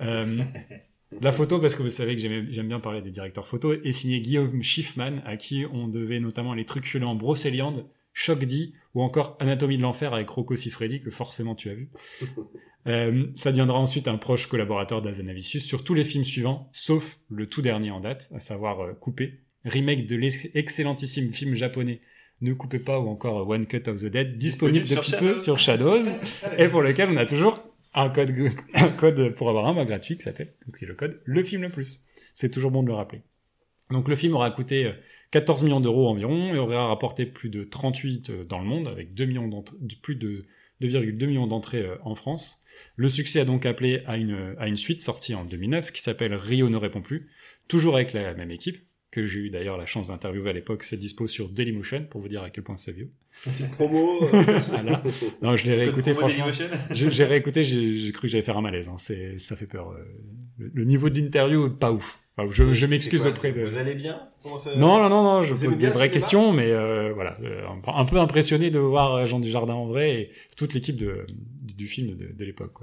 Euh, 0.00 0.42
la 1.20 1.32
photo, 1.32 1.60
parce 1.60 1.74
que 1.74 1.82
vous 1.82 1.88
savez 1.88 2.16
que 2.16 2.20
j'aime 2.22 2.68
bien 2.68 2.80
parler 2.80 3.00
des 3.00 3.10
directeurs 3.10 3.46
photos, 3.46 3.78
est 3.84 3.92
signée 3.92 4.20
Guillaume 4.20 4.62
Schiffman, 4.62 5.22
à 5.24 5.36
qui 5.36 5.64
on 5.72 5.88
devait 5.88 6.20
notamment 6.20 6.52
les 6.52 6.64
truculents 6.66 7.14
Brocéliande, 7.14 7.86
Choc 8.18 8.46
D 8.46 8.72
ou 8.94 9.02
encore 9.02 9.36
Anatomie 9.40 9.76
de 9.76 9.82
l'enfer 9.82 10.14
avec 10.14 10.30
Rocco 10.30 10.56
Siffredi, 10.56 11.02
que 11.02 11.10
forcément 11.10 11.54
tu 11.54 11.70
as 11.70 11.74
vu. 11.74 11.90
Euh, 12.88 13.26
ça 13.34 13.50
deviendra 13.50 13.80
ensuite 13.80 14.06
un 14.06 14.16
proche 14.16 14.46
collaborateur 14.46 15.02
d'Azanavicius 15.02 15.64
sur 15.64 15.82
tous 15.82 15.92
les 15.92 16.04
films 16.04 16.22
suivants, 16.22 16.70
sauf 16.72 17.18
le 17.28 17.48
tout 17.48 17.60
dernier 17.60 17.90
en 17.90 17.98
date, 17.98 18.30
à 18.32 18.38
savoir 18.38 18.80
euh, 18.80 18.92
Coupé, 18.92 19.40
remake 19.64 20.06
de 20.06 20.14
l'excellentissime 20.14 21.32
film 21.32 21.54
japonais 21.54 22.00
Ne 22.42 22.54
coupez 22.54 22.78
pas 22.78 23.00
ou 23.00 23.08
encore 23.08 23.48
One 23.48 23.66
Cut 23.66 23.88
of 23.88 24.02
the 24.02 24.06
Dead, 24.06 24.38
disponible 24.38 24.86
depuis 24.86 25.10
peu 25.10 25.26
Shadows. 25.26 25.38
sur 25.40 25.58
Shadows, 25.58 26.04
et 26.58 26.68
pour 26.68 26.80
lequel 26.80 27.10
on 27.10 27.16
a 27.16 27.26
toujours 27.26 27.60
un 27.92 28.08
code, 28.08 28.32
un 28.74 28.90
code 28.90 29.34
pour 29.34 29.48
avoir 29.48 29.66
un 29.66 29.72
mois 29.72 29.84
gratuit 29.84 30.16
qui 30.16 30.22
s'appelle, 30.22 30.54
donc 30.64 30.76
c'est 30.78 30.86
le 30.86 30.94
code 30.94 31.20
Le 31.24 31.42
Film 31.42 31.62
Le 31.62 31.70
Plus. 31.70 32.04
C'est 32.36 32.52
toujours 32.52 32.70
bon 32.70 32.84
de 32.84 32.88
le 32.88 32.94
rappeler. 32.94 33.22
Donc 33.90 34.08
le 34.08 34.16
film 34.16 34.34
aura 34.34 34.50
coûté 34.50 34.86
euh, 34.86 34.92
14 35.30 35.62
millions 35.64 35.80
d'euros 35.80 36.08
environ 36.08 36.54
et 36.54 36.58
aura 36.58 36.86
rapporté 36.88 37.26
plus 37.26 37.48
de 37.48 37.64
38 37.64 38.30
euh, 38.30 38.44
dans 38.44 38.58
le 38.58 38.64
monde, 38.66 38.88
avec 38.88 39.14
2 39.14 39.24
millions 39.26 39.64
plus 40.02 40.16
de 40.16 40.44
2,2 40.82 41.26
millions 41.26 41.46
d'entrées 41.46 41.82
euh, 41.82 41.96
en 42.02 42.14
France. 42.14 42.62
Le 42.96 43.08
succès 43.08 43.40
a 43.40 43.44
donc 43.44 43.64
appelé 43.66 44.02
à 44.06 44.16
une, 44.16 44.54
à 44.58 44.68
une 44.68 44.76
suite 44.76 45.00
sortie 45.00 45.34
en 45.34 45.44
2009 45.44 45.92
qui 45.92 46.02
s'appelle 46.02 46.34
Rio 46.34 46.68
ne 46.68 46.76
répond 46.76 47.00
plus, 47.02 47.28
toujours 47.68 47.96
avec 47.96 48.12
la 48.12 48.34
même 48.34 48.50
équipe, 48.50 48.78
que 49.10 49.24
j'ai 49.24 49.40
eu 49.40 49.50
d'ailleurs 49.50 49.78
la 49.78 49.86
chance 49.86 50.08
d'interviewer 50.08 50.50
à 50.50 50.52
l'époque, 50.52 50.82
c'est 50.84 50.98
dispo 50.98 51.26
sur 51.26 51.48
Dailymotion 51.48 52.04
pour 52.10 52.20
vous 52.20 52.28
dire 52.28 52.42
à 52.42 52.50
quel 52.50 52.64
point 52.64 52.76
c'est 52.76 52.92
vieux. 52.92 53.10
Petite 53.44 53.70
promo. 53.70 54.22
euh, 54.24 54.42
Voilà. 54.68 55.02
Non, 55.40 55.56
je 55.56 55.66
l'ai 55.66 55.74
réécouté 55.74 56.12
franchement. 56.12 56.46
J'ai 56.90 57.24
réécouté, 57.24 57.64
j'ai 57.64 58.12
cru 58.12 58.22
que 58.22 58.28
j'allais 58.28 58.42
faire 58.42 58.58
un 58.58 58.62
malaise. 58.62 58.88
Hein. 58.88 58.96
Ça 58.98 59.56
fait 59.56 59.66
peur. 59.66 59.90
euh, 59.92 60.04
Le, 60.58 60.70
le 60.74 60.84
niveau 60.84 61.08
de 61.08 61.18
l'interview, 61.18 61.70
pas 61.70 61.92
ouf. 61.92 62.18
Enfin, 62.38 62.52
je 62.52 62.74
je 62.74 62.86
m'excuse 62.86 63.24
auprès 63.26 63.52
de. 63.52 63.62
Vous 63.62 63.78
allez 63.78 63.94
bien? 63.94 64.28
Ça 64.58 64.76
Non, 64.76 64.98
non, 64.98 65.08
non, 65.08 65.22
non, 65.22 65.42
je 65.42 65.54
Vous 65.54 65.64
pose 65.64 65.78
des 65.78 65.88
vraies 65.88 66.10
questions, 66.10 66.52
mais 66.52 66.70
euh, 66.70 67.12
voilà, 67.14 67.36
euh, 67.42 67.64
un, 67.86 68.04
peu 68.04 68.18
impressionné 68.18 68.70
de 68.70 68.78
voir 68.78 69.24
Jean 69.24 69.40
Dujardin 69.40 69.74
en 69.74 69.86
vrai 69.86 70.20
et 70.20 70.30
toute 70.56 70.74
l'équipe 70.74 70.96
de, 70.96 71.24
du 71.62 71.88
film 71.88 72.16
de, 72.16 72.32
de 72.32 72.44
l'époque. 72.44 72.74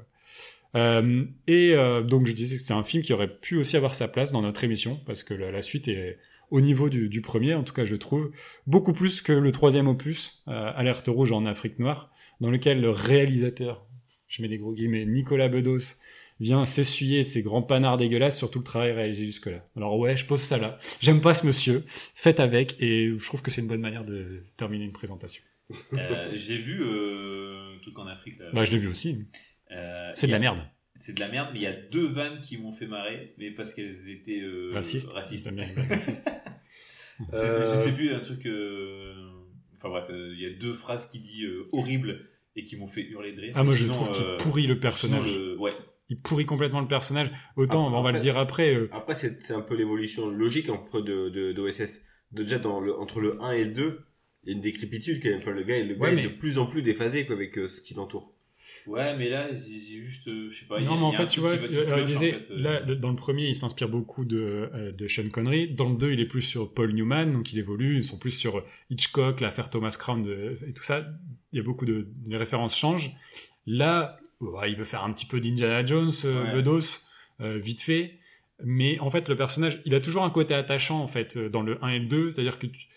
Euh, 0.75 1.25
et 1.47 1.73
euh, 1.73 2.01
donc 2.01 2.25
je 2.25 2.31
disais 2.31 2.57
que 2.57 2.61
c'est 2.61 2.73
un 2.73 2.83
film 2.83 3.03
qui 3.03 3.13
aurait 3.13 3.27
pu 3.27 3.57
aussi 3.57 3.77
avoir 3.77 3.93
sa 3.93 4.07
place 4.07 4.31
dans 4.31 4.41
notre 4.41 4.63
émission 4.63 4.99
parce 5.05 5.23
que 5.23 5.35
la, 5.35 5.51
la 5.51 5.61
suite 5.61 5.87
est 5.87 6.17
au 6.49 6.61
niveau 6.61 6.89
du, 6.89 7.09
du, 7.09 7.21
premier, 7.21 7.53
en 7.53 7.63
tout 7.63 7.73
cas 7.73 7.85
je 7.85 7.95
trouve, 7.95 8.31
beaucoup 8.65 8.93
plus 8.93 9.21
que 9.21 9.33
le 9.33 9.51
troisième 9.51 9.87
opus, 9.87 10.43
euh, 10.47 10.71
Alerte 10.75 11.07
rouge 11.07 11.31
en 11.31 11.45
Afrique 11.45 11.79
noire, 11.79 12.11
dans 12.41 12.49
lequel 12.49 12.81
le 12.81 12.89
réalisateur, 12.89 13.85
je 14.27 14.41
mets 14.41 14.47
des 14.47 14.57
gros 14.57 14.73
guillemets, 14.73 15.05
Nicolas 15.05 15.47
Bedos, 15.47 15.95
vient 16.39 16.65
s'essuyer 16.65 17.23
ses 17.23 17.41
grands 17.43 17.61
panards 17.61 17.97
dégueulasses 17.97 18.37
sur 18.37 18.49
tout 18.51 18.59
le 18.59 18.65
travail 18.65 18.91
réalisé 18.91 19.25
jusque-là. 19.25 19.65
Alors 19.77 19.97
ouais, 19.99 20.17
je 20.17 20.25
pose 20.25 20.41
ça 20.41 20.57
là. 20.57 20.79
J'aime 21.01 21.21
pas 21.21 21.33
ce 21.33 21.45
monsieur, 21.45 21.83
faites 22.15 22.39
avec, 22.39 22.75
et 22.79 23.09
je 23.17 23.25
trouve 23.25 23.41
que 23.41 23.51
c'est 23.51 23.61
une 23.61 23.67
bonne 23.67 23.81
manière 23.81 24.03
de 24.05 24.43
terminer 24.57 24.85
une 24.85 24.91
présentation. 24.93 25.43
Euh, 25.93 26.31
J'ai 26.33 26.57
vu 26.57 26.81
euh, 26.83 27.75
un 27.75 27.79
truc 27.81 27.97
en 27.97 28.07
Afrique. 28.07 28.37
Là. 28.39 28.49
Bah 28.53 28.63
je 28.65 28.71
l'ai 28.71 28.77
vu 28.77 28.87
aussi. 28.89 29.17
Euh, 29.71 30.11
C'est 30.13 30.27
de 30.27 30.31
la 30.31 30.37
a- 30.37 30.39
merde. 30.41 30.59
C'est 30.95 31.13
de 31.13 31.19
la 31.19 31.27
merde, 31.29 31.49
mais 31.53 31.59
il 31.59 31.63
y 31.63 31.67
a 31.67 31.73
deux 31.73 32.05
vannes 32.07 32.39
qui 32.41 32.57
m'ont 32.57 32.71
fait 32.71 32.85
marrer, 32.85 33.33
mais 33.39 33.49
parce 33.49 33.73
qu'elles 33.73 34.07
étaient 34.09 34.41
euh, 34.41 34.69
Raciste. 34.73 35.09
racistes. 35.11 35.45
C'est 35.45 35.51
de 35.51 35.55
la 35.57 35.65
merde, 35.65 35.77
raciste. 35.89 36.29
C'était, 37.31 37.37
Euh, 37.47 37.73
Je 37.73 37.77
sais 37.79 37.91
plus, 37.93 38.11
un 38.13 38.19
truc. 38.19 38.45
euh, 38.45 39.13
Enfin 39.77 39.89
bref, 39.89 40.05
euh, 40.11 40.33
il 40.35 40.41
y 40.41 40.45
a 40.45 40.49
deux 40.51 40.73
phrases 40.73 41.07
qui 41.09 41.19
dit 41.19 41.43
euh, 41.45 41.67
horribles 41.73 42.27
et 42.55 42.63
qui 42.63 42.75
m'ont 42.77 42.87
fait 42.87 43.01
hurler 43.01 43.33
de 43.33 43.41
rire. 43.41 43.53
Ah 43.55 43.63
moi 43.63 43.73
je 43.73 43.79
Sinon, 43.83 43.93
trouve 43.93 44.11
qu'il 44.11 44.37
pourrit 44.37 44.67
le 44.67 44.79
personnage. 44.79 45.25
sinon, 45.25 45.37
le- 45.39 45.57
Ouais. 45.57 45.73
Il 46.09 46.19
pourrit 46.19 46.45
complètement 46.45 46.81
le 46.81 46.87
personnage. 46.87 47.31
Autant, 47.55 47.85
Après- 47.87 47.97
on 47.99 48.03
va 48.03 48.11
le 48.11 48.19
dire 48.19 48.37
après. 48.37 48.73
euh, 48.75 48.89
Après, 48.91 49.13
c'est 49.13 49.41
c'est 49.41 49.53
un 49.53 49.61
peu 49.61 49.75
l'évolution 49.75 50.29
logique 50.29 50.69
entre 50.69 51.01
de, 51.01 51.29
de, 51.29 51.51
d'OSS. 51.53 52.01
De, 52.31 52.43
déjà, 52.43 52.59
dans 52.59 52.79
le, 52.79 52.93
entre 52.97 53.19
le 53.21 53.41
1 53.41 53.51
et 53.53 53.65
le 53.65 53.71
2, 53.73 53.99
il 54.43 54.49
y 54.49 54.51
a 54.51 54.55
une 54.55 54.61
décrépitude 54.61 55.21
quand 55.23 55.29
même. 55.29 55.39
Enfin, 55.39 55.51
le 55.51 55.63
gars, 55.63 55.81
le 55.81 55.93
gars 55.95 55.99
Ouais, 56.01 56.19
est 56.19 56.23
de 56.23 56.27
plus 56.29 56.57
en 56.57 56.65
plus 56.65 56.81
déphasé 56.81 57.25
quoi, 57.25 57.35
avec 57.35 57.57
euh, 57.57 57.67
ce 57.69 57.81
qui 57.81 57.93
l'entoure. 57.93 58.33
Ouais, 58.85 59.15
mais 59.15 59.29
là, 59.29 59.47
j'ai 59.53 59.79
j'ai 59.79 60.01
juste, 60.01 60.27
euh, 60.27 60.49
je 60.51 60.59
sais 60.59 60.65
pas. 60.65 60.77
il 60.79 60.83
y 60.83 60.85
a- 60.87 60.89
non, 60.89 60.97
mais 60.97 61.05
en 61.05 61.11
fait, 61.13 61.27
tu 61.27 61.39
vois, 61.39 61.51
euh, 61.51 61.55
en 62.03 62.07
fait, 62.07 62.51
euh. 62.51 62.59
là, 62.59 62.81
le- 62.81 62.97
dans 62.97 63.09
le 63.11 63.15
premier, 63.15 63.47
il 63.47 63.55
s'inspire 63.55 63.87
beaucoup 63.87 64.25
de, 64.25 64.69
euh, 64.73 64.91
de 64.91 65.07
Sean 65.07 65.29
Connery. 65.29 65.73
Dans 65.73 65.89
le 65.89 65.95
2, 65.95 66.11
il 66.11 66.19
est 66.19 66.25
plus 66.25 66.41
sur 66.41 66.73
Paul 66.73 66.91
Newman, 66.93 67.31
donc 67.31 67.53
il 67.53 67.59
évolue. 67.59 67.95
Ils 67.95 68.03
sont 68.03 68.17
plus 68.19 68.31
sur 68.31 68.65
Hitchcock, 68.89 69.39
l'affaire 69.39 69.69
Thomas 69.69 69.95
Crown 69.97 70.21
de- 70.21 70.57
et 70.67 70.73
tout 70.73 70.83
ça. 70.83 71.05
Il 71.53 71.57
y 71.57 71.59
a 71.61 71.63
beaucoup 71.63 71.85
de, 71.85 72.09
les 72.27 72.35
références 72.35 72.77
changent. 72.77 73.11
Là, 73.65 74.19
il 74.67 74.75
veut 74.75 74.85
faire 74.85 75.03
un 75.03 75.11
petit 75.13 75.25
peu 75.25 75.39
d'Indiana 75.39 75.85
Jones, 75.85 76.11
euh, 76.25 76.43
Ouais. 76.43 76.53
Bedos, 76.53 76.99
euh, 77.41 77.57
vite 77.57 77.81
fait. 77.81 78.19
Mais 78.63 78.99
en 78.99 79.09
fait, 79.09 79.27
le 79.27 79.35
personnage, 79.35 79.81
il 79.85 79.95
a 79.95 79.99
toujours 79.99 80.23
un 80.23 80.29
côté 80.29 80.53
attachant, 80.53 80.99
en 81.01 81.07
fait, 81.07 81.37
euh, 81.37 81.49
dans 81.49 81.61
le 81.61 81.83
1 81.83 81.89
et 81.89 81.99
le 81.99 82.05
2. 82.05 82.31
C'est-à-dire 82.31 82.59
que 82.59 82.67
tu, 82.67 82.87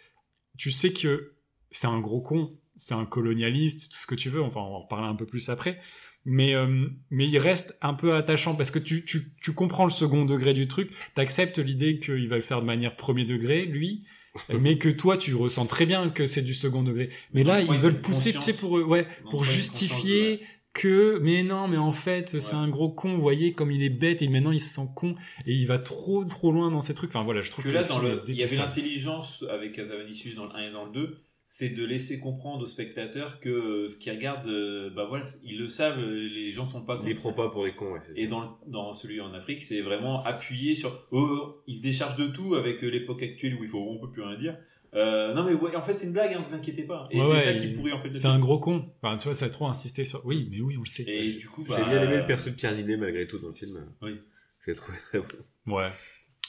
tu 0.56 0.70
sais 0.70 0.92
que 0.92 1.34
c'est 1.70 1.86
un 1.86 1.98
gros 2.00 2.20
con, 2.20 2.56
c'est 2.76 2.94
un 2.94 3.04
colonialiste, 3.04 3.92
tout 3.92 3.98
ce 3.98 4.06
que 4.06 4.14
tu 4.14 4.30
veux. 4.30 4.42
Enfin, 4.42 4.60
on 4.60 4.70
va 4.70 4.76
en 4.76 4.80
reparler 4.80 5.08
un 5.08 5.14
peu 5.14 5.26
plus 5.26 5.48
après. 5.48 5.80
Mais, 6.28 6.54
euh, 6.54 6.88
mais 7.10 7.28
il 7.28 7.38
reste 7.38 7.78
un 7.82 7.94
peu 7.94 8.14
attachant 8.14 8.56
parce 8.56 8.72
que 8.72 8.80
tu, 8.80 9.04
tu, 9.04 9.32
tu 9.40 9.52
comprends 9.52 9.84
le 9.84 9.90
second 9.90 10.24
degré 10.24 10.54
du 10.54 10.66
truc, 10.66 10.90
t'acceptes 11.14 11.58
l'idée 11.58 12.00
qu'il 12.00 12.28
va 12.28 12.34
le 12.34 12.42
faire 12.42 12.60
de 12.60 12.66
manière 12.66 12.96
premier 12.96 13.24
degré, 13.24 13.64
lui, 13.64 14.04
mais 14.60 14.76
que 14.76 14.88
toi, 14.88 15.16
tu 15.16 15.34
ressens 15.36 15.66
très 15.66 15.86
bien 15.86 16.10
que 16.10 16.26
c'est 16.26 16.42
du 16.42 16.52
second 16.52 16.82
degré. 16.82 17.10
Mais 17.32 17.44
là, 17.44 17.60
ils 17.60 17.78
veulent 17.78 18.00
pousser, 18.00 18.32
tu 18.32 18.40
sais, 18.40 18.56
pour, 18.56 18.72
ouais, 18.72 19.06
pour 19.30 19.44
justifier 19.44 20.40
que, 20.76 21.18
mais 21.22 21.42
non, 21.42 21.68
mais 21.68 21.76
en 21.76 21.92
fait, 21.92 22.40
c'est 22.40 22.54
un 22.54 22.68
gros 22.68 22.90
con, 22.90 23.14
vous 23.16 23.20
voyez, 23.22 23.52
comme 23.52 23.70
il 23.70 23.82
est 23.82 23.90
bête 23.90 24.22
et 24.22 24.28
maintenant 24.28 24.52
il 24.52 24.60
se 24.60 24.74
sent 24.74 24.88
con 24.94 25.14
et 25.46 25.52
il 25.54 25.66
va 25.66 25.78
trop, 25.78 26.24
trop 26.24 26.52
loin 26.52 26.70
dans 26.70 26.80
ces 26.80 26.94
trucs. 26.94 27.10
Enfin 27.10 27.24
voilà, 27.24 27.40
je 27.40 27.50
trouve 27.50 27.64
que 27.64 27.70
que, 27.70 27.74
là, 27.74 27.82
dans 27.84 27.98
le, 27.98 28.22
il 28.28 28.34
y 28.34 28.42
avait 28.42 28.56
l'intelligence 28.56 29.44
avec 29.50 29.78
Azavanicius 29.78 30.34
dans 30.34 30.46
le 30.46 30.54
1 30.54 30.68
et 30.68 30.72
dans 30.72 30.84
le 30.84 30.92
2, 30.92 31.18
c'est 31.48 31.68
de 31.68 31.84
laisser 31.84 32.18
comprendre 32.18 32.64
aux 32.64 32.66
spectateurs 32.66 33.38
que 33.38 33.48
euh, 33.48 33.88
ce 33.88 33.96
qu'ils 33.96 34.12
regardent, 34.12 34.48
euh, 34.48 34.90
bah 34.90 35.06
voilà, 35.08 35.24
ils 35.44 35.56
le 35.58 35.68
savent, 35.68 35.98
euh, 36.00 36.28
les 36.28 36.50
gens 36.50 36.66
sont 36.68 36.82
pas 36.84 37.00
les 37.04 37.14
prend 37.14 37.32
pas 37.32 37.48
pour 37.50 37.64
des 37.64 37.72
cons. 37.72 37.92
ouais, 37.92 38.00
Et 38.16 38.26
dans, 38.26 38.40
le- 38.40 38.48
dans 38.66 38.92
celui 38.92 39.20
en 39.20 39.32
Afrique, 39.32 39.62
c'est 39.62 39.80
vraiment 39.80 40.24
appuyé 40.24 40.74
sur. 40.74 41.06
Oh, 41.12 41.62
il 41.68 41.76
se 41.76 41.82
décharge 41.82 42.16
de 42.16 42.26
tout 42.26 42.56
avec 42.56 42.82
l'époque 42.82 43.22
actuelle 43.22 43.54
où 43.54 43.62
il 43.62 43.68
faut, 43.70 43.78
on 43.78 43.98
peut 43.98 44.10
plus 44.10 44.22
rien 44.22 44.36
dire. 44.38 44.58
Euh, 44.96 45.34
non 45.34 45.44
mais 45.44 45.52
ouais, 45.52 45.76
en 45.76 45.82
fait 45.82 45.94
c'est 45.94 46.06
une 46.06 46.12
blague, 46.12 46.32
hein, 46.32 46.42
vous 46.44 46.54
inquiétez 46.54 46.84
pas. 46.84 47.06
Et 47.10 47.18
Ouais, 47.20 47.24
c'est 47.24 47.32
ouais, 47.32 47.44
ça 47.44 47.54
qui 47.60 47.68
pourrit 47.68 47.92
en 47.92 48.00
fait. 48.00 48.14
C'est 48.14 48.26
un 48.28 48.38
gros 48.38 48.58
con. 48.58 48.90
Enfin, 49.02 49.16
tu 49.18 49.24
vois, 49.24 49.34
ça 49.34 49.44
a 49.46 49.50
trop 49.50 49.66
insisté 49.66 50.04
sur. 50.04 50.24
Oui, 50.24 50.48
mais 50.50 50.60
oui, 50.60 50.76
on 50.76 50.80
le 50.80 50.86
sait. 50.86 51.04
Et 51.06 51.34
du 51.34 51.48
coup, 51.48 51.64
bah, 51.68 51.76
J'ai 51.78 51.84
bien 51.84 52.00
aimé 52.02 52.16
le 52.18 52.26
perso 52.26 52.50
de 52.50 52.54
Pierre 52.54 52.74
Ninet 52.74 52.96
malgré 52.96 53.26
tout 53.26 53.38
dans 53.38 53.48
le 53.48 53.52
film. 53.52 53.86
Oui. 54.02 54.18
Je 54.64 54.70
l'ai 54.70 54.76
trouvé 54.76 54.98
très 54.98 55.18
bon. 55.20 55.74
Ouais. 55.74 55.90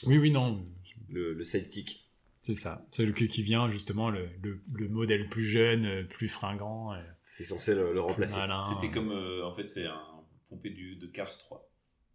Oui, 0.06 0.18
oui, 0.18 0.30
non. 0.30 0.64
Le, 1.10 1.34
le 1.34 1.44
sidekick. 1.44 2.08
C'est 2.42 2.54
ça. 2.54 2.86
C'est 2.90 3.04
le 3.04 3.12
qui 3.12 3.42
vient, 3.42 3.68
justement, 3.68 4.08
le, 4.10 4.28
le, 4.42 4.60
le 4.74 4.88
modèle 4.88 5.28
plus 5.28 5.44
jeune, 5.44 5.84
euh, 5.84 6.04
plus 6.04 6.28
fringant, 6.28 6.94
euh, 6.94 6.96
C'est 7.36 7.44
censé 7.44 7.74
le, 7.74 7.92
le 7.92 8.00
remplacer. 8.00 8.38
C'était 8.74 8.90
comme. 8.90 9.10
euh, 9.10 9.44
en 9.44 9.54
fait, 9.54 9.66
c'est 9.66 9.84
un 9.84 10.00
pompé 10.48 10.70
du, 10.70 10.96
de 10.96 11.06
Cars 11.06 11.36
3. 11.36 11.67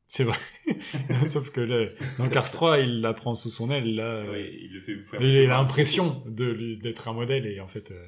C'est 0.07 0.23
vrai. 0.25 0.37
Sauf 1.27 1.49
que 1.51 1.61
là, 1.61 1.87
dans 2.19 2.27
Cars 2.29 2.51
3, 2.51 2.79
il 2.79 3.01
la 3.01 3.13
prend 3.13 3.33
sous 3.35 3.49
son 3.49 3.71
aile. 3.71 3.95
Là, 3.95 4.03
euh, 4.03 4.31
Oui, 4.33 4.59
il 4.63 4.73
le 4.73 4.81
fait 4.81 4.93
vous 4.95 5.03
faire. 5.05 5.21
il 5.21 5.37
a 5.37 5.47
l'impression 5.57 6.21
de 6.27 6.75
d'être 6.81 7.07
un 7.07 7.13
modèle 7.13 7.45
et 7.47 7.59
en 7.59 7.67
fait, 7.67 7.91
euh, 7.91 8.05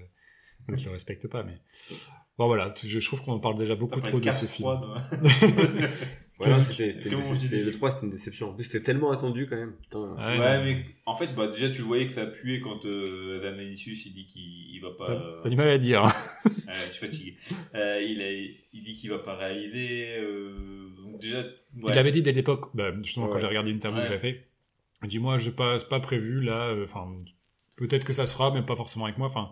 il 0.78 0.84
le 0.84 0.92
respecte 0.92 1.28
pas. 1.28 1.44
Mais 1.44 1.58
bon, 2.38 2.48
voilà. 2.48 2.74
Je, 2.84 3.00
je 3.00 3.06
trouve 3.06 3.22
qu'on 3.24 3.34
en 3.34 3.40
parle 3.40 3.58
déjà 3.58 3.76
beaucoup 3.76 4.00
trop 4.02 4.20
de 4.20 4.24
Cars 4.24 4.36
ce 4.36 4.46
film. 4.46 4.68
3 4.70 4.82
dans- 4.82 4.96
Voilà, 6.38 6.60
c'était, 6.60 6.88
le 6.92 7.72
3, 7.72 7.92
c'était 7.92 8.06
une 8.06 8.12
déception. 8.12 8.50
En 8.50 8.54
plus, 8.54 8.66
c'était 8.66 8.82
tellement 8.84 9.12
attendu 9.12 9.46
quand 9.48 9.56
même. 9.56 9.74
Putain. 9.82 10.16
Ouais, 10.18 10.64
mais 10.64 10.78
en 11.06 11.16
fait, 11.16 11.34
bah, 11.34 11.48
déjà, 11.48 11.70
tu 11.70 11.78
le 11.80 11.86
voyais 11.86 12.06
que 12.08 12.12
ça 12.12 12.26
puait 12.26 12.60
quand 12.60 12.84
euh, 12.86 13.38
Zananicius, 13.38 14.06
il 14.06 14.14
dit 14.14 14.26
qu'il 14.26 14.42
il 14.76 14.80
va 14.82 14.90
pas. 14.92 15.06
T'as 15.06 15.14
euh, 15.14 15.40
t'as 15.44 15.50
du 15.50 15.56
mal 15.56 15.68
à 15.70 15.74
le 15.74 15.80
dire. 15.80 16.04
hein. 16.06 16.12
Ouais, 16.68 16.74
je 16.88 16.92
suis 16.94 17.06
fatigué. 17.06 17.38
Euh, 17.76 18.02
il, 18.02 18.22
a, 18.22 18.32
il 18.74 18.84
dit 18.84 18.96
qu'il 18.96 19.12
va 19.12 19.20
pas 19.20 19.36
réaliser. 19.38 20.18
euh, 20.18 20.90
donc 20.98 21.22
déjà, 21.22 21.40
ouais. 21.42 21.94
Il 21.94 21.98
avait 21.98 22.12
dit 22.12 22.22
dès 22.22 22.34
l'époque, 22.34 22.66
bah, 22.76 22.92
justement, 23.02 23.28
quand 23.28 23.38
j'ai 23.40 23.48
regardé 23.48 23.70
une 23.72 23.78
interview 23.78 24.00
Ouais. 24.00 24.04
que 24.08 24.10
j'avais 24.14 24.32
fait, 24.34 24.48
il 25.04 25.08
dit 25.08 25.20
Moi, 25.20 25.38
je 25.38 25.52
pas, 25.52 25.80
c'est 25.80 25.88
pas 25.88 26.00
prévu 26.02 26.42
là. 26.42 26.68
euh, 26.68 26.84
Enfin, 26.84 27.08
peut-être 27.78 28.04
que 28.04 28.12
ça 28.14 28.26
se 28.26 28.34
fera, 28.34 28.52
mais 28.54 28.62
pas 28.62 28.76
forcément 28.76 29.06
avec 29.06 29.18
moi. 29.18 29.28
Enfin, 29.28 29.52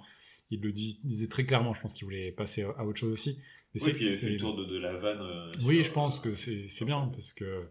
il 0.52 0.60
le 0.62 0.74
dit, 0.74 1.00
il 1.06 1.10
disait 1.12 1.28
très 1.28 1.46
clairement. 1.46 1.74
Je 1.74 1.82
pense 1.82 1.94
qu'il 1.94 2.04
voulait 2.04 2.32
passer 2.34 2.64
à 2.64 2.86
autre 2.86 3.00
chose 3.00 3.14
aussi. 3.14 3.40
Mais 3.76 3.84
Oui, 3.84 3.94
puis 3.94 4.06
il 4.06 4.12
fait 4.12 4.30
le 4.30 4.38
tour 4.38 4.56
de, 4.56 4.66
de 4.66 4.78
la 4.78 4.94
vanne. 4.98 5.20
euh, 5.22 5.52
Oui, 5.64 5.76
sur, 5.78 5.84
je 5.86 5.92
pense 5.92 6.20
que 6.20 6.34
c'est 6.36 6.86
bien 6.86 7.10
parce 7.14 7.34
que 7.34 7.68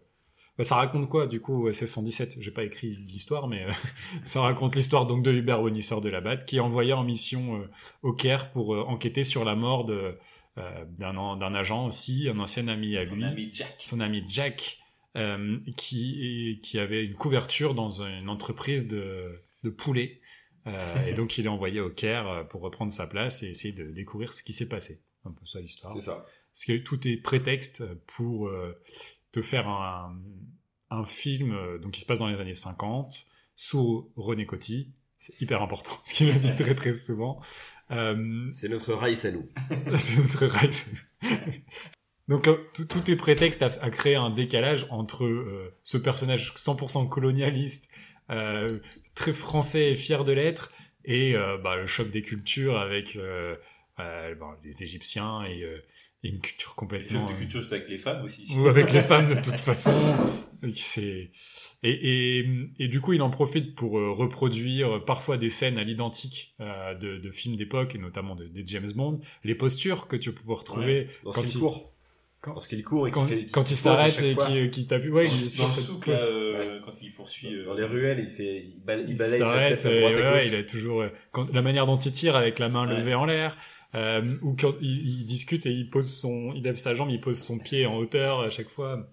bah, 0.57 0.63
ça 0.63 0.75
raconte 0.75 1.09
quoi 1.09 1.27
du 1.27 1.39
coup 1.41 1.71
SS 1.71 1.85
117 1.93 2.35
J'ai 2.39 2.51
pas 2.51 2.63
écrit 2.63 2.95
l'histoire, 3.07 3.47
mais 3.47 3.63
euh, 3.63 3.71
ça 4.23 4.41
raconte 4.41 4.75
l'histoire 4.75 5.05
donc 5.07 5.23
de 5.23 5.31
Hubert 5.31 5.61
Bonisseur 5.61 6.01
de 6.01 6.09
la 6.09 6.21
Batte 6.21 6.45
qui 6.45 6.57
est 6.57 6.59
envoyé 6.59 6.93
en 6.93 7.03
mission 7.03 7.61
euh, 7.61 7.69
au 8.01 8.13
Caire 8.13 8.51
pour 8.51 8.69
enquêter 8.89 9.23
sur 9.23 9.45
la 9.45 9.55
mort 9.55 9.85
d'un 9.85 11.55
agent 11.55 11.87
aussi, 11.87 12.27
un 12.29 12.37
ancien 12.39 12.67
ami 12.67 12.95
à 12.97 13.05
son 13.05 13.15
lui, 13.15 13.23
ami 13.23 13.49
Jack. 13.53 13.75
son 13.79 13.99
ami 13.99 14.23
Jack, 14.27 14.79
qui 15.77 16.77
avait 16.79 17.05
une 17.05 17.15
couverture 17.15 17.73
dans 17.75 18.03
une 18.03 18.29
entreprise 18.29 18.87
de 18.87 19.39
de 19.63 19.69
poulets. 19.69 20.19
Et 21.07 21.13
donc 21.15 21.37
il 21.37 21.45
est 21.45 21.49
envoyé 21.49 21.79
au 21.79 21.89
Caire 21.89 22.45
pour 22.49 22.61
reprendre 22.61 22.91
sa 22.91 23.07
place 23.07 23.43
et 23.43 23.47
essayer 23.47 23.73
de 23.73 23.85
découvrir 23.91 24.33
ce 24.33 24.43
qui 24.43 24.53
s'est 24.53 24.67
passé. 24.69 25.01
Un 25.25 25.31
peu 25.31 25.45
ça 25.45 25.59
l'histoire. 25.61 25.93
C'est 25.95 26.05
ça. 26.05 26.25
Parce 26.53 26.65
que 26.65 26.77
tout 26.77 27.07
est 27.07 27.17
prétexte 27.17 27.83
pour 28.05 28.47
euh, 28.47 28.79
te 29.31 29.41
faire 29.41 29.67
un, 29.67 30.15
un 30.91 31.03
film 31.03 31.51
euh, 31.51 31.79
donc 31.79 31.93
qui 31.93 32.01
se 32.01 32.05
passe 32.05 32.19
dans 32.19 32.27
les 32.27 32.39
années 32.39 32.53
50 32.53 33.25
sous 33.55 34.11
René 34.15 34.45
Coty. 34.45 34.91
C'est 35.17 35.41
hyper 35.41 35.61
important, 35.63 35.93
ce 36.03 36.13
qu'il 36.13 36.29
a 36.29 36.33
dit 36.37 36.55
très 36.55 36.75
très 36.75 36.93
souvent. 36.93 37.41
Euh, 37.89 38.47
C'est 38.51 38.69
notre 38.69 38.93
à 38.93 39.31
nous. 39.31 39.49
c'est 39.99 40.15
notre 40.15 40.45
Rice. 40.45 40.93
Donc 42.27 42.47
tout, 42.73 42.85
tout 42.85 43.11
est 43.11 43.15
prétexte 43.17 43.63
à, 43.63 43.69
à 43.81 43.89
créer 43.89 44.15
un 44.15 44.29
décalage 44.29 44.87
entre 44.91 45.73
ce 45.83 45.97
personnage 45.97 46.53
100% 46.55 47.09
colonialiste, 47.09 47.89
très 48.27 49.33
français 49.33 49.91
et 49.91 49.95
fier 49.95 50.23
de 50.23 50.31
l'être, 50.31 50.71
et 51.03 51.33
bah, 51.61 51.75
le 51.75 51.85
choc 51.85 52.09
des 52.11 52.21
cultures 52.21 52.77
avec 52.77 53.17
euh, 53.99 54.33
bon, 54.35 54.47
les 54.63 54.83
Égyptiens 54.83 55.43
et, 55.43 55.63
euh, 55.63 55.77
et 56.23 56.29
une 56.29 56.39
culture 56.39 56.75
complètement... 56.75 57.27
de 57.27 57.33
euh, 57.33 57.37
culture, 57.37 57.61
avec 57.71 57.87
les 57.89 57.99
femmes 57.99 58.23
aussi. 58.25 58.45
ou 58.57 58.67
avec 58.67 58.91
les 58.91 59.01
femmes 59.01 59.29
de 59.29 59.39
toute 59.41 59.59
façon. 59.59 59.93
Et, 61.85 61.89
et, 61.91 62.45
et 62.79 62.87
du 62.87 63.01
coup, 63.01 63.13
il 63.13 63.21
en 63.21 63.29
profite 63.29 63.75
pour 63.75 63.99
euh, 63.99 64.11
reproduire 64.11 65.03
parfois 65.05 65.37
des 65.37 65.49
scènes 65.49 65.77
à 65.77 65.83
l'identique 65.83 66.55
euh, 66.61 66.93
de, 66.95 67.17
de 67.17 67.31
films 67.31 67.57
d'époque 67.57 67.95
et 67.95 67.97
notamment 67.97 68.35
de, 68.35 68.45
des 68.45 68.63
James 68.65 68.91
Bond. 68.95 69.19
Les 69.43 69.55
postures 69.55 70.07
que 70.07 70.15
tu 70.15 70.31
peux 70.31 70.39
pouvoir 70.39 70.59
retrouver 70.59 71.07
Dans 71.23 71.31
quand 71.31 71.41
qu'il 71.41 71.51
il 71.51 71.59
court. 71.59 71.93
quand- 72.41 72.53
Lorsqu'il 72.53 72.83
court 72.83 73.07
et 73.07 73.11
quand, 73.11 73.25
qu'il 73.25 73.39
fait. 73.39 73.45
qu'il 73.45 73.63
il 73.71 73.75
s'arrête 73.75 74.21
et 74.21 74.33
fois. 74.33 74.47
qui, 74.47 74.69
qui 74.69 74.87
t'appuie. 74.87 75.09
Ouais, 75.09 75.25
il 75.27 75.57
dans 75.57 75.67
sur 75.67 75.81
le 75.81 75.87
souk, 75.87 76.07
là, 76.07 76.13
euh, 76.21 76.79
quand 76.85 76.93
il 77.01 77.13
poursuit. 77.13 77.53
euh, 77.53 77.65
Dans 77.65 77.73
les 77.73 77.83
ruelles, 77.83 78.25
il 78.29 78.33
fait, 78.33 78.63
il 78.65 78.81
balaye, 78.83 79.05
il 79.09 79.17
balaye 79.17 79.39
sa 79.39 79.45
s'arrête 79.45 79.77
tête 79.81 79.85
à 79.85 79.93
et 79.93 79.99
droite 79.99 80.15
à 80.15 80.31
ouais, 80.35 80.47
il 80.47 80.55
a 80.55 80.63
toujours 80.63 81.03
quand, 81.31 81.51
la 81.53 81.61
manière 81.61 81.85
dont 81.85 81.97
il 81.97 82.11
tire 82.13 82.35
avec 82.37 82.59
la 82.59 82.69
main 82.69 82.87
Ouais. 82.87 82.95
levée 82.97 83.13
en 83.13 83.25
l'air 83.25 83.57
euh, 83.95 84.37
ou 84.41 84.55
quand 84.59 84.73
il, 84.81 85.07
il 85.21 85.25
discute 85.25 85.65
et 85.65 85.71
il 85.71 85.89
pose 85.89 86.11
son 86.11 86.53
il 86.55 86.63
lève 86.63 86.77
sa 86.77 86.93
jambe 86.95 87.09
il 87.11 87.21
pose 87.21 87.37
son 87.37 87.59
pied 87.59 87.85
en 87.85 87.97
hauteur 87.97 88.41
à 88.41 88.49
chaque 88.49 88.69
fois 88.69 88.95
Vous 88.97 89.03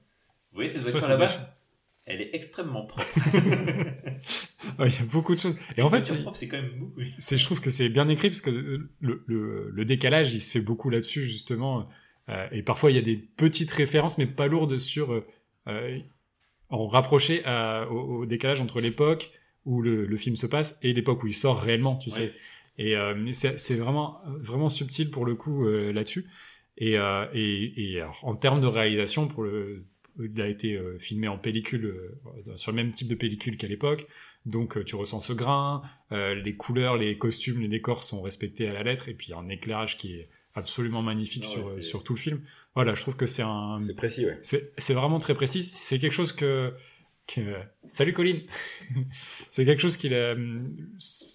voyez 0.55 0.71
cette 0.71 0.83
voiture 0.83 1.09
là-bas 1.09 1.57
Elle 2.07 2.21
est 2.23 2.35
extrêmement 2.35 2.87
propre. 2.87 3.07
Ouais, 4.79 4.89
il 4.89 4.95
y 4.95 4.99
a 4.99 5.05
beaucoup 5.11 5.35
de 5.35 5.41
choses 5.41 5.57
et 5.77 5.83
en 5.83 5.89
fait 5.89 6.13
c'est 6.35 6.49
quand 6.49 6.61
même 6.61 6.71
beaucoup. 6.79 7.01
c'est 7.19 7.37
je 7.39 7.45
trouve 7.45 7.61
que 7.61 7.71
c'est 7.71 7.89
bien 7.89 8.09
écrit 8.09 8.29
parce 8.29 8.41
que 8.43 8.51
le, 8.51 8.91
le, 9.01 9.71
le 9.73 9.85
décalage 9.85 10.33
il 10.35 10.41
se 10.41 10.51
fait 10.51 10.61
beaucoup 10.61 10.91
là-dessus 10.91 11.23
justement 11.27 11.89
Euh, 12.29 12.47
et 12.53 12.63
parfois, 12.63 12.91
il 12.93 12.97
y 12.97 12.99
a 12.99 13.03
des 13.03 13.17
petites 13.17 13.71
références, 13.73 14.17
mais 14.19 14.27
pas 14.27 14.47
lourdes 14.47 14.79
sur. 14.79 15.13
Euh, 15.13 15.27
euh, 15.69 15.99
en 16.71 16.87
rapproché 16.87 17.43
à- 17.45 17.89
au, 17.91 18.21
au 18.23 18.27
décalage 18.27 18.61
entre 18.61 18.81
l'époque 18.81 19.31
où 19.65 19.83
le, 19.83 20.07
le 20.07 20.17
film 20.17 20.37
se 20.37 20.47
passe 20.47 20.79
et 20.83 20.93
l'époque 20.93 21.25
où 21.25 21.27
il 21.27 21.35
sort 21.35 21.59
réellement, 21.61 21.97
tu 21.97 22.11
Ouais. 22.11 22.17
sais. 22.17 22.33
Et 22.81 22.97
euh, 22.97 23.15
c'est 23.35 23.75
vraiment, 23.75 24.23
vraiment 24.41 24.71
subtil 24.71 25.11
pour 25.11 25.27
le 25.27 25.35
coup 25.35 25.67
euh, 25.67 25.93
là-dessus. 25.93 26.27
Et, 26.79 26.97
euh, 26.97 27.27
et, 27.35 27.93
et 27.93 28.01
alors, 28.01 28.19
en 28.23 28.35
termes 28.35 28.63
de 28.63 28.67
réalisation, 28.67 29.29
pour 29.29 29.43
le, 29.43 29.85
il 30.19 30.41
a 30.41 30.49
été 30.49 30.81
filmé 30.99 31.29
en 31.29 31.37
pellicule, 31.37 31.95
sur 32.57 32.73
le 32.73 32.77
même 32.77 32.91
type 32.93 33.09
de 33.09 33.15
pellicule 33.15 33.59
qu'à 33.59 33.69
l'époque. 33.69 34.07
Donc 34.47 34.83
tu 34.87 34.97
ressens 34.97 35.21
ce 35.21 35.35
grain, 35.35 35.83
euh, 36.13 36.35
les 36.35 36.57
couleurs, 36.57 36.97
les 36.97 37.19
costumes, 37.19 37.61
les 37.61 37.69
décors 37.69 38.03
sont 38.03 38.23
respectés 38.23 38.67
à 38.67 38.73
la 38.73 38.83
lettre, 38.83 39.11
et 39.11 39.15
puis 39.15 39.29
il 39.29 39.31
y 39.33 39.35
a 39.35 39.39
un 39.39 39.51
éclairage 39.51 39.99
qui 39.99 40.15
est 40.15 40.31
absolument 40.55 41.03
magnifique 41.03 41.45
Ah 41.47 41.53
sur, 41.53 41.85
sur 41.85 42.03
tout 42.03 42.15
le 42.15 42.19
film. 42.19 42.41
Voilà, 42.75 42.95
je 42.95 43.03
trouve 43.03 43.17
que 43.17 43.27
c'est 43.27 43.43
un, 43.43 43.79
C'est 43.81 43.95
précis, 43.95 44.25
ouais. 44.25 44.39
c'est 44.43 44.95
vraiment 44.95 45.19
très 45.19 45.35
précis. 45.35 45.65
C'est 45.65 45.99
quelque 45.99 46.13
chose 46.13 46.33
que. 46.33 46.73
Que- 47.35 47.61
Salut 47.85 48.13
Colline 48.13 48.43
C'est 49.51 49.65
quelque 49.65 49.81
chose 49.81 49.97
qu'il 49.97 50.15
a. 50.15 50.35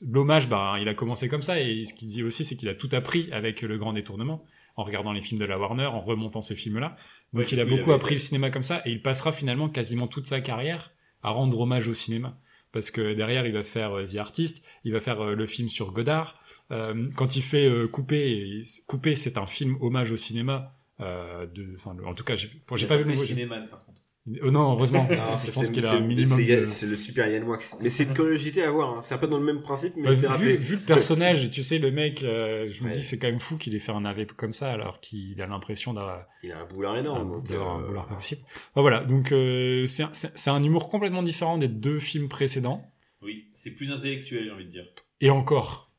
L'hommage, 0.10 0.48
bah, 0.50 0.78
il 0.80 0.88
a 0.88 0.94
commencé 0.94 1.28
comme 1.30 1.42
ça, 1.42 1.60
et 1.62 1.86
ce 1.86 1.94
qu'il 1.94 2.08
dit 2.08 2.24
aussi, 2.24 2.46
c'est 2.46 2.56
qu'il 2.56 2.70
a 2.70 2.76
tout 2.76 2.90
appris 2.92 3.30
avec 3.32 3.62
le 3.62 3.78
grand 3.78 3.94
détournement, 3.94 4.46
en 4.76 4.84
regardant 4.84 5.12
les 5.14 5.22
films 5.22 5.40
de 5.40 5.46
la 5.46 5.58
Warner, 5.60 5.86
en 5.86 6.02
remontant 6.02 6.42
ces 6.42 6.56
films-là. 6.56 6.96
Donc 7.34 7.44
Ouais, 7.44 7.50
il 7.52 7.60
a 7.60 7.64
il 7.64 7.70
beaucoup 7.70 7.92
appris 7.92 8.10
fait- 8.10 8.14
le 8.16 8.20
cinéma 8.20 8.50
comme 8.50 8.64
ça, 8.64 8.82
et 8.86 8.92
il 8.92 9.02
passera 9.02 9.32
finalement 9.32 9.70
quasiment 9.70 10.08
toute 10.08 10.28
sa 10.28 10.42
carrière 10.42 10.92
à 11.24 11.32
rendre 11.32 11.60
hommage 11.60 11.88
au 11.88 11.94
cinéma. 11.94 12.40
Parce 12.72 12.92
que 12.92 13.14
derrière, 13.14 13.46
il 13.46 13.54
va 13.54 13.64
faire 13.64 13.94
euh, 13.98 14.04
The 14.04 14.18
Artist, 14.18 14.64
il 14.84 14.92
va 14.92 15.00
faire 15.00 15.22
euh, 15.22 15.34
le 15.36 15.46
film 15.48 15.70
sur 15.70 15.92
Godard. 15.94 16.34
Euh, 16.72 17.10
quand 17.16 17.36
il 17.38 17.42
fait 17.42 17.68
euh, 17.68 17.88
Couper, 17.88 18.62
Couper, 18.88 19.16
c'est 19.16 19.38
un 19.38 19.46
film 19.46 19.78
hommage 19.82 20.12
au 20.12 20.18
cinéma. 20.18 20.76
Euh, 21.00 21.46
de, 21.48 21.74
enfin, 21.76 21.94
le- 21.98 22.06
en 22.06 22.14
tout 22.14 22.24
cas, 22.26 22.36
j'ai 22.36 22.50
pas 22.88 22.98
vu 22.98 23.04
le 23.12 23.16
cinéma, 23.18 23.60
par 23.62 23.86
contre. 23.86 24.02
Oh 24.42 24.50
non, 24.50 24.72
heureusement. 24.72 25.04
Non, 25.08 25.16
je 25.38 25.46
c'est- 25.46 25.52
pense 25.52 25.66
c'est- 25.68 25.72
qu'il 25.72 25.86
a 25.86 25.90
c'est- 25.90 25.96
un 25.98 26.00
minimum. 26.00 26.40
c'est- 26.40 26.56
de- 26.62 26.66
C'est 26.66 26.86
le 26.88 26.96
super 26.96 27.28
Yann 27.28 27.44
Wax. 27.44 27.76
Mais 27.80 27.90
c'est 27.90 28.06
une 28.06 28.14
curiosité 28.16 28.64
à 28.64 28.72
voir. 28.72 28.98
hein. 28.98 29.02
C'est 29.04 29.14
un 29.14 29.20
peu 29.20 29.28
dans 29.28 29.38
le 29.38 29.44
même 29.46 29.62
principe, 29.62 29.94
mais 29.98 30.04
Bah, 30.10 30.16
c'est 30.16 30.22
vu, 30.22 30.28
raté. 30.28 30.58
vu 30.58 30.76
le 30.78 30.82
personnage, 30.82 31.52
tu 31.52 31.62
sais, 31.62 31.78
le 31.78 31.92
mec, 31.92 32.24
euh, 32.24 32.68
je 32.72 32.82
me 32.84 32.88
Ouais. 32.90 32.96
dis, 32.96 33.04
c'est 33.04 33.20
quand 33.20 33.28
même 33.28 33.40
fou 33.40 33.58
qu'il 33.58 33.76
ait 33.76 33.80
fait 33.80 33.92
un 33.92 34.04
AV 34.04 34.26
comme 34.36 34.52
ça, 34.54 34.72
alors 34.72 35.00
qu'il 35.00 35.40
a 35.44 35.46
l'impression 35.46 35.94
d'avoir 35.94 36.26
Il 36.42 36.52
a 36.52 36.60
un 36.60 36.66
boulard 36.66 36.98
énorme. 36.98 37.44
d'avoir 37.48 37.78
un 37.78 37.84
euh, 37.84 37.88
boulard 37.88 38.08
pas 38.08 38.16
possible. 38.16 38.42
Enfin, 38.72 38.82
voilà, 38.82 39.02
donc 39.04 39.32
euh, 39.32 39.86
c'est 39.86 40.02
un, 40.04 40.10
c'est- 40.14 40.32
c'est 40.36 40.50
un 40.50 40.64
humour 40.64 40.90
complètement 40.90 41.22
différent 41.22 41.60
des 41.60 41.68
deux 41.68 42.00
films 42.00 42.28
précédents. 42.28 42.84
Oui, 43.22 43.50
c'est 43.54 43.72
plus 43.72 43.92
intellectuel, 43.92 44.46
j'ai 44.46 44.52
envie 44.52 44.66
de 44.66 44.72
dire. 44.72 44.86
Et 45.22 45.30
encore, 45.30 45.92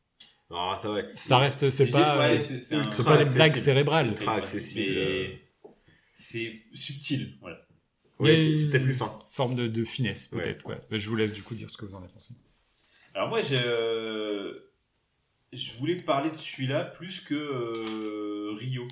Ah, 0.50 0.76
c'est 0.82 0.88
vrai. 0.88 1.06
ça 1.14 1.38
reste, 1.38 1.70
c'est 1.70 1.90
pas, 1.90 2.18
ouais, 2.18 2.38
c'est 2.40 2.54
c'est- 2.54 2.60
c'est 2.60 2.74
un- 2.74 2.88
c'est 2.88 3.04
pas 3.04 3.22
des 3.22 3.30
blagues 3.32 3.52
cérébrales. 3.54 4.14
Accessible. 4.26 4.94
Mais 4.96 5.40
c'est 6.14 6.52
subtil, 6.74 7.36
voilà. 7.40 7.58
Oui, 8.18 8.54
c'est- 8.54 8.70
peut-être 8.70 8.82
plus 8.84 8.94
fin. 8.94 9.18
Forme 9.30 9.54
de, 9.54 9.66
de 9.66 9.84
finesse, 9.84 10.28
peut-être. 10.28 10.66
Ouais. 10.66 10.78
Bah, 10.90 10.96
Je 10.96 11.08
vous 11.10 11.16
laisse 11.16 11.32
du 11.32 11.42
coup 11.42 11.54
dire 11.54 11.68
ce 11.70 11.76
que 11.76 11.84
vous 11.84 11.94
en 11.94 11.98
avez 11.98 12.08
pensé. 12.12 12.34
Alors 13.14 13.28
moi, 13.28 13.42
je, 13.42 14.60
je 15.52 15.72
voulais 15.78 15.96
parler 15.96 16.30
de 16.30 16.36
celui-là 16.36 16.84
plus 16.84 17.20
que 17.20 17.34
euh, 17.34 18.52
Rio. 18.54 18.86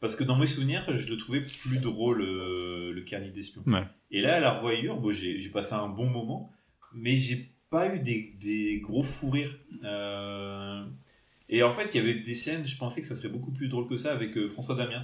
Parce 0.00 0.16
que 0.16 0.24
dans 0.24 0.36
mes 0.36 0.46
souvenirs, 0.48 0.84
je 0.92 1.06
le 1.08 1.16
trouvais 1.16 1.42
plus 1.42 1.78
drôle, 1.78 2.22
euh, 2.22 2.90
le 2.92 3.02
carnet 3.02 3.30
d'espion. 3.30 3.62
Ouais. 3.66 3.84
Et 4.10 4.20
là, 4.20 4.36
à 4.36 4.40
la 4.40 4.50
revoyure, 4.52 4.96
bon, 4.96 5.12
j'ai 5.12 5.38
j'ai 5.38 5.48
passé 5.48 5.74
un 5.74 5.88
bon 5.88 6.06
moment, 6.10 6.52
mais 6.92 7.14
j'ai 7.14 7.52
pas 7.70 7.94
eu 7.94 8.00
des, 8.00 8.34
des 8.40 8.80
gros 8.80 9.02
fous 9.04 9.30
rires. 9.30 9.56
Euh, 9.84 10.84
et 11.48 11.62
en 11.62 11.72
fait, 11.72 11.88
il 11.94 11.98
y 11.98 12.00
avait 12.00 12.14
des 12.14 12.34
scènes, 12.34 12.66
je 12.66 12.76
pensais 12.76 13.00
que 13.00 13.06
ça 13.06 13.14
serait 13.14 13.28
beaucoup 13.28 13.52
plus 13.52 13.68
drôle 13.68 13.86
que 13.88 13.96
ça 13.96 14.12
avec 14.12 14.36
euh, 14.36 14.48
François 14.48 14.74
Damiens. 14.74 15.00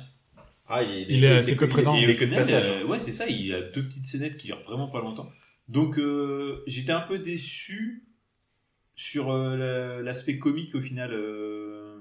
Ah, 0.68 0.82
il, 0.82 1.06
Il 1.10 1.24
est- 1.24 1.42
c'est 1.42 1.56
que 1.56 1.64
présent. 1.64 1.94
Il 1.96 2.10
est 2.10 2.14
que 2.16 2.26
final, 2.26 2.40
passage. 2.40 2.64
euh, 2.68 2.84
ouais, 2.84 3.00
c'est 3.00 3.12
ça, 3.12 3.26
il 3.28 3.52
a 3.54 3.62
deux 3.62 3.84
petites 3.86 4.04
scénettes 4.04 4.36
qui 4.36 4.46
durent 4.48 4.62
vraiment 4.62 4.88
pas 4.88 5.00
longtemps. 5.00 5.30
Donc, 5.68 5.98
euh, 5.98 6.62
j'étais 6.66 6.92
un 6.92 7.00
peu 7.00 7.18
déçu 7.18 8.04
sur 8.94 9.30
euh, 9.30 9.56
la- 9.56 10.02
l'aspect 10.02 10.38
comique 10.38 10.74
au 10.74 10.80
final, 10.80 11.10
euh, 11.12 11.98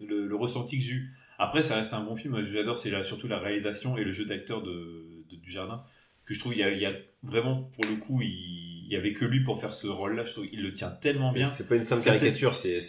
le, 0.00 0.26
le 0.26 0.36
ressenti 0.36 0.78
que 0.78 0.84
j'ai 0.84 0.92
eu. 0.92 1.14
Après, 1.38 1.62
ça 1.62 1.76
reste 1.76 1.92
un 1.92 2.02
bon 2.02 2.16
film. 2.16 2.40
J'adore, 2.42 2.78
c'est 2.78 2.90
surtout 3.04 3.28
la 3.28 3.38
réalisation 3.38 3.96
et 3.98 4.04
le 4.04 4.10
jeu 4.10 4.24
d'acteur 4.24 4.62
de, 4.62 5.24
de- 5.30 5.36
du 5.36 5.50
jardin. 5.50 5.82
Que 6.24 6.34
je 6.34 6.40
trouve, 6.40 6.54
il 6.54 6.58
y, 6.58 6.62
a, 6.64 6.70
il 6.72 6.80
y 6.80 6.86
a 6.86 6.92
vraiment, 7.22 7.62
pour 7.74 7.84
le 7.90 7.96
coup, 7.96 8.20
il, 8.22 8.84
il 8.88 8.92
y 8.92 8.96
avait 8.96 9.12
que 9.12 9.24
lui 9.24 9.40
pour 9.44 9.60
faire 9.60 9.72
ce 9.74 9.86
rôle-là. 9.86 10.24
Je 10.24 10.32
trouve, 10.32 10.46
il 10.52 10.62
le 10.62 10.72
tient 10.74 10.90
tellement 10.90 11.32
bien. 11.32 11.48
C'est 11.50 11.68
pas 11.68 11.76
une 11.76 11.82
simple 11.82 12.02
caricature, 12.04 12.54
c'est, 12.54 12.80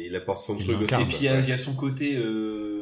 il 0.00 0.14
apporte 0.16 0.44
son 0.44 0.56
Il 0.58 0.64
truc 0.64 0.80
aussi. 0.82 0.94
Et 1.02 1.04
puis 1.06 1.16
il 1.20 1.24
y, 1.24 1.28
a- 1.28 1.32
quoi. 1.36 1.40
il 1.42 1.48
y 1.48 1.52
a 1.52 1.58
son 1.58 1.74
côté, 1.74 2.16
euh, 2.16 2.73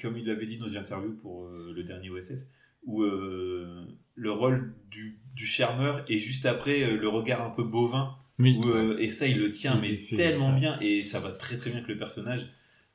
comme 0.00 0.16
il 0.16 0.26
l'avait 0.26 0.46
dit 0.46 0.58
dans 0.58 0.68
une 0.68 0.76
interview 0.76 1.12
pour 1.12 1.44
euh, 1.44 1.72
le 1.74 1.82
dernier 1.82 2.10
OSS, 2.10 2.46
où 2.84 3.02
euh, 3.02 3.84
le 4.14 4.32
rôle 4.32 4.74
du, 4.90 5.20
du 5.34 5.46
charmeur 5.46 6.04
et 6.08 6.18
juste 6.18 6.46
après 6.46 6.82
euh, 6.82 6.96
le 6.96 7.08
regard 7.08 7.42
un 7.42 7.50
peu 7.50 7.64
bovin. 7.64 8.16
Oui. 8.38 8.58
où, 8.64 8.92
et 8.98 9.10
ça, 9.10 9.26
il 9.26 9.38
le 9.38 9.50
tient 9.50 9.74
Il 9.76 9.80
mais 9.82 9.96
fait, 9.96 10.16
tellement 10.16 10.54
ouais. 10.54 10.58
bien 10.58 10.78
et 10.80 11.02
ça 11.02 11.20
va 11.20 11.30
très 11.30 11.58
très 11.58 11.68
bien 11.70 11.80
avec 11.80 11.88
le 11.90 11.98
personnage. 11.98 12.46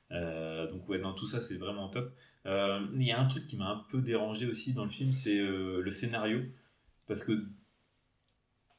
Donc 0.09 0.87
ouais, 0.89 0.97
non, 0.97 1.13
tout 1.13 1.27
ça 1.27 1.39
c'est 1.39 1.57
vraiment 1.57 1.89
top. 1.89 2.11
Il 2.45 3.03
y 3.03 3.11
a 3.11 3.19
un 3.19 3.25
truc 3.25 3.45
qui 3.45 3.55
m'a 3.55 3.69
un 3.69 3.83
peu 3.89 4.01
dérangé 4.01 4.47
aussi 4.47 4.73
dans 4.73 4.83
le 4.85 4.89
film, 4.89 5.11
c'est 5.11 5.37
le 5.37 5.91
scénario, 5.91 6.41
parce 7.05 7.23
que 7.23 7.45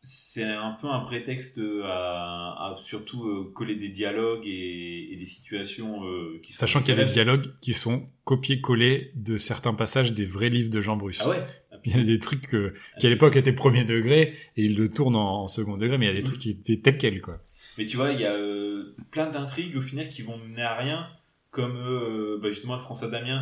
c'est 0.09 0.45
un 0.45 0.73
peu 0.81 0.87
un 0.89 1.01
prétexte 1.01 1.59
à, 1.85 2.75
à 2.75 2.77
surtout 2.83 3.25
euh, 3.25 3.51
coller 3.55 3.75
des 3.75 3.89
dialogues 3.89 4.47
et, 4.47 5.13
et 5.13 5.17
des 5.17 5.27
situations 5.27 6.05
euh, 6.07 6.41
qui 6.43 6.53
sont 6.53 6.61
Sachant 6.61 6.81
qu'il 6.83 6.97
y 6.97 7.01
a 7.01 7.05
des 7.05 7.11
dialogues 7.11 7.45
qui 7.61 7.73
sont 7.75 8.09
copiés-collés 8.25 9.13
de 9.17 9.37
certains 9.37 9.75
passages 9.75 10.13
des 10.13 10.25
vrais 10.27 10.49
livres 10.49 10.71
de 10.71 10.81
Jean 10.81 10.97
Bruce. 10.97 11.19
Ah 11.25 11.29
ouais 11.31 11.43
Il 11.85 11.97
y 11.97 12.01
a 12.01 12.05
des 12.05 12.19
trucs 12.21 12.47
que- 12.47 12.75
qui 12.99 13.07
à 13.07 13.11
l'époque 13.11 13.35
étaient 13.37 13.53
premier 13.53 13.85
degré 13.85 14.35
et 14.57 14.65
il 14.65 14.77
le 14.77 14.89
tourne 14.89 15.17
en, 15.17 15.43
en 15.43 15.49
second 15.49 15.77
degré, 15.77 15.99
mais 15.99 16.07
il 16.07 16.09
y 16.09 16.13
a 16.13 16.17
des 16.17 16.23
trucs 16.25 16.39
qui 16.39 16.51
étaient 16.51 16.79
tels 16.79 16.99
quels, 16.99 17.21
quoi. 17.21 17.39
Mais 17.79 17.87
tu 17.87 17.97
vois, 17.97 18.13
il 18.13 18.21
y 18.21 18.25
a 18.25 18.33
euh, 18.33 18.95
plein 19.11 19.29
d'intrigues 19.29 19.77
au 19.77 19.83
final 19.83 20.09
qui 20.09 20.23
vont 20.23 20.39
mener 20.39 20.63
à 20.63 20.75
rien, 20.77 21.09
comme 21.51 21.77
euh, 21.77 22.39
bah, 22.41 22.49
justement 22.51 22.79
François 22.79 23.09
Damiens, 23.09 23.41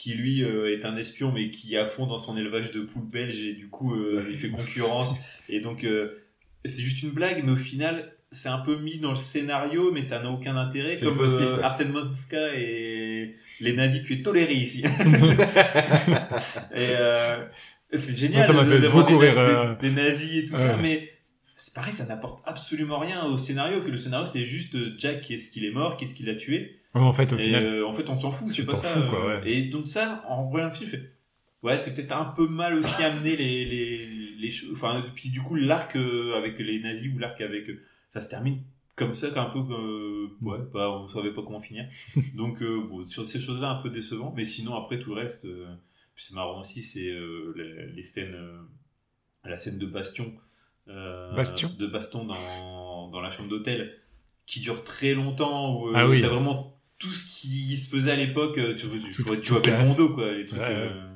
qui 0.00 0.14
lui 0.14 0.42
euh, 0.42 0.74
est 0.74 0.86
un 0.86 0.96
espion, 0.96 1.30
mais 1.30 1.50
qui 1.50 1.74
est 1.74 1.78
à 1.78 1.84
fond 1.84 2.06
dans 2.06 2.16
son 2.16 2.34
élevage 2.38 2.70
de 2.70 2.80
poules 2.80 3.06
belges, 3.06 3.38
et 3.38 3.52
du 3.52 3.68
coup, 3.68 3.94
euh, 3.94 4.24
il 4.30 4.38
fait 4.38 4.48
concurrence. 4.48 5.14
et 5.50 5.60
donc, 5.60 5.84
euh, 5.84 6.22
c'est 6.64 6.80
juste 6.82 7.02
une 7.02 7.10
blague, 7.10 7.42
mais 7.44 7.52
au 7.52 7.56
final, 7.56 8.10
c'est 8.30 8.48
un 8.48 8.60
peu 8.60 8.78
mis 8.78 8.96
dans 8.98 9.10
le 9.10 9.16
scénario, 9.16 9.92
mais 9.92 10.00
ça 10.00 10.18
n'a 10.22 10.30
aucun 10.30 10.56
intérêt. 10.56 10.96
Comme 10.96 11.20
euh, 11.20 11.38
piste, 11.38 11.56
ouais. 11.58 11.62
Arsène 11.64 11.90
Mosca 11.92 12.54
et 12.56 13.34
les 13.60 13.72
nazis, 13.74 14.02
tu 14.02 14.14
es 14.14 14.22
toléré 14.22 14.54
ici. 14.54 14.82
et 16.74 17.98
c'est 17.98 18.16
génial 18.16 18.44
ça 18.44 18.52
m'a 18.52 18.64
de- 18.64 18.70
fait 18.70 18.80
d'avoir 18.80 19.04
beaucoup 19.04 19.20
des, 19.20 19.30
rire, 19.30 19.76
des- 19.80 19.88
des 19.90 19.94
nazis 19.94 20.34
et 20.38 20.44
tout 20.46 20.54
Ouais. 20.54 20.58
ça, 20.60 20.76
mais 20.76 21.10
c'est 21.56 21.74
pareil, 21.74 21.92
ça 21.92 22.06
n'apporte 22.06 22.40
absolument 22.48 22.98
rien 22.98 23.24
au 23.26 23.36
scénario. 23.36 23.82
Que 23.82 23.90
le 23.90 23.96
scénario, 23.98 24.26
c'est 24.32 24.44
juste 24.46 24.76
Jack, 24.98 25.20
qu'est-ce 25.22 25.50
qu'il 25.50 25.64
est 25.64 25.72
mort, 25.72 25.96
qu'est-ce 25.98 26.14
qu'il 26.14 26.30
a 26.30 26.34
tué. 26.34 26.79
Ouais, 26.94 27.00
en 27.02 27.12
fait, 27.12 27.32
au 27.32 27.36
et 27.36 27.40
final, 27.46 27.64
euh, 27.64 27.86
en 27.86 27.92
fait, 27.92 28.08
on 28.10 28.16
s'en 28.16 28.30
fout, 28.30 28.52
c'est 28.52 28.66
pas 28.66 28.76
ça. 28.76 28.88
fous, 28.88 29.08
quoi, 29.10 29.24
euh, 29.24 29.40
ouais. 29.40 29.50
Et 29.50 29.62
donc 29.66 29.86
ça, 29.86 30.24
en 30.28 30.42
voyant 30.48 30.66
le 30.68 30.72
film, 30.72 30.90
je 30.90 30.96
fais, 30.96 31.12
ouais, 31.62 31.78
c'est 31.78 31.94
peut-être 31.94 32.12
un 32.12 32.24
peu 32.24 32.48
mal 32.48 32.74
aussi 32.74 33.02
amené 33.02 33.36
les 33.36 33.64
les 33.64 34.06
les 34.36 34.50
choses. 34.50 34.72
Enfin, 34.72 35.04
puis 35.14 35.28
du 35.30 35.40
coup, 35.40 35.54
l'arc 35.54 35.94
euh, 35.96 36.34
avec 36.36 36.58
les 36.58 36.80
nazis 36.80 37.12
ou 37.14 37.18
l'arc 37.18 37.40
avec, 37.40 37.66
ça 38.08 38.18
se 38.20 38.28
termine 38.28 38.62
comme 38.96 39.14
ça, 39.14 39.28
un 39.28 39.44
peu 39.46 39.62
comme, 39.62 39.72
euh, 39.72 40.28
ouais, 40.42 40.58
bah, 40.74 40.90
on 40.90 41.06
savait 41.06 41.32
pas 41.32 41.42
comment 41.42 41.60
finir. 41.60 41.86
donc 42.34 42.60
euh, 42.60 42.82
bon, 42.88 43.04
sur 43.04 43.24
ces 43.24 43.38
choses-là, 43.38 43.70
un 43.70 43.82
peu 43.82 43.90
décevant. 43.90 44.32
Mais 44.36 44.44
sinon, 44.44 44.74
après 44.74 44.98
tout 44.98 45.14
le 45.14 45.20
reste, 45.20 45.46
c'est 46.16 46.34
marrant 46.34 46.60
aussi, 46.60 46.82
c'est 46.82 47.10
les, 47.56 47.86
les 47.94 48.02
scènes, 48.02 48.36
la 49.44 49.56
scène 49.58 49.78
de 49.78 49.86
Bastion. 49.86 50.32
Bastion 50.86 51.70
de 51.78 51.86
baston 51.86 52.24
dans, 52.24 53.08
dans 53.10 53.20
la 53.20 53.30
chambre 53.30 53.48
d'hôtel 53.48 53.96
qui 54.44 54.58
dure 54.58 54.82
très 54.82 55.14
longtemps 55.14 55.80
où 55.80 55.92
Ah 55.94 56.08
oui. 56.08 56.20
t'as 56.20 56.28
vraiment 56.28 56.79
tout 57.00 57.08
ce 57.08 57.24
qui 57.24 57.76
se 57.76 57.90
faisait 57.90 58.12
à 58.12 58.16
l'époque 58.16 58.56
euh, 58.58 58.74
tu, 58.76 58.86
vois- 58.86 58.98
tu, 59.12 59.22
vois, 59.22 59.36
tu 59.38 59.52
vois 59.52 59.60
quoi 60.14 60.32
les 60.32 60.46
trucs 60.46 60.60
Ouais, 60.60 60.66
ouais. 60.68 60.72
euh, 60.74 61.06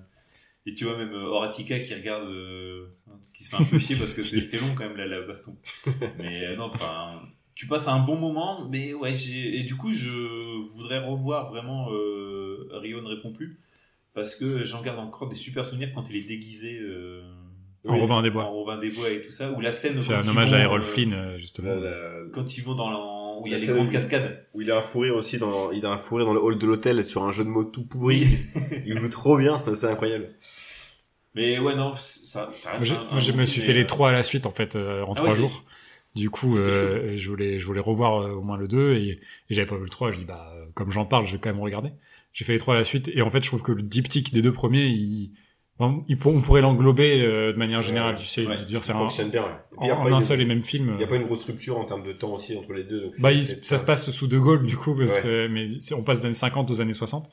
et 0.66 0.74
tu 0.74 0.85
vois 0.86 0.97
même 0.98 1.12
euh, 1.12 1.27
Horatica 1.27 1.78
qui 1.78 1.94
regarde 1.94 2.27
euh, 2.28 2.86
qui 3.35 3.44
se 3.44 3.51
fait 3.51 3.56
un 3.62 3.65
peu 3.65 3.78
chier 3.78 3.94
parce 3.98 4.12
que 4.12 4.23
c'est 4.23 4.59
long 4.59 4.74
quand 4.74 4.85
même 4.89 4.97
la, 4.97 5.06
la 5.06 5.20
baston 5.20 5.56
mais 6.19 6.44
euh, 6.47 6.56
non 6.56 6.65
enfin 6.74 7.20
tu 7.55 7.66
passes 7.69 7.86
un 7.86 7.98
bon 8.01 8.16
moment 8.16 8.66
mais 8.69 8.94
ouais 8.94 9.12
et 9.31 9.62
du 9.62 9.77
coup 9.77 9.93
je 9.93 10.09
voudrais 10.77 10.98
revoir 10.98 11.51
vraiment 11.51 11.93
euh, 11.93 12.66
Rio 12.73 13.01
ne 13.02 13.09
répond 13.09 13.32
plus 13.32 13.61
parce 14.15 14.35
que 14.36 14.62
j'en 14.65 14.81
garde 14.82 14.98
encore 14.98 15.28
des 15.28 15.35
super 15.36 15.65
souvenirs 15.66 15.93
quand 15.94 16.09
il 16.09 16.16
est 16.16 16.23
déguisé 16.23 16.78
euh, 16.81 17.20
en 17.86 17.97
Robin 17.97 18.23
des 18.23 18.31
Bois. 18.31 18.44
en 18.44 18.52
Robin 18.52 18.78
des 18.78 18.89
Bois 18.90 19.11
et 19.11 19.20
tout 19.20 19.31
ça 19.32 19.52
ou 19.52 19.61
la 19.61 19.70
scène 19.73 20.01
C'est 20.01 20.15
un 20.15 20.27
hommage 20.27 20.52
à 20.55 20.61
Errol 20.61 20.81
euh, 20.81 20.85
Flynn, 20.85 21.12
euh, 21.12 21.36
justement. 21.36 21.69
La- 21.74 21.81
la- 21.90 22.20
quand 22.32 22.56
ils 22.56 22.62
vont 22.65 22.74
dans 22.74 22.89
la- 22.90 22.97
où 23.44 23.46
il 23.46 23.52
y 23.52 23.54
a 23.54 23.58
les 23.58 23.66
grandes 23.66 23.92
cascades. 23.92 24.46
Où 24.54 24.60
il 24.62 24.70
a 24.70 24.78
un 24.78 24.82
fou 24.82 25.00
rire 25.00 25.14
aussi 25.16 25.38
dans, 25.38 25.70
il 25.70 25.84
a 25.86 25.92
un 25.92 25.98
fou 25.98 26.16
rire 26.16 26.26
dans 26.26 26.34
le 26.34 26.42
hall 26.42 26.58
de 26.58 26.66
l'hôtel 26.66 27.04
sur 27.04 27.24
un 27.24 27.30
jeu 27.30 27.44
de 27.44 27.48
mots 27.48 27.64
tout 27.64 27.84
pourri. 27.86 28.26
il 28.86 28.98
joue 28.98 29.08
trop 29.08 29.36
bien, 29.36 29.62
c'est 29.74 29.86
incroyable. 29.86 30.30
Mais 31.34 31.58
ouais, 31.58 31.74
non, 31.74 31.92
ça, 31.94 32.48
ça 32.52 32.72
reste 32.72 32.92
un- 32.92 33.16
un 33.16 33.18
je 33.18 33.32
bon 33.32 33.38
me 33.38 33.44
suis 33.44 33.60
fait 33.60 33.72
les 33.72 33.80
euh, 33.82 33.86
trois 33.86 34.10
à 34.10 34.12
la 34.12 34.22
suite, 34.22 34.46
en 34.46 34.50
fait, 34.50 34.76
euh, 34.76 35.02
en 35.02 35.12
Ah 35.12 35.16
trois 35.16 35.30
ouais, 35.30 35.34
jours. 35.34 35.64
Du 36.14 36.30
coup, 36.30 36.56
euh, 36.56 37.16
je 37.16 37.28
voulais, 37.28 37.58
je 37.58 37.66
voulais 37.66 37.80
revoir 37.80 38.22
euh, 38.22 38.30
au 38.30 38.42
moins 38.42 38.56
le 38.56 38.68
2 38.68 38.94
et, 38.94 39.08
et 39.10 39.20
j'avais 39.50 39.66
pas 39.66 39.76
vu 39.76 39.82
le 39.84 39.88
3. 39.90 40.12
Je 40.12 40.18
dis, 40.18 40.24
bah, 40.24 40.54
comme 40.74 40.92
j'en 40.92 41.04
parle, 41.06 41.26
je 41.26 41.32
vais 41.32 41.38
quand 41.38 41.50
même 41.50 41.60
regarder. 41.60 41.90
J'ai 42.32 42.44
fait 42.44 42.52
les 42.52 42.58
trois 42.58 42.74
à 42.74 42.78
la 42.78 42.84
suite 42.84 43.08
et 43.12 43.22
en 43.22 43.30
fait, 43.30 43.42
je 43.42 43.48
trouve 43.48 43.62
que 43.62 43.72
le 43.72 43.82
diptyque 43.82 44.32
des 44.32 44.42
deux 44.42 44.52
premiers, 44.52 44.86
il, 44.86 45.32
on 45.80 46.40
pourrait 46.42 46.60
l'englober 46.60 47.20
euh, 47.22 47.52
de 47.52 47.59
manière 47.59 47.82
générale, 47.82 48.14
tu 48.16 48.26
sais, 48.26 48.46
ouais, 48.46 48.64
dire 48.64 48.84
c'est 48.84 48.92
Ça 48.92 48.98
un, 48.98 49.28
bien, 49.28 49.42
ouais. 49.42 49.90
En, 49.90 50.12
un 50.12 50.20
seul 50.20 50.40
et 50.40 50.44
même 50.44 50.62
film. 50.62 50.90
Il 50.92 50.96
n'y 50.98 51.05
a 51.05 51.06
pas 51.06 51.16
une 51.16 51.24
grosse 51.24 51.40
structure 51.40 51.78
en 51.78 51.84
termes 51.84 52.05
de 52.05 52.12
temps 52.12 52.32
aussi 52.32 52.56
entre 52.56 52.72
les 52.72 52.84
deux. 52.84 53.01
Donc 53.02 53.20
Bah, 53.20 53.32
il- 53.32 53.44
ça 53.44 53.78
se 53.78 53.84
passe 53.84 54.10
sous 54.10 54.26
De 54.28 54.38
Gaulle 54.38 54.66
du 54.66 54.76
coup, 54.76 54.94
parce 54.94 55.16
Ouais. 55.16 55.22
que 55.22 55.46
mais 55.48 55.64
on 55.96 56.02
passe 56.05 56.20
des 56.20 56.26
années 56.26 56.34
50 56.34 56.70
aux 56.70 56.80
années 56.80 56.92
60. 56.92 57.28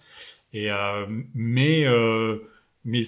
Et 0.54 0.72
euh, 0.72 1.06
mais 1.36 1.86
euh, 1.86 2.40
mais 2.84 3.02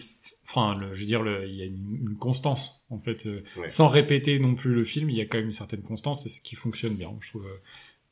enfin, 0.47 0.79
le- 0.79 0.93
je 0.93 0.99
veux 0.99 1.05
dire, 1.07 1.23
le- 1.23 1.47
il 1.47 1.55
y 1.55 1.61
a 1.61 1.65
une, 1.65 1.97
une 2.09 2.15
constance 2.17 2.85
en 2.91 2.99
fait, 2.99 3.25
euh, 3.25 3.41
sans 3.67 3.87
répéter 3.87 4.37
non 4.39 4.53
plus 4.55 4.73
le 4.73 4.83
film, 4.83 5.09
il 5.09 5.15
y 5.17 5.21
a 5.21 5.25
quand 5.25 5.39
même 5.39 5.47
une 5.47 5.51
certaine 5.51 5.81
constance, 5.81 6.25
et 6.25 6.29
ce 6.29 6.39
qui 6.41 6.55
fonctionne 6.55 6.93
bien, 6.93 7.09
je 7.21 7.29
trouve. 7.29 7.45
euh. 7.47 7.59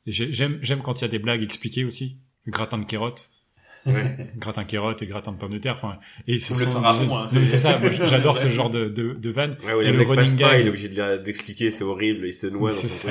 J'aime 0.06 0.82
quand 0.82 1.00
il 1.00 1.02
y 1.02 1.04
a 1.04 1.08
des 1.08 1.20
blagues 1.20 1.44
expliquées 1.44 1.84
aussi, 1.84 2.16
le 2.44 2.50
gratin 2.50 2.78
de 2.78 2.84
carottes. 2.84 3.30
Ouais. 3.84 4.16
gratin 4.36 4.62
de 4.62 4.66
carottes 4.68 5.02
et 5.02 5.06
gratin 5.06 5.32
de 5.32 5.36
pommes 5.38 5.52
de 5.54 5.58
terre 5.58 5.74
enfin 5.74 5.98
et 6.28 6.38
ce 6.38 6.54
Faut 6.54 6.78
le 6.78 6.86
hein, 6.86 7.26
c'est- 7.32 7.46
c'est 7.46 7.56
ça 7.56 7.80
j'adore 8.08 8.38
ce 8.38 8.48
genre 8.48 8.70
de 8.70 8.88
de, 8.88 9.12
de 9.14 9.30
vannes 9.30 9.56
Ouais, 9.66 9.74
ouais, 9.74 9.86
Et 9.86 9.90
le 9.92 9.98
le 9.98 10.04
running 10.04 10.30
pas, 10.38 10.52
gag. 10.52 10.60
il 10.60 10.66
est 10.66 10.68
obligé 10.68 10.88
de 10.88 11.16
d'expliquer, 11.18 11.70
c'est 11.70 11.82
horrible, 11.82 12.26
il 12.26 12.32
se 12.32 12.46
noie 12.46 12.70
dans 12.70 12.76
C'est 12.76 12.88
son 12.88 13.08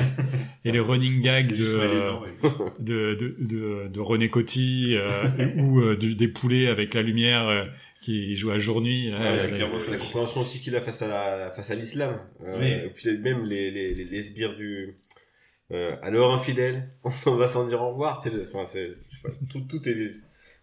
et 0.64 0.72
les 0.72 0.80
running 0.80 1.20
gags 1.20 1.50
C'est 1.54 1.62
de 1.62 1.68
euh, 1.74 1.78
malaisant, 1.78 2.22
de, 2.78 3.14
de, 3.14 3.36
de, 3.38 3.88
de 3.88 4.00
René 4.00 4.30
Coty 4.30 4.94
euh, 4.96 5.24
ou 5.58 5.80
euh, 5.80 5.96
des 5.96 6.28
poulets 6.28 6.68
avec 6.68 6.94
la 6.94 7.02
lumière 7.02 7.46
euh, 7.48 7.64
qui 8.00 8.34
joue 8.34 8.50
à 8.50 8.58
jour-nuit. 8.58 9.12
c'est 9.12 9.50
C'est 9.78 9.90
la 9.90 9.96
compréhension 9.98 10.40
aussi 10.40 10.60
qu'il 10.60 10.74
a 10.74 10.80
face 10.80 11.02
à 11.02 11.08
la, 11.08 11.50
face 11.50 11.70
à 11.70 11.74
l'islam. 11.74 12.18
Euh. 12.44 12.86
Et 12.86 12.90
puis 12.90 13.16
même 13.18 13.44
les, 13.44 13.70
les, 13.70 13.94
les, 13.94 14.04
les 14.04 14.22
sbires 14.22 14.56
du, 14.56 14.96
euh, 15.70 15.94
alors 16.02 16.32
infidèle, 16.34 16.88
on 17.04 17.10
s'en 17.10 17.36
va 17.36 17.46
sans 17.46 17.66
dire 17.68 17.80
au 17.82 17.90
revoir. 17.90 18.20
C'est, 18.22 18.32
enfin, 18.42 18.64
c'est, 18.66 18.90
pas, 19.22 19.28
tout, 19.50 19.60
tout 19.68 19.88
est, 19.88 20.10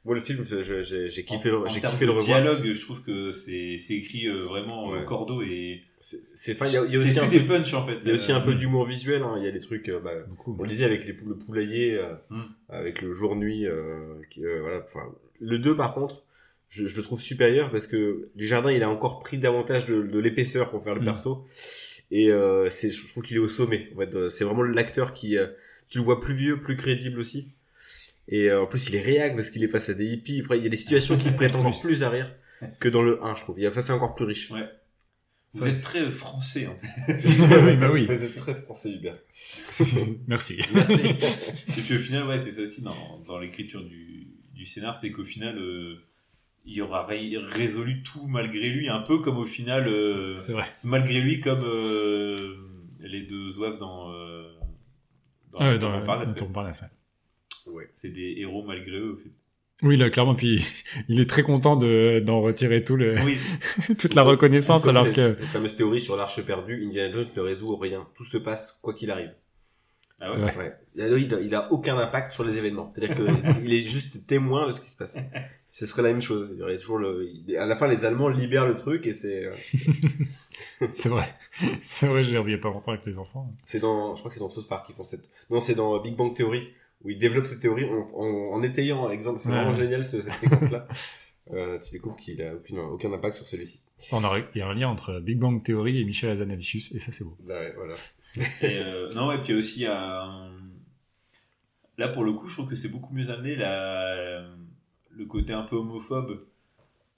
moi 0.05 0.15
le 0.15 0.21
film, 0.21 0.41
j'ai, 0.43 1.23
kiffé, 1.25 1.49
en, 1.51 1.59
le, 1.59 1.65
en 1.65 1.67
j'ai 1.67 1.81
kiffé 1.81 2.05
le 2.05 2.11
revoir. 2.11 2.41
dialogue, 2.41 2.63
je 2.73 2.79
trouve 2.81 3.03
que 3.03 3.31
c'est 3.31 3.75
écrit 3.89 4.27
euh, 4.27 4.45
vraiment 4.45 4.93
euh, 4.93 4.99
Ouais. 4.99 5.05
cordeau 5.05 5.41
et 5.41 5.81
C'est, 5.99 6.19
il 6.61 6.71
y 6.73 6.77
a, 6.77 6.85
y 6.85 6.97
aussi 6.97 7.19
un 7.19 7.27
des 7.27 7.41
peu, 7.41 7.47
punchs 7.47 7.73
en 7.73 7.85
fait. 7.85 7.97
il 8.03 8.07
y 8.07 8.11
a 8.11 8.13
aussi 8.15 8.31
un 8.31 8.39
peu 8.41 8.51
Euh, 8.51 8.55
d'humour 8.55 8.85
visuel, 8.85 9.21
hein. 9.23 9.35
Il 9.37 9.43
y 9.43 9.47
a 9.47 9.51
des 9.51 9.59
trucs, 9.59 9.89
euh, 9.89 9.99
bah, 9.99 10.13
beaucoup. 10.27 10.55
on 10.57 10.63
le 10.63 10.69
disait 10.69 10.85
avec 10.85 11.05
les, 11.05 11.13
le 11.13 11.35
poulailler, 11.37 11.97
euh, 11.97 12.13
Mm. 12.29 12.41
avec 12.69 13.01
le 13.01 13.11
jour-nuit, 13.13 13.67
euh, 13.67 14.15
qui, 14.31 14.45
euh, 14.45 14.61
voilà, 14.61 14.81
enfin, 14.85 15.11
le 15.39 15.59
2 15.59 15.75
par 15.75 15.93
contre, 15.93 16.23
je, 16.69 16.87
je 16.87 16.95
le 16.95 17.03
trouve 17.03 17.19
supérieur 17.21 17.69
parce 17.71 17.87
que 17.87 18.29
du 18.35 18.45
jardin, 18.47 18.71
il 18.71 18.83
a 18.83 18.89
encore 18.89 19.19
pris 19.19 19.37
davantage 19.37 19.85
de, 19.85 20.01
de 20.03 20.19
l'épaisseur 20.19 20.69
pour 20.69 20.83
faire 20.83 20.95
le 20.95 21.01
Mm. 21.01 21.05
perso. 21.05 21.45
Et 22.11 22.31
euh, 22.31 22.69
c'est, 22.69 22.89
je 22.91 23.05
trouve 23.07 23.21
qu'il 23.23 23.35
est 23.37 23.39
au 23.41 23.49
sommet. 23.49 23.89
En 23.95 23.99
fait, 23.99 24.29
c'est 24.29 24.43
vraiment 24.45 24.63
l'acteur 24.63 25.13
qui, 25.13 25.37
euh, 25.37 25.47
tu 25.89 25.97
le 25.97 26.03
vois 26.03 26.19
plus 26.19 26.33
vieux, 26.35 26.59
plus 26.59 26.77
crédible 26.77 27.19
aussi. 27.19 27.49
Et 28.31 28.49
euh, 28.49 28.61
en 28.61 28.67
plus, 28.67 28.87
il 28.89 28.95
est 28.95 29.01
réac 29.01 29.35
parce 29.35 29.49
qu'il 29.49 29.63
est 29.63 29.67
face 29.67 29.89
à 29.89 29.93
des 29.93 30.05
hippies. 30.05 30.41
Après, 30.41 30.57
il 30.57 30.63
y 30.63 30.67
a 30.67 30.69
des 30.69 30.77
situations 30.77 31.17
qui 31.17 31.31
prêtent 31.31 31.55
encore 31.55 31.79
plus 31.81 32.03
à 32.03 32.09
rire 32.09 32.31
que 32.79 32.87
dans 32.89 33.01
le 33.01 33.23
1, 33.23 33.35
je 33.35 33.41
trouve. 33.41 33.59
Il 33.59 33.63
y 33.63 33.67
a 33.67 33.71
face 33.71 33.89
à 33.89 33.95
encore 33.95 34.15
plus 34.15 34.25
riche. 34.25 34.51
Ouais. 34.51 34.67
Vous 35.53 35.67
êtes 35.67 35.81
très 35.81 36.11
français 36.11 36.67
fait. 36.67 36.77
oui, 37.17 37.77
bah 37.77 37.89
oui. 37.91 38.05
Vous 38.05 38.23
êtes 38.23 38.35
très 38.35 38.53
français, 38.53 38.91
Hubert. 38.93 39.17
Merci. 40.27 40.59
Merci. 40.75 41.01
Et 41.07 41.81
puis 41.81 41.95
au 41.95 41.99
final, 41.99 42.27
ouais, 42.27 42.39
c'est 42.39 42.51
ça 42.51 42.61
aussi 42.61 42.81
dans, 42.83 43.19
dans 43.25 43.39
l'écriture 43.39 43.83
du, 43.83 44.27
du 44.53 44.65
scénar, 44.67 44.95
c'est 44.95 45.11
qu'au 45.11 45.23
final, 45.23 45.57
euh, 45.57 45.95
il 46.65 46.79
aura 46.83 47.03
ré- 47.07 47.35
résolu 47.37 48.03
tout 48.03 48.27
malgré 48.27 48.69
lui, 48.69 48.89
un 48.89 48.99
peu 48.99 49.19
comme 49.19 49.37
au 49.37 49.47
final, 49.47 49.87
euh, 49.87 50.37
vrai. 50.49 50.65
malgré 50.83 51.19
lui 51.21 51.39
comme 51.39 51.63
euh, 51.63 52.55
les 52.99 53.23
deux 53.23 53.49
zouaves 53.49 53.79
dans, 53.79 54.11
euh, 54.13 54.51
dans, 55.51 55.59
Ah 55.61 55.69
ouais, 55.71 55.79
dans 55.79 55.87
dans, 55.87 55.93
ouais. 55.93 55.99
Montparnasse, 56.49 56.81
ouais. 56.83 56.87
Ouais. 57.73 57.89
C'est 57.93 58.09
des 58.09 58.35
héros 58.37 58.63
malgré 58.63 58.97
eux. 58.97 59.17
En 59.19 59.23
fait. 59.23 59.31
Oui, 59.81 59.95
là, 59.95 60.09
clairement, 60.09 60.35
puis 60.35 60.61
il 61.07 61.21
est 61.21 61.29
très 61.29 61.41
content 61.43 61.77
de, 61.77 62.19
d'en 62.25 62.41
retirer 62.41 62.83
tout 62.83 62.97
le, 62.97 63.15
Oui, 63.23 63.37
toute 63.97 64.13
la 64.13 64.23
reconnaissance, 64.23 64.83
Comme 64.83 64.89
alors 64.97 65.05
cette, 65.05 65.15
que 65.15 65.31
cette 65.33 65.45
fameuse 65.47 65.75
théorie 65.75 66.01
sur 66.01 66.17
l'arche 66.17 66.41
perdue, 66.43 66.83
Indiana 66.85 67.13
Jones 67.13 67.27
ne 67.37 67.41
résout 67.41 67.77
rien. 67.77 68.05
Tout 68.15 68.25
se 68.25 68.37
passe 68.37 68.77
quoi 68.81 68.93
qu'il 68.93 69.09
arrive. 69.09 69.33
ah 70.19 70.33
ouais. 70.35 70.73
Il, 70.95 71.01
a, 71.33 71.39
il 71.39 71.55
a- 71.55 71.71
aucun 71.71 71.97
impact 71.97 72.33
sur 72.33 72.43
les 72.43 72.57
événements. 72.57 72.91
C'est-à-dire 72.93 73.15
qu'il 73.15 73.73
est 73.73 73.81
juste 73.87 74.27
témoin 74.27 74.67
de 74.67 74.73
ce 74.73 74.81
qui 74.81 74.89
se 74.89 74.97
passe. 74.97 75.17
Ce 75.71 75.85
serait 75.85 76.01
la 76.01 76.09
même 76.11 76.21
chose. 76.21 76.49
Il 76.51 76.59
y 76.59 76.61
aurait 76.63 76.77
toujours 76.77 76.97
le, 76.97 77.29
à 77.57 77.65
la 77.65 77.77
fin, 77.77 77.87
les 77.87 78.03
Allemands 78.03 78.27
libèrent 78.27 78.67
le 78.67 78.75
truc 78.75 79.05
et 79.07 79.13
c'est, 79.13 79.45
euh, 79.45 79.51
c'est 80.91 81.09
vrai. 81.09 81.33
C'est 81.81 82.07
vrai, 82.07 82.23
je 82.23 82.31
l'ai 82.31 82.37
revu 82.37 82.51
il 82.51 82.55
y 82.55 82.57
a 82.57 82.61
pas 82.61 82.69
longtemps 82.69 82.91
avec 82.91 83.05
les 83.05 83.17
enfants. 83.19 83.53
c'est 83.65 83.79
dans, 83.79 84.15
je 84.15 84.19
crois 84.19 84.29
que 84.29 84.33
c'est 84.33 84.39
dans 84.41 84.49
South 84.49 84.67
Park 84.67 84.85
qu'ils 84.85 84.95
font 84.95 85.03
cette, 85.03 85.29
non, 85.49 85.61
c'est 85.61 85.75
dans 85.75 85.99
Big 86.01 86.15
Bang 86.15 86.33
Theory 86.35 86.67
où 87.03 87.09
ils 87.09 87.17
développent 87.17 87.45
cette 87.45 87.59
théorie 87.61 87.85
en, 87.85 88.09
en, 88.13 88.51
en 88.53 88.63
étayant 88.63 89.07
un 89.07 89.11
exemple. 89.11 89.39
C'est 89.39 89.49
Ouais. 89.49 89.55
vraiment 89.55 89.75
génial 89.75 90.03
ce- 90.03 90.21
cette 90.21 90.33
séquence-là. 90.39 90.87
Euh, 91.51 91.79
tu 91.79 91.89
découvres 91.93 92.15
qu'il 92.17 92.39
a 92.43 92.53
aucune, 92.53 92.77
aucun 92.77 93.11
impact 93.11 93.37
sur 93.37 93.47
celui-ci. 93.47 93.81
On 94.11 94.23
a, 94.23 94.37
il 94.53 94.59
y 94.59 94.61
a 94.61 94.67
un 94.67 94.75
lien 94.75 94.87
entre 94.87 95.19
Big 95.19 95.39
Bang 95.39 95.63
Theory 95.63 95.99
et 95.99 96.05
Michel 96.05 96.29
Hazanavicius, 96.29 96.91
et 96.93 96.99
ça, 96.99 97.11
c'est 97.11 97.23
beau. 97.23 97.35
Là, 97.47 97.59
ouais, 97.61 97.73
voilà. 97.75 97.95
Et, 98.61 98.77
euh, 98.77 99.11
non, 99.15 99.31
et 99.31 99.41
puis 99.41 99.55
aussi, 99.55 99.87
un- 99.87 100.51
là 101.97 102.07
pour 102.09 102.23
le 102.23 102.33
coup, 102.33 102.47
je 102.47 102.53
trouve 102.53 102.69
que 102.69 102.75
c'est 102.75 102.87
beaucoup 102.89 103.11
mieux 103.15 103.31
amené 103.31 103.55
la... 103.55 104.45
le 105.09 105.25
côté 105.25 105.51
un 105.53 105.63
peu 105.63 105.75
homophobe. 105.75 106.45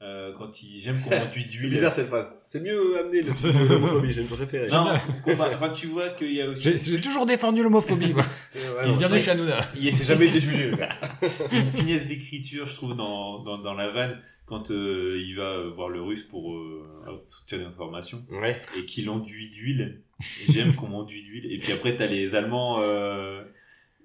Euh, 0.04 0.32
quand 0.36 0.64
il 0.64 0.80
j'aime 0.80 1.00
qu'on 1.02 1.12
enduit 1.16 1.44
C'est 1.44 1.50
d'huile. 1.58 1.70
bizarre 1.74 1.94
cette 1.94 2.08
phrase. 2.08 2.26
C'est 2.48 2.60
mieux 2.60 2.98
amené 3.00 3.22
le 3.22 3.68
l'homophobie, 3.70 4.12
j'ai 4.12 4.24
préféré. 4.24 4.68
Non, 4.70 4.88
enfin 5.28 5.70
tu 5.70 5.88
vois 5.88 6.10
qu'il 6.10 6.34
y 6.34 6.42
a 6.42 6.50
aussi 6.50 6.76
J'ai, 6.80 7.00
toujours 7.00 7.28
défendu 7.28 7.62
l'homophobie. 7.62 8.14
C'est 8.50 8.60
Il 8.88 8.94
vient 8.94 9.08
c'est- 9.08 9.14
de 9.14 9.20
chez 9.20 9.32
Hanouna. 9.32 9.58
il 9.80 9.96
C'est 9.96 10.06
jamais 10.06 10.28
été 10.28 10.40
jugé, 10.40 10.72
le 10.72 10.76
gars. 10.78 10.90
une 11.52 11.68
finesse 11.68 12.08
d'écriture, 12.08 12.66
je 12.66 12.74
trouve, 12.74 12.96
dans, 12.96 13.44
dans, 13.44 13.60
dans 13.60 13.76
la 13.76 13.92
vanne 13.92 14.18
quand 14.48 14.72
euh, 14.72 15.22
il 15.24 15.36
va 15.36 15.44
euh, 15.44 15.70
voir 15.70 15.88
le 15.90 16.02
russe 16.02 16.24
pour 16.24 16.56
euh, 16.56 16.84
soutien 17.26 17.60
d'information 17.60 18.24
Ouais. 18.32 18.60
et 18.78 18.86
qu'il 18.86 19.08
enduit 19.10 19.50
d'huile. 19.50 20.02
J'aime 20.50 20.74
qu'on 20.76 20.90
m'enduit 20.90 21.22
d'huile. 21.24 21.52
Et 21.54 21.58
puis 21.58 21.72
après, 21.74 21.96
t'as 21.96 22.08
les 22.08 22.34
Allemands 22.36 22.78
euh, 22.82 23.44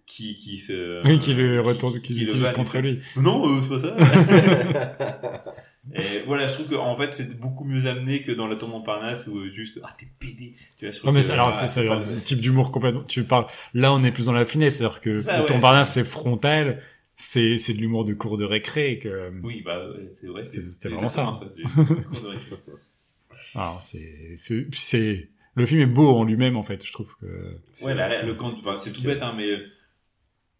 qui, 0.06 0.36
qui 0.36 0.58
se. 0.58 1.04
Oui, 1.06 1.18
qui 1.18 1.32
le 1.34 1.60
retourne, 1.60 2.00
qui, 2.00 2.12
le 2.14 2.20
l'utilise 2.20 2.42
vannent. 2.44 2.54
contre 2.54 2.78
lui. 2.78 3.00
Non, 3.16 3.48
euh, 3.48 3.60
c'est 3.62 3.68
pas 3.68 3.80
ça. 3.80 5.44
Et 5.94 6.22
voilà, 6.26 6.46
je 6.46 6.54
trouve 6.54 6.68
qu'en 6.68 6.96
fait, 6.96 7.12
c'est 7.12 7.38
beaucoup 7.38 7.64
mieux 7.64 7.86
amené 7.86 8.22
que 8.22 8.32
dans 8.32 8.46
la 8.46 8.56
tour 8.56 8.68
Montparnasse 8.68 9.26
où 9.28 9.38
euh, 9.38 9.50
juste, 9.52 9.78
ah, 9.84 9.94
t'es 9.96 10.06
pédé. 10.18 10.52
Tu 10.78 10.90
vois, 11.02 11.12
mais 11.12 11.20
que, 11.22 11.30
alors, 11.30 11.48
ah, 11.48 11.52
c'est, 11.52 11.88
un 11.88 11.96
le- 12.00 12.20
type 12.20 12.40
d'humour 12.40 12.72
complètement. 12.72 13.04
Tu 13.04 13.24
parles. 13.24 13.46
Là, 13.72 13.92
on 13.92 14.02
est 14.02 14.10
plus 14.10 14.26
dans 14.26 14.32
la 14.32 14.44
finesse, 14.44 14.78
c'est-à-dire 14.78 15.00
que 15.00 15.22
ça, 15.22 15.38
le 15.38 15.44
ouais. 15.44 15.52
Montparnasse, 15.52 15.94
c'est 15.94 16.04
frontal. 16.04 16.82
C'est, 17.18 17.56
c'est 17.56 17.72
de 17.72 17.78
l'humour 17.80 18.04
de 18.04 18.12
cours 18.12 18.36
de 18.36 18.44
récré 18.44 18.98
que. 18.98 19.32
Oui, 19.42 19.62
bah, 19.64 19.80
c'est 20.12 20.26
vrai, 20.26 20.44
c'est 20.44 20.66
c'était 20.68 20.88
vraiment 20.90 21.08
ça, 21.08 21.28
exactement 21.28 21.84
du- 21.84 21.94
du 21.94 22.02
cours 22.06 22.20
de 22.20 22.26
récré. 22.28 22.56
Alors, 23.54 23.82
c'est, 23.82 24.34
c'est, 24.36 24.66
c'est, 24.74 25.28
le 25.54 25.66
film 25.66 25.80
est 25.80 25.86
beau 25.86 26.08
en 26.08 26.24
lui-même, 26.24 26.56
en 26.56 26.62
fait, 26.62 26.84
je 26.84 26.92
trouve 26.92 27.14
que. 27.20 27.56
Ouais, 27.82 27.94
la- 27.94 28.10
c'est- 28.10 28.26
le 28.26 28.34
camp- 28.34 28.52
enfin, 28.58 28.76
c'est 28.76 28.92
tout 28.92 29.02
bête, 29.02 29.22
hein, 29.22 29.32
mais 29.36 29.48
euh, 29.50 29.66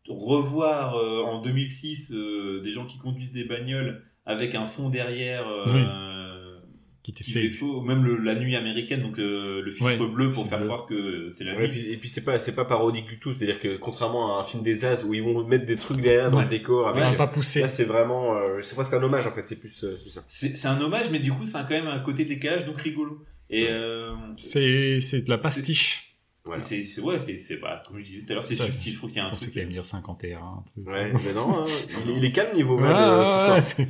revoir 0.08 0.96
euh, 0.96 1.22
en 1.22 1.40
2006 1.40 2.12
euh, 2.12 2.60
des 2.62 2.72
gens 2.72 2.86
qui 2.86 2.98
conduisent 2.98 3.32
des 3.32 3.44
bagnoles 3.44 4.02
avec 4.26 4.54
un 4.54 4.64
fond 4.66 4.88
derrière 4.90 5.46
euh, 5.48 6.58
Qui 7.02 7.12
qui 7.12 7.32
fait. 7.32 7.42
fait 7.42 7.48
faux, 7.50 7.80
même 7.82 8.04
le- 8.04 8.16
la 8.16 8.34
nuit 8.34 8.56
américaine, 8.56 9.00
donc 9.02 9.18
euh, 9.20 9.62
le 9.62 9.70
filtre 9.70 9.84
Ouais, 10.04 10.08
bleu 10.12 10.32
pour 10.32 10.48
faire 10.48 10.58
bleu. 10.58 10.66
croire 10.66 10.86
que 10.86 11.30
c'est 11.30 11.44
la 11.44 11.54
Ouais, 11.54 11.66
et 11.66 11.68
nuit. 11.68 11.78
puis, 11.82 11.92
et 11.92 11.96
puis 11.96 12.08
c'est 12.08 12.24
pas 12.24 12.38
c'est 12.40 12.54
pas 12.54 12.64
parodique 12.64 13.06
du 13.06 13.18
tout, 13.20 13.32
c'est-à-dire 13.32 13.60
que 13.60 13.76
contrairement 13.76 14.36
à 14.36 14.40
un 14.40 14.44
film 14.44 14.62
des 14.64 14.84
As 14.84 15.04
où 15.04 15.14
ils 15.14 15.22
vont 15.22 15.44
mettre 15.46 15.66
des 15.66 15.76
trucs 15.76 16.00
derrière 16.00 16.30
dans 16.32 16.38
Ouais. 16.38 16.42
le 16.44 16.48
décor, 16.50 16.94
Ça 16.96 17.06
avec, 17.06 17.16
pas 17.16 17.28
pousser. 17.28 17.60
là 17.60 17.68
c'est 17.68 17.84
vraiment 17.84 18.34
euh, 18.36 18.60
c'est 18.62 18.74
presque 18.74 18.92
un 18.94 19.02
hommage 19.02 19.26
en 19.26 19.30
fait, 19.30 19.46
c'est 19.46 19.54
plus, 19.56 19.84
euh, 19.84 19.96
plus 20.02 20.10
ça. 20.10 20.24
C'est 20.26 20.66
un 20.66 20.80
hommage, 20.80 21.08
mais 21.12 21.20
du 21.20 21.30
coup, 21.30 21.44
c'est 21.44 21.52
quand 21.60 21.68
même 21.70 21.86
un 21.86 22.00
côté 22.00 22.24
décalage, 22.24 22.64
donc 22.64 22.78
rigolo. 22.78 23.24
Et 23.48 23.68
euh, 23.70 24.10
C'est, 24.36 24.98
c'est 24.98 25.22
de 25.22 25.30
la 25.30 25.38
pastiche. 25.38 26.05
Voilà. 26.46 26.60
c'est 26.60 26.82
c'est- 26.84 27.00
ouais, 27.00 27.18
c'est 27.18 27.36
c'est 27.36 27.56
pas 27.58 27.82
comme 27.86 27.98
je 27.98 28.04
disais 28.04 28.24
tout 28.26 28.32
à 28.32 28.34
l'heure, 28.36 28.44
c'est 28.44 28.54
subtil. 28.56 28.92
Je 28.92 28.98
trouve 28.98 29.10
qu'il 29.10 29.18
y 29.18 29.20
a 29.20 29.26
un 29.26 29.30
truc. 29.34 29.50
qu'il 29.50 29.58
allait 29.58 29.66
me 29.68 29.72
dire 29.72 29.84
51, 29.84 30.38
un 30.38 30.62
truc. 30.72 30.86
Ouais, 30.86 31.12
mais 31.26 31.32
non, 31.34 31.58
hein, 31.62 31.66
il, 32.06 32.18
il 32.18 32.24
est 32.24 32.32
calme 32.32 32.54
niveau 32.56 32.76
Ouais, 32.80 32.88
van, 32.88 32.96
euh, 32.96 33.26
ce 33.26 33.30
ouais, 33.32 33.44
soir. 33.44 33.54
ouais, 33.54 33.60
c'est- 33.60 33.88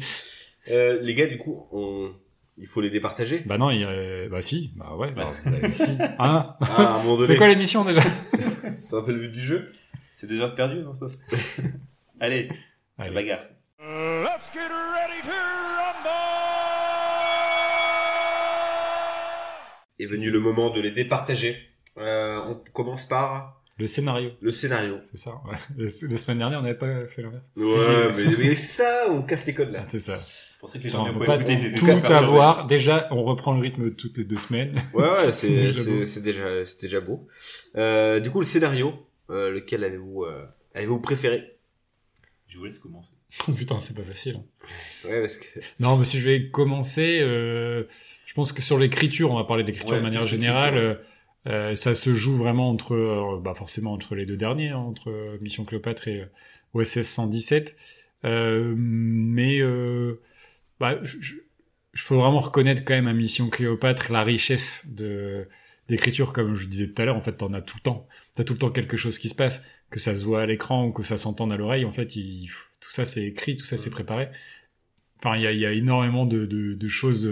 Euh, 0.73 0.99
les 1.03 1.15
gars, 1.15 1.27
du 1.29 1.39
coup, 1.39 1.67
on... 1.71 2.11
il 2.59 2.67
faut 2.67 2.81
les 2.81 2.91
départager? 2.91 3.41
Bah 3.47 3.57
non, 3.59 3.71
il, 3.71 3.85
euh, 3.85 4.29
bah 4.29 4.41
si, 4.41 4.73
bah 4.75 4.97
ouais, 4.97 5.13
bah, 5.13 5.31
Ouais. 5.45 5.61
bah, 5.61 5.71
si. 5.71 5.85
Hein? 6.19 6.57
Ah, 6.61 7.03
c'est 7.27 7.37
quoi 7.37 7.47
l'émission 7.49 7.85
déjà? 7.85 8.01
C'est 8.81 8.97
un 8.97 9.03
peu 9.03 9.13
le 9.13 9.21
but 9.21 9.33
du 9.33 9.41
jeu. 9.43 9.71
C'est 10.17 10.27
deux 10.27 10.41
heures 10.41 10.51
de 10.51 10.55
perdu, 10.57 10.77
non 10.81 10.93
c'est 10.95 11.01
pas 11.01 11.09
ça 11.09 11.19
Allez, 12.21 12.49
Allez. 12.99 13.15
bagarre. 13.15 13.45
Let's 13.79 14.51
get 14.53 14.61
ready 14.71 15.21
to 15.23 15.31
rumble! 15.31 16.11
Est 19.99 20.07
venu 20.07 20.31
le 20.31 20.41
moment 20.41 20.71
de 20.71 20.81
les 20.81 20.91
départager. 20.91 21.57
Euh, 21.99 22.39
on 22.49 22.55
commence 22.73 23.07
par 23.07 23.63
Le 23.79 23.87
scénario, 23.87 24.31
Le 24.41 24.51
scénario. 24.51 24.99
c'est 25.05 25.17
ça. 25.19 25.41
Ouais. 25.47 25.57
La 26.11 26.17
semaine 26.17 26.39
dernière, 26.39 26.59
on 26.61 26.63
n'avait 26.63 26.79
pas 26.79 27.07
fait 27.07 27.23
l'inverse. 27.23 27.45
Ouais, 27.57 28.13
mais, 28.17 28.37
mais 28.39 28.55
c'est 28.55 28.83
ça, 28.83 29.07
on 29.11 29.23
casse 29.23 29.47
les 29.47 29.55
codes 29.55 29.73
là. 29.73 29.85
C'est 29.89 29.99
ça. 29.99 30.19
C'est 30.19 30.59
pour 30.61 30.69
ça 30.71 30.79
que 30.79 30.85
les 30.85 30.89
gens 30.91 31.13
peut 31.13 31.25
pas 31.25 31.37
étaient 31.41 31.73
tout 31.75 31.87
avoir. 32.13 32.67
Déjà, 32.67 33.07
on 33.11 33.23
reprend 33.25 33.53
le 33.55 33.61
rythme 33.61 33.91
toutes 33.93 34.17
les 34.19 34.25
deux 34.25 34.39
semaines. 34.39 34.75
Ouais, 34.95 35.03
ouais, 35.05 35.25
C'est 35.27 35.33
c'est 35.33 35.51
déjà 35.51 35.83
c'est- 35.83 35.91
beau. 36.01 36.07
c'est 36.07 36.23
déjà, 36.23 36.65
c'est 36.67 36.81
déjà 36.81 37.01
beau. 37.01 37.27
Euh, 37.77 38.21
du 38.21 38.31
coup, 38.31 38.41
le 38.41 38.47
scénario, 38.47 38.95
euh, 39.31 39.51
lequel 39.51 39.85
avez-vous 39.85 40.25
euh, 40.25 40.45
avez-vous 40.75 41.01
préféré? 41.01 41.53
Je 42.49 42.59
vous 42.59 42.65
laisse 42.65 42.79
commencer. 42.79 43.13
Oh, 43.49 43.53
Putain, 43.57 43.79
c'est 43.79 43.95
pas 43.95 44.03
facile. 44.05 44.37
hein. 44.37 45.09
Ouais, 45.09 45.21
parce 45.21 45.37
que 45.37 45.47
Non, 45.81 45.97
mais 45.97 46.05
si 46.07 46.21
je 46.21 46.29
vais 46.29 46.49
commencer, 46.51 47.19
euh, 47.21 47.85
je 48.25 48.33
pense 48.35 48.53
que 48.53 48.63
sur 48.63 48.79
l'écriture, 48.79 49.31
on 49.33 49.37
va 49.37 49.45
parler 49.45 49.65
d'écriture 49.65 49.91
Ouais, 49.93 49.99
de 49.99 50.03
manière 50.03 50.25
générale. 50.27 51.01
Euh, 51.47 51.75
ça 51.75 51.95
se 51.95 52.15
joue 52.15 52.37
vraiment 52.37 52.71
entre, 52.71 52.95
euh, 52.95 53.41
bah 53.41 53.55
forcément 53.55 53.93
entre 53.93 54.15
les 54.15 54.27
deux 54.27 54.37
derniers, 54.37 54.71
hein, 54.71 54.79
entre 54.79 55.11
euh, 55.11 55.39
Mission 55.41 55.65
Cléopâtre 55.65 56.09
et 56.09 56.23
euh, 56.23 56.27
OSS 56.75 57.09
117. 57.09 57.77
Euh, 58.25 58.75
mais 58.77 59.61
bah, 60.81 60.99
je 61.03 61.35
faut 62.03 62.19
vraiment 62.21 62.39
reconnaître 62.41 62.85
quand 62.85 62.95
même 62.95 63.09
à 63.09 63.13
Mission 63.13 63.49
Cléopâtre 63.51 64.13
la 64.13 64.23
richesse 64.23 64.87
de 64.89 65.49
d'écriture, 65.89 66.33
comme 66.33 66.55
je 66.55 66.67
disais 66.67 66.89
tout 66.89 67.01
à 67.03 67.05
l'heure. 67.05 67.17
En 67.17 67.21
fait, 67.21 67.35
t'en 67.37 67.53
as 67.55 67.63
tout 67.63 67.77
le 67.79 67.83
temps. 67.83 68.09
T'as 68.35 68.45
tout 68.45 68.55
le 68.55 68.59
temps 68.59 68.71
quelque 68.71 68.97
chose 68.97 69.19
qui 69.19 69.29
se 69.29 69.35
passe, 69.37 69.63
que 69.91 70.01
ça 70.01 70.15
se 70.17 70.25
voit 70.25 70.43
à 70.43 70.47
l'écran 70.47 70.87
ou 70.87 70.93
que 70.93 71.05
ça 71.05 71.17
s'entende 71.17 71.53
à 71.53 71.57
l'oreille. 71.57 71.85
En 71.85 71.93
fait, 71.93 72.17
il- 72.17 72.51
tout 72.81 72.91
ça 72.91 73.05
c'est 73.05 73.25
écrit, 73.25 73.57
tout 73.57 73.65
ça 73.67 73.77
c'est 73.77 73.91
préparé. 73.91 74.29
Enfin, 75.19 75.37
il 75.37 75.43
y 75.43 75.47
a, 75.47 75.53
il 75.53 75.59
y 75.61 75.67
a 75.67 75.73
énormément 75.73 76.27
de, 76.27 76.47
de, 76.47 76.75
de 76.75 76.89
choses. 76.89 77.31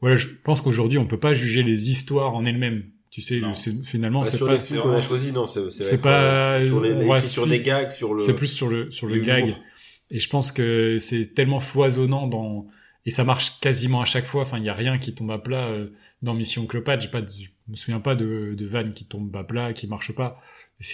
Voilà, 0.00 0.16
je 0.16 0.28
pense 0.28 0.62
qu'aujourd'hui, 0.62 0.98
on 0.98 1.06
peut 1.08 1.20
pas 1.20 1.34
juger 1.34 1.62
les 1.64 1.90
histoires 1.90 2.34
en 2.36 2.44
elles-mêmes. 2.46 2.84
Tu 3.12 3.20
sais, 3.20 3.38
Non. 3.40 3.52
c'est- 3.54 3.84
finalement, 3.84 4.22
bah, 4.22 4.28
c'est 4.30 4.38
sur 4.38 4.46
pas. 4.46 4.54
les 4.54 4.58
films 4.58 4.80
qu'on 4.80 4.92
a 4.92 5.00
choisis, 5.02 5.32
non, 5.32 5.46
c'est 5.46 5.70
c'est 5.70 5.84
c'est 5.84 5.94
être, 5.96 6.02
pas- 6.02 6.54
euh, 6.56 6.62
sur 6.62 6.80
les, 6.80 7.20
sur 7.20 7.46
des 7.46 7.60
gags, 7.60 7.90
sur 7.90 8.14
le. 8.14 8.20
C'est 8.20 8.34
plus 8.34 8.46
sur 8.48 8.68
le 8.68 8.90
sur 8.90 9.06
le 9.06 9.20
gag. 9.20 9.54
Et 10.10 10.18
je 10.18 10.28
pense 10.28 10.50
que 10.50 10.96
c'est 10.98 11.34
tellement 11.34 11.60
foisonnant 11.60 12.26
dans 12.26 12.66
et 13.04 13.10
ça 13.10 13.22
marche 13.24 13.60
quasiment 13.60 14.00
à 14.00 14.04
chaque 14.06 14.24
fois. 14.24 14.42
Enfin, 14.42 14.58
il 14.58 14.64
y 14.64 14.68
a 14.70 14.74
rien 14.74 14.96
qui 14.98 15.14
tombe 15.14 15.30
à 15.30 15.38
plat 15.38 15.66
euh, 15.68 15.88
dans 16.22 16.32
Mission. 16.34 16.66
J'ai 16.72 16.80
pas, 16.80 16.96
de- 16.96 17.30
je 17.30 17.48
me 17.68 17.76
souviens 17.76 18.00
pas 18.00 18.14
de 18.14 18.54
de 18.56 18.66
vanne 18.66 18.92
qui 18.94 19.04
tombe 19.04 19.34
à 19.36 19.44
plat, 19.44 19.72
qui 19.74 19.86
marche 19.86 20.12
pas. 20.12 20.40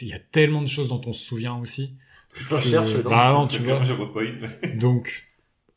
Il 0.02 0.08
y 0.08 0.12
a 0.12 0.18
tellement 0.18 0.60
de 0.62 0.68
choses 0.68 0.88
dont 0.88 1.00
on 1.06 1.12
se 1.12 1.24
souvient 1.24 1.56
aussi. 1.56 1.94
Je 2.34 2.42
cherche. 2.58 2.92
Euh, 2.94 3.02
non. 3.04 3.10
bah 3.10 3.32
non, 3.32 3.46
tu 3.46 3.62
vois. 3.62 3.80
Pas 4.12 4.24
une. 4.24 4.78
Donc, 4.78 5.28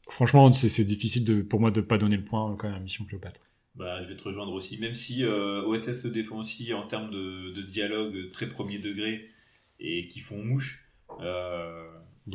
franchement, 0.09 0.51
c'est 0.53 0.69
c'est 0.69 0.85
difficile 0.85 1.23
de, 1.23 1.41
pour 1.43 1.59
moi 1.59 1.69
de 1.69 1.81
pas 1.81 1.99
donner 1.99 2.17
le 2.17 2.23
point 2.23 2.55
quand 2.57 2.67
même 2.67 2.77
à 2.77 2.79
Mission 2.79 3.05
Cléopâtre. 3.05 3.41
Bah, 3.75 4.03
je 4.03 4.09
vais 4.09 4.15
te 4.17 4.23
rejoindre 4.23 4.51
aussi. 4.53 4.77
Même 4.79 4.93
si 4.93 5.23
euh, 5.23 5.63
OSS 5.63 6.01
se 6.03 6.07
défend 6.07 6.37
aussi 6.39 6.73
en 6.73 6.85
termes 6.87 7.09
de, 7.09 7.51
de 7.51 7.61
dialogue 7.61 8.31
très 8.31 8.47
premier 8.47 8.79
degré 8.79 9.29
et 9.79 10.07
qui 10.07 10.19
font 10.19 10.43
mouche. 10.43 10.85
euh, 11.21 11.89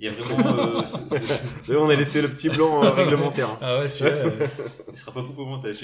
Il 0.00 0.06
y 0.06 0.08
a 0.08 0.12
vraiment. 0.12 0.58
euh, 0.80 0.84
ce- 0.84 0.96
ce- 1.08 1.72
Là, 1.72 1.78
on 1.80 1.88
a 1.88 1.94
laissé 1.94 2.20
le 2.20 2.28
petit 2.28 2.48
blanc 2.48 2.82
euh, 2.84 2.90
réglementaire. 2.94 3.48
hein. 3.50 3.58
Ah 3.60 3.78
ouais, 3.80 3.88
celui-là. 3.88 4.48
Il 4.90 4.96
sera 4.96 5.12
pas 5.12 5.22
beaucoup 5.22 5.42
au 5.42 5.46
montage. 5.46 5.76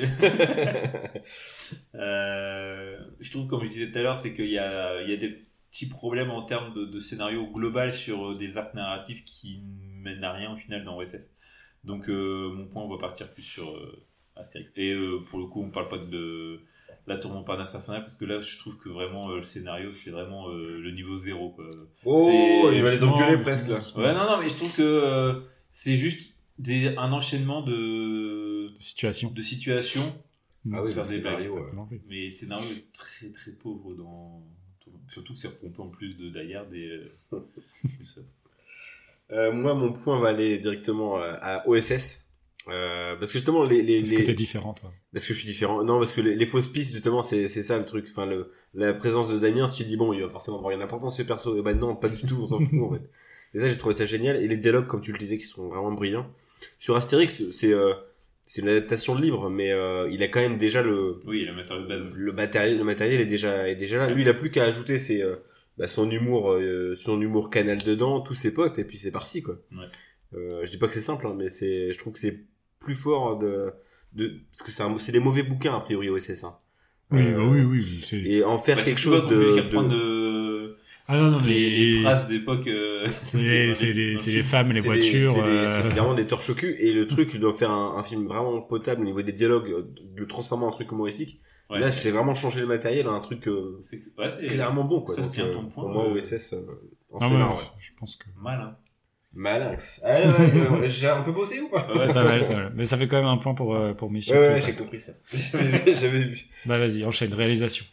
Euh, 1.95 2.99
je 3.21 3.31
trouve, 3.31 3.47
comme 3.47 3.63
je 3.63 3.69
disais 3.69 3.91
tout 3.91 3.99
à 3.99 4.03
l'heure, 4.03 4.17
c'est 4.17 4.35
qu'il 4.35 4.51
y 4.51 4.59
a, 4.59 5.03
il 5.03 5.11
y 5.11 5.13
a 5.13 5.17
des 5.17 5.47
petits 5.71 5.87
problèmes 5.89 6.31
en 6.31 6.43
termes 6.43 6.75
de, 6.75 6.85
de 6.87 6.99
scénario 6.99 7.47
global 7.47 7.93
sur 7.95 8.37
des 8.37 8.57
arcs 8.57 8.75
narratifs 8.75 9.25
qui 9.25 9.59
ne 9.63 10.03
mènent 10.03 10.25
à 10.25 10.33
rien 10.33 10.53
au 10.53 10.57
final 10.57 10.85
dans 10.85 10.97
OSS. 10.99 11.31
Donc, 11.85 12.09
euh, 12.09 12.51
mon 12.53 12.67
point, 12.67 12.83
on 12.83 12.89
va 12.89 12.99
partir 12.99 13.31
plus 13.33 13.43
sur 13.43 13.71
euh, 13.71 14.03
Astérix. 14.37 14.71
Et 14.77 14.93
euh, 14.93 15.21
pour 15.29 15.39
le 15.39 15.47
coup, 15.47 15.63
on 15.63 15.71
parle 15.71 15.89
pas 15.89 15.99
de 15.99 16.61
la 17.07 17.17
tour 17.17 17.33
Montparnasse 17.33 17.75
infernale 17.75 18.05
parce 18.05 18.17
que 18.17 18.25
là, 18.25 18.41
je 18.41 18.59
trouve 18.59 18.79
que 18.79 18.89
vraiment 18.89 19.31
euh, 19.31 19.37
le 19.37 19.43
scénario, 19.43 19.93
c'est 19.93 20.11
vraiment 20.11 20.49
euh, 20.51 20.79
le 20.79 20.91
niveau 20.93 21.17
zéro. 21.17 21.51
Quoi. 21.51 21.71
Oh, 22.05 22.71
il 22.73 22.83
va 22.83 22.91
les 22.91 23.03
engueuler 23.03 23.39
presque 23.39 23.69
là. 23.69 23.81
Ouais, 23.97 24.13
non, 24.15 24.27
non, 24.27 24.39
mais 24.41 24.49
je 24.49 24.57
trouve 24.57 24.73
que 24.75 24.83
euh, 24.83 25.41
c'est 25.71 25.97
juste 25.97 26.35
des, 26.59 26.89
un 26.97 27.13
enchaînement 27.13 27.63
de, 27.63 28.67
Situation. 28.77 29.31
de 29.31 29.43
situations 29.43 30.15
Ah 30.73 30.83
oui, 30.83 30.93
faire 30.93 31.05
le 31.05 31.09
des 31.11 31.19
blagues. 31.19 31.39
scénario, 31.39 31.55
ouais. 31.57 32.01
Mais 32.07 32.25
le 32.25 32.31
scénario 32.31 32.69
est 32.71 32.93
très 32.93 33.31
très 33.31 33.53
pauvre 33.53 33.95
dans. 33.95 34.43
Surtout 35.09 35.33
que 35.33 35.39
c'est 35.41 35.49
repompé 35.49 35.81
en 35.81 35.89
plus 35.89 36.15
de 36.17 36.29
Die 36.29 36.55
Hard 36.55 36.73
et. 36.75 37.13
euh, 39.33 39.53
moi, 39.53 39.75
mon 39.75 39.93
point 39.93 40.19
va 40.21 40.29
aller 40.29 40.59
directement 40.59 41.19
euh, 41.19 41.33
à 41.41 41.69
OSS. 41.69 42.19
Euh, 42.69 43.17
parce 43.17 43.33
que 43.33 43.39
justement, 43.39 43.65
les, 43.65 43.83
les, 43.83 44.01
Parce 44.01 44.11
les- 44.11 44.17
que 44.19 44.23
t'es 44.23 44.35
différent, 44.35 44.75
toi. 44.75 44.91
parce 45.13 45.25
que 45.27 45.33
je 45.33 45.39
suis 45.39 45.49
différent. 45.49 45.83
Non, 45.83 45.99
parce 45.99 46.13
que 46.13 46.21
les, 46.21 46.35
les 46.37 46.47
fausses 46.47 46.67
pistes, 46.69 46.93
justement, 46.93 47.23
c'est 47.23 47.49
c'est 47.49 47.63
ça 47.63 47.79
le 47.79 47.85
truc. 47.87 48.07
Enfin, 48.11 48.27
le, 48.27 48.53
la 48.75 48.93
présence 48.93 49.29
de 49.29 49.39
Damien, 49.39 49.67
si 49.67 49.79
tu 49.83 49.85
dis 49.89 49.97
bon, 49.97 50.13
il 50.13 50.23
va 50.23 50.29
forcément 50.29 50.59
avoir 50.59 50.73
une 50.73 50.83
importance 50.83 51.17
ce 51.17 51.23
perso. 51.23 51.57
Et 51.59 51.63
ben 51.63 51.77
non, 51.79 51.97
pas 51.97 52.09
du 52.11 52.21
tout. 52.27 52.39
On 52.43 52.47
s'en 52.47 52.59
fout 52.59 52.79
en 52.83 52.93
fait. 52.93 53.03
Et 53.55 53.59
ça, 53.59 53.69
j'ai 53.69 53.77
trouvé 53.79 53.95
ça 53.95 54.05
génial. 54.07 54.37
Et 54.43 54.47
les 54.47 54.57
dialogues, 54.59 54.87
comme 54.87 55.01
tu 55.01 55.11
le 55.11 55.19
disais, 55.19 55.39
qui 55.39 55.47
sont 55.47 55.69
vraiment 55.69 55.91
brillants. 55.93 56.27
Sur 56.79 56.95
Astérix, 56.97 57.43
c'est 57.51 57.73
euh, 57.73 57.95
c'est 58.47 58.61
une 58.63 58.69
adaptation 58.69 59.15
libre, 59.15 59.49
mais 59.49 59.73
euh, 59.73 60.09
il 60.13 60.23
a 60.23 60.29
quand 60.29 60.41
même 60.41 60.59
déjà 60.59 60.83
le 60.83 61.19
Oui, 61.27 61.45
le 61.47 61.55
matériau 61.55 61.83
de 61.83 61.89
base. 61.89 62.05
le 62.15 62.33
matériel, 62.33 62.77
le 62.79 62.85
matériel 62.85 63.21
est 63.23 63.27
déjà 63.27 63.69
est 63.69 63.75
déjà 63.77 63.97
là. 63.97 64.11
Lui, 64.11 64.23
il 64.23 64.29
a 64.29 64.35
plus 64.35 64.51
qu'à 64.51 64.65
ajouter 64.65 64.99
ses, 64.99 65.23
euh, 65.23 65.37
bah, 65.81 65.89
son 65.89 66.09
humour, 66.11 66.53
euh, 66.53 66.95
son 66.95 67.21
humour 67.21 67.51
canal 67.51 67.79
dedans, 67.79 68.21
tous 68.21 68.35
ses 68.35 68.53
potes, 68.55 68.79
et 68.79 68.85
puis 68.85 68.99
c'est 68.99 69.11
parti 69.11 69.43
quoi. 69.43 69.57
Ouais. 69.73 69.87
Euh, 70.35 70.61
je 70.65 70.71
dis 70.71 70.77
pas 70.79 70.87
que 70.87 70.95
c'est 70.95 71.01
simple, 71.01 71.27
hein, 71.27 71.35
mais 71.37 71.49
c'est, 71.49 71.91
je 71.91 71.99
trouve 71.99 72.13
que 72.13 72.19
c'est 72.21 72.45
plus 72.79 72.95
fort 72.95 73.39
de, 73.39 73.73
de 74.13 74.33
parce 74.53 74.63
que 74.63 74.71
c'est 74.73 74.83
un- 74.85 74.97
c'est 74.99 75.11
des 75.13 75.19
mauvais 75.21 75.43
bouquins 75.43 75.75
a 75.75 75.81
priori 75.81 76.09
OSS. 76.09 76.45
Hein. 76.45 76.55
Oui, 77.11 77.23
Euh, 77.23 77.37
bah 77.37 77.45
oui, 77.51 77.61
oui. 77.63 78.03
c'est- 78.05 78.19
Et 78.21 78.45
en 78.45 78.57
faire 78.59 78.77
Bah, 78.77 78.83
quelque 78.85 79.01
chose 79.01 79.27
de, 79.27 79.35
de- 79.37 79.95
euh, 79.95 80.77
Ah 81.09 81.19
non, 81.19 81.31
non, 81.33 81.41
mais 81.41 81.49
les, 81.49 81.71
les 81.71 81.93
les- 81.97 82.03
phrases 82.03 82.29
d'époque. 82.29 82.69
euh, 82.69 83.05
c'est 83.25 83.39
les, 83.39 83.75
c'est 83.75 83.93
les, 83.93 84.17
c'est 84.17 84.31
les 84.31 84.45
femmes, 84.45 84.71
les 84.71 84.81
voitures. 84.81 85.33
c'est 85.35 85.43
des- 85.43 85.49
euh, 85.49 85.83
c'est 85.83 85.89
vraiment 85.89 86.15
des 86.15 86.27
torches 86.29 86.51
au 86.51 86.55
cul 86.55 86.77
et 86.79 86.93
le 86.93 87.09
truc 87.09 87.31
il 87.35 87.41
doit 87.41 87.53
faire 87.53 87.73
un, 87.73 87.97
un 87.99 88.03
film 88.05 88.27
vraiment 88.29 88.61
potable 88.61 89.01
au 89.03 89.05
niveau 89.05 89.23
des 89.23 89.33
dialogues, 89.33 89.71
euh, 89.71 89.83
de 90.15 90.21
le 90.21 90.27
transformer 90.29 90.67
en 90.67 90.71
truc 90.71 90.93
humoristique. 90.93 91.41
Ouais, 91.71 91.79
Là, 91.81 91.91
c'est- 91.93 92.03
j'ai 92.05 92.11
vraiment 92.11 92.35
changé 92.35 92.61
le 92.61 92.67
matériel 92.67 93.07
à 93.07 93.11
un 93.11 93.21
truc 93.21 93.47
euh, 93.49 93.79
ouais, 94.19 94.47
clairement 94.49 94.85
bon 94.85 95.01
quoi. 95.03 95.15
ça 95.15 95.23
se 95.23 95.33
tient 95.33 95.47
euh, 95.47 95.53
ton 95.55 95.67
point, 95.69 95.85
Pour 95.85 95.93
moi, 95.93 96.09
OSS 96.09 96.53
euh, 96.55 96.67
en 97.13 97.19
Ah 97.21 97.29
ouais. 97.29 97.55
je 97.79 97.91
pense 97.99 98.17
que 98.17 98.27
mal. 98.37 98.61
Hein. 98.61 98.77
Malinx. 99.33 100.01
Ah, 100.03 100.17
ouais, 100.19 100.81
ouais, 100.81 100.89
j'ai 100.89 101.07
un 101.07 101.23
peu 101.23 101.31
bossé 101.31 101.61
ou 101.61 101.69
pas? 101.69 101.87
Ouais. 101.87 102.01
c'est 102.01 102.13
pas 102.13 102.25
mal, 102.25 102.49
pas 102.49 102.55
mal. 102.55 102.73
Mais 102.75 102.85
ça 102.85 102.99
fait 102.99 103.07
quand 103.07 103.17
même 103.19 103.27
un 103.27 103.37
point 103.39 103.55
pour, 103.55 103.77
euh, 103.77 103.93
pour 103.95 104.11
Mission 104.11 104.35
Ouais, 104.37 104.61
j'ai 104.61 104.75
compris 104.75 104.99
ça. 104.99 105.13
J'avais 105.33 106.23
vu-. 106.25 106.47
Bah 106.67 106.79
vas-y, 106.79 107.05
enchaîne, 107.05 107.33
réalisation. 107.33 107.85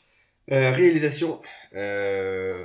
Euh, 0.51 0.71
réalisation. 0.71 1.39
Euh, 1.75 2.55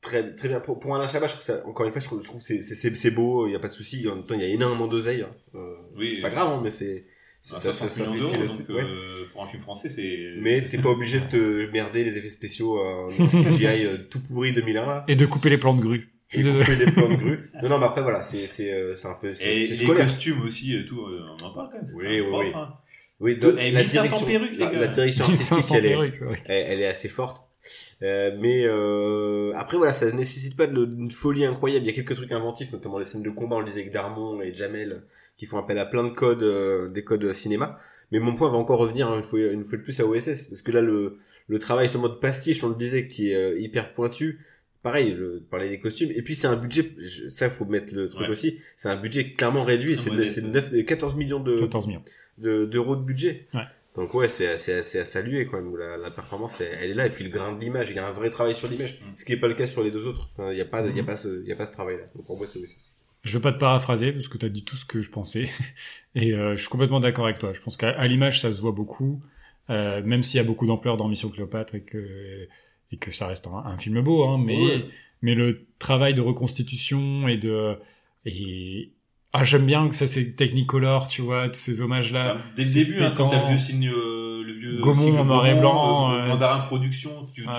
très, 0.00 0.34
très 0.36 0.46
bien. 0.48 0.60
Pour, 0.60 0.78
pour 0.78 0.94
Alain 0.94 1.08
Chabat, 1.08 1.26
je 1.26 1.32
trouve 1.32 1.44
ça, 1.44 1.66
encore 1.66 1.86
une 1.86 1.90
fois, 1.92 2.00
je 2.00 2.06
trouve, 2.06 2.20
je 2.20 2.26
trouve 2.28 2.38
que 2.38 2.46
c'est, 2.46 2.62
c'est, 2.62 2.74
c'est, 2.76 2.94
c'est 2.94 3.10
beau, 3.10 3.46
il 3.46 3.50
n'y 3.50 3.56
a 3.56 3.58
pas 3.58 3.66
de 3.68 3.72
souci. 3.72 4.06
En 4.08 4.14
même 4.14 4.26
temps, 4.26 4.34
il 4.36 4.42
y 4.42 4.44
a 4.44 4.48
énormément 4.48 4.86
d'oseille. 4.86 5.22
Hein. 5.22 5.34
Euh, 5.56 5.74
Oui. 5.96 6.12
c'est 6.16 6.22
pas 6.22 6.30
grave, 6.30 6.52
hein, 6.52 6.60
mais 6.62 6.70
c'est, 6.70 7.06
c'est 7.46 7.54
Bah, 7.54 7.72
ça, 7.72 7.72
ça 7.72 7.88
60 7.88 8.08
millions 8.14 8.30
simplifie 8.30 8.40
le 8.42 8.46
d'euros, 8.46 8.54
truc. 8.56 8.68
donc 8.68 8.76
ouais. 8.76 8.82
euh, 8.84 9.24
pour 9.32 9.44
un 9.44 9.48
film 9.48 9.62
français, 9.62 9.88
c'est. 9.88 10.34
Mais 10.40 10.62
t'es 10.68 10.78
pas 10.78 10.88
obligé 10.90 11.20
de 11.20 11.26
te 11.26 11.70
merder 11.70 12.02
les 12.04 12.16
effets 12.18 12.28
spéciaux 12.28 12.78
euh, 12.78 13.08
en 13.20 13.26
CGI 13.28 13.86
euh, 13.86 13.98
tout 14.10 14.20
pourri 14.20 14.52
2001 14.52 14.84
là. 14.86 15.04
Et 15.08 15.14
de 15.16 15.26
couper 15.26 15.50
les 15.50 15.58
plans 15.58 15.74
de 15.74 15.80
grue. 15.80 16.12
Je 16.28 16.38
Et 16.40 16.42
suis 16.42 16.50
désolé. 16.50 16.64
couper 16.64 16.84
des 16.84 16.90
plans 16.92 17.08
de 17.08 17.14
grue. 17.22 17.50
Non, 17.62 17.68
non, 17.68 17.78
mais 17.78 17.86
après, 17.86 18.02
voilà, 18.02 18.22
c'est, 18.24 18.46
c'est, 18.48 18.72
euh, 18.72 18.96
c'est 18.96 19.06
un 19.06 19.14
peu, 19.14 19.32
c'est, 19.32 19.48
Et 19.48 19.66
c'est 19.66 19.74
les 19.74 19.84
scolaire. 19.84 20.04
costumes 20.06 20.42
aussi 20.42 20.74
et 20.76 20.84
tout, 20.84 21.00
euh, 21.02 21.20
on 21.40 21.44
en 21.44 21.50
parle 21.54 21.68
quand 21.70 21.76
même. 21.82 21.94
Oui, 21.94 22.04
oui, 22.20 22.22
propre, 22.28 22.44
oui. 22.44 22.52
hein. 22.54 22.68
Oui, 23.20 23.36
de- 23.38 23.54
eh, 23.58 23.70
la 23.70 23.80
1500 23.82 24.02
direction, 24.02 24.26
perruques, 24.26 24.52
les 24.52 24.58
la, 24.58 24.66
gars. 24.72 24.78
la 24.80 24.86
direction 24.88 25.24
artistique, 25.24 25.52
1500 25.52 25.74
elle 25.76 25.86
est, 25.86 25.88
perruques, 25.90 26.14
vrai. 26.22 26.42
elle, 26.46 26.66
elle 26.72 26.80
est 26.80 26.86
assez 26.86 27.08
forte. 27.08 27.42
Euh, 28.02 28.36
mais 28.40 28.62
euh, 28.66 29.52
après 29.56 29.76
voilà, 29.76 29.92
ça 29.92 30.10
nécessite 30.12 30.56
pas 30.56 30.66
de, 30.66 30.84
d'une 30.84 31.10
folie 31.10 31.44
incroyable. 31.44 31.84
Il 31.84 31.88
y 31.88 31.90
a 31.90 31.94
quelques 31.94 32.14
trucs 32.14 32.30
inventifs, 32.32 32.72
notamment 32.72 32.98
les 32.98 33.04
scènes 33.04 33.22
de 33.22 33.30
combat, 33.30 33.56
on 33.56 33.60
le 33.60 33.66
disait 33.66 33.80
avec 33.80 33.92
Darmon 33.92 34.40
et 34.42 34.52
Jamel, 34.52 35.02
qui 35.36 35.46
font 35.46 35.58
appel 35.58 35.78
à 35.78 35.86
plein 35.86 36.04
de 36.04 36.10
codes, 36.10 36.42
euh, 36.42 36.88
des 36.88 37.04
codes 37.04 37.32
cinéma. 37.32 37.78
Mais 38.12 38.18
mon 38.20 38.34
point 38.34 38.48
va 38.50 38.56
encore 38.56 38.78
revenir 38.78 39.08
hein, 39.08 39.16
une 39.18 39.24
fois, 39.24 39.38
une 39.40 39.64
fois 39.64 39.78
de 39.78 39.82
plus 39.82 39.98
à 40.00 40.06
OSS, 40.06 40.46
parce 40.46 40.62
que 40.62 40.70
là 40.72 40.80
le, 40.80 41.18
le 41.48 41.58
travail 41.58 41.86
justement 41.86 42.08
de 42.08 42.14
pastiche, 42.14 42.62
on 42.64 42.68
le 42.68 42.74
disait, 42.76 43.06
qui 43.08 43.30
est 43.32 43.34
euh, 43.36 43.58
hyper 43.60 43.92
pointu. 43.92 44.40
Pareil, 44.82 45.12
le, 45.14 45.40
parler 45.50 45.68
des 45.68 45.80
costumes. 45.80 46.10
Et 46.14 46.22
puis 46.22 46.36
c'est 46.36 46.46
un 46.46 46.54
budget, 46.56 46.92
je- 46.98 47.28
ça 47.28 47.50
faut 47.50 47.64
mettre 47.64 47.92
le 47.92 48.08
truc 48.08 48.22
Ouais. 48.22 48.28
aussi. 48.28 48.60
C'est 48.76 48.88
un 48.88 48.96
budget 48.96 49.32
clairement 49.32 49.64
réduit. 49.64 49.96
C'est, 49.96 50.10
modeste. 50.10 50.34
c'est 50.36 50.42
9, 50.42 50.84
14 50.84 51.16
millions 51.16 51.40
de, 51.40 51.56
14 51.58 51.88
millions. 51.88 52.04
de- 52.38 52.64
d'euros 52.66 52.94
de 52.94 53.02
budget. 53.02 53.48
Ouais. 53.52 53.62
Donc 53.96 54.12
ouais, 54.14 54.28
c'est 54.28 54.58
c'est 54.58 54.82
c'est 54.84 55.00
à 55.00 55.04
saluer 55.04 55.46
quand 55.46 55.56
même. 55.56 55.66
où 55.72 55.76
La, 55.76 55.96
la 55.96 56.10
performance, 56.12 56.60
elle, 56.60 56.68
elle 56.82 56.90
est 56.90 56.94
là 56.94 57.06
et 57.06 57.10
puis 57.10 57.24
le 57.24 57.30
grain 57.30 57.52
de 57.54 57.60
l'image, 57.60 57.90
il 57.90 57.96
y 57.96 57.98
a 57.98 58.06
un 58.06 58.12
vrai 58.12 58.30
travail 58.30 58.54
sur 58.54 58.68
l'image, 58.68 59.00
Mm. 59.00 59.16
ce 59.16 59.24
qui 59.24 59.32
est 59.32 59.36
pas 59.38 59.48
le 59.48 59.54
cas 59.54 59.66
sur 59.66 59.82
les 59.82 59.90
deux 59.90 60.06
autres. 60.06 60.28
Enfin, 60.32 60.52
il 60.52 60.58
y 60.58 60.60
a 60.60 60.64
pas, 60.66 60.82
il 60.86 60.94
y 60.94 60.98
a 60.98 61.02
Mhm. 61.02 61.06
pas 61.06 61.16
ce, 61.16 61.40
il 61.42 61.48
y 61.48 61.52
a 61.52 61.56
pas 61.56 61.66
ce 61.66 61.72
travail-là. 61.72 62.04
Donc 62.14 62.24
pour 62.26 62.36
moi, 62.36 62.46
c'est 62.46 62.58
OSS. 62.60 62.92
Je 63.26 63.34
veux 63.34 63.42
pas 63.42 63.52
te 63.52 63.58
paraphraser 63.58 64.12
parce 64.12 64.28
que 64.28 64.38
tu 64.38 64.46
as 64.46 64.48
dit 64.48 64.64
tout 64.64 64.76
ce 64.76 64.84
que 64.84 65.02
je 65.02 65.10
pensais 65.10 65.48
et 66.14 66.32
euh, 66.32 66.54
je 66.56 66.60
suis 66.60 66.68
complètement 66.68 67.00
d'accord 67.00 67.24
avec 67.26 67.38
toi. 67.38 67.52
Je 67.52 67.60
pense 67.60 67.76
qu'à 67.76 68.06
l'image 68.06 68.40
ça 68.40 68.52
se 68.52 68.60
voit 68.60 68.72
beaucoup, 68.72 69.20
euh, 69.70 70.02
même 70.04 70.22
s'il 70.22 70.38
y 70.38 70.40
a 70.40 70.44
beaucoup 70.44 70.66
d'ampleur 70.66 70.96
dans 70.96 71.08
Mission 71.08 71.28
Cléopâtre 71.28 71.74
et 71.74 71.82
que 71.82 72.48
et 72.92 72.96
que 72.98 73.10
ça 73.10 73.26
reste 73.26 73.46
un, 73.48 73.56
un 73.68 73.76
film 73.76 74.00
beau, 74.00 74.24
hein, 74.24 74.38
mais 74.42 74.56
Ouais. 74.58 74.84
mais 75.22 75.34
le 75.34 75.66
travail 75.78 76.14
de 76.14 76.20
reconstitution 76.20 77.26
et 77.28 77.36
de 77.36 77.76
et 78.24 78.92
ah 79.32 79.44
j'aime 79.44 79.66
bien 79.66 79.88
que 79.88 79.94
ça 79.96 80.06
c'est 80.06 80.34
Technicolor, 80.36 81.08
tu 81.08 81.20
vois, 81.22 81.48
tous 81.48 81.58
ces 81.58 81.80
hommages 81.82 82.12
là. 82.12 82.34
Bah, 82.34 82.40
Dès 82.56 82.64
le 82.64 82.72
début, 82.72 83.00
hein, 83.02 83.12
quand 83.16 83.28
t'as 83.28 83.44
vu 83.46 83.54
le 83.54 83.58
signe 83.58 83.88
euh, 83.88 84.42
le 84.44 84.52
vieux 84.52 84.78
Gaumont 84.80 85.18
en 85.18 85.24
noir 85.24 85.46
et 85.46 85.54
blanc, 85.58 86.12
euh. 86.14 86.26
Mandarin 86.28 86.58
Production. 86.58 87.26
Tu, 87.34 87.42
tu- 87.42 87.48
Ouais. 87.48 87.54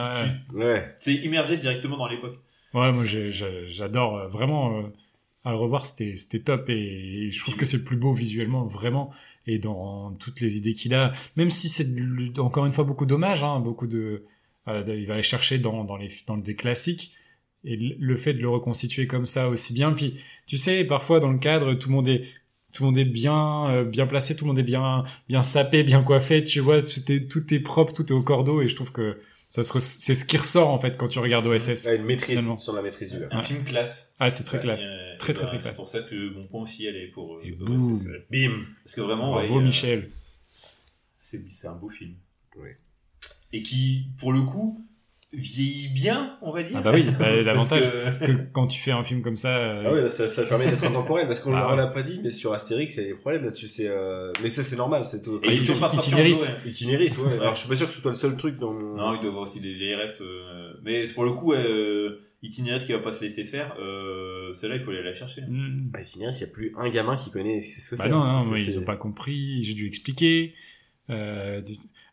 tu- 0.49 0.56
Ouais. 0.56 0.95
c'est 0.98 1.14
immergé 1.14 1.57
directement 1.57 1.98
dans 1.98 2.07
l'époque. 2.07 2.38
Ouais, 2.73 2.91
moi 2.91 3.03
j'adore 3.06 4.18
euh, 4.18 4.27
vraiment 4.27 4.77
euh, 4.80 4.84
à 5.48 5.52
le 5.52 5.57
revoir, 5.57 5.86
c'était 5.86 6.40
top 6.40 6.69
et, 6.69 7.30
je 7.32 7.40
trouve 7.40 7.56
que 7.56 7.65
c'est 7.65 7.78
le 7.78 7.84
plus 7.84 7.95
beau 7.95 8.14
visuellement 8.14 8.65
vraiment. 8.65 9.11
Et 9.45 9.60
dans 9.60 10.11
toutes 10.14 10.41
les 10.41 10.57
idées 10.57 10.74
qu'il 10.74 10.94
a, 10.94 11.14
même 11.38 11.49
si 11.49 11.69
c'est 11.69 11.88
encore 12.38 12.65
une 12.65 12.74
fois 12.74 12.84
beaucoup 12.84 13.06
d'hommages, 13.06 13.44
hein, 13.44 13.61
beaucoup 13.61 13.88
de, 13.88 14.26
il 14.68 15.06
va 15.06 15.14
aller 15.14 15.24
chercher 15.24 15.57
dans 15.57 15.86
dans 15.86 15.95
les 15.95 16.10
dans 16.28 16.38
des 16.38 16.56
classiques. 16.56 17.14
Et 17.64 17.78
le 17.78 18.15
fait 18.18 18.34
de 18.34 18.41
le 18.41 18.49
reconstituer 18.49 19.07
comme 19.07 19.26
ça 19.26 19.49
aussi 19.49 19.74
bien, 19.74 19.94
puis 19.94 20.19
tu 20.48 20.57
sais 20.57 20.84
parfois 20.84 21.19
dans 21.19 21.32
le 21.32 21.40
cadre 21.40 21.74
tout 21.74 21.90
le 21.90 21.95
monde 21.95 22.07
est 22.07 22.24
tout 22.74 22.84
le 22.84 22.88
monde 22.88 22.98
est 22.98 23.06
bien 23.06 23.69
euh, 23.69 23.84
bien 23.86 24.06
placé, 24.06 24.36
tout 24.36 24.45
le 24.45 24.49
monde 24.49 24.60
est 24.60 24.64
bien 24.64 25.06
bien 25.30 25.44
sapé, 25.44 25.84
bien 25.84 26.03
coiffé, 26.03 26.44
tu 26.44 26.60
vois, 26.60 26.82
tout 26.82 27.11
est 27.11 27.32
tout 27.32 27.53
est 27.53 27.60
propre, 27.60 27.94
tout 27.94 28.06
est 28.07 28.11
au 28.11 28.22
cordeau. 28.22 28.61
Et 28.61 28.68
je 28.68 28.76
trouve 28.76 28.91
que 28.91 29.18
c'est 29.49 29.64
ce 29.64 30.26
qui 30.26 30.38
ressort 30.38 30.69
en 30.69 30.78
fait 30.80 30.98
quand 30.98 31.07
tu 31.07 31.19
regardes 31.19 31.48
OSS. 31.48 31.88
Une 31.88 32.03
maîtrise 32.03 32.38
Finalement. 32.40 32.57
sur 32.60 32.74
la 32.74 32.82
maîtrise 32.82 33.11
du. 33.11 33.18
Un 33.32 33.41
film 33.41 33.64
classe. 33.64 34.14
Ah, 34.19 34.30
c'est 34.30 34.44
très 34.44 34.60
classe. 34.60 34.84
Euh, 34.86 35.18
Très, 35.18 35.34
très, 35.34 35.44
bah, 35.44 35.48
très 35.49 35.57
C'est 35.57 35.64
classe. 35.64 35.78
pour 35.78 35.88
ça 35.88 36.02
que 36.02 36.30
mon 36.34 36.48
point 36.48 36.61
aussi, 36.64 36.86
elle 36.86 36.95
est 36.98 37.07
pour. 37.07 37.40
Et 37.44 37.52
euh. 37.60 37.65
OSS. 37.65 38.07
Bim. 38.30 38.65
Parce 38.84 38.94
que 38.95 39.02
vraiment, 39.02 39.32
Bravo 39.32 39.53
ouais, 39.56 39.60
euh, 39.61 39.64
Michel. 39.64 40.11
c'est 41.22 41.41
c'est 41.49 41.68
un 41.68 41.76
beau 41.76 41.90
film. 41.90 42.15
Ouais. 42.57 42.78
Et 43.53 43.61
qui, 43.61 44.07
pour 44.19 44.34
le 44.34 44.41
coup, 44.41 44.86
vieillit 45.34 45.90
bien, 45.90 46.38
on 46.41 46.52
va 46.52 46.64
dire. 46.64 46.78
Ah 46.78 46.82
bah 46.82 46.91
oui, 46.94 47.06
bah, 47.20 47.36
l'avantage 47.41 47.82
que- 48.20 48.26
que 48.28 48.32
quand 48.54 48.68
tu 48.68 48.80
fais 48.80 48.91
un 48.91 49.04
film 49.04 49.22
comme 49.22 49.36
ça, 49.36 49.58
euh, 49.58 49.84
Ah 49.86 49.94
ouais, 49.94 50.02
là, 50.02 50.10
ça, 50.10 50.28
ça 50.28 50.44
permet 50.45 50.70
d'être 50.70 50.84
intemporel 50.86 51.28
parce 51.28 51.41
qu'on 51.41 51.54
Ah 51.54 51.68
on 51.68 51.72
ouais. 51.72 51.78
l'a 51.78 51.88
pas 51.88 52.02
dit, 52.02 52.20
mais 52.24 52.32
sur 52.32 52.54
Astérix, 52.54 52.95
il 52.95 53.02
y 53.02 53.06
a 53.06 53.08
des 53.10 53.14
problèmes 53.16 53.44
là-dessus. 53.44 53.68
C'est, 53.68 53.88
euh... 53.90 54.32
mais 54.41 54.49
ça, 54.49 54.64
c'est 54.64 54.78
normal, 54.78 55.04
c'est 55.06 55.22
tout. 55.22 55.40
Et 55.44 55.54
Itinéris. 55.56 56.10
Blu-ray. 56.10 56.34
Itinéris, 56.72 57.18
ouais. 57.18 57.34
Alors, 57.34 57.56
je 57.56 57.60
suis 57.60 57.70
pas 57.70 57.76
sûr 57.76 57.88
que 57.88 57.94
ce 57.94 57.99
soit 58.02 58.12
le 58.12 58.18
seul 58.18 58.38
truc 58.38 58.58
dans. 58.58 58.74
Non, 58.74 59.16
il 59.16 59.20
doit 59.22 59.30
avoir 59.30 59.44
aussi 59.49 59.60
des, 59.60 59.78
des 59.78 59.95
RF. 59.95 60.22
euh, 60.22 60.74
Mais 60.84 61.06
pour 61.08 61.26
le 61.26 61.34
coup, 61.34 61.52
euh, 61.54 62.20
Itinéris 62.41 62.86
qui 62.86 62.94
va 62.94 62.99
pas 62.99 63.12
se 63.12 63.22
laisser 63.22 63.44
faire, 63.44 63.76
euh, 63.82 64.54
celle-là, 64.54 64.78
il 64.78 64.82
faut 64.82 64.91
aller 64.91 65.04
la 65.04 65.14
chercher. 65.14 65.41
hmm. 65.41 65.90
Bah, 65.91 66.02
Itinéris, 66.02 66.38
il 66.38 66.41
y 66.41 66.44
a 66.45 66.48
plus 66.48 66.72
un 66.78 66.90
gamin 66.90 67.18
qui 67.18 67.32
connaît 67.32 67.60
ce 67.60 67.90
que 67.90 67.95
Bah 67.98 68.04
c'est. 68.06 68.10
non, 68.10 68.24
Ça, 68.26 68.32
non, 68.34 68.56
c'est- 68.56 68.64
c'est- 68.64 68.72
ils 68.72 68.80
ont 68.80 68.84
pas 68.86 68.95
compris, 68.95 69.62
j'ai 69.62 69.74
dû 69.74 69.88
expliquer. 69.88 70.54
Euh, 71.10 71.62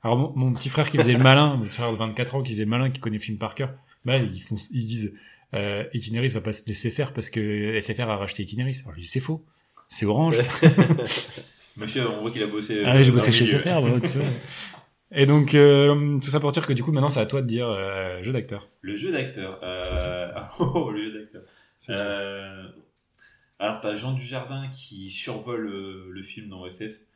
alors 0.04 0.16
mon, 0.16 0.32
mon 0.36 0.52
petit 0.52 0.68
frère 0.68 0.90
qui 0.90 0.98
faisait 0.98 1.14
le 1.14 1.18
malin, 1.18 1.56
mon 1.56 1.64
petit 1.64 1.74
frère 1.74 1.90
de 1.90 1.96
24 1.96 2.36
ans 2.36 2.42
qui 2.42 2.52
faisait 2.52 2.64
le 2.64 2.70
malin, 2.70 2.90
qui 2.90 3.00
connaît 3.00 3.16
le 3.16 3.22
film 3.22 3.38
par 3.38 3.54
cœur, 3.54 3.72
bah 4.04 4.18
ils 4.18 4.40
font, 4.40 4.54
ils 4.70 4.86
disent 4.86 5.14
euh, 5.54 5.84
Itinéris 5.94 6.28
va 6.34 6.40
pas 6.40 6.52
se 6.52 6.66
laisser 6.66 6.90
faire 6.90 7.12
parce 7.12 7.30
que 7.30 7.80
SFR 7.80 8.08
a 8.10 8.16
racheté 8.16 8.42
Itinéris. 8.42 8.82
Alors 8.84 8.94
je 8.94 9.00
dis 9.00 9.06
c'est 9.06 9.20
faux, 9.20 9.44
c'est 9.88 10.06
Orange. 10.06 10.38
Monsieur, 11.76 12.08
on 12.08 12.20
voit 12.20 12.30
qu'il 12.30 12.42
a 12.42 12.46
bossé. 12.46 12.82
Ah 12.84 13.02
j'ai 13.02 13.10
euh, 13.10 13.12
bossé 13.12 13.30
dans 13.30 13.32
chez. 13.32 13.46
SFR, 13.46 13.82
tu 14.02 14.18
vois. 14.18 14.28
Et 15.10 15.26
donc 15.26 15.54
euh, 15.54 16.18
tout 16.20 16.30
ça 16.30 16.38
pour 16.38 16.52
dire 16.52 16.66
que 16.66 16.72
du 16.72 16.82
coup 16.82 16.92
maintenant 16.92 17.08
c'est 17.08 17.20
à 17.20 17.26
toi 17.26 17.42
de 17.42 17.46
dire 17.46 17.68
euh, 17.68 18.22
jeu 18.22 18.32
d'acteur. 18.32 18.68
Le 18.82 18.94
jeu 18.94 19.10
d'acteur. 19.10 19.58
Euh... 19.62 20.28
ah, 20.34 20.50
oh, 20.58 20.90
le 20.90 21.04
jeu 21.04 21.12
d'acteur. 21.12 21.42
Euh, 21.90 22.68
Alors, 23.58 23.80
t'as 23.80 23.94
Jean 23.94 24.12
Dujardin 24.12 24.68
qui 24.68 25.10
survole 25.10 25.66
euh, 25.66 26.08
le 26.10 26.22
film 26.22 26.48
dans 26.48 26.62
OSS. 26.62 27.06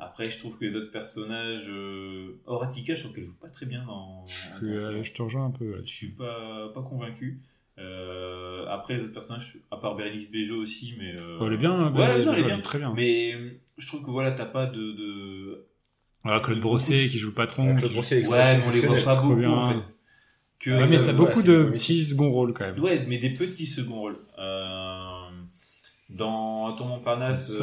Après, 0.00 0.30
je 0.30 0.38
trouve 0.38 0.58
que 0.58 0.64
les 0.64 0.76
autres 0.76 0.92
personnages. 0.92 1.68
Euh... 1.68 2.40
Horatica, 2.46 2.94
je 2.94 3.00
trouve 3.02 3.14
qu'elle 3.14 3.24
joue 3.24 3.34
pas 3.40 3.48
très 3.48 3.66
bien 3.66 3.84
dans. 3.84 4.24
Je, 4.26 4.56
suis, 4.58 4.66
euh, 4.66 5.02
je 5.02 5.12
te 5.12 5.22
rejoins 5.22 5.46
un 5.46 5.50
peu. 5.50 5.80
Je 5.84 5.90
suis 5.92 6.10
pas, 6.10 6.68
pas 6.72 6.82
convaincu. 6.82 7.40
Euh, 7.78 8.64
après, 8.68 8.94
les 8.94 9.02
autres 9.04 9.12
personnages, 9.12 9.56
à 9.70 9.76
part 9.76 9.96
Bérénice 9.96 10.30
Bejo 10.30 10.56
aussi, 10.56 10.94
mais. 10.98 11.12
euh, 11.14 11.38
elle 11.46 11.52
est 11.52 11.56
bien, 11.58 11.72
hein, 11.72 11.92
Ouais, 11.94 12.04
elle 12.14 12.20
est 12.28 12.42
bien. 12.44 12.56
joue 12.56 12.62
très 12.62 12.78
bien. 12.78 12.92
Mais 12.94 13.34
euh, 13.34 13.50
je 13.76 13.86
trouve 13.86 14.04
que 14.04 14.10
voilà, 14.10 14.30
t'as 14.32 14.46
pas 14.46 14.66
de. 14.66 14.80
de... 14.92 15.64
Ah, 16.24 16.40
Claude 16.44 16.60
Brossé 16.60 17.04
de- 17.06 17.10
qui 17.10 17.18
joue 17.18 17.28
le 17.28 17.34
patron. 17.34 17.74
Claude 17.76 17.92
Brossé, 17.92 18.26
Ouais, 18.26 18.58
mais 18.58 18.66
on 18.66 18.70
les 18.70 18.80
voit 18.80 18.96
pas 19.02 19.20
beaucoup 19.20 19.36
bien. 19.36 19.50
en 19.50 19.70
fait. 19.72 19.78
Que 20.58 20.70
Ouais, 20.70 20.88
mais 20.90 21.04
t'as 21.04 21.12
beaucoup 21.12 21.42
de 21.42 21.64
petits 21.70 22.04
second 22.04 22.30
rôles 22.30 22.52
quand 22.52 22.64
même. 22.66 22.80
Ouais, 22.80 23.04
mais 23.08 23.18
des 23.18 23.30
petits 23.30 23.66
second 23.66 23.94
rôles. 24.00 24.18
Euh, 24.38 25.28
dans 26.10 26.72
Ton 26.74 26.86
Montparnasse, 26.86 27.60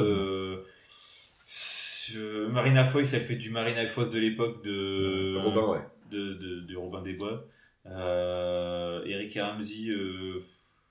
Ça, 2.14 2.18
euh, 2.18 2.48
Marina 2.49 2.86
Foïs, 2.86 3.11
elle 3.14 3.22
fait 3.22 3.36
du 3.36 3.49
Marina 3.49 3.86
Foïs 3.88 4.10
de 4.10 4.19
l'époque 4.19 4.64
de, 4.64 5.38
Robin, 5.38 5.68
ouais. 5.68 5.80
de, 6.11 6.34
de, 6.34 6.60
de 6.61 6.76
Robin 6.76 7.02
des 7.02 7.14
Bois. 7.14 7.45
Euh, 7.88 9.03
Eric 9.06 9.36
et 9.36 9.41
Ramsey, 9.41 9.90
euh, 9.90 10.41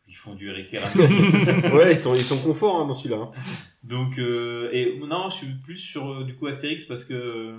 ils 0.08 0.14
font 0.16 0.34
du 0.34 0.48
Eric 0.48 0.72
et 0.74 0.78
Ramsey. 0.78 1.70
ouais, 1.72 1.92
ils 1.92 1.96
sont, 1.96 2.14
ils 2.14 2.24
sont 2.24 2.38
confort 2.38 2.80
hein, 2.80 2.86
dans 2.86 2.94
celui-là. 2.94 3.16
hein. 3.16 3.30
Donc, 3.82 4.18
euh, 4.18 4.70
et 4.72 4.98
non, 4.98 5.28
je 5.30 5.34
suis 5.36 5.54
plus 5.64 5.76
sur 5.76 6.24
du 6.24 6.34
coup 6.34 6.46
Astérix 6.46 6.84
parce 6.86 7.04
que 7.04 7.54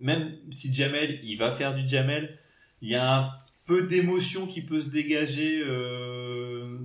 même 0.00 0.32
si 0.50 0.72
Jamel, 0.72 1.20
il 1.22 1.36
va 1.38 1.50
faire 1.52 1.74
du 1.74 1.86
Jamel, 1.86 2.38
il 2.82 2.90
y 2.90 2.94
a 2.96 3.18
un 3.18 3.30
peu 3.66 3.82
d'émotion 3.82 4.46
qui 4.46 4.62
peut 4.62 4.80
se 4.80 4.90
dégager 4.90 5.62
euh, 5.64 6.78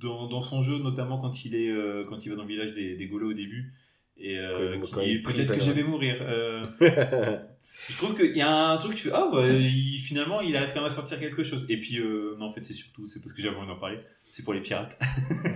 dans, 0.00 0.26
dans 0.26 0.40
son 0.42 0.62
jeu, 0.62 0.78
notamment 0.78 1.18
quand 1.20 1.44
il 1.44 1.54
est 1.54 1.68
euh, 1.70 2.04
quand 2.08 2.24
il 2.24 2.30
va 2.30 2.36
dans 2.36 2.42
le 2.42 2.48
village 2.48 2.72
des, 2.72 2.96
des 2.96 3.06
Gaulois 3.06 3.28
au 3.30 3.34
début 3.34 3.72
et 4.16 4.38
euh, 4.38 4.78
peut-être 4.80 5.52
que 5.54 5.60
je 5.60 5.70
vais 5.72 5.82
mourir. 5.82 6.16
Euh, 6.20 6.64
je 7.88 7.96
trouve 7.96 8.14
qu'il 8.16 8.36
y 8.36 8.40
a 8.42 8.50
un 8.50 8.76
truc, 8.78 8.94
tu 8.96 9.04
fais 9.08 9.12
ah 9.14 9.28
bah, 9.32 9.48
il- 9.48 10.00
finalement 10.00 10.40
il 10.40 10.56
arrive 10.56 10.70
quand 10.74 10.80
même 10.80 10.90
à 10.90 10.94
sortir 10.94 11.18
quelque 11.18 11.42
chose. 11.44 11.64
Et 11.68 11.78
puis 11.78 11.98
euh, 11.98 12.36
non 12.38 12.46
en 12.46 12.52
fait 12.52 12.64
c'est 12.64 12.74
surtout 12.74 13.06
c'est 13.06 13.20
parce 13.20 13.32
que 13.32 13.42
j'avais 13.42 13.56
envie 13.56 13.68
d'en 13.68 13.78
parler, 13.78 13.98
c'est 14.30 14.42
pour 14.44 14.54
les 14.54 14.60
pirates 14.60 14.98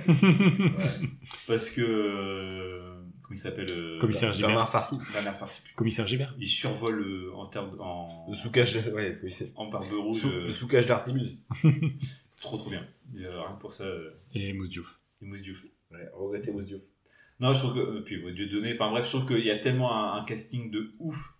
parce 1.47 1.70
que 1.70 1.81
euh, 1.83 2.95
comment 3.23 3.35
il 3.35 3.39
s'appelle 3.39 3.70
euh, 3.70 3.99
Commissaire 3.99 4.33
Gilbert. 4.33 4.49
Bernard 4.51 4.70
Farcy. 4.70 4.99
Bernard 5.12 5.37
Farcy. 5.37 5.61
Commissaire 5.74 6.07
Gilbert. 6.07 6.35
Il 6.39 6.49
survole 6.49 7.01
euh, 7.03 7.33
en 7.35 7.47
termes 7.47 7.77
en 7.81 8.27
Le 8.28 8.35
sous-cage, 8.35 8.77
ouais, 8.95 9.19
oui, 9.23 9.31
c'est. 9.31 9.53
en 9.57 9.66
barbe 9.69 9.85
rouge. 9.93 10.16
Sous- 10.16 10.28
euh, 10.31 10.47
Le 10.47 10.53
sous-cage 10.53 10.87
d'Artémus. 10.87 11.39
trop 12.41 12.57
trop 12.57 12.70
bien. 12.70 12.87
Euh, 13.19 13.41
rien 13.43 13.55
que 13.57 13.61
pour 13.61 13.73
ça, 13.73 13.85
euh, 13.85 14.11
Et 14.35 14.53
Mousse 14.53 14.69
Diouf. 14.70 15.01
les 15.20 15.27
mousses 15.28 15.43
Diouf. 15.43 15.62
Ouais, 15.91 16.09
regrettez 16.15 16.51
Mousse 16.53 16.66
Diouf. 16.66 16.83
Non, 17.41 17.53
je 17.53 17.59
trouve 17.59 17.75
que 17.75 17.81
euh, 17.81 18.03
puis 18.05 18.23
ouais, 18.25 18.33
Dieu 18.33 18.47
donné. 18.47 18.73
Enfin 18.73 18.91
bref, 18.91 19.05
je 19.05 19.11
trouve 19.17 19.27
qu'il 19.27 19.45
y 19.45 19.51
a 19.51 19.57
tellement 19.59 19.93
un, 19.95 20.21
un 20.21 20.25
casting 20.25 20.71
de 20.71 20.91
ouf. 20.99 21.33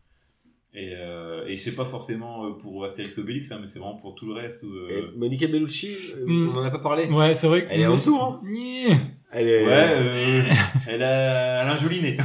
Et, 0.75 0.93
euh, 0.95 1.47
et 1.47 1.57
c'est 1.57 1.75
pas 1.75 1.87
forcément 1.87 2.45
euh, 2.47 2.51
pour 2.51 2.85
Astérix 2.85 3.17
et 3.17 3.21
Obélix, 3.23 3.51
hein, 3.51 3.57
mais 3.61 3.67
c'est 3.67 3.79
vraiment 3.79 3.97
pour 3.97 4.15
tout 4.15 4.27
le 4.27 4.35
reste. 4.35 4.63
où, 4.63 4.67
Et 4.91 4.93
euh, 4.93 5.11
Monica 5.17 5.47
Bellucci, 5.47 5.89
euh, 6.17 6.27
Hmm. 6.27 6.49
on 6.55 6.59
en 6.59 6.63
a 6.63 6.71
pas 6.71 6.81
parlé. 6.81 7.07
Ouais, 7.07 7.33
c'est 7.33 7.47
vrai. 7.49 7.67
Elle 7.71 7.81
est 7.81 7.87
en 7.87 7.97
dessous, 7.97 8.19
hein. 8.21 8.43
Nyeh. 8.45 8.95
Elle 9.33 9.49
est. 9.49 9.67
Ouais, 9.67 9.89
euh, 9.93 10.43
elle 10.87 11.03
a, 11.03 11.63
elle 11.63 11.69
a 11.69 11.73
un 11.73 11.77
joli 11.77 12.03
nez. 12.03 12.19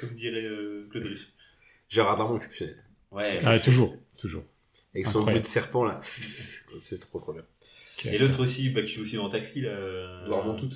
Comme 0.00 0.14
dirait 0.14 0.44
euh, 0.44 0.86
Claude 0.90 1.04
Rich. 1.04 1.28
Gérard 1.88 2.16
Darmon 2.16 2.36
exceptionnel. 2.36 2.76
Ouais. 3.10 3.38
Ah, 3.44 3.58
toujours, 3.58 3.96
toujours. 4.18 4.44
Avec 4.94 5.06
son 5.06 5.22
bruit 5.22 5.40
de 5.40 5.46
serpent 5.46 5.84
là. 5.84 5.98
C'est 6.02 7.00
trop 7.00 7.20
trop 7.20 7.32
bien. 7.32 7.42
Et 8.04 8.18
l'autre 8.18 8.40
aussi, 8.42 8.70
bah, 8.70 8.82
qui 8.82 8.92
joue 8.94 9.02
aussi 9.02 9.16
dans 9.16 9.28
Taxi, 9.28 9.60
là. 9.60 9.70
euh, 9.70 10.24
Edouard 10.24 10.44
Montout. 10.46 10.70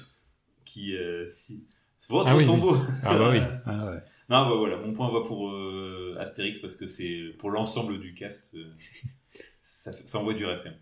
Qui. 0.75 0.97
Euh, 0.97 1.29
si... 1.29 1.65
Votre 2.09 2.31
Ah 2.31 2.37
oui, 2.37 2.45
tombeau. 2.45 2.77
Ah 3.05 3.17
bah 3.17 3.31
oui. 3.31 3.39
Ah 3.67 3.87
ouais. 3.93 3.99
Non, 4.29 4.49
bah 4.49 4.55
voilà, 4.57 4.77
mon 4.79 4.93
point 4.93 5.11
va 5.13 5.21
pour 5.21 5.51
euh, 5.51 6.17
Astérix 6.19 6.59
parce 6.59 6.75
que 6.75 6.87
c'est 6.87 7.35
pour 7.39 7.51
l'ensemble 7.51 8.01
du 8.01 8.15
cast. 8.15 8.51
euh, 8.55 8.73
ça, 9.61 9.93
fait- 9.93 10.07
ça 10.09 10.19
envoie 10.19 10.35
du 10.35 10.45
rêve 10.45 10.61
quand 10.65 10.71
même. 10.71 10.81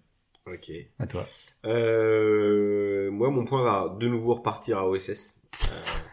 Ok. 0.59 0.73
À 0.98 1.06
toi. 1.06 1.24
Euh, 1.66 3.10
moi, 3.10 3.31
mon 3.31 3.44
point 3.44 3.62
va 3.62 3.94
de 3.98 4.09
nouveau 4.09 4.35
repartir 4.35 4.78
à 4.78 4.89
OSS. 4.89 5.36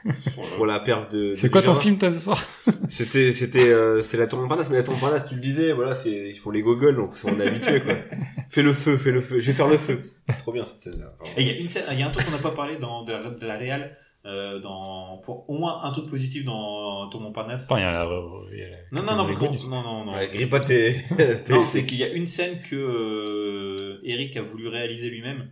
Euh, 0.05 0.11
pour 0.55 0.65
la 0.65 0.79
perf 0.79 1.09
de. 1.09 1.33
C'est 1.35 1.47
de 1.47 1.51
quoi 1.51 1.61
ton 1.61 1.75
film 1.75 1.97
toi 1.97 2.11
ce 2.11 2.19
soir 2.19 2.43
C'était, 2.87 3.31
c'était, 3.31 3.69
euh, 3.69 4.01
c'est 4.01 4.17
la 4.17 4.27
tour 4.27 4.39
Montparnasse, 4.39 4.69
mais 4.69 4.77
la 4.77 4.83
tour 4.83 4.93
Montparnasse, 4.95 5.27
tu 5.27 5.35
le 5.35 5.41
disais, 5.41 5.71
voilà, 5.73 5.93
c'est, 5.93 6.29
ils 6.29 6.37
font 6.37 6.51
les 6.51 6.61
gogoles, 6.61 6.95
donc 6.95 7.11
on 7.23 7.39
est 7.39 7.47
habitué, 7.47 7.81
quoi. 7.81 7.93
fais 8.49 8.63
le 8.63 8.73
feu, 8.73 8.97
fais 8.97 9.11
le 9.11 9.21
feu, 9.21 9.39
je 9.39 9.47
vais 9.47 9.53
faire 9.53 9.67
le 9.67 9.77
feu. 9.77 10.01
C'est 10.29 10.37
trop 10.39 10.51
bien 10.51 10.65
cette 10.65 10.81
scène-là. 10.83 11.13
Et 11.37 11.41
il 11.41 11.47
y 11.47 11.51
a 11.51 11.53
une 11.57 11.69
scène, 11.69 11.83
il 11.91 11.99
y 11.99 12.03
a 12.03 12.07
un 12.07 12.11
truc 12.11 12.25
qu'on 12.25 12.31
n'a 12.31 12.37
pas 12.39 12.51
parlé 12.51 12.77
dans 12.77 13.03
de, 13.03 13.11
la- 13.11 13.29
de 13.29 13.45
la 13.45 13.57
réal, 13.57 13.97
euh, 14.25 14.59
dans 14.59 15.17
pour 15.23 15.49
au 15.49 15.57
moins 15.57 15.81
un 15.83 15.91
truc 15.91 16.09
positif 16.09 16.43
dans 16.43 17.07
Tour 17.09 17.21
Montparnasse. 17.21 17.63
Attends, 17.65 17.77
il 17.77 17.81
y 17.81 17.83
a 17.85 17.91
la. 17.91 18.05
il 18.51 18.59
y 18.59 18.63
a 18.63 18.69
la- 18.69 18.77
Non, 18.91 19.03
non, 19.03 19.15
non, 19.15 19.25
parce 19.25 19.67
non, 19.69 19.81
non, 19.81 20.05
non. 20.05 20.11
Ouais, 20.13 20.27
grille 20.27 20.45
pas 20.47 20.59
tes, 20.59 20.95
tes- 21.45 21.53
Non, 21.53 21.65
c'est 21.65 21.85
qu'il 21.85 21.97
y 21.97 22.03
a 22.03 22.09
une 22.09 22.27
scène 22.27 22.59
que 22.61 22.75
euh, 22.75 23.99
Eric 24.03 24.35
a 24.37 24.41
voulu 24.41 24.67
réaliser 24.67 25.09
lui-même. 25.09 25.49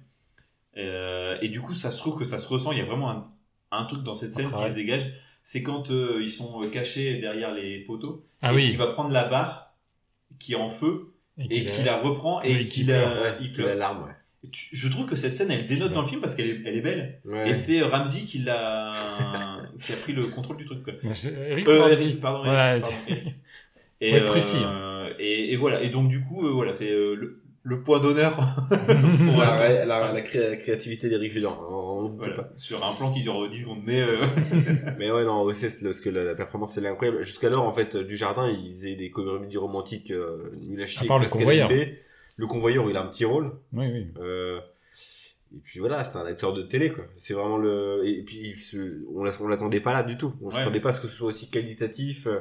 Euh, 0.78 1.38
et 1.42 1.48
du 1.50 1.62
coup, 1.62 1.74
ça 1.74 1.90
se 1.92 1.98
trouve 1.98 2.18
que 2.20 2.26
ça 2.26 2.38
se 2.38 2.48
ressent. 2.48 2.72
Il 2.72 2.78
y 2.78 2.82
a 2.82 2.86
vraiment 2.86 3.10
un, 3.10 3.28
un 3.72 3.84
truc 3.86 4.04
dans 4.04 4.14
cette 4.14 4.34
scène 4.34 4.48
Un 4.48 4.58
qui 4.58 4.70
se 4.70 4.76
dégage. 4.76 5.12
C'est 5.44 5.64
quand 5.64 5.92
euh, 5.92 6.20
ils 6.22 6.30
sont 6.30 6.64
euh, 6.64 6.70
cachés 6.70 7.18
derrière 7.20 7.54
les 7.54 7.80
poteaux. 7.80 8.26
Ah 8.42 8.52
et 8.52 8.56
oui. 8.56 8.68
qu'il 8.70 8.78
va 8.78 8.88
prendre 8.88 9.12
la 9.12 9.24
barre 9.26 9.76
qui 10.40 10.54
est 10.54 10.58
en 10.58 10.70
feu 10.70 11.14
et 11.40 11.48
qu'il 11.48 11.68
a- 11.68 11.72
qu'il 11.72 11.86
la 11.86 11.98
reprend 11.98 12.42
et 12.42 12.54
Oui, 12.56 12.66
qu'il 12.68 12.86
pleure, 12.86 13.22
ouais, 13.22 13.34
il 13.42 13.52
pleure. 13.52 13.76
larme, 13.78 14.04
ouais. 14.04 14.12
Et 14.44 14.50
Je 14.54 14.88
trouve 14.88 15.06
que 15.08 15.16
cette 15.16 15.32
scène, 15.34 15.50
elle 15.52 15.66
dénote 15.66 15.94
dans 15.94 16.02
le 16.02 16.08
film 16.08 16.22
parce 16.22 16.36
qu'elle 16.36 16.48
est, 16.48 16.62
elle 16.66 16.76
est 16.78 16.82
belle. 16.82 17.22
Ouais. 17.26 17.50
Et 17.50 17.54
c'est 17.56 17.82
Ramsey 17.82 18.22
qui 18.26 18.40
l'a, 18.40 18.92
qui 19.80 19.94
a 19.94 19.96
pris 19.98 20.14
le 20.14 20.26
contrôle 20.28 20.58
du 20.58 20.66
truc. 20.66 20.84
Quoi. 20.84 20.94
C'est 21.14 21.34
Eric 21.34 21.68
Euh, 21.68 21.82
Ramsey. 21.84 22.12
Pardon, 22.22 22.44
Ouais, 22.44 22.56
Eric, 22.56 22.82
pardon, 22.84 22.98
Eric. 23.08 23.24
Faut 24.00 24.06
être 24.18 24.26
précis, 24.28 24.58
euh, 24.64 25.12
et, 25.18 25.54
et 25.54 25.56
voilà. 25.56 25.82
Et 25.82 25.90
donc 25.90 26.08
du 26.10 26.22
coup, 26.24 26.46
euh, 26.46 26.52
voilà, 26.52 26.74
c'est 26.76 26.90
le, 26.92 27.42
le 27.70 27.82
point 27.82 28.00
d'honneur 28.00 28.36
Pour 28.70 29.38
la, 29.40 29.86
la- 29.86 30.14
la 30.14 30.22
cré- 30.22 30.50
la 30.52 30.56
créativité 30.56 31.10
d'Eric. 31.10 31.34
On 31.46 32.06
on 32.06 32.10
Voilà, 32.10 32.34
pas. 32.36 32.50
sur 32.56 32.86
un 32.86 32.94
plan 32.94 33.14
qui 33.14 33.24
dure 33.24 33.50
10 33.50 33.62
secondes. 33.62 33.82
Mais 33.86 34.02
euh, 34.02 34.16
Mais 34.98 35.12
ouais, 35.12 35.26
non, 35.26 35.42
OSS, 35.42 35.84
parce 35.84 36.00
que 36.00 36.10
la, 36.10 36.24
la 36.24 36.36
performance, 36.36 36.78
elle 36.78 36.86
est 36.86 36.90
incroyable. 36.90 37.24
Jusqu'alors, 37.24 37.66
en 37.68 37.72
fait, 37.72 37.98
du 37.98 38.16
jardin, 38.16 38.50
il 38.50 38.72
faisait 38.72 38.96
des 38.96 39.10
comédies 39.12 39.58
romantiques 39.58 40.12
euh, 40.12 40.52
nul 40.62 40.82
à 40.82 40.86
chier. 40.86 41.06
À 41.06 41.08
part 41.08 41.20
le 41.20 41.28
convoyeur. 41.28 41.70
Le 42.40 42.46
convoyeur, 42.48 42.90
il 42.90 42.96
a 42.96 43.02
un 43.02 43.08
petit 43.08 43.26
rôle. 43.26 43.52
Oui, 43.74 43.88
oui. 43.92 44.08
Euh, 44.22 44.60
et 45.56 45.60
puis 45.64 45.80
voilà, 45.80 46.04
c'était 46.04 46.18
un 46.18 46.26
acteur 46.26 46.54
de 46.54 46.62
télé, 46.62 46.92
quoi. 46.92 47.06
C'est 47.16 47.34
vraiment 47.34 47.58
le. 47.58 48.04
Et 48.06 48.22
puis, 48.24 48.54
on 49.14 49.24
l'a- 49.24 49.32
on 49.42 49.48
l'attendait 49.48 49.80
pas 49.80 49.94
là 49.94 50.04
du 50.04 50.18
tout. 50.18 50.34
On 50.42 50.48
Ouais. 50.48 50.52
s'attendait 50.54 50.80
pas 50.80 50.90
à 50.90 50.94
ce 50.94 51.02
que 51.02 51.08
ce 51.08 51.16
soit 51.16 51.28
aussi 51.30 51.50
qualitatif. 51.50 52.28
euh. 52.28 52.40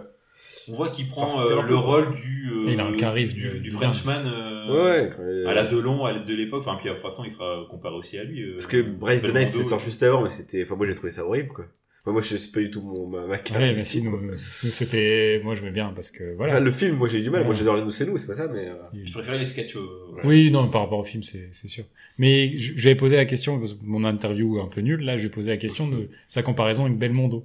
On 0.69 0.73
voit 0.73 0.89
qu'il 0.91 1.09
prend 1.09 1.41
euh, 1.41 1.63
le 1.67 1.77
rôle 1.77 2.15
du, 2.15 2.51
euh, 2.53 2.71
Il 2.73 2.81
a 2.81 2.85
un 2.87 2.93
charisme 2.93 3.37
du, 3.37 3.49
de 3.49 3.59
du. 3.59 3.71
Frenchman 3.71 4.23
euh, 4.27 4.73
Ouais, 4.73 5.47
à 5.47 5.55
la 5.55 5.65
Delon, 5.65 6.05
à 6.05 6.13
l'aide 6.13 6.25
de 6.27 6.35
l'époque. 6.35 6.63
Enfin, 6.67 6.77
puis 6.81 6.89
de 6.89 6.95
toute 6.95 7.03
façon, 7.03 7.25
il 7.25 7.31
sera 7.33 7.67
comparé 7.71 7.95
aussi 7.97 8.19
à 8.19 8.25
lui. 8.25 8.43
euh, 8.43 8.53
Parce 8.55 8.67
que 8.67 8.83
Bryce 8.83 9.23
de 9.23 9.31
Nice, 9.33 9.53
c'est 9.57 9.63
sort 9.63 9.79
juste 9.81 10.03
avant, 10.03 10.23
mais 10.23 10.31
c'était. 10.31 10.63
Enfin, 10.63 10.77
moi, 10.77 10.87
j'ai 10.87 10.95
trouvé 10.95 11.11
ça 11.13 11.25
horrible, 11.25 11.49
quoi. 11.49 11.67
Enfin, 12.03 12.13
moi, 12.13 12.21
je 12.23 12.37
sais 12.37 12.51
pas 12.53 12.61
du 12.61 12.71
tout 12.71 12.83
mon, 12.83 13.09
ma, 13.09 13.27
ma 13.27 13.39
carte. 13.39 13.61
Ouais, 13.61 13.75
mais 13.75 13.85
si, 13.85 14.01
nous, 14.03 14.21
nous, 14.21 14.35
c'était, 14.37 15.41
moi, 15.43 15.55
je 15.57 15.63
mets 15.63 15.73
bien 15.73 15.93
parce 15.95 16.11
que 16.13 16.23
Enfin, 16.23 16.35
voilà. 16.37 16.61
le 16.61 16.71
film, 16.71 16.95
moi, 16.97 17.09
j'ai 17.09 17.19
eu 17.19 17.23
du 17.23 17.31
mal. 17.31 17.45
Moi, 17.45 17.53
j'adore 17.55 17.75
les 17.77 17.83
nous, 17.83 17.91
c'est 17.91 18.07
nous, 18.07 18.17
c'est 18.19 18.27
pas 18.29 18.35
ça, 18.35 18.47
mais. 18.49 18.67
euh, 18.69 18.75
Je 19.05 19.13
préférais 19.13 19.39
les 19.39 19.45
sketchs. 19.45 19.77
euh, 19.77 19.81
Oui, 20.25 20.51
non, 20.53 20.69
par 20.69 20.83
rapport 20.83 20.99
au 21.01 21.05
film, 21.05 21.23
c'est, 21.25 21.49
c'est 21.53 21.67
sûr. 21.69 21.85
Mais 22.19 22.57
je, 22.59 22.73
je 22.77 22.81
lui 22.83 22.87
avais 22.91 22.95
posé 22.97 23.17
la 23.17 23.25
question, 23.25 23.59
parce 23.59 23.75
que 23.75 23.79
mon 23.83 24.05
interview 24.05 24.61
un 24.61 24.69
peu 24.69 24.83
nulle, 24.83 25.01
là, 25.01 25.17
je 25.17 25.27
ai 25.27 25.31
posé 25.31 25.51
la 25.51 25.57
question 25.57 25.89
de 25.89 26.09
sa 26.29 26.43
comparaison 26.43 26.85
avec 26.85 26.97
Belmondo. 26.99 27.45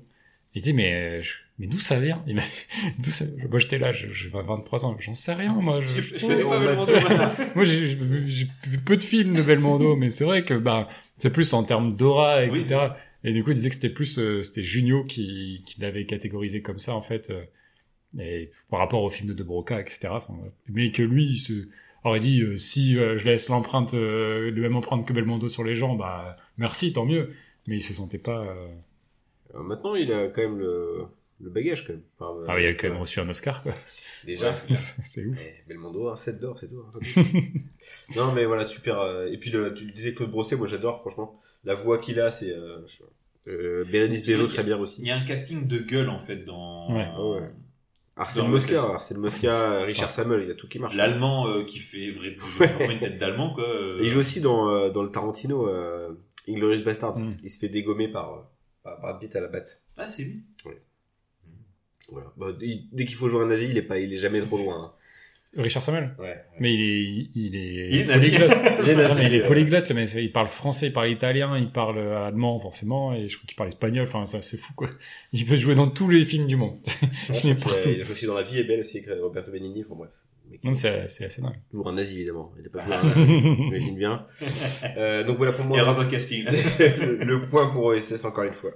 Il 0.55 0.61
dit, 0.61 0.73
mais, 0.73 0.93
euh, 0.93 1.21
je- 1.21 1.35
mais 1.59 1.67
d'où 1.67 1.79
ça 1.79 1.99
vient? 1.99 2.23
Il 2.27 2.35
m'a 2.35 2.41
dit, 2.41 2.65
d'où 2.99 3.09
ça, 3.09 3.25
moi, 3.49 3.59
j'étais 3.59 3.77
là, 3.77 3.91
j'ai 3.91 4.07
23 4.29 4.85
ans, 4.85 4.95
j'en 4.99 5.13
sais 5.13 5.33
rien, 5.33 5.53
moi, 5.53 5.79
je, 5.81 6.01
Je, 6.01 6.17
je- 6.17 6.27
connais 6.27 6.43
pas 6.43 6.59
Belmondo. 6.59 6.91
moi, 7.55 7.63
j'ai, 7.65 7.95
vu 8.67 8.77
peu 8.85 8.97
de 8.97 9.03
films 9.03 9.33
de 9.33 9.41
Belmondo, 9.41 9.95
mais 9.95 10.09
c'est 10.09 10.23
vrai 10.25 10.43
que, 10.43 10.53
bah, 10.53 10.89
c'est 11.17 11.31
plus 11.31 11.53
en 11.53 11.63
termes 11.63 11.93
d'aura, 11.93 12.43
etc. 12.43 12.65
Oui. 12.69 13.29
Et 13.29 13.33
du 13.33 13.43
coup, 13.43 13.51
il 13.51 13.53
disait 13.55 13.69
que 13.69 13.75
c'était 13.75 13.89
plus, 13.91 14.17
euh, 14.17 14.41
c'était 14.41 14.63
Junio 14.63 15.03
qui, 15.03 15.61
qui 15.65 15.79
l'avait 15.79 16.05
catégorisé 16.05 16.61
comme 16.61 16.79
ça, 16.79 16.95
en 16.95 17.01
fait, 17.03 17.29
euh, 17.29 17.43
et 18.19 18.51
par 18.69 18.79
rapport 18.79 19.03
au 19.03 19.09
film 19.09 19.29
de 19.29 19.33
De 19.33 19.43
Broca, 19.43 19.79
etc. 19.79 20.09
Enfin. 20.11 20.33
Mais 20.67 20.91
que 20.91 21.03
lui, 21.03 21.23
il 21.25 21.37
se, 21.39 21.69
aurait 22.03 22.19
dit, 22.19 22.41
euh, 22.41 22.57
si 22.57 22.97
euh, 22.97 23.15
je 23.15 23.25
laisse 23.25 23.47
l'empreinte, 23.47 23.93
euh, 23.93 24.51
le 24.51 24.61
même 24.61 24.75
empreinte 24.75 25.07
que 25.07 25.13
Belmondo 25.13 25.47
sur 25.47 25.63
les 25.63 25.75
gens, 25.75 25.95
bah, 25.95 26.35
merci, 26.57 26.91
tant 26.91 27.05
mieux. 27.05 27.29
Mais 27.67 27.77
il 27.77 27.81
se 27.83 27.93
sentait 27.93 28.17
pas, 28.17 28.43
euh... 29.53 29.59
euh, 29.59 29.63
maintenant, 29.63 29.95
il 29.95 30.11
a 30.13 30.27
quand 30.27 30.41
même 30.41 30.59
le, 30.59 31.03
le 31.39 31.49
bagage, 31.49 31.85
quand 31.85 31.93
même. 31.93 32.03
Enfin, 32.19 32.39
euh, 32.39 32.45
ah, 32.47 32.55
oui, 32.55 32.63
il 32.63 32.67
a 32.67 32.73
quand 32.73 32.89
même 32.89 32.97
reçu 32.97 33.19
un 33.19 33.29
Oscar, 33.29 33.63
quoi. 33.63 33.73
Déjà. 34.25 34.53
c'est 35.03 35.25
ouf. 35.25 35.37
Eh, 35.39 35.67
Belmondo, 35.67 36.09
un 36.09 36.15
7 36.15 36.39
d'or, 36.39 36.57
c'est 36.59 36.67
tout. 36.69 36.83
hein, 36.85 36.99
non, 38.15 38.31
mais 38.33 38.45
voilà, 38.45 38.65
super. 38.65 38.99
euh, 38.99 39.27
Et 39.31 39.37
puis, 39.37 39.49
le, 39.49 39.73
tu 39.73 39.91
disais, 39.91 40.13
Claude 40.13 40.29
Brosset, 40.31 40.55
moi, 40.55 40.67
j'adore, 40.67 41.01
franchement. 41.01 41.39
La 41.63 41.75
voix 41.75 41.99
qu'il 41.99 42.19
a, 42.19 42.31
c'est. 42.31 42.51
Euh, 42.53 42.79
euh, 43.47 43.83
Bérénice 43.91 44.23
Bejo, 44.23 44.47
très 44.47 44.63
bien 44.63 44.77
aussi. 44.79 45.01
Il 45.01 45.07
y 45.07 45.11
a 45.11 45.15
un 45.17 45.23
casting 45.25 45.67
de 45.67 45.77
gueule 45.79 46.09
en 46.09 46.19
fait 46.19 46.37
dans. 46.37 46.93
Ouais. 46.93 47.01
Ah 47.05 47.23
ouais. 47.27 47.49
Arsène 48.15 48.47
Mosca. 48.47 48.81
Arsène 48.83 49.17
Mosca, 49.17 49.81
Richard 49.83 50.11
Samuel, 50.11 50.41
il 50.43 50.47
y 50.49 50.51
a 50.51 50.55
tout 50.55 50.67
qui 50.67 50.77
marche. 50.79 50.95
L'allemand 50.95 51.47
euh, 51.47 51.63
qui 51.63 51.79
fait 51.79 52.11
vra- 52.11 52.37
vraiment 52.57 52.91
une 52.91 52.99
tête 52.99 53.17
d'allemand 53.17 53.53
quoi. 53.53 53.63
euh. 53.67 53.89
Et 53.99 54.05
il 54.05 54.09
joue 54.09 54.19
aussi 54.19 54.41
dans, 54.41 54.69
euh, 54.69 54.89
dans 54.89 55.01
le 55.01 55.09
Tarantino, 55.09 55.67
euh, 55.67 56.09
Inglourious 56.47 56.83
Bastards. 56.83 57.17
Mm. 57.17 57.35
Il 57.43 57.49
se 57.49 57.57
fait 57.57 57.69
dégommer 57.69 58.07
par, 58.07 58.47
euh, 58.85 58.89
par 58.89 58.99
Brad 59.01 59.19
Pitt 59.19 59.35
à 59.35 59.41
la 59.41 59.47
batte. 59.47 59.81
Ah 59.97 60.07
c'est 60.07 60.23
lui. 60.23 60.43
Voilà. 62.09 62.27
Bah, 62.37 62.47
il- 62.61 62.87
dès 62.91 63.05
qu'il 63.05 63.15
faut 63.15 63.29
jouer 63.29 63.41
un 63.41 63.45
nazi, 63.47 63.69
il 63.69 63.77
est, 63.77 63.81
pas, 63.83 63.97
il 63.99 64.11
est 64.11 64.17
jamais 64.17 64.41
trop 64.41 64.57
loin. 64.57 64.85
hein. 64.85 64.91
Richard 65.61 65.83
Samuel. 65.83 66.15
Ouais. 66.17 66.41
Mais 66.59 66.73
il 66.73 66.81
est, 66.81 67.29
il 67.35 67.55
est, 67.55 67.89
Il 67.89 67.99
est 68.01 68.05
nazi. 68.05 68.29
polyglotte. 68.31 68.51
Il 68.83 68.89
est 68.89 68.95
Non, 68.95 69.01
nazi, 69.01 69.21
mais 69.21 69.27
il 69.27 69.35
est 69.35 69.43
euh, 69.43 69.47
polyglotte, 69.47 69.89
le 69.89 69.95
mec. 69.95 70.09
Il 70.15 70.31
parle 70.31 70.47
français, 70.47 70.87
il 70.87 70.93
parle 70.93 71.09
italien, 71.09 71.57
il 71.57 71.69
parle 71.71 71.99
allemand, 71.99 72.57
forcément, 72.61 73.13
et 73.13 73.27
je 73.27 73.35
crois 73.37 73.47
qu'il 73.47 73.57
parle 73.57 73.67
espagnol. 73.69 74.05
Enfin, 74.05 74.25
ça, 74.25 74.41
c'est 74.41 74.55
fou, 74.55 74.71
quoi. 74.75 74.89
Il 75.33 75.45
peut 75.45 75.57
jouer 75.57 75.75
dans 75.75 75.89
tous 75.89 76.09
les 76.09 76.23
films 76.23 76.47
du 76.47 76.55
monde. 76.55 76.79
il 77.43 77.49
est 77.49 77.55
partout. 77.55 77.89
Il 77.89 78.01
aussi 78.01 78.25
dans 78.25 78.33
La 78.35 78.43
vie 78.43 78.59
est 78.59 78.63
belle 78.63 78.79
aussi 78.79 78.97
avec 78.99 79.09
Roberto 79.21 79.51
Benigni. 79.51 79.83
Enfin 79.85 79.95
bref. 79.95 80.09
C'est, 80.73 81.07
c'est 81.09 81.25
assez 81.25 81.41
dingue. 81.41 81.55
Toujours 81.69 81.87
un 81.89 81.93
nazi 81.93 82.17
évidemment. 82.17 82.51
Il 82.57 82.63
n'a 82.63 82.69
pas 82.69 82.79
joué 82.79 82.93
un 82.95 83.55
j'imagine 83.55 83.95
bien. 83.97 84.25
Euh, 84.97 85.23
donc 85.23 85.37
voilà 85.37 85.53
pour 85.53 85.65
moi 85.65 85.77
Erreur 85.77 85.95
de 85.95 86.03
casting. 86.09 86.45
le, 86.45 87.15
le 87.25 87.45
point 87.45 87.67
pour 87.69 87.85
OSS 87.85 88.25
encore 88.25 88.43
une 88.43 88.53
fois. 88.53 88.71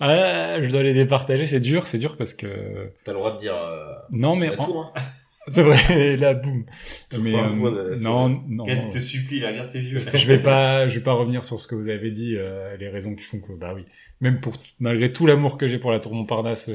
Ah, 0.00 0.62
je 0.62 0.68
dois 0.70 0.82
les 0.82 0.94
départager. 0.94 1.46
C'est 1.46 1.60
dur, 1.60 1.86
c'est 1.86 1.98
dur 1.98 2.16
parce 2.16 2.34
que, 2.34 2.92
T'as 3.04 3.12
le 3.12 3.18
droit 3.18 3.34
de 3.34 3.40
dire 3.40 3.54
euh, 3.56 3.94
non, 4.10 4.36
mais, 4.36 4.48
la 4.48 4.60
en- 4.60 4.64
tour. 4.64 4.92
Hein. 4.94 5.00
c'est 5.48 5.62
vrai, 5.62 6.16
là, 6.16 6.34
boum. 6.34 6.64
Tu 7.10 7.20
Mais, 7.20 7.34
euh, 7.34 7.48
point 7.58 7.72
de 7.72 7.94
non, 7.96 8.28
non. 8.48 8.64
Il 8.68 8.88
te 8.88 8.98
supplie, 8.98 9.38
il 9.38 9.46
regarde 9.46 9.66
ses 9.66 9.82
yeux. 9.82 9.98
je 10.12 10.26
vais 10.26 10.38
pas, 10.40 10.86
je 10.86 10.98
vais 10.98 11.04
pas 11.04 11.14
revenir 11.14 11.44
sur 11.44 11.58
ce 11.60 11.66
que 11.66 11.74
vous 11.74 11.88
avez 11.88 12.10
dit, 12.10 12.36
euh, 12.36 12.76
les 12.76 12.88
raisons 12.88 13.14
qui 13.14 13.24
font 13.24 13.38
que, 13.40 13.52
bah 13.52 13.72
oui, 13.74 13.84
même 14.20 14.40
pour 14.40 14.52
malgré 14.78 15.12
tout 15.12 15.26
l'amour 15.26 15.56
que 15.58 15.66
j'ai 15.66 15.78
pour 15.78 15.90
la 15.92 15.98
Tour 16.00 16.14
Montparnasse, 16.14 16.70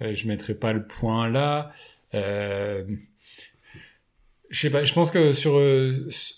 je 0.00 0.28
mettrai 0.28 0.54
pas 0.54 0.72
le 0.72 0.86
point 0.86 1.28
là. 1.28 1.70
Je 4.48 4.60
sais 4.60 4.70
pas, 4.70 4.84
je 4.84 4.92
pense 4.92 5.10
que 5.10 5.32
sur 5.32 5.56
euh, 5.56 5.92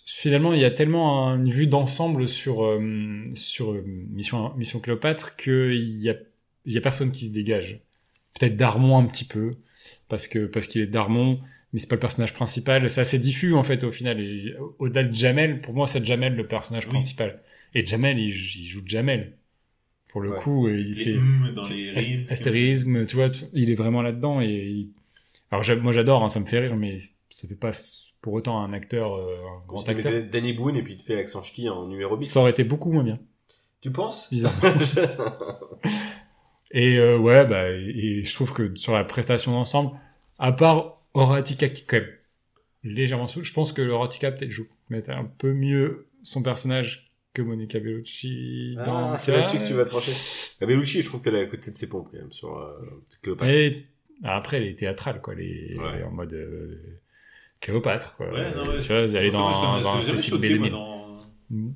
finalement 0.06 0.55
il 0.55 0.60
y 0.60 0.64
a 0.64 0.70
tellement 0.70 1.28
une 1.35 1.51
vue 1.51 1.66
d'ensemble 1.66 2.26
sur 2.26 2.64
euh, 2.64 3.24
sur 3.35 3.72
euh, 3.72 3.85
Mission 3.86 4.55
Mission 4.56 4.80
Cléopâtre 4.80 5.36
que 5.36 5.72
il 5.74 6.01
y 6.01 6.09
a 6.09 6.14
il 6.64 6.72
y 6.72 6.78
a 6.78 6.80
personne 6.80 7.12
qui 7.12 7.26
se 7.26 7.32
dégage. 7.32 7.80
Peut-être 8.39 8.56
Darmon 8.56 8.98
un 8.98 9.05
petit 9.06 9.24
peu 9.26 9.56
parce 10.09 10.26
que 10.26 10.47
parce 10.47 10.66
qu'il 10.66 10.80
est 10.82 10.86
Darmon 10.86 11.40
mais 11.74 11.80
c'est 11.80 11.89
pas 11.89 11.97
le 11.97 12.01
personnage 12.01 12.32
principal. 12.32 12.89
C'est 12.89 13.02
assez 13.02 13.18
diffus 13.18 13.55
en 13.55 13.62
fait 13.62 13.85
au 13.85 13.93
final. 13.93 14.18
Et 14.20 14.55
Au-delà 14.78 15.05
de 15.05 15.12
Jamel, 15.14 15.60
pour 15.60 15.74
moi 15.74 15.86
c'est 15.86 16.02
Jamel 16.05 16.35
le 16.35 16.47
personnage 16.47 16.85
Oui. 16.86 16.90
principal. 16.93 17.43
Et 17.74 17.85
Jamel, 17.85 18.18
il, 18.18 18.28
il 18.30 18.66
joue 18.66 18.80
Jamel. 18.86 19.36
Pour 20.09 20.22
le 20.22 20.30
Ouais. 20.30 20.39
coup, 20.40 20.68
et 20.68 20.80
il 20.80 20.94
fait 20.97 21.16
hum 21.18 21.52
dans 21.55 21.68
les 21.68 22.32
astérisme, 22.32 23.05
tu 23.05 23.16
vois, 23.16 23.28
tu- 23.28 23.44
il 23.52 23.70
est 23.70 23.74
vraiment 23.74 24.01
là-dedans. 24.01 24.40
Et 24.40 24.47
il- 24.48 24.89
alors 25.51 25.64
moi 25.82 25.93
j'adore, 25.93 26.24
hein, 26.24 26.28
ça 26.30 26.40
me 26.40 26.47
fait 26.47 26.60
rire, 26.60 26.76
mais 26.76 26.97
ça 27.31 27.47
fait 27.49 27.55
pas 27.57 27.71
pour 28.21 28.33
autant 28.35 28.61
un 28.61 28.73
acteur, 28.73 29.15
euh, 29.15 29.37
un 29.37 29.67
grand 29.67 29.83
Tu 29.83 29.91
acteur. 29.91 30.13
Danny 30.31 30.53
Boone 30.53 30.77
et 30.77 30.83
puis 30.83 30.95
tu 30.95 30.99
te 30.99 31.05
fais 31.05 31.15
l'accent 31.17 31.43
ch'ti 31.43 31.69
en 31.69 31.87
numéro 31.87 32.17
bis. 32.17 32.31
Ça 32.31 32.41
aurait 32.41 32.51
été 32.51 32.65
beaucoup 32.65 32.91
moins 32.93 33.05
bien, 33.05 33.19
Tu 33.81 33.91
penses? 33.93 34.29
Bizarrement. 34.31 34.75
Et 36.71 36.99
euh, 36.99 37.17
ouais, 37.17 37.47
bah, 37.47 37.71
et, 37.71 38.19
et 38.21 38.25
je 38.25 38.35
trouve 38.35 38.53
que 38.53 38.75
sur 38.75 38.93
la 38.93 39.05
prestation 39.05 39.53
d'ensemble, 39.53 39.99
à 40.39 40.53
part 40.53 41.01
Horatica 41.15 41.69
qui 41.69 41.83
est 41.83 41.87
quand 41.87 41.97
même 41.97 42.11
légèrement 42.85 43.27
sous, 43.27 43.43
je 43.43 43.53
pense 43.55 43.73
que 43.73 43.81
Horatica 43.83 44.31
peut-être 44.33 44.51
joue 44.51 44.67
mettre 44.91 45.11
un 45.11 45.25
peu 45.25 45.53
mieux 45.55 46.07
son 46.23 46.43
personnage 46.43 47.11
que 47.33 47.41
Monica 47.43 47.79
Bellucci. 47.81 48.77
Ah, 48.81 49.17
c'est 49.19 49.33
là-dessus 49.33 49.59
que 49.61 49.67
tu 49.67 49.73
vas 49.75 49.85
trancher. 49.87 50.13
La 50.61 50.67
Bellucci, 50.67 51.01
je 51.01 51.07
trouve 51.07 51.23
qu'elle 51.23 51.37
est 51.37 51.41
à 51.43 51.47
côté 51.47 51.71
de 51.71 51.77
ses 51.77 51.89
pompes 51.89 52.09
quand 52.11 52.19
même 52.19 52.33
sur 52.33 52.59
euh, 52.59 53.03
Cléopâtre. 53.23 53.51
Et 53.51 53.87
après, 54.23 54.59
elle 54.59 54.65
est 54.65 54.79
théâtrale, 54.79 55.23
quoi. 55.23 55.35
Elle 55.35 55.41
est 55.45 55.79
Ouais. 55.79 56.03
en 56.03 56.11
mode 56.11 56.35
euh, 56.35 57.01
Cléopâtre, 57.60 58.16
quoi. 58.16 58.32
Ouais, 58.32 58.55
non, 58.55 58.62
ouais. 58.68 58.80
tu 58.80 58.89
vois, 58.89 59.02
Pour 59.05 59.12
ça, 59.12 59.30
dans, 59.30 59.52
ça 59.52 59.82
dans 59.82 60.01
jamais 60.01 60.16
Cécile 60.16 60.39
Bellamy. 60.39 60.70
Mm. 61.51 61.70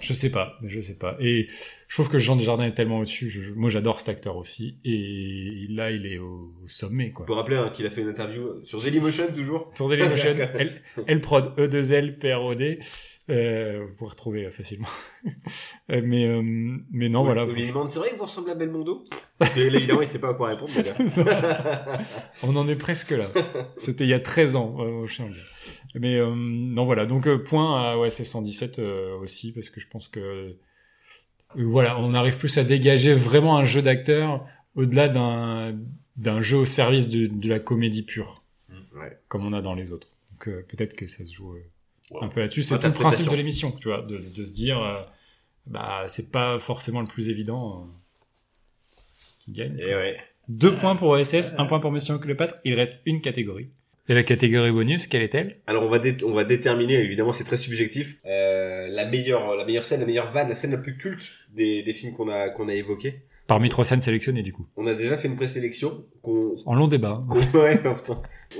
Je 0.00 0.12
sais 0.12 0.30
pas, 0.30 0.58
je 0.62 0.80
sais 0.80 0.96
pas. 0.98 1.16
Et 1.18 1.46
je 1.88 1.94
trouve 1.96 2.10
que 2.10 2.18
Jean 2.18 2.36
Desjardins 2.36 2.64
est 2.64 2.74
tellement 2.74 2.98
au-dessus. 2.98 3.30
Je- 3.30 3.40
je- 3.40 3.54
moi, 3.54 3.70
j'adore 3.70 3.98
cet 3.98 4.08
acteur 4.10 4.36
aussi. 4.36 4.76
Et 4.84 5.66
là, 5.70 5.92
il 5.92 6.04
est 6.06 6.18
au, 6.18 6.52
au 6.62 6.68
sommet, 6.68 7.10
quoi. 7.10 7.24
On 7.24 7.26
peut 7.26 7.32
rappeler 7.32 7.56
hein, 7.56 7.70
qu'il 7.72 7.86
a 7.86 7.90
fait 7.90 8.02
une 8.02 8.08
interview 8.08 8.62
sur 8.64 8.82
Dailymotion 8.82 9.32
toujours. 9.34 9.70
Sur 9.74 9.88
Dailymotion, 9.88 10.36
L, 10.58 10.82
L 11.06 11.20
prod 11.20 11.54
E2L 11.58 12.18
PROD. 12.18 12.78
Euh, 13.30 13.86
vous 13.88 13.94
pouvez 13.96 14.10
retrouver 14.10 14.44
euh, 14.46 14.50
facilement. 14.50 14.88
Euh, 15.90 16.00
mais, 16.02 16.26
euh, 16.26 16.40
mais 16.92 17.10
non, 17.10 17.20
On- 17.20 17.24
voilà. 17.24 17.44
Lui 17.44 17.66
demande, 17.66 17.90
c'est 17.90 17.98
vrai 17.98 18.08
que 18.10 18.16
vous 18.16 18.22
ressemblez 18.24 18.52
à 18.52 18.54
Belmondo 18.54 19.04
évidemment, 19.56 20.00
il 20.00 20.06
sait 20.06 20.18
pas 20.18 20.30
à 20.30 20.34
quoi 20.34 20.48
répondre. 20.48 20.72
On 22.42 22.56
en 22.56 22.66
est 22.68 22.76
presque 22.76 23.10
là. 23.10 23.28
C'était 23.76 24.04
il 24.04 24.10
y 24.10 24.14
a 24.14 24.20
13 24.20 24.56
ans, 24.56 24.76
euh, 24.80 25.02
au 25.02 25.06
chien. 25.06 25.28
Mais 25.94 26.18
non, 26.20 26.84
voilà. 26.84 27.04
Donc, 27.06 27.28
point 27.44 27.82
à 27.92 27.96
OSS 27.98 28.22
117 28.24 28.78
euh, 28.78 29.16
aussi, 29.18 29.52
parce 29.52 29.68
que 29.70 29.78
je 29.80 29.88
pense 29.88 30.08
que. 30.08 30.56
voilà, 31.54 31.98
on 32.00 32.14
arrive 32.14 32.38
plus 32.38 32.56
à 32.58 32.64
dégager 32.64 33.12
vraiment 33.12 33.56
un 33.58 33.64
jeu 33.64 33.82
d'acteur 33.82 34.46
au-delà 34.74 35.08
d'un 35.08 35.78
d'un 36.16 36.40
jeu 36.40 36.58
au 36.58 36.64
service 36.64 37.08
de, 37.08 37.26
de 37.26 37.48
la 37.48 37.58
comédie 37.58 38.04
pure, 38.04 38.42
Ouais. 38.96 39.18
comme 39.28 39.44
on 39.44 39.52
a 39.52 39.60
dans 39.60 39.74
les 39.74 39.92
autres. 39.92 40.08
Donc, 40.30 40.44
peut-être 40.68 40.94
que 40.94 41.06
ça 41.08 41.24
se 41.24 41.32
joue 41.32 41.54
Wow. 42.10 42.24
un 42.24 42.28
peu 42.28 42.40
là-dessus. 42.40 42.62
C'est 42.62 42.78
tout 42.78 42.86
le 42.86 42.92
principe 42.92 43.30
de 43.30 43.36
l'émission, 43.36 43.72
tu 43.72 43.88
vois, 43.88 44.02
de, 44.02 44.18
de 44.18 44.44
se 44.44 44.52
dire, 44.52 44.78
euh, 44.82 45.00
bah, 45.66 46.04
c'est 46.06 46.30
pas 46.30 46.58
forcément 46.58 47.00
le 47.00 47.06
plus 47.06 47.28
évident 47.30 47.80
euh, 47.80 48.96
qui 49.38 49.52
gagne. 49.52 49.78
Et 49.78 49.94
ouais. 49.94 50.16
Deux 50.48 50.74
points 50.74 50.96
pour 50.96 51.08
OSS, 51.10 51.54
un 51.58 51.64
point 51.64 51.80
pour 51.80 51.90
Mission 51.90 52.18
Cléopâtre. 52.18 52.56
Il 52.64 52.74
reste 52.74 53.00
une 53.06 53.20
catégorie. 53.20 53.70
Et 54.06 54.12
la 54.14 54.22
catégorie 54.22 54.70
bonus, 54.70 55.06
quelle 55.06 55.22
est-elle? 55.22 55.60
Alors 55.66 55.82
on 55.82 55.88
va 55.88 55.98
on 56.26 56.32
va 56.34 56.44
déterminer 56.44 56.96
évidemment 56.96 57.32
c'est 57.32 57.44
très 57.44 57.56
subjectif 57.56 58.18
euh, 58.26 58.86
la 58.88 59.06
meilleure 59.06 59.56
la 59.56 59.64
meilleure 59.64 59.84
scène 59.84 60.00
la 60.00 60.04
meilleure 60.06 60.30
vanne 60.30 60.50
la 60.50 60.54
scène 60.54 60.72
la 60.72 60.76
plus 60.76 60.98
culte 60.98 61.30
des, 61.54 61.82
des 61.82 61.92
films 61.94 62.12
qu'on 62.12 62.28
a 62.28 62.50
qu'on 62.50 62.68
a 62.68 62.74
évoqués. 62.74 63.22
Parmi 63.46 63.68
trois 63.70 63.84
scènes 63.84 64.00
sélectionnées, 64.02 64.42
du 64.42 64.52
coup. 64.54 64.66
On 64.76 64.86
a 64.86 64.94
déjà 64.94 65.16
fait 65.18 65.28
une 65.28 65.36
présélection 65.36 66.04
En 66.22 66.74
long 66.74 66.88
débat. 66.88 67.18
hein. 67.30 67.34
ouais, 67.54 67.80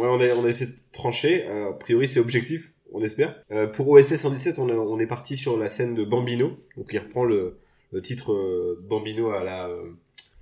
on 0.00 0.20
a 0.20 0.34
on 0.34 0.44
a 0.44 0.48
essayé 0.48 0.70
de 0.70 0.76
trancher 0.92 1.46
Euh, 1.46 1.70
a 1.70 1.72
priori 1.74 2.08
c'est 2.08 2.20
objectif 2.20 2.72
on 2.94 3.02
espère. 3.02 3.34
Euh, 3.52 3.66
pour 3.66 3.88
OSS 3.88 4.16
117, 4.16 4.58
on, 4.58 4.68
est- 4.68 4.72
on 4.72 4.98
est 4.98 5.06
parti 5.06 5.36
sur 5.36 5.56
la 5.58 5.68
scène 5.68 5.94
de 5.94 6.04
Bambino, 6.04 6.56
donc 6.76 6.86
il 6.92 6.98
reprend 6.98 7.24
le, 7.24 7.58
le 7.92 8.00
titre 8.02 8.32
euh, 8.32 8.80
Bambino 8.88 9.30
à 9.32 9.42
la 9.44 9.68
euh, 9.68 9.90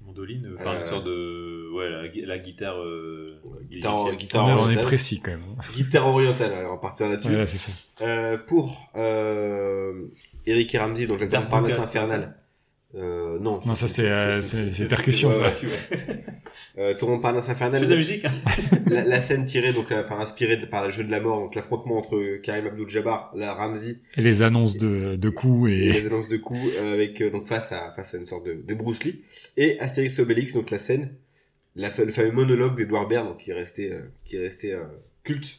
Mandoline, 0.06 0.54
enfin 0.58 0.74
Euh, 0.74 0.80
une 0.82 0.88
sorte 0.88 1.04
de. 1.04 1.70
Ouais, 1.74 1.88
la, 1.88 2.08
gui- 2.08 2.26
la 2.26 2.38
guitare. 2.38 2.78
Euh, 2.82 3.40
guitare, 3.70 4.14
guitare 4.16 4.44
on, 4.44 4.48
est, 4.48 4.52
on 4.52 4.56
est 4.56 4.60
orientale. 4.60 4.84
précis 4.84 5.20
quand 5.20 5.30
même. 5.32 5.40
Guitare 5.74 6.06
orientale, 6.06 6.52
alors 6.52 6.72
on 6.72 6.74
va 6.74 6.80
partir 6.80 7.08
là-dessus. 7.08 7.28
Ouais, 7.28 7.36
là, 7.38 7.46
c'est 7.46 7.58
ça. 7.58 7.72
Euh, 8.02 8.36
pour 8.36 8.90
euh, 8.96 10.04
Eric 10.46 10.74
et 10.74 10.78
Ramsey, 10.78 11.06
donc 11.06 11.20
le 11.20 11.26
Darbuka, 11.28 11.50
Parnasse 11.50 11.74
c'est 11.74 11.80
infernal. 11.80 12.36
Euh, 12.94 13.38
non, 13.38 13.60
Non, 13.64 13.74
ça 13.74 13.88
c'est 13.88 14.42
c'est 14.42 14.68
c'est 14.68 14.86
percussion 14.86 15.30
ouais, 15.30 15.34
ça. 15.36 15.56
Euh, 16.78 16.94
Tour 16.94 17.08
Montparnasse 17.10 17.46
Je 17.46 17.52
infernal. 17.52 17.80
fais 17.80 17.86
de 17.86 17.90
la 17.90 17.96
musique. 17.96 18.24
hein. 18.24 18.30
la, 18.90 19.04
la 19.04 19.20
scène 19.20 19.44
tirée, 19.44 19.72
donc, 19.72 19.92
enfin 19.92 20.18
inspirée 20.20 20.56
de- 20.56 20.66
par 20.66 20.84
le 20.84 20.90
jeu 20.90 21.04
de 21.04 21.10
la 21.10 21.20
mort, 21.20 21.38
donc 21.40 21.54
l'affrontement 21.54 21.98
entre 21.98 22.36
Karim 22.42 22.66
Abdul-Jabbar, 22.66 23.32
la 23.34 23.54
Ramsey 23.54 23.98
Et 24.16 24.22
les 24.22 24.42
annonces 24.42 24.76
de, 24.76 25.16
de 25.16 25.30
coups 25.30 25.70
et 25.70 25.74
et 25.88 25.92
les 25.92 26.06
annonces 26.06 26.28
de 26.28 26.36
coups 26.36 26.60
euh, 26.80 26.92
avec 26.94 27.20
euh, 27.20 27.30
donc 27.30 27.46
face 27.46 27.72
à 27.72 27.92
face 27.94 28.14
à 28.14 28.18
une 28.18 28.26
sorte 28.26 28.46
de, 28.46 28.54
de 28.54 28.74
Bruce 28.74 29.04
Lee 29.04 29.22
et 29.56 29.78
Astérix 29.80 30.18
et 30.18 30.22
Obélix, 30.22 30.54
donc 30.54 30.70
la 30.70 30.78
scène, 30.78 31.14
la, 31.76 31.90
le 31.98 32.10
fameux 32.12 32.32
monologue 32.32 32.76
d'Edouard 32.76 33.08
Baird, 33.08 33.26
donc 33.28 33.38
qui 33.38 33.50
est 33.50 33.54
resté 33.54 33.92
euh, 33.92 34.00
qui 34.24 34.36
est 34.36 34.40
resté 34.40 34.72
euh, 34.74 34.84
culte. 35.24 35.58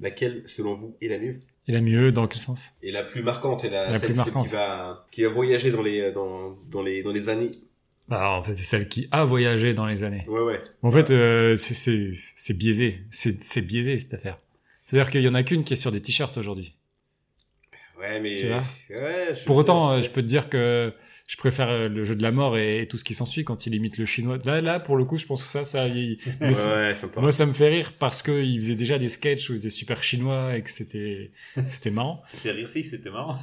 Laquelle, 0.00 0.44
selon 0.46 0.74
vous, 0.74 0.96
est 1.02 1.08
la 1.08 1.18
mieux? 1.18 1.38
Et 1.66 1.72
la 1.72 1.80
mieux 1.80 2.12
dans 2.12 2.28
quel 2.28 2.40
sens? 2.40 2.72
Et 2.84 2.92
la 2.92 3.02
plus 3.02 3.22
marquante 3.24 3.64
est 3.64 3.68
la, 3.70 3.90
La 3.90 3.98
celle 3.98 4.10
plus 4.10 4.14
celle 4.14 4.16
marquante. 4.16 4.46
qui 4.46 4.52
va 4.52 5.06
qui 5.10 5.22
va 5.24 5.28
voyager 5.28 5.72
dans 5.72 5.82
les 5.82 6.12
dans 6.12 6.56
dans 6.70 6.82
les 6.82 7.02
dans 7.02 7.10
les 7.12 7.28
années. 7.28 7.50
Bah 8.08 8.30
en 8.30 8.42
fait 8.42 8.54
c'est 8.56 8.64
celle 8.64 8.88
qui 8.88 9.06
a 9.10 9.24
voyagé 9.24 9.74
dans 9.74 9.86
les 9.86 10.02
années. 10.04 10.24
Ouais 10.28 10.40
ouais. 10.40 10.62
En 10.82 10.90
fait 10.90 11.10
euh, 11.10 11.56
c'est 11.56 11.74
c'est 11.74 12.10
c'est 12.12 12.54
biaisé, 12.56 13.02
c'est 13.10 13.42
c'est 13.42 13.62
biaisé 13.62 13.98
cette 13.98 14.14
affaire. 14.14 14.38
C'est-à-dire 14.86 15.10
qu'il 15.10 15.20
y 15.22 15.28
en 15.28 15.34
a 15.34 15.42
qu'une 15.42 15.64
qui 15.64 15.74
est 15.74 15.76
sur 15.76 15.92
des 15.92 16.00
t-shirts 16.00 16.36
aujourd'hui. 16.38 16.74
Ouais 18.00 18.20
mais 18.20 18.36
Tu 18.36 18.46
vois 18.46 18.62
ouais, 18.90 19.34
je 19.34 19.44
Pour 19.44 19.56
autant, 19.56 19.90
je 19.90 19.94
euh, 19.94 20.02
sais. 20.02 20.08
je 20.08 20.10
peux 20.12 20.22
te 20.22 20.26
dire 20.26 20.48
que 20.48 20.94
je 21.26 21.36
préfère 21.36 21.68
euh, 21.68 21.88
le 21.90 22.04
jeu 22.04 22.14
de 22.14 22.22
la 22.22 22.32
mort 22.32 22.56
et, 22.56 22.80
et 22.80 22.88
tout 22.88 22.96
ce 22.96 23.04
qui 23.04 23.12
s'ensuit 23.12 23.44
quand 23.44 23.66
il 23.66 23.74
imite 23.74 23.98
le 23.98 24.06
chinois. 24.06 24.38
Là, 24.46 24.62
là, 24.62 24.80
pour 24.80 24.96
le 24.96 25.04
coup, 25.04 25.18
je 25.18 25.26
pense 25.26 25.42
que 25.42 25.48
ça, 25.48 25.64
ça, 25.64 25.86
il- 25.88 26.16
Ouais, 26.40 26.94
sympa. 26.94 27.20
moi, 27.20 27.32
ça 27.32 27.44
me 27.44 27.52
fait 27.52 27.68
rire 27.68 27.92
parce 27.98 28.22
que 28.22 28.42
il 28.42 28.58
faisait 28.62 28.76
déjà 28.76 28.98
des 28.98 29.08
sketchs 29.10 29.50
où 29.50 29.54
il 29.54 29.58
était 29.58 29.68
super 29.68 30.02
chinois 30.02 30.56
et 30.56 30.62
que 30.62 30.70
c'était, 30.70 31.28
c'était 31.66 31.90
marrant. 31.90 32.22
C'est 32.32 32.52
rire 32.52 32.68
si, 32.70 32.82
c'était 32.84 33.10
marrant. 33.10 33.38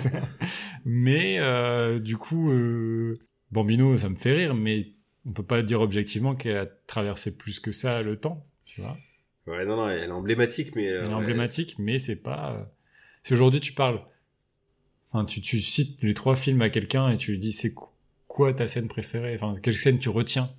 mais 0.84 1.38
euh, 1.38 1.98
du 1.98 2.16
coup, 2.16 2.50
euh, 2.50 3.14
Bambino, 3.52 3.96
ça 3.96 4.08
me 4.08 4.14
fait 4.16 4.32
rire, 4.32 4.54
mais 4.54 4.88
on 5.26 5.32
peut 5.32 5.42
pas 5.44 5.62
dire 5.62 5.80
objectivement 5.80 6.34
qu'elle 6.34 6.56
a 6.56 6.66
traversé 6.66 7.36
plus 7.36 7.60
que 7.60 7.70
ça 7.70 8.02
le 8.02 8.16
temps, 8.18 8.44
tu 8.64 8.80
vois. 8.80 8.96
Ouais, 9.46 9.64
non 9.66 9.76
non, 9.76 9.88
elle 9.88 10.08
est 10.08 10.10
emblématique 10.10 10.74
mais 10.74 10.88
euh, 10.88 11.00
Elle 11.00 11.04
est 11.04 11.08
ouais. 11.08 11.14
emblématique, 11.14 11.76
mais 11.78 11.98
c'est 11.98 12.16
pas. 12.16 12.54
euh, 12.54 12.64
Si 13.24 13.34
aujourd'hui 13.34 13.60
tu 13.60 13.72
parles, 13.72 14.00
enfin 15.10 15.24
tu, 15.24 15.40
tu 15.40 15.60
cites 15.60 16.02
les 16.02 16.14
trois 16.14 16.36
films 16.36 16.62
à 16.62 16.70
quelqu'un 16.70 17.10
et 17.10 17.16
tu 17.16 17.32
lui 17.32 17.38
dis 17.38 17.52
c'est 17.52 17.74
qu- 17.74 17.84
quoi 18.28 18.52
ta 18.54 18.66
scène 18.66 18.88
préférée, 18.88 19.34
enfin 19.34 19.56
quelle 19.62 19.76
scène 19.76 19.98
tu 19.98 20.08
retiens? 20.08 20.50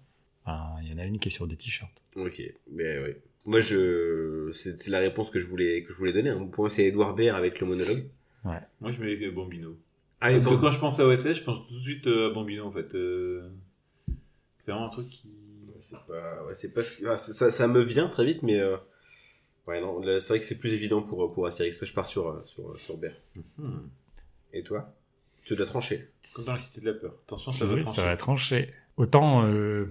Enfin, 0.46 0.76
il 0.84 0.92
y 0.92 0.94
en 0.94 0.98
a 0.98 1.06
une 1.06 1.20
qui 1.20 1.30
est 1.30 1.32
sur 1.32 1.48
des 1.48 1.56
t-shirts. 1.56 2.04
OK. 2.18 2.42
Mais 2.72 3.00
ouais. 3.00 3.22
Moi 3.46 3.62
je 3.62 4.52
c'est 4.54 4.88
la 4.88 5.00
réponse 5.00 5.30
que 5.30 5.40
je 5.40 5.48
voulais 5.48 5.84
que 5.84 5.92
je 5.94 5.98
voulais 5.98 6.14
donner. 6.14 6.30
hein. 6.30 6.46
Pour 6.52 6.64
moi 6.64 6.70
c'est 6.70 6.86
Edouard 6.86 7.16
Baird 7.16 7.38
avec 7.38 7.60
le 7.60 7.68
monologue. 7.68 8.06
Moi, 8.44 8.92
je 8.92 9.00
mets 9.02 9.16
Bambino. 9.32 9.78
Ah, 10.24 10.40
quand 10.40 10.72
je 10.72 10.80
pense 10.80 11.00
à 11.00 11.06
OSS, 11.08 11.34
je 11.34 11.44
pense 11.44 11.68
tout 11.68 11.76
de 11.76 11.82
suite 11.82 12.08
euh, 12.08 12.30
à 12.30 12.34
Bambino 12.34 12.66
en 12.66 12.72
fait. 12.72 12.96
Euh, 12.96 13.50
C'est 14.58 14.72
vraiment 14.72 14.88
un 14.88 14.90
truc 14.92 15.10
qui. 15.10 15.28
C'est 15.82 15.98
pas, 16.08 16.44
ouais, 16.46 16.54
c'est 16.54 16.70
pas 16.74 16.82
ce 16.84 16.92
qui- 16.94 17.06
ah, 17.06 17.18
ça, 17.18 17.50
ça 17.50 17.68
me 17.68 17.82
vient 17.82 18.08
très 18.08 18.24
vite, 18.26 18.42
mais 18.42 18.58
euh, 18.60 18.78
ouais, 19.68 19.82
non, 19.82 20.02
c'est 20.04 20.28
vrai 20.30 20.40
que 20.40 20.46
c'est 20.46 20.58
plus 20.58 20.72
évident 20.74 21.02
pour, 21.02 21.32
pour 21.34 21.46
Astérix. 21.46 21.84
Je 21.84 21.94
pars 21.94 22.06
sur, 22.06 22.30
euh, 22.30 22.42
sur, 22.46 22.76
sur 22.78 22.98
Bert. 22.98 23.18
Hmm. 23.58 23.80
Et 24.54 24.64
toi? 24.64 24.94
Tu 25.44 25.56
dois 25.58 25.66
trancher. 25.66 26.08
Comme 26.34 26.46
dans 26.46 26.54
la 26.54 26.58
Cité 26.58 26.80
de 26.80 26.86
la 26.86 26.94
Peur. 26.94 27.14
Attention, 27.26 27.52
ça 27.52 27.66
Oui, 27.66 27.76
va 27.76 27.82
trancher. 27.82 27.96
ça 28.02 28.06
va 28.08 28.16
trancher. 28.18 28.70
Autant, 28.96 29.46
euh, 29.46 29.88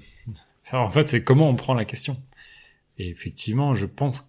ça, 0.62 0.80
en 0.80 0.88
fait, 0.88 1.06
c'est 1.06 1.22
comment 1.22 1.48
on 1.50 1.54
prend 1.56 1.74
la 1.74 1.84
question. 1.84 2.16
Et 2.98 3.09
effectivement, 3.10 3.74
je 3.74 3.84
pense 3.86 4.26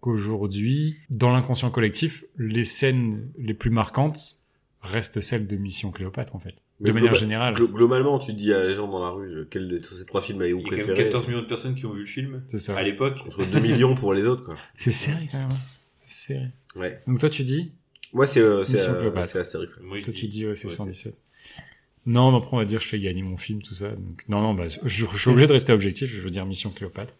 qu'aujourd'hui, 0.00 0.98
dans 1.10 1.32
l'inconscient 1.32 1.70
collectif, 1.70 2.24
les 2.36 2.64
scènes 2.64 3.30
les 3.38 3.54
plus 3.54 3.70
marquantes 3.70 4.36
restent 4.80 5.20
celles 5.20 5.46
de 5.46 5.56
Mission 5.56 5.90
Cléopâtre, 5.90 6.36
en 6.36 6.38
fait. 6.38 6.54
Mais 6.80 6.88
de 6.90 6.94
manière 6.94 7.14
générale. 7.14 7.54
Glo- 7.54 7.66
globalement, 7.72 8.18
tu 8.18 8.32
dis 8.32 8.52
à 8.52 8.64
les 8.66 8.74
gens 8.74 8.86
dans 8.88 9.02
la 9.02 9.10
rue 9.10 9.28
euh, 9.34 9.48
quel 9.50 9.68
de 9.68 9.78
tous 9.78 9.94
ces 9.96 10.06
trois 10.06 10.22
films 10.22 10.40
avez-vous 10.42 10.60
Il 10.60 10.62
y 10.62 10.66
a 10.66 10.70
quand 10.70 10.76
même 10.76 10.86
préféré 10.86 11.04
14 11.10 11.26
millions 11.28 11.40
de 11.42 11.46
personnes 11.46 11.74
qui 11.74 11.84
ont 11.86 11.92
vu 11.92 12.00
le 12.00 12.06
film 12.06 12.42
C'est 12.46 12.58
ça. 12.60 12.76
à 12.76 12.82
l'époque. 12.82 13.18
Contre 13.18 13.44
2 13.44 13.60
millions 13.60 13.94
pour 13.94 14.14
les 14.14 14.26
autres, 14.26 14.44
quoi. 14.44 14.54
C'est 14.76 14.90
serré 14.92 15.28
quand 15.30 15.38
même. 15.38 15.48
hein. 15.50 15.58
C'est 16.04 16.34
serré. 16.34 16.46
Ouais. 16.76 17.00
Donc 17.06 17.18
toi, 17.18 17.28
tu 17.30 17.42
dis 17.44 17.72
Moi, 18.12 18.26
c'est 18.26 18.40
euh, 18.40 18.62
c'est 18.64 18.74
Mission 18.74 18.92
euh, 18.92 19.00
Cléopâtre. 19.00 19.26
c'est 19.28 19.38
Astérix. 19.40 19.76
ouais. 19.76 19.82
Moi, 19.84 20.00
Toi, 20.02 20.12
tu 20.12 20.26
dis, 20.28 20.46
ouais, 20.46 20.54
c'est 20.54 20.68
ouais, 20.68 20.74
117. 20.74 21.16
Non, 22.06 22.30
mais 22.30 22.38
après, 22.38 22.54
on 22.54 22.58
va 22.60 22.64
dire, 22.64 22.80
je 22.80 22.86
fais 22.86 23.00
gagner 23.00 23.22
mon 23.22 23.36
film, 23.36 23.60
tout 23.60 23.74
ça. 23.74 23.90
Donc, 23.90 24.22
non, 24.28 24.40
non, 24.40 24.54
bah, 24.54 24.64
je, 24.68 24.78
je 24.86 25.16
suis 25.18 25.30
obligé 25.30 25.46
de 25.46 25.52
rester 25.52 25.72
objectif. 25.72 26.08
Je 26.10 26.20
veux 26.20 26.30
dire 26.30 26.46
Mission 26.46 26.70
Cléopâtre. 26.70 27.14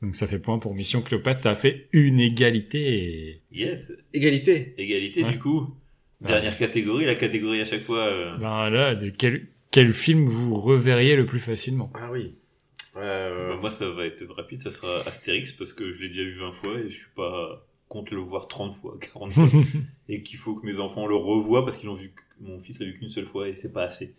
Donc, 0.00 0.14
ça 0.14 0.26
fait 0.26 0.38
point 0.38 0.58
pour 0.58 0.74
Mission 0.74 1.02
Cléopâtre. 1.02 1.40
Ça 1.40 1.54
fait 1.54 1.88
une 1.92 2.20
égalité. 2.20 2.94
Et... 3.32 3.42
Yes, 3.52 3.92
Égalité. 4.14 4.74
égalité 4.78 5.24
Ouais. 5.24 5.32
du 5.32 5.38
coup. 5.40 5.74
Dernière 6.20 6.56
catégorie, 6.58 7.06
la 7.06 7.14
catégorie 7.14 7.60
à 7.60 7.66
chaque 7.66 7.84
fois. 7.84 7.98
euh, 8.06 8.36
Ben 8.38 8.68
là, 8.70 8.94
de 8.94 9.08
quel, 9.10 9.46
quel 9.70 9.92
film 9.92 10.28
vous 10.28 10.54
reverriez 10.54 11.16
le 11.16 11.24
plus 11.26 11.40
facilement? 11.40 11.90
Ah 11.94 12.10
oui. 12.12 12.34
Euh, 12.96 13.50
bah, 13.54 13.58
moi, 13.60 13.70
ça 13.70 13.88
va 13.90 14.04
être 14.04 14.24
rapide, 14.36 14.60
ça 14.62 14.70
sera 14.70 15.00
Astérix 15.06 15.52
parce 15.52 15.72
que 15.72 15.92
je 15.92 16.00
l'ai 16.00 16.08
déjà 16.08 16.22
vu 16.22 16.38
20 16.38 16.52
fois 16.52 16.78
et 16.78 16.88
je 16.90 16.96
suis 16.96 17.10
pas 17.16 17.66
contre 17.88 18.14
le 18.14 18.20
voir 18.20 18.48
30 18.48 18.74
fois, 18.74 18.98
40 19.12 19.32
fois. 19.32 19.46
et 20.08 20.22
qu'il 20.22 20.38
faut 20.38 20.54
que 20.54 20.66
mes 20.66 20.78
enfants 20.80 21.06
le 21.06 21.16
revoient 21.16 21.64
parce 21.64 21.76
qu'ils 21.76 21.86
l'ont 21.88 21.94
vu, 21.94 22.12
mon 22.40 22.58
fils 22.58 22.78
l'a 22.80 22.86
vu 22.86 22.98
qu'une 22.98 23.08
seule 23.08 23.26
fois 23.26 23.48
et 23.48 23.56
c'est 23.56 23.72
pas 23.72 23.84
assez. 23.84 24.14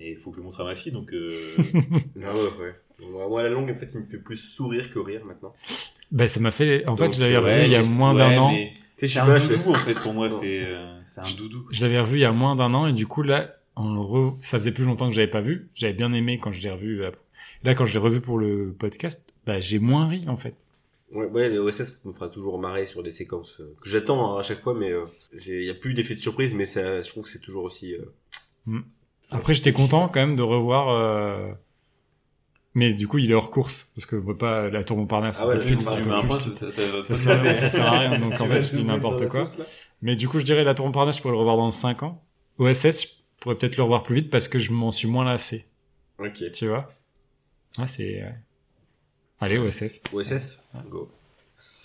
Et 0.00 0.12
il 0.12 0.16
faut 0.16 0.30
que 0.30 0.36
je 0.36 0.40
le 0.40 0.44
montre 0.46 0.60
à 0.60 0.64
ma 0.64 0.74
fille 0.74 0.92
donc. 0.92 1.12
euh, 1.12 1.32
ah 2.22 2.32
ouais, 2.34 2.64
ouais. 2.64 3.08
Moi, 3.28 3.42
la 3.42 3.48
longue, 3.48 3.70
en 3.70 3.74
fait, 3.74 3.88
il 3.94 3.98
me 4.00 4.04
fait 4.04 4.18
plus 4.18 4.36
sourire 4.36 4.90
que 4.90 4.98
rire 4.98 5.24
maintenant. 5.24 5.52
Ben, 6.10 6.26
ça 6.28 6.40
m'a 6.40 6.50
fait. 6.50 6.84
En 6.86 6.96
fait, 6.96 7.12
je 7.14 7.20
l'avais 7.20 7.38
revu 7.38 7.64
il 7.66 7.70
y 7.72 7.76
a 7.76 7.82
moins 7.84 8.12
ouais, 8.12 8.18
d'un 8.18 8.38
an. 8.38 8.56
Tu 8.98 9.06
sais, 9.08 9.14
je 9.14 9.20
un 9.20 9.26
pas, 9.26 9.38
je 9.38 9.46
fais- 9.48 9.56
doudou 9.56 9.70
en 9.70 9.74
fait 9.74 9.94
pour 9.94 10.12
moi, 10.12 10.28
Non. 10.28 10.40
c'est 10.40 10.64
euh, 10.66 11.00
c'est 11.04 11.20
un 11.20 11.34
doudou. 11.36 11.66
Je 11.70 11.82
l'avais 11.82 12.00
revu 12.00 12.16
il 12.18 12.22
y 12.22 12.24
a 12.24 12.32
moins 12.32 12.56
d'un 12.56 12.74
an 12.74 12.86
et 12.86 12.92
du 12.92 13.06
coup 13.06 13.22
là, 13.22 13.54
on 13.76 13.94
le 13.94 14.00
re... 14.00 14.36
ça 14.42 14.58
faisait 14.58 14.72
plus 14.72 14.84
longtemps 14.84 15.08
que 15.08 15.14
j'avais 15.14 15.28
pas 15.30 15.40
vu. 15.40 15.68
J'avais 15.74 15.92
bien 15.94 16.12
aimé 16.12 16.38
quand 16.38 16.50
je 16.52 16.60
l'ai 16.62 16.70
revu. 16.70 17.02
euh, 17.04 17.10
Là, 17.64 17.74
quand 17.74 17.84
je 17.84 17.92
l'ai 17.94 17.98
revu 18.00 18.20
pour 18.20 18.38
le 18.38 18.74
podcast, 18.78 19.22
bah 19.46 19.58
j'ai 19.60 19.78
moins 19.78 20.06
ri 20.08 20.24
en 20.28 20.36
fait. 20.36 20.54
Ouais, 21.12 21.24
ouais, 21.26 21.48
le 21.48 21.58
OSS 21.60 22.02
me 22.04 22.12
fera 22.12 22.28
toujours 22.28 22.58
marrer 22.58 22.84
sur 22.86 23.02
des 23.02 23.12
séquences 23.12 23.60
euh, 23.60 23.74
que 23.80 23.88
j'attends 23.88 24.36
hein, 24.36 24.40
à 24.40 24.42
chaque 24.42 24.60
fois, 24.62 24.74
mais 24.74 24.90
euh, 24.92 25.04
j'ai- 25.32 25.60
il 25.62 25.66
y 25.66 25.70
a 25.70 25.74
plus 25.74 25.94
d'effet 25.94 26.14
de 26.14 26.20
surprise, 26.20 26.52
mais 26.54 26.64
ça, 26.66 27.00
je 27.00 27.08
trouve 27.08 27.24
que 27.24 27.30
c'est 27.30 27.40
toujours 27.40 27.64
aussi. 27.64 27.94
euh, 27.94 28.00
Mm. 28.66 28.80
toujours 28.80 28.88
Après, 29.30 29.54
j'étais 29.54 29.72
content 29.72 30.08
quand 30.08 30.20
même 30.20 30.36
de 30.36 30.42
revoir. 30.42 31.56
Mais 32.78 32.94
du 32.94 33.08
coup, 33.08 33.18
il 33.18 33.30
est 33.30 33.34
hors 33.34 33.50
course 33.50 33.90
parce 33.96 34.06
que 34.06 34.14
on 34.14 34.22
peut 34.24 34.36
pas 34.36 34.68
la 34.68 34.84
tour 34.84 34.96
Montparnasse. 34.96 35.40
Ah 35.42 35.48
ouais, 35.48 35.58
plus- 35.58 35.76
mets 35.76 35.82
un 35.84 36.22
point, 36.24 36.34
ça, 36.36 36.54
ça, 36.54 36.70
ça 36.70 37.02
pas 37.08 37.16
sert, 37.16 37.42
t'aider. 37.42 37.56
ça 37.56 37.68
sert 37.68 37.86
à 37.86 37.98
rien. 37.98 38.18
Donc 38.18 38.32
en 38.40 38.46
fait, 38.46 38.60
je 38.62 38.72
dis 38.76 38.84
n'importe 38.84 39.26
quoi. 39.28 39.46
Mais 40.00 40.14
du 40.14 40.28
coup, 40.28 40.38
je 40.38 40.44
dirais 40.44 40.62
la 40.62 40.74
tour 40.74 40.86
Montparnasse, 40.86 41.16
je 41.16 41.22
pourrais 41.22 41.32
le 41.32 41.38
revoir 41.38 41.56
dans 41.56 41.70
5 41.72 42.04
ans. 42.04 42.22
OSS, 42.58 43.02
je 43.02 43.06
pourrais 43.40 43.56
peut-être 43.56 43.76
le 43.76 43.82
revoir 43.82 44.04
plus 44.04 44.14
vite 44.14 44.30
parce 44.30 44.46
que 44.48 44.58
je 44.60 44.70
m'en 44.72 44.90
suis 44.92 45.08
moins 45.08 45.24
lassé. 45.24 45.66
Ok. 46.20 46.50
Tu 46.52 46.68
vois? 46.68 46.92
Ah, 47.78 47.86
c'est. 47.88 48.24
Allez, 49.40 49.58
OSS. 49.58 50.02
OSS 50.12 50.60
Go. 50.88 51.10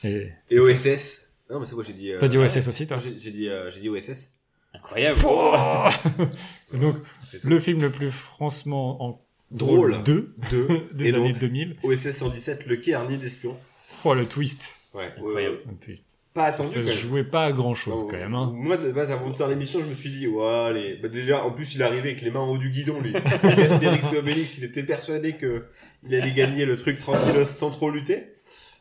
Et... 0.04 0.30
Et 0.52 0.60
OSS 0.60 1.28
Non, 1.50 1.60
mais 1.60 1.66
c'est 1.66 1.74
quoi, 1.76 1.84
j'ai 1.84 1.94
dit. 1.94 2.12
euh, 2.12 2.20
T'as 2.20 2.28
dit 2.28 2.38
OSS 2.38 2.68
aussi, 2.68 2.86
toi? 2.88 2.98
J'ai 2.98 3.12
dit, 3.32 3.48
euh, 3.50 3.70
j'ai 3.72 3.80
dit 3.80 3.90
OSS. 3.90 4.32
Incroyable. 4.76 5.20
Donc, 6.74 6.98
C'est 7.30 7.42
tout. 7.42 7.48
le 7.48 7.60
film 7.60 7.82
le 7.82 7.92
plus 7.92 8.12
franchement 8.12 9.04
en 9.04 9.22
Drôle. 9.54 10.04
2 10.04 10.36
Deux. 10.52 10.68
des 10.94 11.10
Et 11.12 11.14
années 11.16 11.32
donc, 11.32 11.40
2000. 11.40 11.74
OSS 11.84 12.12
117, 12.12 12.66
le 12.66 12.76
quai 12.78 12.94
harni 12.94 13.18
d'espion. 13.18 13.58
Oh, 14.04 14.14
le 14.14 14.26
twist. 14.26 14.80
Ouais. 14.94 15.06
Incroyable. 15.18 15.58
euh, 15.68 15.72
Le 15.72 15.78
twist. 15.78 16.20
pas 16.34 16.50
Ça 16.50 16.56
attendu. 16.56 16.70
se 16.70 16.80
quand 16.80 16.86
même. 16.86 16.96
jouait 16.98 17.24
pas 17.24 17.46
à 17.46 17.52
grand 17.52 17.74
chose 17.76 18.02
Non, 18.02 18.08
quand 18.08 18.18
même. 18.18 18.34
Hein. 18.36 18.52
Moi, 18.56 18.78
de 18.78 18.92
base, 18.92 19.12
avant 19.12 19.30
de 19.30 19.36
faire 19.38 19.48
l'émission, 19.48 19.80
je 19.82 19.86
me 19.86 19.94
suis 19.94 20.10
dit, 20.10 20.28
ouais, 20.28 20.46
allez. 20.46 20.96
Bah, 21.02 21.08
déjà, 21.08 21.46
en 21.46 21.52
plus, 21.52 21.76
il 21.76 21.82
est 21.82 21.84
arrivé 21.86 22.10
avec 22.10 22.22
les 22.22 22.32
mains 22.32 22.40
en 22.42 22.50
haut 22.52 22.58
du 22.58 22.70
guidon, 22.72 23.00
lui. 23.02 23.16
Astérix 23.44 24.12
et 24.14 24.18
Obélix, 24.18 24.58
il 24.58 24.64
était 24.66 24.84
persuadé 24.84 25.34
que 25.34 25.66
il 26.08 26.14
allait 26.16 26.34
gagner 26.34 26.66
le 26.66 26.76
truc 26.76 27.00
tranquillos 27.00 27.44
sans 27.46 27.70
trop 27.70 27.90
lutter. 27.90 28.34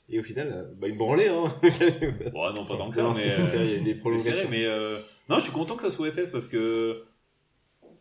Et 0.09 0.19
au 0.19 0.23
final, 0.23 0.49
euh, 0.53 0.65
bah, 0.79 0.89
il 0.89 0.97
branlait, 0.97 1.29
hein. 1.29 1.45
Bon, 2.33 2.53
non, 2.53 2.67
pas 2.67 2.77
tant 2.77 2.91
que 2.91 2.97
ça, 2.97 3.03
Non, 3.03 3.15
mais. 3.15 3.31
euh, 3.31 3.65
il 3.65 3.73
y 3.73 3.75
a 3.77 3.79
des 3.79 3.95
prolongations. 3.95 4.33
serré, 4.35 4.49
mais 4.51 4.65
euh, 4.67 4.99
non, 5.29 5.37
je 5.39 5.45
suis 5.45 5.53
content 5.53 5.77
que 5.77 5.83
ça 5.83 5.91
soit 5.91 6.11
SS 6.11 6.31
parce 6.31 6.49
que 6.49 7.05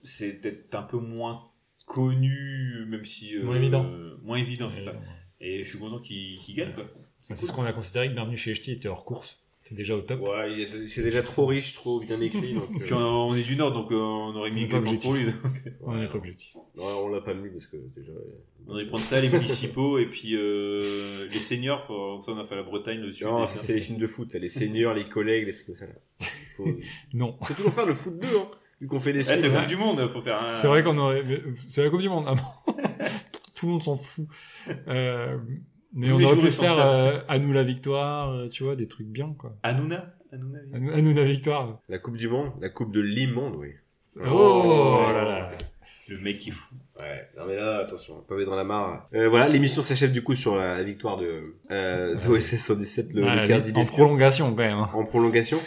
c'est 0.04 0.32
peut-être 0.34 0.74
un 0.76 0.82
peu 0.82 0.98
moins 0.98 1.44
connu, 1.86 2.86
même 2.88 3.04
si. 3.06 3.36
euh, 3.36 3.44
Moins 3.44 3.56
évident. 3.58 3.86
moins 4.24 4.38
évident, 4.38 4.70
c'est 4.70 4.82
ça. 4.82 4.94
Et 5.40 5.64
je 5.64 5.70
suis 5.70 5.80
content 5.80 6.00
qu'il 6.00 6.38
gagne, 6.56 6.74
quoi. 6.74 6.86
C'est 7.24 7.36
ce 7.46 7.52
qu'on 7.52 7.64
a 7.64 7.74
considéré 7.74 8.10
que 8.10 8.14
Bienvenue 8.14 8.38
chez 8.38 8.54
Ch'ti 8.54 8.72
était 8.74 8.88
hors 8.88 9.06
course. 9.06 9.38
C'est 9.64 9.76
déjà 9.76 9.96
au 9.96 10.02
top. 10.02 10.22
Ouais, 10.22 10.52
c'est 10.88 11.04
déjà 11.04 11.22
trop 11.22 11.46
riche, 11.46 11.76
trop 11.76 12.00
bien 12.02 12.20
écrit. 12.20 12.56
Donc, 12.56 12.64
euh, 12.64 12.80
Puis 12.84 12.94
on, 12.94 13.30
on 13.30 13.36
est 13.36 13.44
du 13.44 13.56
Nord, 13.56 13.72
donc 13.72 13.92
euh, 13.92 13.96
on 13.96 14.36
aurait 14.36 14.50
mis 14.52 14.68
Clément 14.68 14.92
pour 14.98 15.14
lui. 15.14 15.26
On 15.82 15.96
n'est 15.96 16.08
pas 16.08 16.16
objectif. 16.16 16.56
ouais, 16.56 16.62
on 16.84 17.08
l'a 17.10 17.22
pas 17.22 17.34
mis 17.36 17.50
parce 17.52 17.68
que 17.68 17.78
déjà. 17.96 18.12
euh, 18.12 18.44
On 18.68 18.72
aurait 18.74 18.88
prendre 18.88 19.04
ça, 19.04 19.22
les 19.22 19.30
municipaux, 19.30 20.00
et 20.00 20.08
puis 20.08 20.36
euh, 20.36 21.28
les 21.32 21.40
seniors, 21.40 21.86
pour 21.86 22.24
ça 22.24 22.32
on 22.32 22.40
a 22.40 22.46
fait 22.46 22.56
la 22.56 22.64
Bretagne, 22.64 23.00
le 23.00 23.14
sud. 23.14 23.28
Non, 23.28 23.46
c'est 23.48 23.74
les 23.76 23.82
films 23.82 24.00
de 24.00 24.08
foot, 24.08 24.34
les 24.34 24.50
seniors, 24.50 24.94
les 24.96 25.08
collègues, 25.08 25.46
les 25.46 25.54
trucs 25.54 25.68
comme 25.68 25.76
ça. 25.76 25.86
Là. 25.86 25.94
Faut, 26.58 26.66
Non. 27.14 27.38
faut 27.44 27.54
toujours 27.54 27.74
faire 27.74 27.86
le 27.86 27.94
foot 27.94 28.20
2, 28.20 28.28
hein, 28.28 28.48
vu 28.82 28.88
qu'on 28.88 29.00
fait 29.00 29.14
des 29.14 29.20
Eh, 29.32 29.38
c'est 29.38 29.48
la 29.50 29.60
Coupe 29.60 29.68
du 29.68 29.78
Monde, 29.78 30.10
faut 30.12 30.22
faire 30.22 30.42
un. 30.44 30.52
C'est 30.52 30.68
vrai 30.68 30.84
qu'on 30.84 30.98
aurait. 30.98 31.22
euh, 31.24 31.54
C'est 31.68 31.84
la 31.84 31.90
Coupe 31.90 32.02
du 32.02 32.10
Monde. 32.10 32.26
Ah 32.28 32.36
bon 32.36 32.74
Tout 33.56 33.68
le 33.68 33.72
monde 33.74 33.84
s'en 33.84 33.96
fout. 33.96 34.28
Euh, 34.88 35.38
mais 35.94 36.08
Tous 36.08 36.14
on 36.16 36.24
aurait 36.24 36.36
pu 36.38 36.52
faire 36.52 36.80
euh, 36.80 37.20
à 37.28 37.38
nous 37.40 37.54
la 37.54 37.64
victoire, 37.64 38.32
euh, 38.32 38.48
tu 38.50 38.64
vois, 38.64 38.76
des 38.76 38.88
trucs 38.88 39.08
bien 39.08 39.34
quoi. 39.38 39.56
Nous, 40.74 40.90
à 40.92 41.02
nous 41.02 41.14
la 41.14 41.26
victoire. 41.26 41.80
La 41.90 42.00
Coupe 42.00 42.18
du 42.18 42.28
Monde, 42.28 42.52
la 42.62 42.70
Coupe 42.70 42.92
de 42.92 43.02
l'immonde, 43.02 43.56
oui. 43.58 43.70
Oh, 44.26 44.98
ouais, 45.08 45.14
là 45.14 45.24
là. 45.24 45.52
Le 46.08 46.18
mec 46.20 46.46
est 46.48 46.52
fou. 46.52 46.76
Ouais, 47.00 47.30
non 47.38 47.44
mais 47.48 47.56
là, 47.56 47.78
attention, 47.80 48.16
pas 48.28 48.36
être 48.36 48.46
dans 48.50 48.56
la 48.56 48.64
mare. 48.66 49.08
Euh, 49.14 49.30
voilà, 49.30 49.48
l'émission 49.48 49.82
s'achève 49.82 50.12
du 50.12 50.22
coup 50.24 50.36
sur 50.36 50.56
la, 50.58 50.76
la 50.76 50.84
victoire 50.84 51.16
de, 51.18 51.56
euh, 51.72 52.16
de 52.16 52.28
Ouais. 52.28 52.38
OSS 52.40 52.58
117, 52.58 53.14
le, 53.14 53.26
Ah, 53.26 53.46
le 53.46 53.78
en 53.78 53.86
prolongation 53.86 54.50
quand 54.50 54.58
même. 54.64 54.78
hein. 54.78 54.90
en 54.94 55.04
prolongation. 55.06 55.60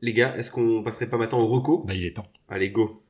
Les 0.00 0.12
gars, 0.12 0.34
est-ce 0.36 0.50
qu'on 0.50 0.82
passerait 0.82 1.08
pas 1.08 1.16
maintenant 1.18 1.40
au 1.40 1.46
reco? 1.46 1.84
Bah 1.86 1.94
il 1.94 2.04
est 2.04 2.14
temps. 2.16 2.26
Allez, 2.48 2.70
go 2.70 3.02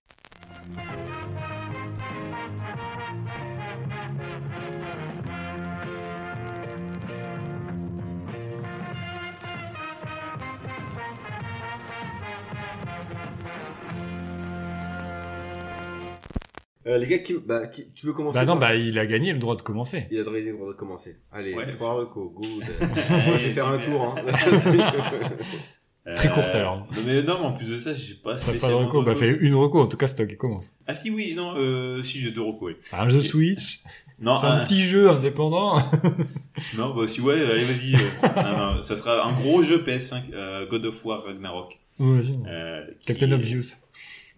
Euh, 16.86 16.98
les 16.98 17.06
gars, 17.08 17.18
qui, 17.18 17.34
bah, 17.34 17.66
qui- 17.66 17.90
tu 17.94 18.06
veux 18.06 18.12
commencer 18.12 18.38
Bah 18.38 18.44
non, 18.44 18.54
bah 18.54 18.76
il 18.76 18.96
a 19.00 19.06
gagné 19.06 19.32
le 19.32 19.40
droit 19.40 19.56
de 19.56 19.62
commencer. 19.62 20.06
Il 20.12 20.20
a 20.20 20.22
donné 20.22 20.40
le 20.42 20.52
droit 20.52 20.68
de 20.68 20.72
commencer. 20.78 21.16
Allez, 21.32 21.52
Ouais. 21.52 21.68
trois 21.70 21.94
recos, 21.94 22.30
good. 22.32 22.62
Moi, 23.26 23.36
je 23.36 23.46
vais 23.48 23.52
faire 23.54 23.66
un 23.66 23.78
tour. 23.78 24.14
Hein. 24.16 24.22
Très 26.14 26.28
courte, 26.30 26.50
Euh, 26.54 26.60
alors. 26.60 26.76
non, 26.78 27.02
mais 27.04 27.22
non, 27.22 27.38
mais 27.40 27.46
en 27.46 27.52
plus 27.52 27.66
de 27.66 27.78
ça, 27.78 27.92
j'ai 27.94 28.14
pas 28.14 28.34
T'as 28.36 28.44
pas 28.44 28.52
de 28.52 28.58
spécialement 28.58 28.86
reco, 28.86 29.02
bah 29.02 29.10
reco. 29.10 29.20
fais 29.20 29.30
une 29.40 29.54
reco, 29.56 29.80
en 29.80 29.86
tout 29.88 29.96
cas 29.96 30.06
qui 30.06 30.36
commence. 30.36 30.72
Ah 30.86 30.94
si, 30.94 31.10
oui, 31.10 31.34
non, 31.34 31.54
euh, 31.56 32.02
si 32.02 32.20
j'ai 32.20 32.30
deux 32.30 32.42
recos, 32.42 32.74
oui. 32.74 32.76
Un 32.92 33.08
jeu 33.08 33.20
Switch, 33.20 33.80
Non, 34.20 34.38
c'est 34.38 34.46
un 34.46 34.60
un- 34.60 34.64
petit 34.64 34.82
jeu 34.84 35.10
indépendant. 35.10 35.78
non, 36.78 36.94
bah 36.94 37.08
si, 37.08 37.20
ouais, 37.20 37.40
allez, 37.42 37.64
vas-y. 37.64 37.94
euh, 37.96 38.42
non, 38.42 38.74
non, 38.74 38.82
ça 38.82 38.94
sera 38.96 39.26
un 39.26 39.32
gros 39.32 39.62
jeu 39.62 39.78
PS5, 39.84 40.32
euh, 40.32 40.66
God 40.68 40.86
of 40.86 41.04
War 41.04 41.24
Ragnarok. 41.24 41.76
Vas-y. 41.98 42.38
euh, 42.46 42.84
qui- 43.00 43.06
Captain 43.06 43.32
Obvious. 43.32 43.62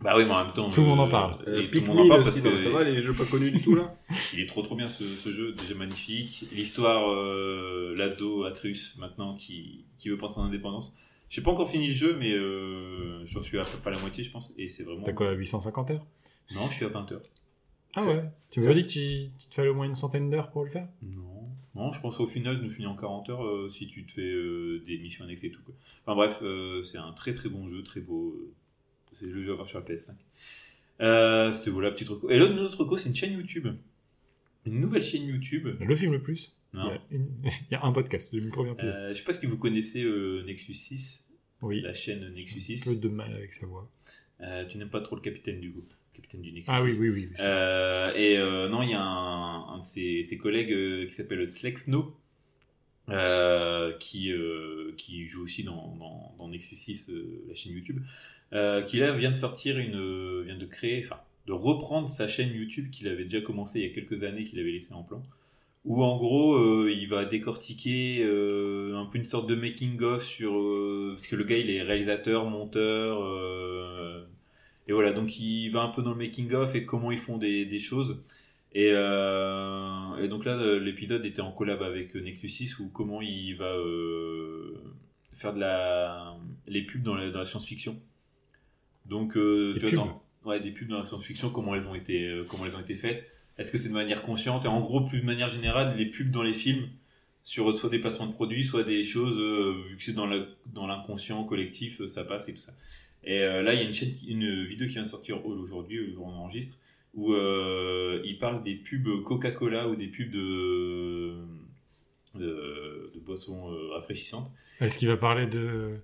Bah 0.00 0.14
oui, 0.16 0.24
mais 0.24 0.30
en 0.32 0.44
même 0.44 0.52
temps. 0.54 0.68
Tout 0.70 0.80
le 0.82 0.86
monde 0.86 1.00
en 1.00 1.08
parle. 1.08 1.32
et 1.46 1.50
Euh, 1.50 1.56
tout 1.56 1.60
le 1.62 1.68
Pikmin 1.70 1.88
monde 1.88 1.98
en 2.04 2.08
parle 2.08 2.22
parce 2.22 2.34
aussi, 2.36 2.44
non, 2.44 2.52
que 2.52 2.58
ça 2.58 2.68
va, 2.70 2.84
les 2.84 3.00
jeux 3.00 3.12
pas 3.12 3.24
connus 3.24 3.50
du 3.50 3.60
tout 3.60 3.74
là 3.74 3.92
il 4.32 4.38
est 4.40 4.46
trop 4.46 4.62
trop 4.62 4.76
bien 4.76 4.88
ce, 4.88 5.02
ce 5.04 5.30
jeu, 5.32 5.52
déjà 5.60 5.74
magnifique. 5.74 6.44
L'histoire, 6.52 7.10
euh, 7.10 7.94
l'ado 7.96 8.44
Atrus 8.44 8.94
maintenant 8.98 9.34
qui, 9.34 9.84
qui 9.98 10.08
veut 10.08 10.16
prendre 10.16 10.32
son 10.34 10.42
indépendance. 10.42 10.92
J'ai 11.30 11.42
pas 11.42 11.50
encore 11.50 11.70
fini 11.70 11.88
le 11.88 11.94
jeu, 11.94 12.16
mais 12.18 12.32
euh, 12.32 13.24
j'en 13.24 13.42
suis 13.42 13.58
à 13.58 13.64
peu 13.64 13.78
près 13.78 13.90
à 13.90 13.94
la 13.94 14.00
moitié, 14.00 14.24
je 14.24 14.30
pense. 14.30 14.54
Et 14.56 14.68
c'est 14.68 14.82
vraiment. 14.82 15.02
T'as 15.02 15.12
quoi, 15.12 15.32
850 15.32 15.90
heures? 15.90 16.06
Non, 16.54 16.66
je 16.68 16.74
suis 16.74 16.84
à 16.84 16.88
20 16.88 17.12
heures. 17.12 17.22
Ah 17.94 18.04
ouais? 18.04 18.24
Tu 18.50 18.60
m'as 18.60 18.72
dit 18.72 18.86
que 18.86 18.90
tu, 18.90 19.30
tu 19.38 19.48
te 19.48 19.54
fallait 19.54 19.68
au 19.68 19.74
moins 19.74 19.86
une 19.86 19.94
centaine 19.94 20.30
d'heures 20.30 20.50
pour 20.50 20.64
le 20.64 20.70
faire? 20.70 20.88
Non, 21.02 21.48
non, 21.74 21.92
je 21.92 22.00
pense 22.00 22.16
qu'au 22.16 22.26
final, 22.26 22.56
nous 22.62 22.70
finissons 22.70 22.92
en 22.92 22.96
40 22.96 23.30
heures 23.30 23.44
euh, 23.44 23.70
si 23.76 23.86
tu 23.86 24.04
te 24.06 24.12
fais 24.12 24.22
euh, 24.22 24.82
des 24.86 24.98
missions 24.98 25.24
annexes 25.24 25.44
et 25.44 25.50
tout. 25.50 25.62
Quoi. 25.64 25.74
Enfin 26.04 26.14
bref, 26.14 26.42
c'est 26.84 26.98
un 26.98 27.12
très 27.12 27.32
très 27.32 27.48
bon 27.48 27.68
jeu, 27.68 27.82
très 27.82 28.00
beau. 28.00 28.34
C'est 29.18 29.26
le 29.26 29.42
jeu 29.42 29.52
à 29.52 29.56
voir 29.56 29.68
sur 29.68 29.78
la 29.80 29.84
PS5. 29.84 30.12
Euh, 31.00 31.52
C'était 31.52 31.70
voilà, 31.70 31.90
petite 31.90 32.08
reco. 32.08 32.30
Et 32.30 32.38
l'autre 32.38 32.78
reco, 32.78 32.96
c'est 32.96 33.08
une 33.08 33.14
chaîne 33.14 33.32
YouTube. 33.32 33.68
Une 34.66 34.80
nouvelle 34.80 35.02
chaîne 35.02 35.24
YouTube. 35.24 35.68
Le 35.80 35.96
film 35.96 36.12
le 36.12 36.22
plus 36.22 36.54
il 36.74 36.80
y, 36.80 36.82
a 36.82 37.00
une- 37.10 37.28
il 37.44 37.72
y 37.72 37.74
a 37.74 37.84
un 37.84 37.92
podcast, 37.92 38.30
je 38.34 38.40
me 38.40 38.50
préviens 38.50 38.74
plus. 38.74 38.86
Euh, 38.88 39.10
je 39.10 39.18
sais 39.18 39.24
pas 39.24 39.32
si 39.32 39.46
vous 39.46 39.56
connaissez 39.58 40.02
euh, 40.04 40.42
Nexus 40.44 40.74
6, 40.74 41.28
oui, 41.62 41.80
la 41.80 41.94
chaîne 41.94 42.28
Nexus 42.34 42.58
un 42.58 42.60
6. 42.60 42.84
peu 42.84 42.96
de 43.00 43.08
mal 43.08 43.32
avec 43.34 43.52
sa 43.52 43.66
voix. 43.66 43.90
Euh, 44.40 44.64
tu 44.66 44.78
n'aimes 44.78 44.90
pas 44.90 45.00
trop 45.00 45.16
le 45.16 45.20
capitaine 45.22 45.60
du 45.60 45.72
coup, 45.72 45.82
capitaine 46.14 46.42
du 46.42 46.52
Nexus 46.52 46.70
Ah 46.72 46.82
oui, 46.82 46.92
6. 46.92 46.98
oui, 47.00 47.08
oui. 47.10 47.28
oui. 47.30 47.42
Et 48.16 48.38
non, 48.70 48.82
il 48.82 48.90
y 48.90 48.94
a 48.94 49.02
un, 49.02 49.74
un 49.74 49.78
de 49.78 49.84
ses, 49.84 50.22
ses 50.22 50.36
collègues 50.38 51.08
qui 51.08 51.14
s'appelle 51.14 51.48
Slexno, 51.48 52.14
qui, 53.98 54.32
qui 54.96 55.26
joue 55.26 55.44
aussi 55.44 55.64
dans, 55.64 55.96
dans, 55.96 56.34
dans 56.38 56.48
Nexus 56.48 56.76
6, 56.76 57.10
euh, 57.10 57.44
la 57.48 57.54
chaîne 57.54 57.72
YouTube, 57.72 58.00
qui 58.86 58.96
là 58.98 59.12
vient 59.16 59.30
de 59.30 59.36
sortir 59.36 59.78
une, 59.78 60.42
vient 60.44 60.56
de 60.56 60.66
créer, 60.66 61.04
enfin, 61.06 61.20
de 61.46 61.52
reprendre 61.52 62.08
sa 62.08 62.28
chaîne 62.28 62.52
YouTube 62.54 62.90
qu'il 62.90 63.08
avait 63.08 63.24
déjà 63.24 63.40
commencé 63.40 63.80
il 63.80 63.86
y 63.86 63.90
a 63.90 63.94
quelques 63.94 64.22
années, 64.22 64.44
qu'il 64.44 64.58
avait 64.60 64.72
laissé 64.72 64.92
en 64.92 65.02
plan. 65.02 65.22
Où 65.88 66.04
en 66.04 66.18
gros, 66.18 66.54
euh, 66.54 66.92
il 66.94 67.08
va 67.08 67.24
décortiquer 67.24 68.22
euh, 68.22 68.94
un 68.94 69.06
peu 69.06 69.16
une 69.16 69.24
sorte 69.24 69.48
de 69.48 69.54
making 69.54 70.02
of 70.02 70.22
sur 70.22 70.54
euh, 70.54 71.12
parce 71.14 71.26
que 71.26 71.34
le 71.34 71.44
gars 71.44 71.56
il 71.56 71.70
est 71.70 71.80
réalisateur, 71.80 72.44
monteur, 72.44 73.24
et 74.86 74.92
voilà, 74.92 75.12
donc 75.12 75.40
il 75.40 75.70
va 75.70 75.80
un 75.80 75.88
peu 75.88 76.02
dans 76.02 76.10
le 76.10 76.18
making-of 76.18 76.74
et 76.74 76.84
comment 76.84 77.10
ils 77.10 77.18
font 77.18 77.38
des, 77.38 77.64
des 77.64 77.78
choses. 77.78 78.20
Et, 78.74 78.88
et 78.88 80.28
donc 80.28 80.44
là, 80.44 80.78
l'épisode 80.78 81.24
était 81.24 81.40
en 81.40 81.52
collab 81.52 81.82
avec 81.82 82.14
Nexus 82.14 82.48
6 82.48 82.78
où 82.80 82.88
comment 82.88 83.22
il 83.22 83.54
va 83.54 83.74
faire 85.32 85.54
de 85.54 85.60
la, 85.60 86.36
les 86.66 86.82
pubs 86.82 87.02
dans 87.02 87.14
la, 87.14 87.46
science-fiction. 87.46 87.98
Donc, 89.06 89.38
Des 89.38 89.74
tu 89.74 89.80
vois, 89.80 89.88
pubs? 89.88 89.94
Dans- 89.96 90.22
ouais, 90.44 90.60
des 90.60 90.70
pubs 90.70 90.88
dans 90.88 90.98
la 90.98 91.04
science-fiction, 91.04 91.48
comment 91.48 91.74
elles 91.74 91.88
ont 91.88 91.94
été, 91.94 92.42
comment 92.46 92.66
elles 92.66 92.76
ont 92.76 92.80
été 92.80 92.94
faites. 92.94 93.24
Est-ce 93.58 93.72
que 93.72 93.78
c'est 93.78 93.88
de 93.88 93.94
manière 93.94 94.22
consciente? 94.22 94.64
Et 94.64 94.68
en 94.68 94.80
gros, 94.80 95.00
plus 95.02 95.20
de 95.20 95.26
manière 95.26 95.48
générale, 95.48 95.96
les 95.96 96.06
pubs 96.06 96.30
dans 96.30 96.42
les 96.42 96.52
films, 96.52 96.88
sur 97.42 97.74
soit 97.76 97.90
des 97.90 97.98
placements 97.98 98.26
de 98.26 98.32
produits, 98.32 98.64
soit 98.64 98.84
des 98.84 99.04
choses, 99.04 99.38
euh, 99.38 99.82
vu 99.88 99.96
que 99.96 100.04
c'est 100.04 100.12
dans 100.12 100.26
la- 100.26 100.46
dans 100.66 100.86
l'inconscient 100.86 101.42
collectif, 101.44 102.00
euh, 102.00 102.06
ça 102.06 102.24
passe 102.24 102.48
et 102.48 102.54
tout 102.54 102.60
ça. 102.60 102.72
Et 103.24 103.40
euh, 103.42 103.62
là, 103.62 103.74
il 103.74 103.80
y 103.80 103.82
a 103.82 103.86
une, 103.86 103.92
chaîne, 103.94 104.14
une 104.28 104.64
vidéo 104.64 104.86
qui 104.86 104.94
vient 104.94 105.02
de 105.02 105.08
sortir 105.08 105.44
aujourd'hui, 105.46 105.96
le 105.96 106.12
jour 106.12 106.26
où 106.26 106.28
on 106.28 106.34
enregistre, 106.34 106.74
où 107.14 107.34
il 107.34 108.36
parle 108.38 108.62
des 108.62 108.74
pubs 108.76 109.22
Coca-Cola 109.24 109.88
ou 109.88 109.96
des 109.96 110.06
pubs 110.08 110.30
de, 110.30 111.36
de, 112.34 113.18
boissons 113.24 113.64
rafraîchissantes. 113.92 114.50
Est-ce 114.80 114.98
qu'il 114.98 115.08
va 115.08 115.16
parler 115.16 115.46
de 115.46 115.96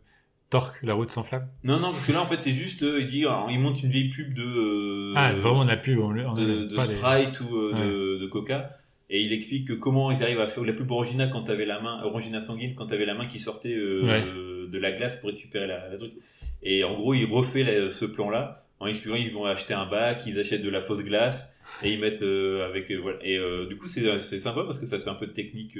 Torque, 0.51 0.77
la 0.83 0.95
route 0.95 1.11
sans 1.11 1.23
flamme? 1.25 1.49
Non, 1.65 1.81
non, 1.81 1.91
parce 1.91 2.07
que 2.07 2.13
là, 2.13 2.23
en 2.23 2.27
fait, 2.27 2.39
c'est 2.39 2.55
juste, 2.55 2.83
euh, 2.85 3.01
il 3.01 3.07
dit, 3.09 3.23
alors, 3.27 3.51
il 3.51 3.59
monte 3.59 3.83
une 3.83 3.89
vieille 3.89 4.09
pub 4.11 4.35
de, 4.35 4.43
euh, 4.45 5.13
Ah, 5.17 5.33
c'est 5.35 5.41
vraiment 5.41 5.65
de 5.65 5.71
la 5.71 5.77
pub. 5.77 5.99
On, 5.99 6.11
on 6.17 6.33
de, 6.35 6.65
de 6.67 6.79
Sprite 6.79 7.41
ou 7.41 7.57
euh, 7.57 7.73
de, 8.19 8.19
de 8.23 8.27
Coca. 8.27 8.71
Et 9.11 9.21
il 9.23 9.33
explique 9.33 9.69
que 9.69 9.73
comment 9.73 10.11
ils 10.13 10.23
arrivent 10.23 10.41
à 10.41 10.47
faire 10.47 10.65
la 10.65 10.73
pub 10.73 10.91
Orangina 10.91 11.27
quand 11.27 11.43
t'avais 11.43 11.67
la 11.67 11.81
main, 11.81 12.03
Orangina 12.05 12.41
sanguine, 12.41 12.75
quand 12.75 12.87
t'avais 12.87 13.05
la 13.07 13.15
main 13.15 13.27
qui 13.27 13.39
sortait 13.39 13.75
euh, 13.77 14.03
Ouais. 14.05 14.25
de 14.71 14.79
la 14.79 14.93
glace 14.93 15.17
pour 15.17 15.29
récupérer 15.31 15.67
la, 15.67 15.89
la 15.89 15.97
truc. 15.97 16.13
Et 16.63 16.85
en 16.85 16.95
gros, 16.95 17.15
il 17.15 17.27
refait 17.27 17.63
la- 17.65 17.91
ce 17.91 18.05
plan-là 18.05 18.65
en 18.81 18.87
expliquant 18.87 19.17
ils 19.17 19.31
vont 19.33 19.45
acheter 19.45 19.73
un 19.75 19.87
bac, 19.87 20.23
ils 20.27 20.39
achètent 20.39 20.63
de 20.63 20.71
la 20.71 20.81
fausse 20.81 21.05
glace 21.05 21.49
et 21.83 21.93
ils 21.93 22.01
mettent 22.01 22.23
euh, 22.23 22.67
avec 22.67 22.91
euh, 22.91 22.97
voilà. 23.01 23.19
Et 23.23 23.37
euh, 23.39 23.67
du 23.67 23.77
coup, 23.77 23.87
c'est 23.87 24.19
c'est 24.19 24.39
sympa 24.39 24.63
parce 24.65 24.79
que 24.79 24.87
ça 24.87 24.99
fait 24.99 25.11
un 25.11 25.15
peu 25.15 25.27
de 25.27 25.33
technique. 25.33 25.77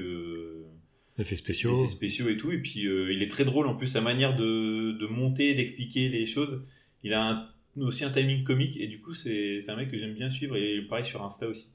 Euh, 1.19 1.23
Effets 1.23 1.37
spéciaux. 1.37 1.77
effets 1.79 1.93
spéciaux 1.93 2.29
et 2.29 2.37
tout. 2.37 2.51
Et 2.53 2.59
puis 2.59 2.87
euh, 2.87 3.13
il 3.13 3.23
est 3.23 3.29
très 3.31 3.45
drôle 3.45 3.67
en 3.69 3.75
plus, 3.77 3.87
sa 3.87 4.01
manière 4.01 4.37
de, 4.37 4.93
de 4.93 5.07
monter, 5.07 5.55
d'expliquer 5.55 6.09
les 6.09 6.27
choses. 6.27 6.65
Il 7.03 7.13
a 7.13 7.31
un- 7.31 7.49
aussi 7.83 8.05
un 8.05 8.11
timing 8.11 8.45
comique 8.45 8.77
et 8.77 8.87
du 8.89 9.01
coup, 9.01 9.15
c'est 9.15 9.61
un 9.69 9.77
mec 9.77 9.91
que 9.91 9.97
j'aime 9.97 10.15
bien 10.15 10.29
suivre 10.31 10.57
et 10.57 10.81
pareil 10.83 11.05
sur 11.05 11.23
Insta 11.25 11.47
aussi. 11.49 11.69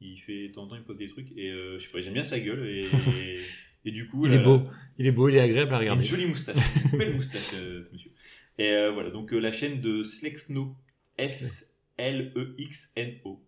Il 0.00 0.16
fait 0.18 0.48
de 0.48 0.52
temps 0.54 0.62
en 0.62 0.68
temps, 0.68 0.76
il 0.76 0.82
pose 0.82 0.96
des 0.98 1.08
trucs 1.08 1.28
et 1.36 1.50
euh, 1.50 1.78
je 1.78 1.84
sais 1.84 1.90
pas, 1.92 2.00
j'aime 2.00 2.14
bien 2.14 2.24
sa 2.24 2.40
gueule 2.40 2.66
et, 2.66 2.84
et, 2.86 3.40
et 3.84 3.90
du 3.92 4.08
coup, 4.08 4.26
Il 4.26 4.32
là, 4.32 4.40
est 4.40 4.44
beau. 4.44 4.62
Il 4.98 5.06
est 5.06 5.12
beau, 5.12 5.28
il 5.28 5.36
est 5.36 5.40
agréable 5.40 5.72
à 5.72 5.74
il 5.74 5.76
a 5.76 5.80
regarder. 5.80 6.02
une 6.04 6.08
jolie 6.10 6.26
moustache, 6.26 6.56
une 6.92 6.98
belle 6.98 7.14
moustache, 7.14 7.54
euh, 7.60 7.82
ce 7.82 7.92
monsieur. 7.92 8.10
Et 8.58 8.70
euh, 8.72 8.90
voilà, 8.92 9.10
donc 9.10 9.32
euh, 9.32 9.38
la 9.38 9.52
chaîne 9.52 9.80
de 9.80 10.02
Slexno, 10.02 10.74
S-L-E-X-N-O. 11.18 13.40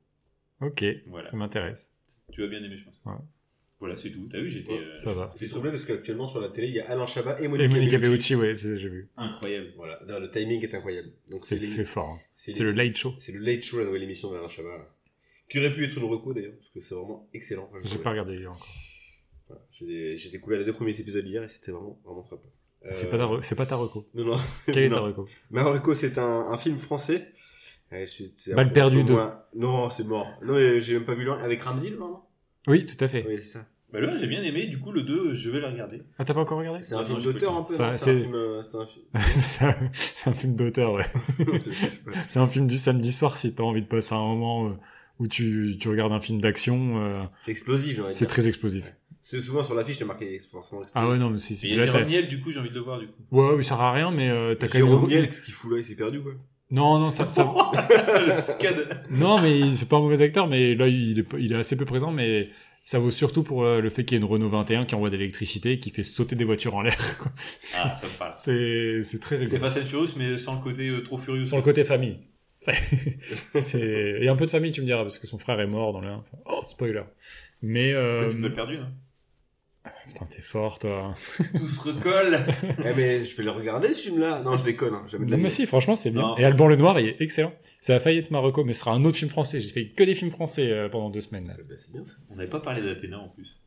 Ok, 0.60 0.84
Voilà. 1.06 1.28
ça 1.28 1.36
m'intéresse. 1.36 1.92
Tu 2.32 2.40
vas 2.42 2.46
bien 2.48 2.62
aimer, 2.62 2.76
je 2.76 2.84
pense. 2.84 3.00
Ouais. 3.04 3.14
Voilà, 3.82 3.96
c'est 3.96 4.10
tout. 4.12 4.28
T'as 4.30 4.38
vu, 4.40 4.48
j'étais. 4.48 4.70
Ouais, 4.72 4.78
euh, 4.78 4.96
ça 4.96 5.12
va. 5.12 5.34
J'ai 5.36 5.48
trouvé 5.48 5.70
parce 5.70 5.82
qu'actuellement 5.84 6.28
sur 6.28 6.40
la 6.40 6.48
télé, 6.50 6.68
il 6.68 6.74
y 6.74 6.78
a 6.80 6.88
Alain 6.88 7.04
Chabat 7.06 7.40
et 7.40 7.44
Et 7.44 7.48
Monica, 7.48 7.74
Monica 7.74 7.98
Bellucci. 7.98 8.36
Bellucci, 8.36 8.64
ouais, 8.64 8.76
j'ai 8.78 8.88
vu. 8.88 9.08
incroyable. 9.16 9.72
Voilà, 9.76 9.98
le 10.20 10.30
timing 10.30 10.62
est 10.64 10.72
incroyable. 10.72 11.08
Donc 11.30 11.40
C'est 11.42 11.56
fait 11.56 11.66
les- 11.78 11.84
fort. 11.84 12.08
hein. 12.10 12.20
c'est 12.36 12.56
le 12.60 12.70
late 12.70 12.96
show. 12.96 13.12
c'est 13.18 13.32
le 13.32 13.40
Late 13.40 13.62
Show, 13.64 13.78
la 13.80 13.86
nouvelle 13.86 14.04
émission 14.04 14.30
d'Alain 14.30 14.46
Chabat. 14.46 14.88
Qui 15.48 15.58
aurait 15.58 15.72
pu 15.72 15.84
être 15.84 15.96
une 15.98 16.04
reco 16.04 16.32
d'ailleurs, 16.32 16.54
parce 16.56 16.70
que 16.70 16.78
c'est 16.80 16.94
vraiment 16.94 17.28
excellent. 17.34 17.68
J'ai 17.84 17.98
pas 17.98 18.10
regardé 18.10 18.46
encore. 18.46 18.68
Voilà, 19.48 19.62
J'ai 19.72 20.30
découvert 20.30 20.60
les 20.60 20.64
deux 20.64 20.72
premiers 20.74 20.98
épisodes 20.98 21.26
hier 21.26 21.42
et 21.42 21.48
c'était 21.48 21.72
vraiment, 21.72 22.00
vraiment 22.04 22.24
sympa. 22.24 22.46
Euh, 22.84 22.88
C'est 22.92 23.10
pas, 23.10 23.18
ta 23.18 23.54
pas 23.56 23.66
ta 23.66 23.76
reco. 23.76 24.08
Non, 24.14 24.24
non. 24.24 24.38
c'est- 24.46 24.70
Quel 24.72 24.84
est 24.84 24.88
non. 24.88 24.94
ta 24.96 25.00
reco? 25.02 25.24
Ma 25.50 25.64
reco, 25.64 25.94
c'est 25.94 26.16
un, 26.18 26.46
un 26.52 26.56
film 26.56 26.78
français. 26.78 27.32
Ouais, 27.90 28.06
perdue 28.72 28.98
peu 28.98 29.04
deux. 29.04 29.12
moins- 29.14 29.42
Non, 29.54 29.90
c'est 29.90 30.04
mort. 30.04 30.26
Non, 30.42 30.54
mais 30.54 30.80
j'ai 30.80 30.94
même 30.94 31.04
pas 31.04 31.14
vu 31.14 31.24
loin. 31.24 31.36
Avec 31.38 31.60
Ramsey, 31.62 31.90
le 31.90 31.98
non 31.98 32.20
Oui, 32.66 32.86
tout 32.86 32.96
à 33.04 33.08
fait. 33.08 33.24
Oui, 33.28 33.36
c'est 33.38 33.42
ça. 33.44 33.66
Bah 33.92 34.00
là, 34.00 34.16
j'ai 34.16 34.26
bien 34.26 34.42
aimé, 34.42 34.66
du 34.68 34.78
coup, 34.78 34.90
le 34.92 35.02
2, 35.02 35.34
je 35.34 35.50
vais 35.50 35.60
le 35.60 35.66
regarder. 35.66 36.02
Ah, 36.18 36.24
t'as 36.24 36.32
pas 36.32 36.40
encore 36.40 36.58
regardé? 36.58 36.82
C'est 36.82 36.94
un 36.94 37.04
film 37.04 37.20
d'auteur 37.20 37.54
un 37.56 37.62
peu, 37.62 37.74
C'est 37.74 37.82
un 37.82 37.92
c'est- 37.92 38.16
film... 38.16 38.34
euh, 38.34 38.62
C'est 38.62 38.76
un 38.78 38.86
film... 38.86 39.04
C'est 39.30 39.64
un, 39.66 39.76
c'est 39.92 40.30
un 40.30 40.34
film 40.34 40.56
d'auteur, 40.56 40.92
ouais. 40.94 41.04
C'est 42.28 42.38
un 42.40 42.46
film 42.46 42.66
du 42.66 42.78
samedi 42.78 43.12
soir 43.12 43.36
si 43.36 43.54
t'as 43.54 43.62
envie 43.64 43.82
de 43.82 43.86
passer 43.86 44.14
un 44.14 44.20
moment 44.20 44.68
euh, 44.68 44.72
où 45.18 45.28
tu, 45.28 45.76
tu 45.78 45.88
regardes 45.90 46.12
un 46.12 46.20
film 46.20 46.40
d'action. 46.40 47.02
euh, 47.04 47.22
C'est 47.44 47.50
explosif, 47.50 47.98
de 47.98 48.04
c'est 48.12 48.18
dire. 48.20 48.28
très 48.28 48.48
explosif. 48.48 48.96
C'est 49.20 49.40
souvent 49.40 49.62
sur 49.62 49.74
l'affiche, 49.74 49.98
j'ai 49.98 50.04
marqué 50.06 50.38
forcément 50.50 50.80
Ah 50.80 50.84
explosif. 50.84 51.10
ouais, 51.10 51.18
non, 51.18 51.30
mais 51.30 51.38
c'est... 51.38 51.54
c'est- 51.54 51.66
Et 51.68 51.72
il 51.72 51.76
y 51.76 51.80
a 51.80 51.86
t'as- 51.86 51.92
Jérôme 51.92 52.08
Niel, 52.08 52.28
du 52.28 52.40
coup, 52.40 52.50
j'ai 52.50 52.60
envie 52.60 52.70
de 52.70 52.74
le 52.74 52.80
voir, 52.80 52.98
du 52.98 53.06
coup. 53.08 53.22
Ouais, 53.30 53.54
oui, 53.56 53.62
ça 53.62 53.70
sert 53.76 53.80
à 53.82 53.92
rien, 53.92 54.10
mais 54.10 54.30
euh, 54.30 54.54
t'as 54.54 54.68
quand 54.68 54.78
même... 54.78 54.88
Jérôme 54.88 55.08
Niel, 55.08 55.28
qu'est-ce 55.28 55.42
qu'il 55.42 55.52
fout 55.54 55.70
là 55.70 55.78
Il 55.78 55.84
s'est 55.84 55.94
perdu, 55.96 56.20
quoi? 56.22 56.32
Non, 56.70 56.98
non, 56.98 57.10
ça... 57.10 57.28
ça... 57.28 57.44
Le 59.10 59.16
non, 59.18 59.40
mais 59.40 59.68
c'est 59.74 59.88
pas 59.88 59.96
un 59.96 60.00
mauvais 60.00 60.22
acteur, 60.22 60.46
mais 60.48 60.74
là, 60.74 60.88
il 60.88 61.18
est, 61.18 61.26
il 61.38 61.52
est 61.52 61.56
assez 61.56 61.76
peu 61.76 61.84
présent, 61.84 62.10
mais 62.10 62.48
ça 62.84 62.98
vaut 62.98 63.10
surtout 63.10 63.42
pour 63.42 63.64
euh, 63.64 63.80
le 63.80 63.88
fait 63.90 64.04
qu'il 64.04 64.16
y 64.16 64.20
ait 64.20 64.24
une 64.24 64.28
Renault 64.30 64.48
21 64.48 64.84
qui 64.86 64.94
envoie 64.94 65.10
de 65.10 65.16
l'électricité 65.16 65.72
et 65.72 65.78
qui 65.78 65.90
fait 65.90 66.02
sauter 66.02 66.34
des 66.36 66.44
voitures 66.44 66.74
en 66.74 66.82
l'air. 66.82 66.96
C'est- 67.58 67.78
Ah, 67.80 67.96
ça 68.00 68.06
me 68.06 68.18
parle. 68.18 68.32
C'est 68.34 69.02
c'est 69.04 69.18
très 69.20 69.36
C'est 69.38 69.44
rigolo. 69.44 69.60
Fast 69.64 69.78
and 69.78 69.86
Furious, 69.86 70.08
mais 70.16 70.38
sans 70.38 70.56
le 70.56 70.60
côté 70.62 70.88
euh, 70.88 71.02
trop 71.02 71.18
furieux. 71.18 71.44
Sur 71.44 71.56
le 71.58 71.62
côté 71.62 71.84
famille. 71.84 72.18
C'est- 72.60 72.74
c'est- 73.54 74.12
Il 74.18 74.24
y 74.24 74.28
a 74.28 74.32
un 74.32 74.36
peu 74.36 74.46
de 74.46 74.50
famille, 74.50 74.72
tu 74.72 74.80
me 74.80 74.86
diras, 74.86 75.02
parce 75.02 75.18
que 75.18 75.26
son 75.26 75.38
frère 75.38 75.60
est 75.60 75.66
mort 75.66 75.92
dans 75.92 76.00
le 76.00 76.08
1. 76.08 76.14
Enfin, 76.16 76.38
oh, 76.46 76.62
spoiler. 76.68 77.02
Mais... 77.62 77.92
Euh... 77.92 78.18
hein 78.78 78.92
Putain, 80.06 80.26
t'es 80.26 80.42
fort, 80.42 80.78
toi. 80.78 81.14
Tout 81.56 81.68
se 81.68 81.80
recolle. 81.80 82.40
Eh 82.84 82.92
mais 82.96 83.24
je 83.24 83.36
vais 83.36 83.42
le 83.44 83.50
regarder 83.50 83.92
ce 83.92 84.02
film-là. 84.08 84.42
Non, 84.42 84.56
je 84.56 84.64
déconne. 84.64 84.94
Hein. 84.94 85.04
Jamais 85.06 85.26
de 85.26 85.30
la 85.30 85.36
mais 85.36 85.44
vie. 85.44 85.50
si, 85.50 85.66
franchement, 85.66 85.94
c'est 85.96 86.10
bien. 86.10 86.22
Non. 86.22 86.36
Et 86.36 86.44
Alban 86.44 86.66
Lenoir, 86.68 86.98
il 87.00 87.06
est 87.08 87.20
excellent. 87.20 87.52
Ça 87.80 87.94
a 87.94 88.00
failli 88.00 88.18
être 88.18 88.30
Marocco, 88.30 88.64
mais 88.64 88.72
ce 88.72 88.80
sera 88.80 88.92
un 88.92 89.04
autre 89.04 89.16
film 89.18 89.30
français. 89.30 89.60
J'ai 89.60 89.72
fait 89.72 89.88
que 89.90 90.02
des 90.04 90.14
films 90.14 90.30
français 90.30 90.70
euh, 90.70 90.88
pendant 90.88 91.10
deux 91.10 91.20
semaines. 91.20 91.46
là. 91.48 91.54
Eh 91.58 91.62
ben, 91.62 91.76
c'est 91.78 91.92
bien 91.92 92.04
ça. 92.04 92.16
On 92.30 92.36
n'avait 92.36 92.48
pas 92.50 92.60
parlé 92.60 92.82
d'Athéna 92.82 93.18
en 93.20 93.28
plus. 93.28 93.58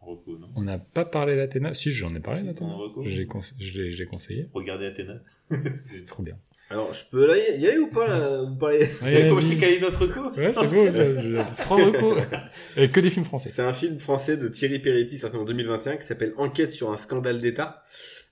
Reco, 0.00 0.36
non? 0.38 0.48
On 0.56 0.62
n'a 0.62 0.78
pas 0.78 1.04
parlé 1.04 1.36
d'Athéna? 1.36 1.74
Si, 1.74 1.90
j'en 1.92 2.14
ai 2.14 2.20
parlé 2.20 2.42
d'Athéna. 2.42 2.72
reco. 2.74 3.02
J'ai 3.04 3.24
conse- 3.26 3.54
Je 3.58 3.78
l'ai 3.80 3.90
je 3.90 3.98
l'ai 4.02 4.06
conseillé. 4.06 4.48
Regardez 4.52 4.86
Athéna. 4.86 5.14
C'est 5.84 6.04
trop 6.06 6.22
bien. 6.22 6.36
Alors, 6.70 6.94
je 6.94 7.04
peux 7.10 7.28
y 7.36 7.60
y 7.60 7.68
aller 7.68 7.78
ou 7.78 7.88
pas 7.88 8.06
là 8.08 8.42
Vous 8.42 8.56
parlez 8.56 8.88
Ouais, 9.02 9.26
Comment 9.28 9.40
je 9.40 9.48
t'ai 9.48 9.56
calé 9.56 9.78
notre 9.80 10.06
reco 10.06 10.34
Ouais, 10.36 10.52
c'est 10.54 10.66
beau, 10.68 10.90
ça. 10.90 11.20
J'ai 11.20 11.38
trois 11.58 11.76
recos. 11.84 12.18
Et 12.76 12.88
que 12.88 13.00
des 13.00 13.10
films 13.10 13.26
français. 13.26 13.50
C'est 13.50 13.62
un 13.62 13.72
film 13.74 13.98
français 13.98 14.36
de 14.36 14.48
Thierry 14.48 14.78
Peretti 14.78 15.18
sorti 15.18 15.36
en 15.36 15.44
2021 15.44 15.96
qui 15.96 16.06
s'appelle 16.06 16.32
Enquête 16.38 16.70
sur 16.70 16.90
un 16.90 16.96
scandale 16.96 17.38
d'État 17.38 17.82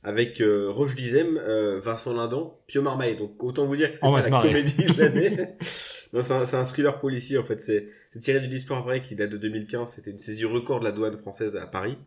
avec 0.03 0.41
euh, 0.41 0.71
Roche 0.71 0.95
Dizem, 0.95 1.39
euh, 1.39 1.79
Vincent 1.81 2.15
Lindon, 2.15 2.55
Pio 2.67 2.81
Marmaille. 2.81 3.17
Donc 3.17 3.43
autant 3.45 3.67
vous 3.67 3.77
dire 3.77 3.93
que 3.93 3.99
c'est 3.99 4.07
va 4.07 4.13
pas 4.13 4.23
la 4.23 4.29
marrer. 4.31 4.49
comédie 4.49 4.85
de 4.85 4.99
l'année. 4.99 5.37
non, 6.15 6.23
c'est 6.23 6.33
un, 6.33 6.45
c'est 6.47 6.57
un 6.57 6.65
thriller 6.65 6.99
policier 6.99 7.37
en 7.37 7.43
fait. 7.43 7.61
C'est 7.61 7.89
c'est 8.13 8.21
tiré 8.21 8.41
d'une 8.41 8.53
histoire 8.53 8.83
vraie 8.83 9.03
qui 9.03 9.15
date 9.15 9.31
de 9.31 9.37
2015. 9.37 9.93
C'était 9.97 10.11
une 10.11 10.19
saisie 10.19 10.47
record 10.47 10.81
de 10.81 10.85
la 10.85 10.93
douane 10.93 11.19
française 11.19 11.57
à 11.57 11.67
Paris. 11.67 11.99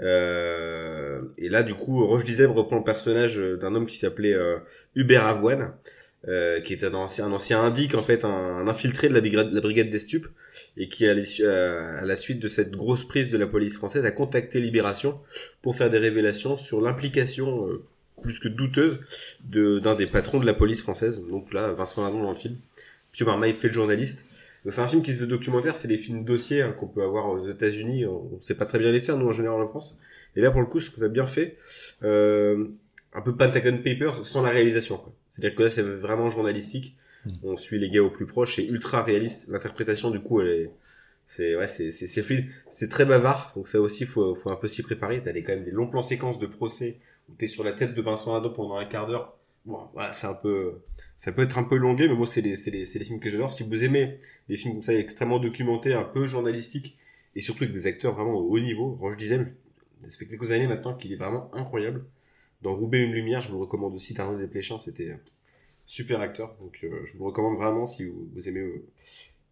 Euh, 0.00 1.22
et 1.38 1.48
là, 1.48 1.62
du 1.62 1.74
coup, 1.74 2.04
Roche 2.04 2.24
Dizem 2.24 2.50
reprend 2.50 2.76
le 2.76 2.84
personnage 2.84 3.38
euh, 3.38 3.56
d'un 3.56 3.74
homme 3.74 3.86
qui 3.86 3.98
s'appelait 3.98 4.34
euh, 4.34 4.58
Hubert 4.94 5.26
Avoine, 5.26 5.72
qui 6.64 6.72
est 6.72 6.84
un 6.84 6.94
ancien, 6.94 7.26
un 7.26 7.32
ancien 7.32 7.60
indique, 7.60 7.94
en 7.94 8.02
fait, 8.02 8.24
un, 8.24 8.68
infiltré 8.68 9.08
de 9.08 9.14
la 9.14 9.20
brigade, 9.60 9.90
des 9.90 9.98
stupes, 9.98 10.28
et 10.76 10.88
qui, 10.88 11.04
à, 11.04 11.14
la 11.14 12.16
suite 12.16 12.38
de 12.38 12.46
cette 12.46 12.70
grosse 12.70 13.04
prise 13.04 13.30
de 13.30 13.38
la 13.38 13.48
police 13.48 13.76
française, 13.76 14.06
a 14.06 14.12
contacté 14.12 14.60
Libération 14.60 15.18
pour 15.62 15.74
faire 15.74 15.90
des 15.90 15.98
révélations 15.98 16.56
sur 16.56 16.80
l'implication 16.80 17.68
plus 18.22 18.38
que 18.38 18.46
douteuse 18.46 19.00
d'un 19.42 19.96
des 19.96 20.06
patrons 20.06 20.38
de 20.38 20.46
la 20.46 20.54
police 20.54 20.80
française. 20.80 21.24
Donc 21.28 21.52
là, 21.52 21.72
Vincent 21.72 22.02
Lindon 22.02 22.22
dans 22.22 22.30
le 22.30 22.36
film. 22.36 22.56
Pio 23.10 23.26
Marmaille 23.26 23.52
fait 23.52 23.66
le 23.66 23.74
journaliste. 23.74 24.24
Donc 24.64 24.72
c'est 24.72 24.80
un 24.80 24.88
film 24.88 25.02
qui 25.02 25.12
se 25.12 25.20
veut 25.20 25.26
documentaire, 25.26 25.76
c'est 25.76 25.88
les 25.88 25.96
films 25.96 26.24
dossiers 26.24 26.62
hein, 26.62 26.72
qu'on 26.72 26.86
peut 26.86 27.02
avoir 27.02 27.28
aux 27.28 27.48
États-Unis. 27.48 28.06
On 28.06 28.40
sait 28.40 28.54
pas 28.54 28.66
très 28.66 28.78
bien 28.78 28.92
les 28.92 29.00
faire, 29.00 29.16
nous 29.16 29.26
en 29.26 29.32
général 29.32 29.60
en 29.60 29.66
France. 29.66 29.98
Et 30.36 30.40
là, 30.40 30.50
pour 30.50 30.60
le 30.60 30.66
coup, 30.66 30.78
je 30.78 30.86
trouve 30.86 31.00
ça 31.00 31.08
bien 31.08 31.26
fait. 31.26 31.56
Euh, 32.04 32.68
un 33.12 33.20
peu 33.22 33.36
Pentagon 33.36 33.76
Papers 33.84 34.24
sans 34.24 34.42
la 34.42 34.50
réalisation. 34.50 35.00
C'est-à-dire 35.26 35.56
que 35.56 35.62
là, 35.64 35.70
c'est 35.70 35.82
vraiment 35.82 36.30
journalistique. 36.30 36.96
Mm. 37.26 37.30
On 37.42 37.56
suit 37.56 37.78
les 37.78 37.90
gars 37.90 38.02
au 38.02 38.10
plus 38.10 38.26
proche, 38.26 38.56
c'est 38.56 38.64
ultra 38.64 39.02
réaliste. 39.02 39.48
L'interprétation, 39.48 40.10
du 40.10 40.20
coup, 40.20 40.40
elle 40.40 40.48
est, 40.48 40.70
c'est 41.24 41.56
ouais, 41.56 41.68
c'est 41.68 41.90
c'est 41.90 42.06
c'est 42.06 42.22
fluide. 42.22 42.46
C'est 42.70 42.88
très 42.88 43.04
bavard, 43.04 43.52
donc 43.54 43.68
ça 43.68 43.80
aussi, 43.80 44.06
faut 44.06 44.34
faut 44.34 44.50
un 44.50 44.56
peu 44.56 44.68
s'y 44.68 44.82
préparer. 44.82 45.22
T'as 45.22 45.32
des 45.32 45.42
quand 45.42 45.54
même 45.54 45.64
des 45.64 45.70
longs 45.70 45.88
plans 45.88 46.02
séquences 46.02 46.38
de 46.38 46.46
procès 46.46 46.98
où 47.28 47.34
t'es 47.34 47.46
sur 47.46 47.64
la 47.64 47.72
tête 47.72 47.94
de 47.94 48.02
Vincent 48.02 48.32
Lindon 48.32 48.50
pendant 48.50 48.76
un 48.76 48.84
quart 48.84 49.06
d'heure. 49.06 49.36
Bon, 49.64 49.88
voilà, 49.92 50.12
c'est 50.12 50.26
un 50.26 50.34
peu, 50.34 50.82
ça 51.14 51.30
peut 51.32 51.42
être 51.42 51.56
un 51.58 51.64
peu 51.64 51.76
longué, 51.76 52.08
mais 52.08 52.14
moi, 52.14 52.26
c'est 52.26 52.40
les 52.40 52.56
les 52.56 52.84
les 52.84 53.04
films 53.04 53.20
que 53.20 53.30
j'adore. 53.30 53.52
Si 53.52 53.62
vous 53.62 53.84
aimez 53.84 54.18
des 54.48 54.56
films 54.56 54.74
comme 54.74 54.82
ça, 54.82 54.94
extrêmement 54.94 55.38
documentés, 55.38 55.94
un 55.94 56.02
peu 56.02 56.26
journalistiques, 56.26 56.98
et 57.34 57.40
surtout 57.40 57.64
avec 57.64 57.72
des 57.74 57.86
acteurs 57.86 58.14
vraiment 58.14 58.34
au 58.34 58.48
haut 58.50 58.60
niveau. 58.60 58.96
Roche 59.00 59.16
Dizem, 59.16 59.48
ça 60.06 60.18
fait 60.18 60.26
quelques 60.26 60.52
années 60.52 60.66
maintenant 60.66 60.94
qu'il 60.94 61.12
est 61.12 61.16
vraiment 61.16 61.54
incroyable. 61.54 62.04
Dans 62.62 62.74
Roubaix 62.74 63.04
une 63.04 63.12
lumière, 63.12 63.40
je 63.40 63.48
vous 63.48 63.54
le 63.54 63.60
recommande 63.62 63.94
aussi. 63.94 64.14
Arnaud 64.20 64.38
Desplechin, 64.38 64.78
c'était 64.78 65.12
un 65.12 65.20
super 65.86 66.20
acteur. 66.20 66.56
Donc 66.60 66.80
euh, 66.84 67.04
je 67.04 67.12
vous 67.12 67.20
le 67.20 67.26
recommande 67.26 67.56
vraiment 67.56 67.86
si 67.86 68.04
vous, 68.04 68.28
vous 68.34 68.48
aimez 68.48 68.60
euh, 68.60 68.84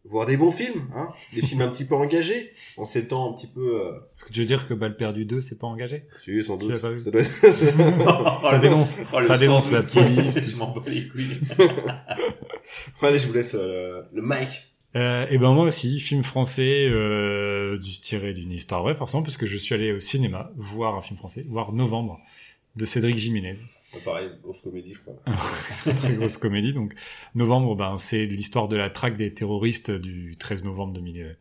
voir 0.05 0.27
des 0.27 0.37
bons 0.37 0.51
films, 0.51 0.89
hein, 0.95 1.11
des 1.35 1.43
films 1.43 1.61
un 1.61 1.69
petit 1.69 1.85
peu 1.85 1.95
engagés, 1.95 2.53
en 2.77 2.87
ces 2.87 3.07
temps 3.09 3.31
un 3.31 3.35
petit 3.35 3.47
peu. 3.47 3.81
Euh... 3.85 3.93
Est-ce 4.17 4.25
que 4.25 4.33
tu 4.33 4.41
veux 4.41 4.47
dire 4.47 4.67
que 4.67 4.75
Balle 4.75 4.97
perdu 4.97 5.25
2, 5.25 5.41
c'est 5.41 5.59
pas 5.59 5.67
engagé? 5.67 6.05
Si, 6.21 6.43
sans 6.43 6.57
Tu 6.57 6.65
doute. 6.65 6.73
l'as 6.75 6.79
pas 6.81 6.91
vu? 6.91 7.01
Ça 7.01 7.11
doit 7.11 7.21
être- 7.21 8.45
Ça 8.45 8.59
dénonce. 8.63 8.97
Oh, 9.13 9.21
le 9.21 9.27
ça 9.27 9.37
dénonce 9.39 9.71
la 9.73 9.83
police, 9.83 10.35
Je 10.41 10.51
ça. 10.51 10.65
m'en 10.65 10.75
bats 10.75 10.83
les 10.87 11.07
couilles. 11.09 11.41
Allez, 13.03 13.19
je 13.19 13.27
vous 13.27 13.33
laisse 13.33 13.55
euh, 13.59 14.03
le 14.13 14.23
mic. 14.23 14.67
Euh, 14.97 15.27
et 15.31 15.39
ben 15.39 15.53
moi 15.53 15.67
aussi, 15.67 16.01
film 16.01 16.25
français 16.25 16.87
euh, 16.89 17.79
du, 17.79 18.01
tiré 18.01 18.33
d'une 18.35 18.51
histoire 18.51 18.83
vraie, 18.83 18.95
forcément, 18.95 19.23
parce 19.23 19.37
que 19.37 19.47
je 19.47 19.57
suis 19.57 19.75
allé 19.75 19.93
au 19.93 20.01
cinéma 20.01 20.51
voir 20.57 20.97
un 20.97 21.01
film 21.01 21.17
français, 21.17 21.45
voir 21.49 21.73
Novembre 21.73 22.19
de 22.81 22.86
Cédric 22.86 23.16
Jiménez. 23.16 23.55
pareil, 24.05 24.31
grosse 24.43 24.61
comédie, 24.62 24.94
je 24.94 25.01
crois. 25.01 25.15
très 25.78 25.94
très 25.94 26.15
grosse 26.15 26.36
comédie. 26.39 26.73
Donc 26.73 26.94
Novembre, 27.35 27.77
ben 27.77 27.97
c'est 27.97 28.27
l'histoire 28.27 28.69
de 28.69 28.77
la 28.77 28.90
traque 28.90 29.16
des 29.16 29.32
terroristes 29.32 29.90
du 29.90 30.36
13 30.39 30.65
novembre 30.65 30.94
2000, 30.94 31.36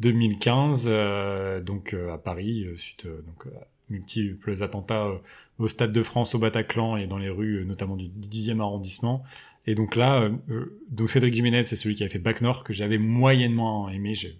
2015, 0.00 0.86
euh, 0.88 1.60
donc 1.60 1.94
euh, 1.94 2.12
à 2.12 2.18
Paris, 2.18 2.64
euh, 2.64 2.76
suite 2.76 3.06
euh, 3.06 3.22
donc 3.26 3.46
à 3.46 3.66
multiples 3.90 4.62
attentats 4.62 5.06
euh, 5.06 5.18
au 5.58 5.66
Stade 5.68 5.92
de 5.92 6.02
France, 6.02 6.34
au 6.34 6.38
Bataclan 6.38 6.96
et 6.96 7.06
dans 7.06 7.18
les 7.18 7.30
rues, 7.30 7.60
euh, 7.60 7.64
notamment 7.64 7.96
du 7.96 8.08
10e 8.08 8.60
arrondissement. 8.60 9.24
Et 9.66 9.74
donc 9.74 9.96
là, 9.96 10.22
euh, 10.22 10.30
euh, 10.50 10.78
donc 10.90 11.10
Cédric 11.10 11.34
Jiménez, 11.34 11.62
c'est 11.62 11.76
celui 11.76 11.94
qui 11.94 12.02
avait 12.02 12.12
fait 12.12 12.18
Bac 12.18 12.40
Nord 12.42 12.64
que 12.64 12.72
j'avais 12.72 12.98
moyennement 12.98 13.88
aimé. 13.88 14.14
J'ai- 14.14 14.38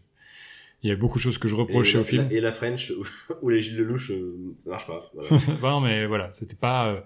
Il 0.82 0.90
y 0.90 0.92
a 0.92 0.96
beaucoup 0.96 1.18
de 1.18 1.22
choses 1.22 1.38
que 1.38 1.48
je 1.48 1.54
Et, 1.54 1.58
reprochais 1.58 1.94
la, 1.94 2.00
au 2.02 2.04
film. 2.04 2.28
la- 2.28 2.32
et 2.36 2.40
la 2.40 2.52
French, 2.52 2.92
ou, 3.42 3.48
les 3.48 3.60
Gilles 3.60 3.78
Lelouch, 3.78 4.10
euh, 4.10 4.54
ça 4.64 4.70
marche 4.70 4.86
pas. 4.86 4.98
Voilà. 5.14 5.42
Bah 5.62 5.70
non, 5.70 5.80
mais 5.80 6.06
voilà, 6.06 6.30
c'était 6.30 6.54
pas. 6.56 6.88
euh, 6.88 7.00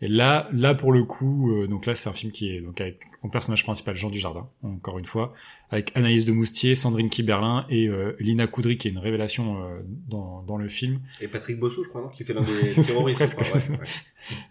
Et 0.00 0.06
là, 0.08 0.48
là 0.52 0.74
pour 0.76 0.92
le 0.92 1.02
coup, 1.02 1.50
euh, 1.52 1.66
donc 1.66 1.84
là 1.86 1.96
c'est 1.96 2.08
un 2.08 2.12
film 2.12 2.30
qui 2.30 2.50
est 2.54 2.60
donc 2.60 2.80
avec 2.80 3.00
en 3.24 3.28
personnage 3.28 3.64
principal 3.64 3.96
Jean 3.96 4.10
Dujardin, 4.10 4.48
encore 4.62 4.98
une 5.00 5.04
fois, 5.06 5.34
avec 5.70 5.90
Anaïs 5.96 6.24
de 6.24 6.30
Moustier, 6.30 6.76
Sandrine 6.76 7.10
Kiberlin 7.10 7.66
et 7.68 7.88
euh, 7.88 8.14
Lina 8.20 8.46
Coudry 8.46 8.76
qui 8.78 8.86
est 8.86 8.92
une 8.92 8.98
révélation 8.98 9.60
euh, 9.64 9.80
dans, 10.06 10.42
dans 10.42 10.56
le 10.56 10.68
film. 10.68 11.00
Et 11.20 11.26
Patrick 11.26 11.58
Bossou, 11.58 11.82
je 11.82 11.88
crois, 11.88 12.02
non 12.02 12.08
Qui 12.10 12.22
fait 12.22 12.32
l'un 12.34 12.42
des 12.42 12.66
C'est 12.66 12.92
terroristes. 12.92 13.18
presque 13.18 13.38
crois, 13.42 13.58
ouais, 13.58 13.78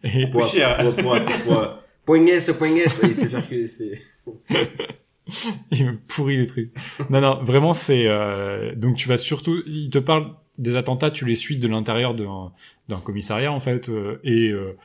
ouais. 0.03 0.21
Et 0.21 0.29
Pour, 0.29 0.41
Plus 0.41 0.57
cher. 0.57 0.77
pour, 0.79 0.93
pour, 0.97 1.15
pour, 1.15 1.43
pour, 1.45 1.67
Poignet, 2.03 2.39
ce 2.41 2.51
poignet, 2.51 2.83
ouais, 3.01 3.13
il 5.71 5.85
me 5.85 5.97
pourrit 5.97 6.37
les 6.37 6.47
trucs. 6.47 6.71
Non, 7.09 7.21
non, 7.21 7.43
vraiment 7.43 7.73
c'est 7.73 8.07
euh, 8.07 8.75
donc 8.75 8.95
tu 8.95 9.07
vas 9.07 9.17
surtout, 9.17 9.61
il 9.65 9.89
te 9.89 9.99
parle 9.99 10.33
des 10.57 10.75
attentats, 10.75 11.11
tu 11.11 11.25
les 11.25 11.35
suis 11.35 11.57
de 11.57 11.67
l'intérieur 11.67 12.15
d'un 12.15 12.99
commissariat 13.01 13.51
en 13.51 13.59
fait 13.59 13.89
euh, 13.89 14.19
et 14.23 14.49
euh, 14.49 14.75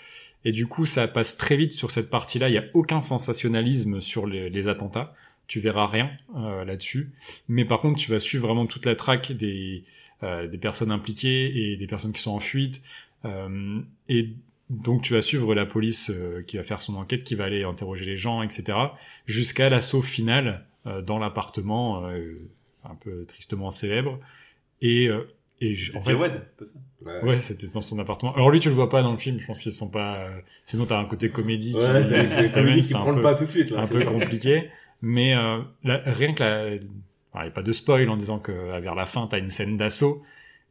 et 0.44 0.52
du 0.52 0.66
coup 0.66 0.86
ça 0.86 1.09
passe 1.09 1.36
très 1.36 1.56
vite 1.56 1.73
sur 1.73 1.90
cette 1.90 2.10
partie-là. 2.10 2.48
Il 2.48 2.55
y 2.55 2.59
a 2.59 2.64
aucun 2.74 3.02
sensationnalisme 3.02 4.01
sur 4.01 4.27
les, 4.27 4.51
les 4.51 4.69
attentats. 4.69 5.14
Tu 5.47 5.60
verras 5.60 5.86
rien 5.86 6.10
euh, 6.36 6.64
là-dessus. 6.64 7.12
Mais 7.48 7.64
par 7.64 7.81
contre, 7.81 7.98
tu 7.98 8.10
vas 8.10 8.19
suivre 8.19 8.47
vraiment 8.47 8.66
toute 8.66 8.86
la 8.86 8.94
traque 8.94 9.32
des 9.32 9.85
euh, 10.23 10.47
des 10.47 10.59
personnes 10.59 10.93
impliquées 10.93 11.73
et 11.73 11.77
des 11.77 11.86
personnes 11.86 12.12
qui 12.12 12.23
sont 12.23 12.31
en 12.31 12.40
fuite. 12.40 12.81
Euh, 13.24 13.81
et 14.09 14.31
donc 14.70 15.02
tu 15.02 15.12
vas 15.14 15.22
suivre 15.22 15.55
la 15.55 15.66
police 15.66 16.10
euh, 16.10 16.43
qui 16.47 16.56
va 16.56 16.62
faire 16.62 16.80
son 16.82 16.94
enquête, 16.97 17.24
qui 17.24 17.34
va 17.34 17.44
aller 17.44 17.64
interroger 17.64 18.05
les 18.05 18.16
gens, 18.16 18.43
etc. 18.43 18.78
Jusqu'à 19.26 19.68
l'assaut 19.68 20.02
final 20.02 20.64
euh, 20.86 21.02
dans 21.02 21.18
l'appartement, 21.18 22.06
euh, 22.06 22.34
un 22.84 22.94
peu 22.94 23.24
tristement 23.26 23.70
célèbre. 23.70 24.18
Et, 24.80 25.09
euh, 25.09 25.28
et 25.60 25.74
en 25.94 26.02
fait, 26.02 26.14
Ouais. 27.05 27.20
ouais, 27.22 27.40
c'était 27.40 27.66
dans 27.66 27.80
son 27.80 27.98
appartement. 27.98 28.34
Alors 28.34 28.51
lui, 28.51 28.60
tu 28.60 28.68
le 28.68 28.74
vois 28.74 28.89
pas 28.89 29.02
dans 29.02 29.10
le 29.12 29.18
film. 29.18 29.39
Je 29.40 29.47
pense 29.47 29.60
qu'ils 29.60 29.72
sont 29.72 29.90
pas. 29.90 30.16
euh, 30.18 30.39
Sinon, 30.66 30.86
t'as 30.86 30.98
un 30.98 31.05
côté 31.05 31.30
comédie. 31.30 31.72
qui- 31.72 31.78
Ouais, 31.78 32.44
qui 32.47 32.52
comédies 32.52 32.80
qui 32.89 32.94
peu- 32.94 33.20
pas 33.20 33.34
tout 33.34 33.44
de 33.44 33.51
suite, 33.51 33.70
là. 33.70 33.80
un 33.82 33.86
peu 33.86 34.05
compliqué. 34.05 34.70
Mais 35.02 35.34
euh, 35.36 35.60
la- 35.84 35.98
rien 36.06 36.32
que 36.32 36.43
la, 36.43 36.60
alors, 36.60 36.78
il 36.78 37.43
n'y 37.43 37.48
a 37.48 37.51
pas 37.51 37.62
de 37.62 37.72
spoil 37.72 38.09
en 38.09 38.16
disant 38.16 38.39
que 38.39 38.52
vers 38.80 38.94
la 38.94 39.05
fin, 39.06 39.26
t'as 39.26 39.39
une 39.39 39.48
scène 39.48 39.76
d'assaut. 39.76 40.22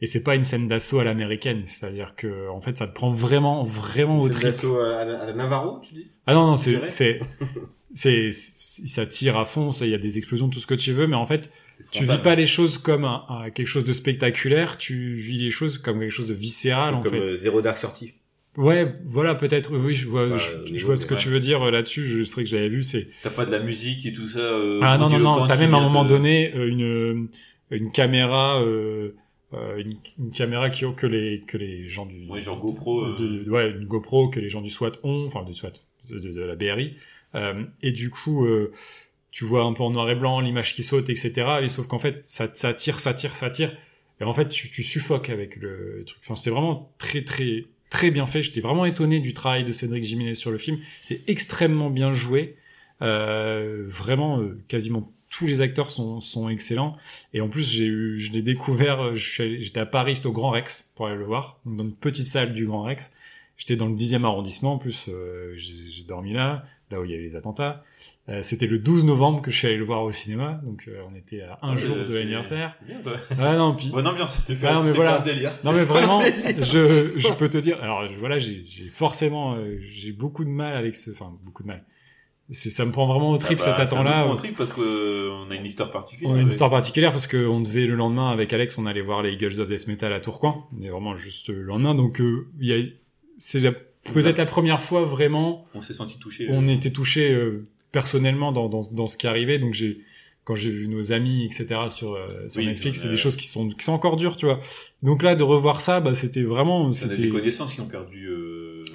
Et 0.01 0.07
c'est 0.07 0.23
pas 0.23 0.35
une 0.35 0.43
scène 0.43 0.67
d'assaut 0.67 0.99
à 0.99 1.03
l'américaine, 1.03 1.61
c'est-à-dire 1.65 2.15
que 2.15 2.49
en 2.49 2.59
fait, 2.61 2.77
ça 2.77 2.87
te 2.87 2.93
prend 2.93 3.11
vraiment, 3.11 3.63
vraiment 3.63 4.17
au 4.17 4.27
C'est 4.27 4.33
trip. 4.33 4.45
l'assaut 4.45 4.79
à, 4.79 5.05
la- 5.05 5.19
à 5.21 5.25
la 5.27 5.33
Navarro, 5.33 5.79
tu 5.87 5.93
dis? 5.93 6.07
Ah 6.25 6.33
non 6.33 6.47
non, 6.47 6.55
C'est 6.55 6.89
c'est 6.89 7.19
c'est 7.93 8.31
ça 8.31 9.05
tire 9.05 9.37
à 9.37 9.45
fond, 9.45 9.69
il 9.71 9.89
y 9.89 9.93
a 9.93 9.97
des 9.97 10.17
explosions, 10.17 10.49
tout 10.49 10.59
ce 10.59 10.67
que 10.67 10.73
tu 10.75 10.91
veux, 10.91 11.07
mais 11.07 11.15
en 11.15 11.25
fait, 11.25 11.51
tu 11.91 12.03
vis 12.05 12.17
pas 12.19 12.35
les 12.35 12.47
choses 12.47 12.77
comme 12.77 13.05
un- 13.05 13.23
un- 13.29 13.49
quelque 13.49 13.67
chose 13.67 13.83
de 13.83 13.93
spectaculaire, 13.93 14.77
tu 14.77 15.13
vis 15.13 15.37
les 15.43 15.51
choses 15.51 15.77
comme 15.77 15.99
quelque 15.99 16.11
chose 16.11 16.27
de 16.27 16.33
viscéral, 16.33 16.95
en 16.95 17.01
Comme 17.01 17.11
fait. 17.11 17.19
euh, 17.19 17.35
Zero 17.35 17.61
Dark 17.61 17.79
Thirty. 17.79 18.13
Ouais, 18.57 18.95
voilà, 19.05 19.33
peut-être, 19.35 19.75
oui, 19.77 19.93
je 19.93 20.07
vois, 20.09 20.27
Bah, 20.27 20.35
je, 20.37 20.71
niveau 20.73 20.87
vois 20.87 20.97
ce 20.97 21.05
que 21.05 21.15
tu 21.15 21.29
veux 21.29 21.39
dire 21.39 21.61
euh, 21.65 21.71
là-dessus, 21.71 22.03
je 22.03 22.23
sais 22.23 22.43
que 22.43 22.49
j'avais 22.49 22.67
vu, 22.69 22.83
c'est, 22.83 23.07
T'as 23.23 23.29
pas 23.29 23.45
de 23.45 23.51
la 23.51 23.59
musique 23.59 24.05
et 24.05 24.13
tout 24.13 24.27
ça. 24.27 24.39
euh, 24.39 24.79
ah 24.81 24.97
non, 24.97 25.09
non, 25.09 25.19
non, 25.19 25.47
t'as 25.47 25.55
même 25.55 25.73
à 25.73 25.77
un 25.77 25.81
moment 25.83 26.03
donné 26.05 26.53
euh, 26.55 26.67
une, 26.67 27.27
une 27.71 27.91
caméra, 27.91 28.61
euh, 28.61 29.15
euh, 29.53 29.77
une, 29.77 29.97
une 30.19 30.31
caméra 30.31 30.69
qui 30.69 30.85
que 30.95 31.07
les, 31.07 31.41
que 31.47 31.57
les 31.57 31.87
gens 31.87 32.05
du, 32.05 32.27
Ouais, 32.29 32.41
genre 32.41 32.59
GoPro, 32.59 33.03
euh. 33.05 33.15
de- 33.17 33.49
ouais, 33.49 33.71
une 33.71 33.85
GoPro 33.85 34.29
que 34.29 34.39
les 34.39 34.49
gens 34.49 34.61
du 34.61 34.69
SWAT 34.69 34.91
ont, 35.03 35.25
enfin 35.27 35.43
du 35.43 35.53
SWAT, 35.53 35.73
de, 36.09 36.19
de 36.19 36.41
la 36.41 36.55
BRI, 36.55 36.95
euh, 37.35 37.63
et 37.81 37.91
du 37.91 38.09
coup, 38.09 38.45
euh, 38.45 38.71
tu 39.31 39.45
vois 39.45 39.63
un 39.63 39.73
peu 39.73 39.83
en 39.83 39.91
noir 39.91 40.09
et 40.09 40.15
blanc 40.15 40.39
l'image 40.41 40.73
qui 40.73 40.83
saute, 40.83 41.09
etc. 41.09 41.59
Et 41.61 41.67
sauf 41.67 41.87
qu'en 41.87 41.99
fait, 41.99 42.19
ça, 42.25 42.47
ça 42.53 42.73
tire, 42.73 42.99
ça 42.99 43.13
tire, 43.13 43.35
ça 43.35 43.49
tire, 43.49 43.75
et 44.19 44.23
en 44.23 44.33
fait, 44.33 44.47
tu, 44.49 44.69
tu 44.69 44.83
suffoques 44.83 45.29
avec 45.29 45.55
le 45.57 46.03
truc. 46.05 46.19
Enfin, 46.23 46.35
c'est 46.35 46.49
vraiment 46.51 46.93
très, 46.97 47.23
très, 47.23 47.65
très 47.89 48.11
bien 48.11 48.25
fait. 48.25 48.41
J'étais 48.41 48.61
vraiment 48.61 48.85
étonné 48.85 49.19
du 49.19 49.33
travail 49.33 49.63
de 49.63 49.71
Cédric 49.71 50.03
Jiménez 50.03 50.33
sur 50.35 50.51
le 50.51 50.57
film. 50.57 50.77
C'est 51.01 51.21
extrêmement 51.27 51.89
bien 51.89 52.13
joué. 52.13 52.55
Euh, 53.01 53.83
vraiment, 53.87 54.39
euh, 54.39 54.59
quasiment 54.67 55.11
tous 55.31 55.47
les 55.47 55.61
acteurs 55.61 55.89
sont, 55.89 56.19
sont 56.19 56.49
excellents. 56.49 56.97
Et 57.33 57.41
en 57.41 57.47
plus, 57.49 57.67
j'ai 57.67 57.85
eu, 57.85 58.19
je 58.19 58.31
l'ai 58.31 58.41
découvert. 58.41 59.01
euh, 59.01 59.13
J'étais 59.15 59.79
à 59.79 59.85
Paris, 59.85 60.15
j'étais 60.15 60.27
au 60.27 60.31
Grand 60.33 60.51
Rex 60.51 60.91
pour 60.95 61.07
aller 61.07 61.15
le 61.17 61.25
voir, 61.25 61.59
donc 61.65 61.77
dans 61.77 61.83
une 61.85 61.93
petite 61.95 62.25
salle 62.27 62.53
du 62.53 62.65
Grand 62.65 62.83
Rex. 62.83 63.11
J'étais 63.57 63.75
dans 63.75 63.87
le 63.87 63.95
10e 63.95 64.23
arrondissement. 64.25 64.73
En 64.73 64.77
plus, 64.77 65.07
euh, 65.09 65.53
j'ai 65.55 66.03
dormi 66.03 66.33
là, 66.33 66.65
là 66.89 66.99
où 66.99 67.05
il 67.05 67.11
y 67.11 67.13
avait 67.13 67.23
les 67.23 67.35
attentats. 67.35 67.83
Euh, 68.27 68.41
C'était 68.41 68.65
le 68.67 68.79
12 68.79 69.05
novembre 69.05 69.41
que 69.41 69.51
je 69.51 69.57
suis 69.57 69.67
allé 69.67 69.77
le 69.77 69.83
voir 69.85 70.01
au 70.03 70.11
cinéma, 70.11 70.59
donc 70.63 70.85
euh, 70.87 71.01
on 71.11 71.15
était 71.15 71.41
à 71.41 71.59
un 71.61 71.75
Ouais, 71.75 71.77
jour 71.81 71.95
de 71.95 72.13
l'anniversaire. 72.13 72.75
Ah 73.39 73.55
non, 73.55 73.75
puis 73.75 73.89
Bonne 73.89 74.07
ambiance. 74.07 74.37
T'es 74.47 74.55
fait, 74.55 74.67
Ah, 74.67 74.73
non, 74.75 74.83
mais 74.83 74.91
voilà. 74.91 75.21
fait 75.21 75.29
un 75.29 75.33
délire. 75.33 75.53
non 75.63 75.73
mais 75.73 75.85
vraiment, 75.85 76.21
je, 76.59 77.13
je 77.17 77.33
peux 77.33 77.49
te 77.49 77.57
dire. 77.59 77.81
Alors 77.83 78.07
je- 78.07 78.13
voilà, 78.15 78.37
j'ai 78.39 78.63
j'ai 78.65 78.89
forcément, 78.89 79.55
euh, 79.55 79.79
j'ai 79.85 80.11
beaucoup 80.11 80.43
de 80.43 80.49
mal 80.49 80.75
avec 80.75 80.95
ce, 80.95 81.11
enfin 81.11 81.31
beaucoup 81.43 81.61
de 81.63 81.67
mal. 81.67 81.83
C'est, 82.51 82.69
ça 82.69 82.85
me 82.85 82.91
prend 82.91 83.07
vraiment 83.07 83.31
au 83.31 83.37
trip 83.37 83.59
Ah 83.61 83.65
bah, 83.65 83.77
cet 83.77 83.87
attend-là. 83.87 84.23
prend 84.23 84.33
au 84.33 84.35
trip 84.35 84.55
parce 84.57 84.73
que 84.73 84.81
euh, 84.81 85.31
on 85.31 85.49
a 85.51 85.55
une 85.55 85.65
histoire 85.65 85.89
particulière. 85.91 86.31
On 86.31 86.35
a 86.35 86.41
une 86.41 86.49
histoire 86.49 86.69
particulière 86.69 87.11
parce 87.11 87.25
qu'on 87.27 87.61
devait 87.61 87.85
le 87.85 87.95
lendemain 87.95 88.29
avec 88.29 88.51
Alex, 88.53 88.77
on 88.77 88.85
allait 88.85 89.01
voir 89.01 89.23
les 89.23 89.31
Eagles 89.33 89.59
of 89.61 89.67
Death 89.69 89.87
Metal 89.87 90.11
à 90.11 90.19
Tourcoing. 90.19 90.65
On 90.77 90.83
est 90.83 90.89
vraiment 90.89 91.15
juste 91.15 91.47
le 91.49 91.63
lendemain, 91.63 91.95
donc 91.95 92.19
euh, 92.19 92.47
il 92.59 92.67
y 92.67 92.73
a, 92.73 92.83
c'est 93.37 93.59
la- 93.61 93.71
peut-être 93.71 94.37
la 94.37 94.45
première 94.45 94.81
fois 94.81 95.05
vraiment 95.05 95.65
On 95.75 95.81
s'est 95.81 95.93
senti 95.93 96.17
touché. 96.19 96.47
on 96.49 96.67
euh, 96.67 96.71
était 96.73 96.91
touché 96.91 97.31
euh, 97.33 97.67
personnellement 97.91 98.51
dans, 98.51 98.67
dans, 98.67 98.81
dans 98.91 99.07
ce 99.07 99.15
qui 99.17 99.27
arrivait. 99.27 99.57
Donc 99.59 99.73
j'ai 99.73 100.01
quand 100.43 100.55
j'ai 100.55 100.71
vu 100.71 100.87
nos 100.87 101.11
amis 101.13 101.45
etc 101.45 101.81
sur 101.89 102.15
euh, 102.15 102.47
sur 102.49 102.61
Oui, 102.61 102.65
Netflix, 102.67 102.99
c'est 103.01 103.09
des 103.09 103.15
choses 103.17 103.35
qui 103.37 103.47
sont 103.47 103.69
qui 103.69 103.85
sont 103.85 103.93
encore 103.93 104.15
dures, 104.15 104.35
tu 104.35 104.47
vois. 104.47 104.59
Donc 105.03 105.21
là 105.23 105.35
de 105.35 105.43
revoir 105.43 105.81
ça, 105.81 106.01
bah 106.01 106.15
c'était 106.15 106.41
vraiment 106.41 106.91
c'était 106.91 107.15
des 107.15 107.29
connaissances 107.29 107.73
qui 107.75 107.79
ont 107.79 107.87
perdu. 107.87 108.27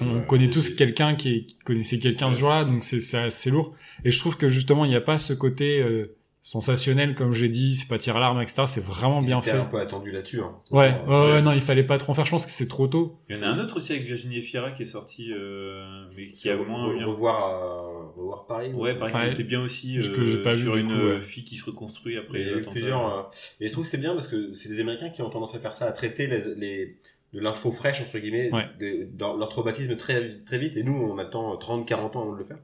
Euh, 0.01 0.05
on 0.05 0.17
euh, 0.17 0.21
connaît 0.21 0.49
tous 0.49 0.69
quelqu'un 0.69 1.15
qui, 1.15 1.47
connaissait 1.65 1.99
quelqu'un 1.99 2.33
ce 2.33 2.39
jour-là, 2.39 2.63
donc 2.65 2.83
c'est 2.83 2.99
c'est 2.99 3.17
assez 3.17 3.49
lourd. 3.51 3.75
Et 4.05 4.11
je 4.11 4.19
trouve 4.19 4.37
que 4.37 4.47
justement 4.47 4.85
il 4.85 4.89
n'y 4.89 4.95
a 4.95 5.01
pas 5.01 5.17
ce 5.17 5.33
côté 5.33 5.79
euh, 5.81 6.15
sensationnel 6.41 7.13
comme 7.13 7.33
j'ai 7.33 7.49
dit, 7.49 7.75
c'est 7.75 7.89
pas 7.89 7.97
tir 7.97 8.15
à 8.15 8.19
l'arme 8.21 8.41
etc. 8.41 8.63
C'est 8.67 8.83
vraiment 8.83 9.21
bien 9.21 9.41
fait. 9.41 9.51
un 9.51 9.65
peu 9.65 9.79
attendu 9.79 10.11
là-dessus. 10.11 10.39
Hein. 10.39 10.55
Ouais, 10.71 10.95
ouais, 11.05 11.13
ouais. 11.13 11.31
ouais, 11.33 11.41
non, 11.41 11.51
il 11.51 11.59
fallait 11.59 11.83
pas 11.83 11.97
trop 11.97 12.11
en 12.13 12.15
faire. 12.15 12.25
Je 12.25 12.31
pense 12.31 12.45
que 12.45 12.51
c'est 12.51 12.69
trop 12.69 12.87
tôt. 12.87 13.19
Il 13.29 13.35
y 13.35 13.39
en 13.39 13.43
a 13.43 13.47
un 13.47 13.59
autre 13.59 13.77
aussi 13.77 13.91
avec 13.91 14.05
Virginie 14.05 14.37
Efira 14.37 14.71
qui 14.71 14.83
est 14.83 14.85
sorti, 14.87 15.31
euh, 15.33 16.05
mais 16.15 16.31
qui 16.31 16.49
a 16.49 16.55
Re- 16.55 16.65
moins 16.65 16.93
bien. 16.95 17.05
revoir, 17.05 17.63
euh, 17.63 18.11
revoir 18.17 18.45
Paris. 18.47 18.71
Ouais, 18.73 18.95
qui 18.97 19.31
était 19.33 19.43
bien 19.43 19.61
aussi 19.61 19.95
Parce 19.95 20.07
que 20.09 20.21
euh, 20.21 20.25
j'ai 20.25 20.41
pas 20.41 20.55
vu, 20.55 20.63
sur 20.63 20.73
du 20.73 20.79
une 20.79 20.87
coup, 20.87 20.93
euh, 20.93 21.15
ouais. 21.15 21.21
fille 21.21 21.43
qui 21.43 21.57
se 21.57 21.65
reconstruit 21.65 22.17
après 22.17 22.39
Il 22.39 22.45
y 22.45 22.49
a 22.49 22.51
les 22.51 22.53
eu 22.53 22.61
attentats. 22.61 22.71
plusieurs. 22.71 23.13
euh, 23.13 23.21
Mais 23.59 23.67
je 23.67 23.71
trouve 23.73 23.83
que 23.83 23.89
c'est 23.89 23.97
bien 23.97 24.13
parce 24.13 24.29
que 24.29 24.53
c'est 24.53 24.69
des 24.69 24.79
Américains 24.79 25.09
qui 25.09 25.21
ont 25.21 25.29
tendance 25.29 25.53
à 25.53 25.59
faire 25.59 25.73
ça, 25.73 25.85
à 25.85 25.91
traiter 25.91 26.27
les, 26.27 26.55
les- 26.55 26.97
de 27.37 27.41
l'info 27.41 27.71
fraîche, 27.71 28.01
entre 28.01 28.17
guillemets, 28.19 28.51
Ouais. 28.51 28.65
de- 28.79 29.07
dans 29.15 29.37
leur 29.37 29.47
traumatisme 29.47 29.95
très, 29.95 30.29
très 30.29 30.57
vite. 30.57 30.75
Et 30.75 30.83
nous, 30.83 30.93
on 30.93 31.17
attend 31.17 31.55
30, 31.55 31.87
40 31.87 32.15
ans 32.15 32.23
avant 32.23 32.33
de 32.33 32.37
le 32.39 32.43
faire. 32.43 32.57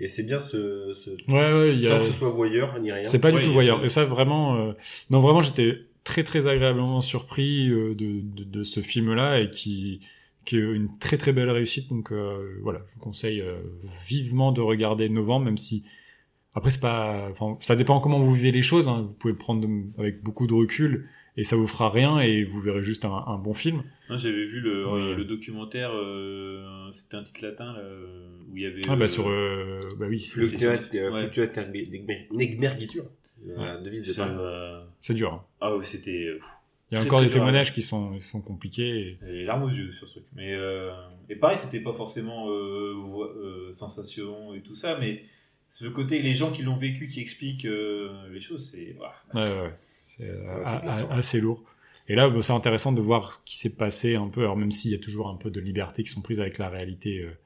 Et 0.00 0.08
c'est 0.08 0.22
bien 0.22 0.38
ce, 0.38 0.94
ce 0.94 1.10
Ouais, 1.32 1.52
ouais, 1.52 1.72
il 1.74 1.80
y 1.80 1.86
sans 1.88 1.94
a. 1.96 1.98
que 1.98 2.04
ce 2.04 2.12
soit 2.12 2.28
voyeur 2.30 2.78
ni 2.80 2.92
rien. 2.92 3.04
C'est 3.04 3.18
pas 3.18 3.32
Ouais, 3.32 3.40
du 3.40 3.46
tout 3.46 3.52
voyeur. 3.52 3.84
Et 3.84 3.88
ça, 3.88 4.04
vraiment, 4.04 4.56
euh, 4.56 4.72
non, 5.10 5.20
vraiment, 5.20 5.40
j'étais 5.40 5.78
très, 6.04 6.22
très 6.22 6.46
agréablement 6.46 7.00
surpris 7.00 7.68
euh, 7.70 7.94
de, 7.94 8.20
de, 8.22 8.44
de 8.44 8.62
ce 8.62 8.80
film-là 8.80 9.40
et 9.40 9.50
qui, 9.50 10.00
qui 10.44 10.56
est 10.56 10.60
une 10.60 10.96
très, 10.98 11.16
très 11.16 11.32
belle 11.32 11.50
réussite. 11.50 11.88
Donc, 11.88 12.12
euh, 12.12 12.58
voilà, 12.62 12.80
je 12.88 12.94
vous 12.94 13.00
conseille 13.00 13.40
euh, 13.40 13.56
vivement 14.06 14.52
de 14.52 14.60
regarder 14.60 15.08
Novembre, 15.08 15.46
même 15.46 15.58
si, 15.58 15.82
après, 16.54 16.70
c'est 16.70 16.80
pas, 16.80 17.28
enfin, 17.32 17.56
ça 17.60 17.74
dépend 17.74 17.98
comment 18.00 18.20
vous 18.20 18.32
vivez 18.34 18.52
les 18.52 18.62
choses. 18.62 18.88
hein. 18.88 19.04
Vous 19.08 19.14
pouvez 19.14 19.32
le 19.32 19.38
prendre 19.38 19.60
de- 19.66 20.00
avec 20.00 20.22
beaucoup 20.22 20.46
de 20.46 20.54
recul 20.54 21.08
et 21.38 21.44
ça 21.44 21.56
vous 21.56 21.66
fera 21.68 21.88
rien 21.88 22.18
et 22.18 22.44
vous 22.44 22.60
verrez 22.60 22.82
juste 22.82 23.04
un, 23.06 23.24
un 23.26 23.38
bon 23.38 23.54
film. 23.54 23.82
J'avais 24.10 24.44
vu 24.44 24.60
le, 24.60 24.86
Ouais. 24.86 25.14
le 25.14 25.24
documentaire, 25.24 25.90
euh, 25.94 26.90
c'était 26.92 27.16
un 27.16 27.24
titre 27.24 27.42
latin 27.44 27.72
là, 27.74 27.82
où 28.50 28.56
il 28.56 28.62
y 28.62 28.66
avait. 28.66 28.80
Ah, 28.88 28.96
bah, 28.96 29.04
euh, 29.04 29.06
sur, 29.06 29.28
euh, 29.28 29.80
bah 29.98 30.06
oui, 30.08 30.20
Fluctuat, 30.20 30.80
Ouais. 30.92 31.28
Fluctuat 31.30 31.64
Negmergitur, 32.32 33.04
la 33.46 33.78
devise 33.78 34.04
de 34.04 34.12
ça, 34.12 34.84
c'est 35.00 35.14
dur. 35.14 35.32
hein. 35.32 35.42
Ah 35.60 35.76
ouais, 35.76 35.84
c'était 35.84 36.36
Il 36.90 36.96
y 36.96 37.00
a 37.00 37.04
encore 37.04 37.20
des 37.20 37.30
témoignages 37.30 37.72
qui 37.72 37.82
sont, 37.82 38.12
qui 38.14 38.20
sont 38.20 38.40
compliqués. 38.40 39.18
et- 39.22 39.32
les 39.32 39.44
larmes 39.44 39.62
aux 39.64 39.68
yeux 39.70 39.92
sur 39.92 40.06
ce 40.08 40.14
truc. 40.14 40.24
Mais 40.34 40.54
euh, 40.54 40.90
et 41.28 41.36
pareil, 41.36 41.58
c'était 41.60 41.80
pas 41.80 41.92
forcément 41.92 42.48
euh, 42.50 42.94
euh, 43.36 43.72
sensation 43.74 44.54
et 44.54 44.60
tout 44.62 44.74
ça, 44.74 44.96
mais 44.98 45.22
ce 45.68 45.86
côté, 45.86 46.22
les 46.22 46.34
gens 46.34 46.50
qui 46.50 46.62
l'ont 46.62 46.76
vécu, 46.76 47.08
qui 47.08 47.20
expliquent 47.20 47.66
euh, 47.66 48.28
les 48.30 48.40
choses, 48.40 48.70
c'est. 48.70 48.96
Ouais, 49.34 49.40
ouais, 49.40 49.72
c'est 49.90 50.22
euh, 50.24 50.58
Ouais, 50.58 50.64
c'est 50.94 51.10
assez 51.10 51.40
lourd. 51.40 51.62
Et 52.08 52.14
là, 52.14 52.28
bah, 52.28 52.40
c'est 52.42 52.52
intéressant 52.52 52.92
de 52.92 53.00
voir 53.00 53.40
ce 53.44 53.50
qui 53.52 53.58
s'est 53.58 53.70
passé 53.74 54.14
un 54.16 54.28
peu, 54.28 54.40
alors 54.40 54.56
même 54.56 54.72
s'il 54.72 54.90
y 54.90 54.94
a 54.94 54.98
toujours 54.98 55.28
un 55.28 55.36
peu 55.36 55.50
de 55.50 55.60
liberté 55.60 56.02
qui 56.02 56.10
sont 56.10 56.22
prises 56.22 56.40
avec 56.40 56.58
la 56.58 56.68
réalité 56.70 57.20
euh, 57.20 57.36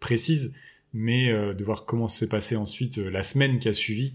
précise, 0.00 0.54
mais 0.92 1.30
euh, 1.30 1.54
de 1.54 1.64
voir 1.64 1.84
comment 1.84 2.06
s'est 2.08 2.28
passé 2.28 2.54
ensuite 2.56 2.98
euh, 2.98 3.10
la 3.10 3.22
semaine 3.22 3.58
qui 3.58 3.68
a 3.68 3.72
suivi. 3.72 4.14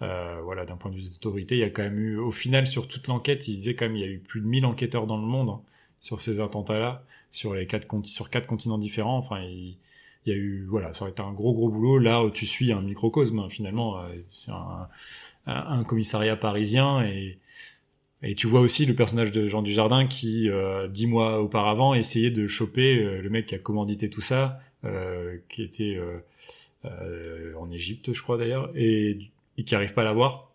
Voilà, 0.00 0.64
d'un 0.64 0.76
point 0.76 0.90
de 0.90 0.96
vue 0.96 1.02
des 1.02 1.14
autorités, 1.16 1.56
il 1.56 1.60
y 1.60 1.64
a 1.64 1.70
quand 1.70 1.82
même 1.82 1.98
eu, 1.98 2.18
au 2.18 2.30
final, 2.30 2.66
sur 2.68 2.86
toute 2.88 3.08
l'enquête, 3.08 3.48
ils 3.48 3.54
disaient 3.56 3.74
quand 3.74 3.86
même, 3.86 3.96
il 3.96 4.00
y 4.00 4.04
a 4.04 4.08
eu 4.08 4.18
plus 4.20 4.40
de 4.40 4.46
1000 4.46 4.64
enquêteurs 4.64 5.06
dans 5.08 5.16
le 5.16 5.26
monde 5.26 5.48
hein, 5.50 5.60
sur 6.00 6.20
ces 6.20 6.40
attentats-là, 6.40 7.04
sur 7.32 7.54
les 7.54 7.66
quatre, 7.66 7.86
conti- 7.88 8.12
sur 8.12 8.30
quatre 8.30 8.46
continents 8.46 8.78
différents. 8.78 9.18
Enfin, 9.18 9.40
il, 9.42 9.76
il 10.26 10.32
y 10.32 10.36
a 10.36 10.38
eu, 10.38 10.66
voilà, 10.68 10.92
ça 10.94 11.02
aurait 11.02 11.10
été 11.12 11.22
un 11.22 11.32
gros 11.32 11.54
gros 11.54 11.68
boulot. 11.70 11.98
Là, 11.98 12.22
tu 12.32 12.46
suis 12.46 12.72
un 12.72 12.82
microcosme 12.82 13.38
hein, 13.40 13.48
finalement, 13.48 13.98
euh, 14.00 14.08
c'est 14.30 14.50
un, 14.50 14.88
un, 15.46 15.84
commissariat 15.84 16.36
parisien 16.36 17.02
et 17.04 17.38
et 18.22 18.34
tu 18.34 18.48
vois 18.48 18.60
aussi 18.60 18.84
le 18.84 18.94
personnage 18.94 19.30
de 19.32 19.46
Jean 19.46 19.62
Dujardin 19.62 20.06
qui, 20.08 20.48
euh, 20.50 20.88
dix 20.88 21.06
mois 21.06 21.40
auparavant, 21.40 21.94
essayait 21.94 22.32
de 22.32 22.48
choper 22.48 22.98
euh, 22.98 23.22
le 23.22 23.30
mec 23.30 23.46
qui 23.46 23.54
a 23.54 23.58
commandité 23.58 24.10
tout 24.10 24.20
ça, 24.20 24.60
qui 25.48 25.62
était 25.62 25.98
en 27.58 27.70
Égypte, 27.70 28.12
je 28.12 28.22
crois 28.22 28.38
d'ailleurs, 28.38 28.70
et, 28.74 29.18
et 29.56 29.64
qui 29.64 29.74
arrive 29.74 29.94
pas 29.94 30.02
à 30.02 30.04
l'avoir. 30.04 30.52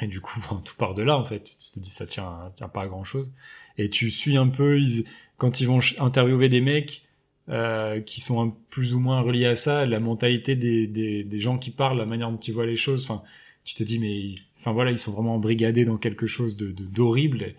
Et 0.00 0.06
du 0.06 0.20
coup, 0.20 0.40
bon, 0.50 0.56
tout 0.58 0.76
part 0.76 0.94
de 0.94 1.02
là, 1.02 1.16
en 1.18 1.24
fait. 1.24 1.44
Tu 1.44 1.70
te 1.72 1.78
dis, 1.80 1.90
ça 1.90 2.06
tient, 2.06 2.52
tient 2.56 2.68
pas 2.68 2.82
à 2.82 2.86
grand 2.88 3.04
chose. 3.04 3.32
Et 3.76 3.90
tu 3.90 4.10
suis 4.10 4.36
un 4.36 4.48
peu, 4.48 4.78
ils- 4.80 5.04
quand 5.36 5.60
ils 5.60 5.66
vont 5.68 5.80
interviewer 5.98 6.48
des 6.48 6.60
mecs 6.60 7.02
euh, 7.50 8.00
qui 8.00 8.20
sont 8.20 8.40
un- 8.42 8.54
plus 8.70 8.94
ou 8.94 9.00
moins 9.00 9.20
reliés 9.20 9.46
à 9.46 9.54
ça, 9.54 9.86
la 9.86 10.00
mentalité 10.00 10.54
des, 10.56 10.86
des, 10.86 11.24
des 11.24 11.38
gens 11.38 11.58
qui 11.58 11.70
parlent, 11.70 11.98
la 11.98 12.06
manière 12.06 12.30
dont 12.30 12.36
ils 12.38 12.52
voient 12.52 12.66
les 12.66 12.76
choses, 12.76 13.04
enfin, 13.04 13.22
tu 13.64 13.74
te 13.74 13.82
dis, 13.82 13.98
mais 13.98 14.22
enfin 14.58 14.72
voilà, 14.72 14.90
ils 14.90 14.98
sont 14.98 15.12
vraiment 15.12 15.34
embrigadés 15.36 15.84
dans 15.84 15.96
quelque 15.98 16.26
chose 16.26 16.56
de 16.56 16.70
d'horrible 16.70 17.54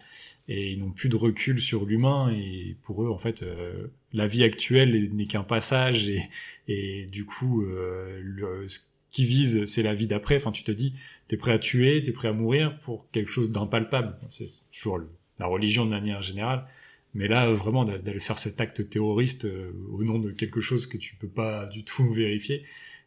et, 0.47 0.71
ils 0.71 0.79
n'ont 0.79 0.91
plus 0.91 1.09
de 1.09 1.15
recul 1.15 1.59
sur 1.61 1.85
l'humain 1.85 2.31
et 2.31 2.75
pour 2.83 3.03
eux, 3.03 3.09
en 3.09 3.19
fait, 3.19 3.43
euh, 3.43 3.87
la 4.13 4.25
vie 4.27 4.43
actuelle 4.43 5.09
n'est 5.13 5.25
qu'un 5.27 5.43
passage 5.43 6.09
et, 6.09 6.23
et 6.67 7.05
du 7.05 7.25
coup, 7.25 7.63
euh, 7.63 8.19
le, 8.23 8.67
ce 8.67 8.79
qui 9.11 9.25
vise, 9.25 9.65
c'est 9.65 9.83
la 9.83 9.93
vie 9.93 10.07
d'après. 10.07 10.37
Enfin, 10.37 10.51
tu 10.51 10.63
te 10.63 10.71
dis, 10.71 10.93
t'es 11.27 11.37
prêt 11.37 11.51
à 11.51 11.59
tuer, 11.59 12.01
t'es 12.03 12.11
prêt 12.11 12.27
à 12.29 12.33
mourir 12.33 12.79
pour 12.79 13.09
quelque 13.11 13.29
chose 13.29 13.51
d'impalpable. 13.51 14.17
C'est 14.27 14.47
toujours 14.71 14.99
la 15.39 15.45
religion 15.45 15.85
de 15.85 15.91
manière 15.91 16.21
générale. 16.21 16.65
Mais 17.13 17.27
là, 17.27 17.51
vraiment, 17.51 17.85
d'a- 17.85 17.97
d'aller 17.97 18.19
faire 18.19 18.39
cet 18.39 18.61
acte 18.61 18.89
terroriste 18.89 19.45
euh, 19.45 19.71
au 19.91 20.03
nom 20.03 20.19
de 20.19 20.31
quelque 20.31 20.61
chose 20.61 20.87
que 20.87 20.97
tu 20.97 21.15
peux 21.15 21.27
pas 21.29 21.65
du 21.67 21.83
tout 21.83 22.09
vérifier 22.13 22.63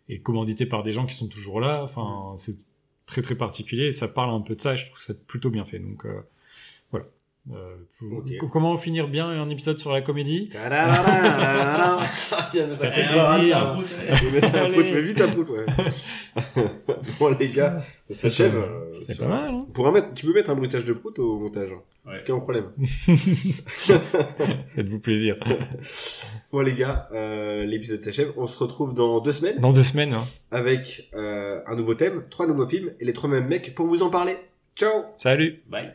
et 0.08 0.20
commandité 0.20 0.66
par 0.66 0.82
des 0.82 0.92
gens 0.92 1.06
qui 1.06 1.14
sont 1.14 1.28
toujours 1.28 1.60
là, 1.60 1.82
enfin, 1.84 2.34
c'est 2.36 2.58
très 3.06 3.22
très 3.22 3.34
particulier 3.36 3.92
ça 3.92 4.08
parle 4.08 4.30
un 4.34 4.40
peu 4.40 4.54
de 4.56 4.60
ça 4.60 4.74
et 4.74 4.76
je 4.76 4.86
trouve 4.86 5.00
ça 5.00 5.14
plutôt 5.14 5.50
bien 5.50 5.64
fait. 5.64 5.78
Donc, 5.78 6.04
euh. 6.06 6.22
Euh, 7.50 7.74
pour- 7.98 8.18
Ok. 8.18 8.36
co- 8.38 8.46
Comment 8.48 8.76
finir 8.76 9.08
bien 9.08 9.26
un 9.28 9.50
épisode 9.50 9.76
sur 9.78 9.90
la 9.92 10.00
comédie. 10.00 10.48
Ça 10.52 10.70
fait 12.92 13.08
plaisir. 13.08 13.76
Tu 14.16 14.30
mets 14.94 15.02
vite 15.02 15.20
un 15.20 15.28
prout, 15.28 15.48
ouais. 15.50 15.66
bon, 17.18 17.36
les 17.38 17.48
gars, 17.48 17.82
ça 18.08 18.14
s'achève. 18.14 18.54
C'est 18.92 19.18
pas 19.18 19.26
mal, 19.26 19.50
hein 19.50 19.66
Pour 19.74 19.88
un 19.88 19.92
mettre, 19.92 20.14
tu 20.14 20.24
peux 20.26 20.32
mettre 20.32 20.50
un 20.50 20.54
bruitage 20.54 20.84
de 20.84 20.92
prout 20.92 21.18
au 21.18 21.40
montage. 21.40 21.70
hein. 21.72 21.80
Ouais. 22.10 22.20
Aucun 22.22 22.38
problème. 22.40 22.66
Faites-vous 24.74 25.00
plaisir. 25.00 25.36
Bon, 26.52 26.60
les 26.60 26.74
gars, 26.74 27.08
euh, 27.12 27.64
l'épisode 27.64 28.02
s'achève. 28.02 28.32
On 28.36 28.46
se 28.46 28.56
retrouve 28.56 28.94
dans 28.94 29.20
deux 29.20 29.32
semaines 29.32 29.58
Dans 29.60 29.72
deux 29.72 29.82
semaines, 29.82 30.12
hein. 30.14 30.24
avec 30.50 31.08
euh, 31.14 31.60
un 31.66 31.76
nouveau 31.76 31.94
thème, 31.94 32.24
trois 32.30 32.46
nouveaux 32.46 32.66
films 32.66 32.90
et 33.00 33.04
les 33.04 33.12
trois 33.12 33.28
mêmes 33.30 33.48
mecs 33.48 33.74
pour 33.74 33.86
vous 33.86 34.02
en 34.02 34.10
parler. 34.10 34.36
Ciao 34.76 35.04
Salut 35.16 35.62
Bye. 35.68 35.92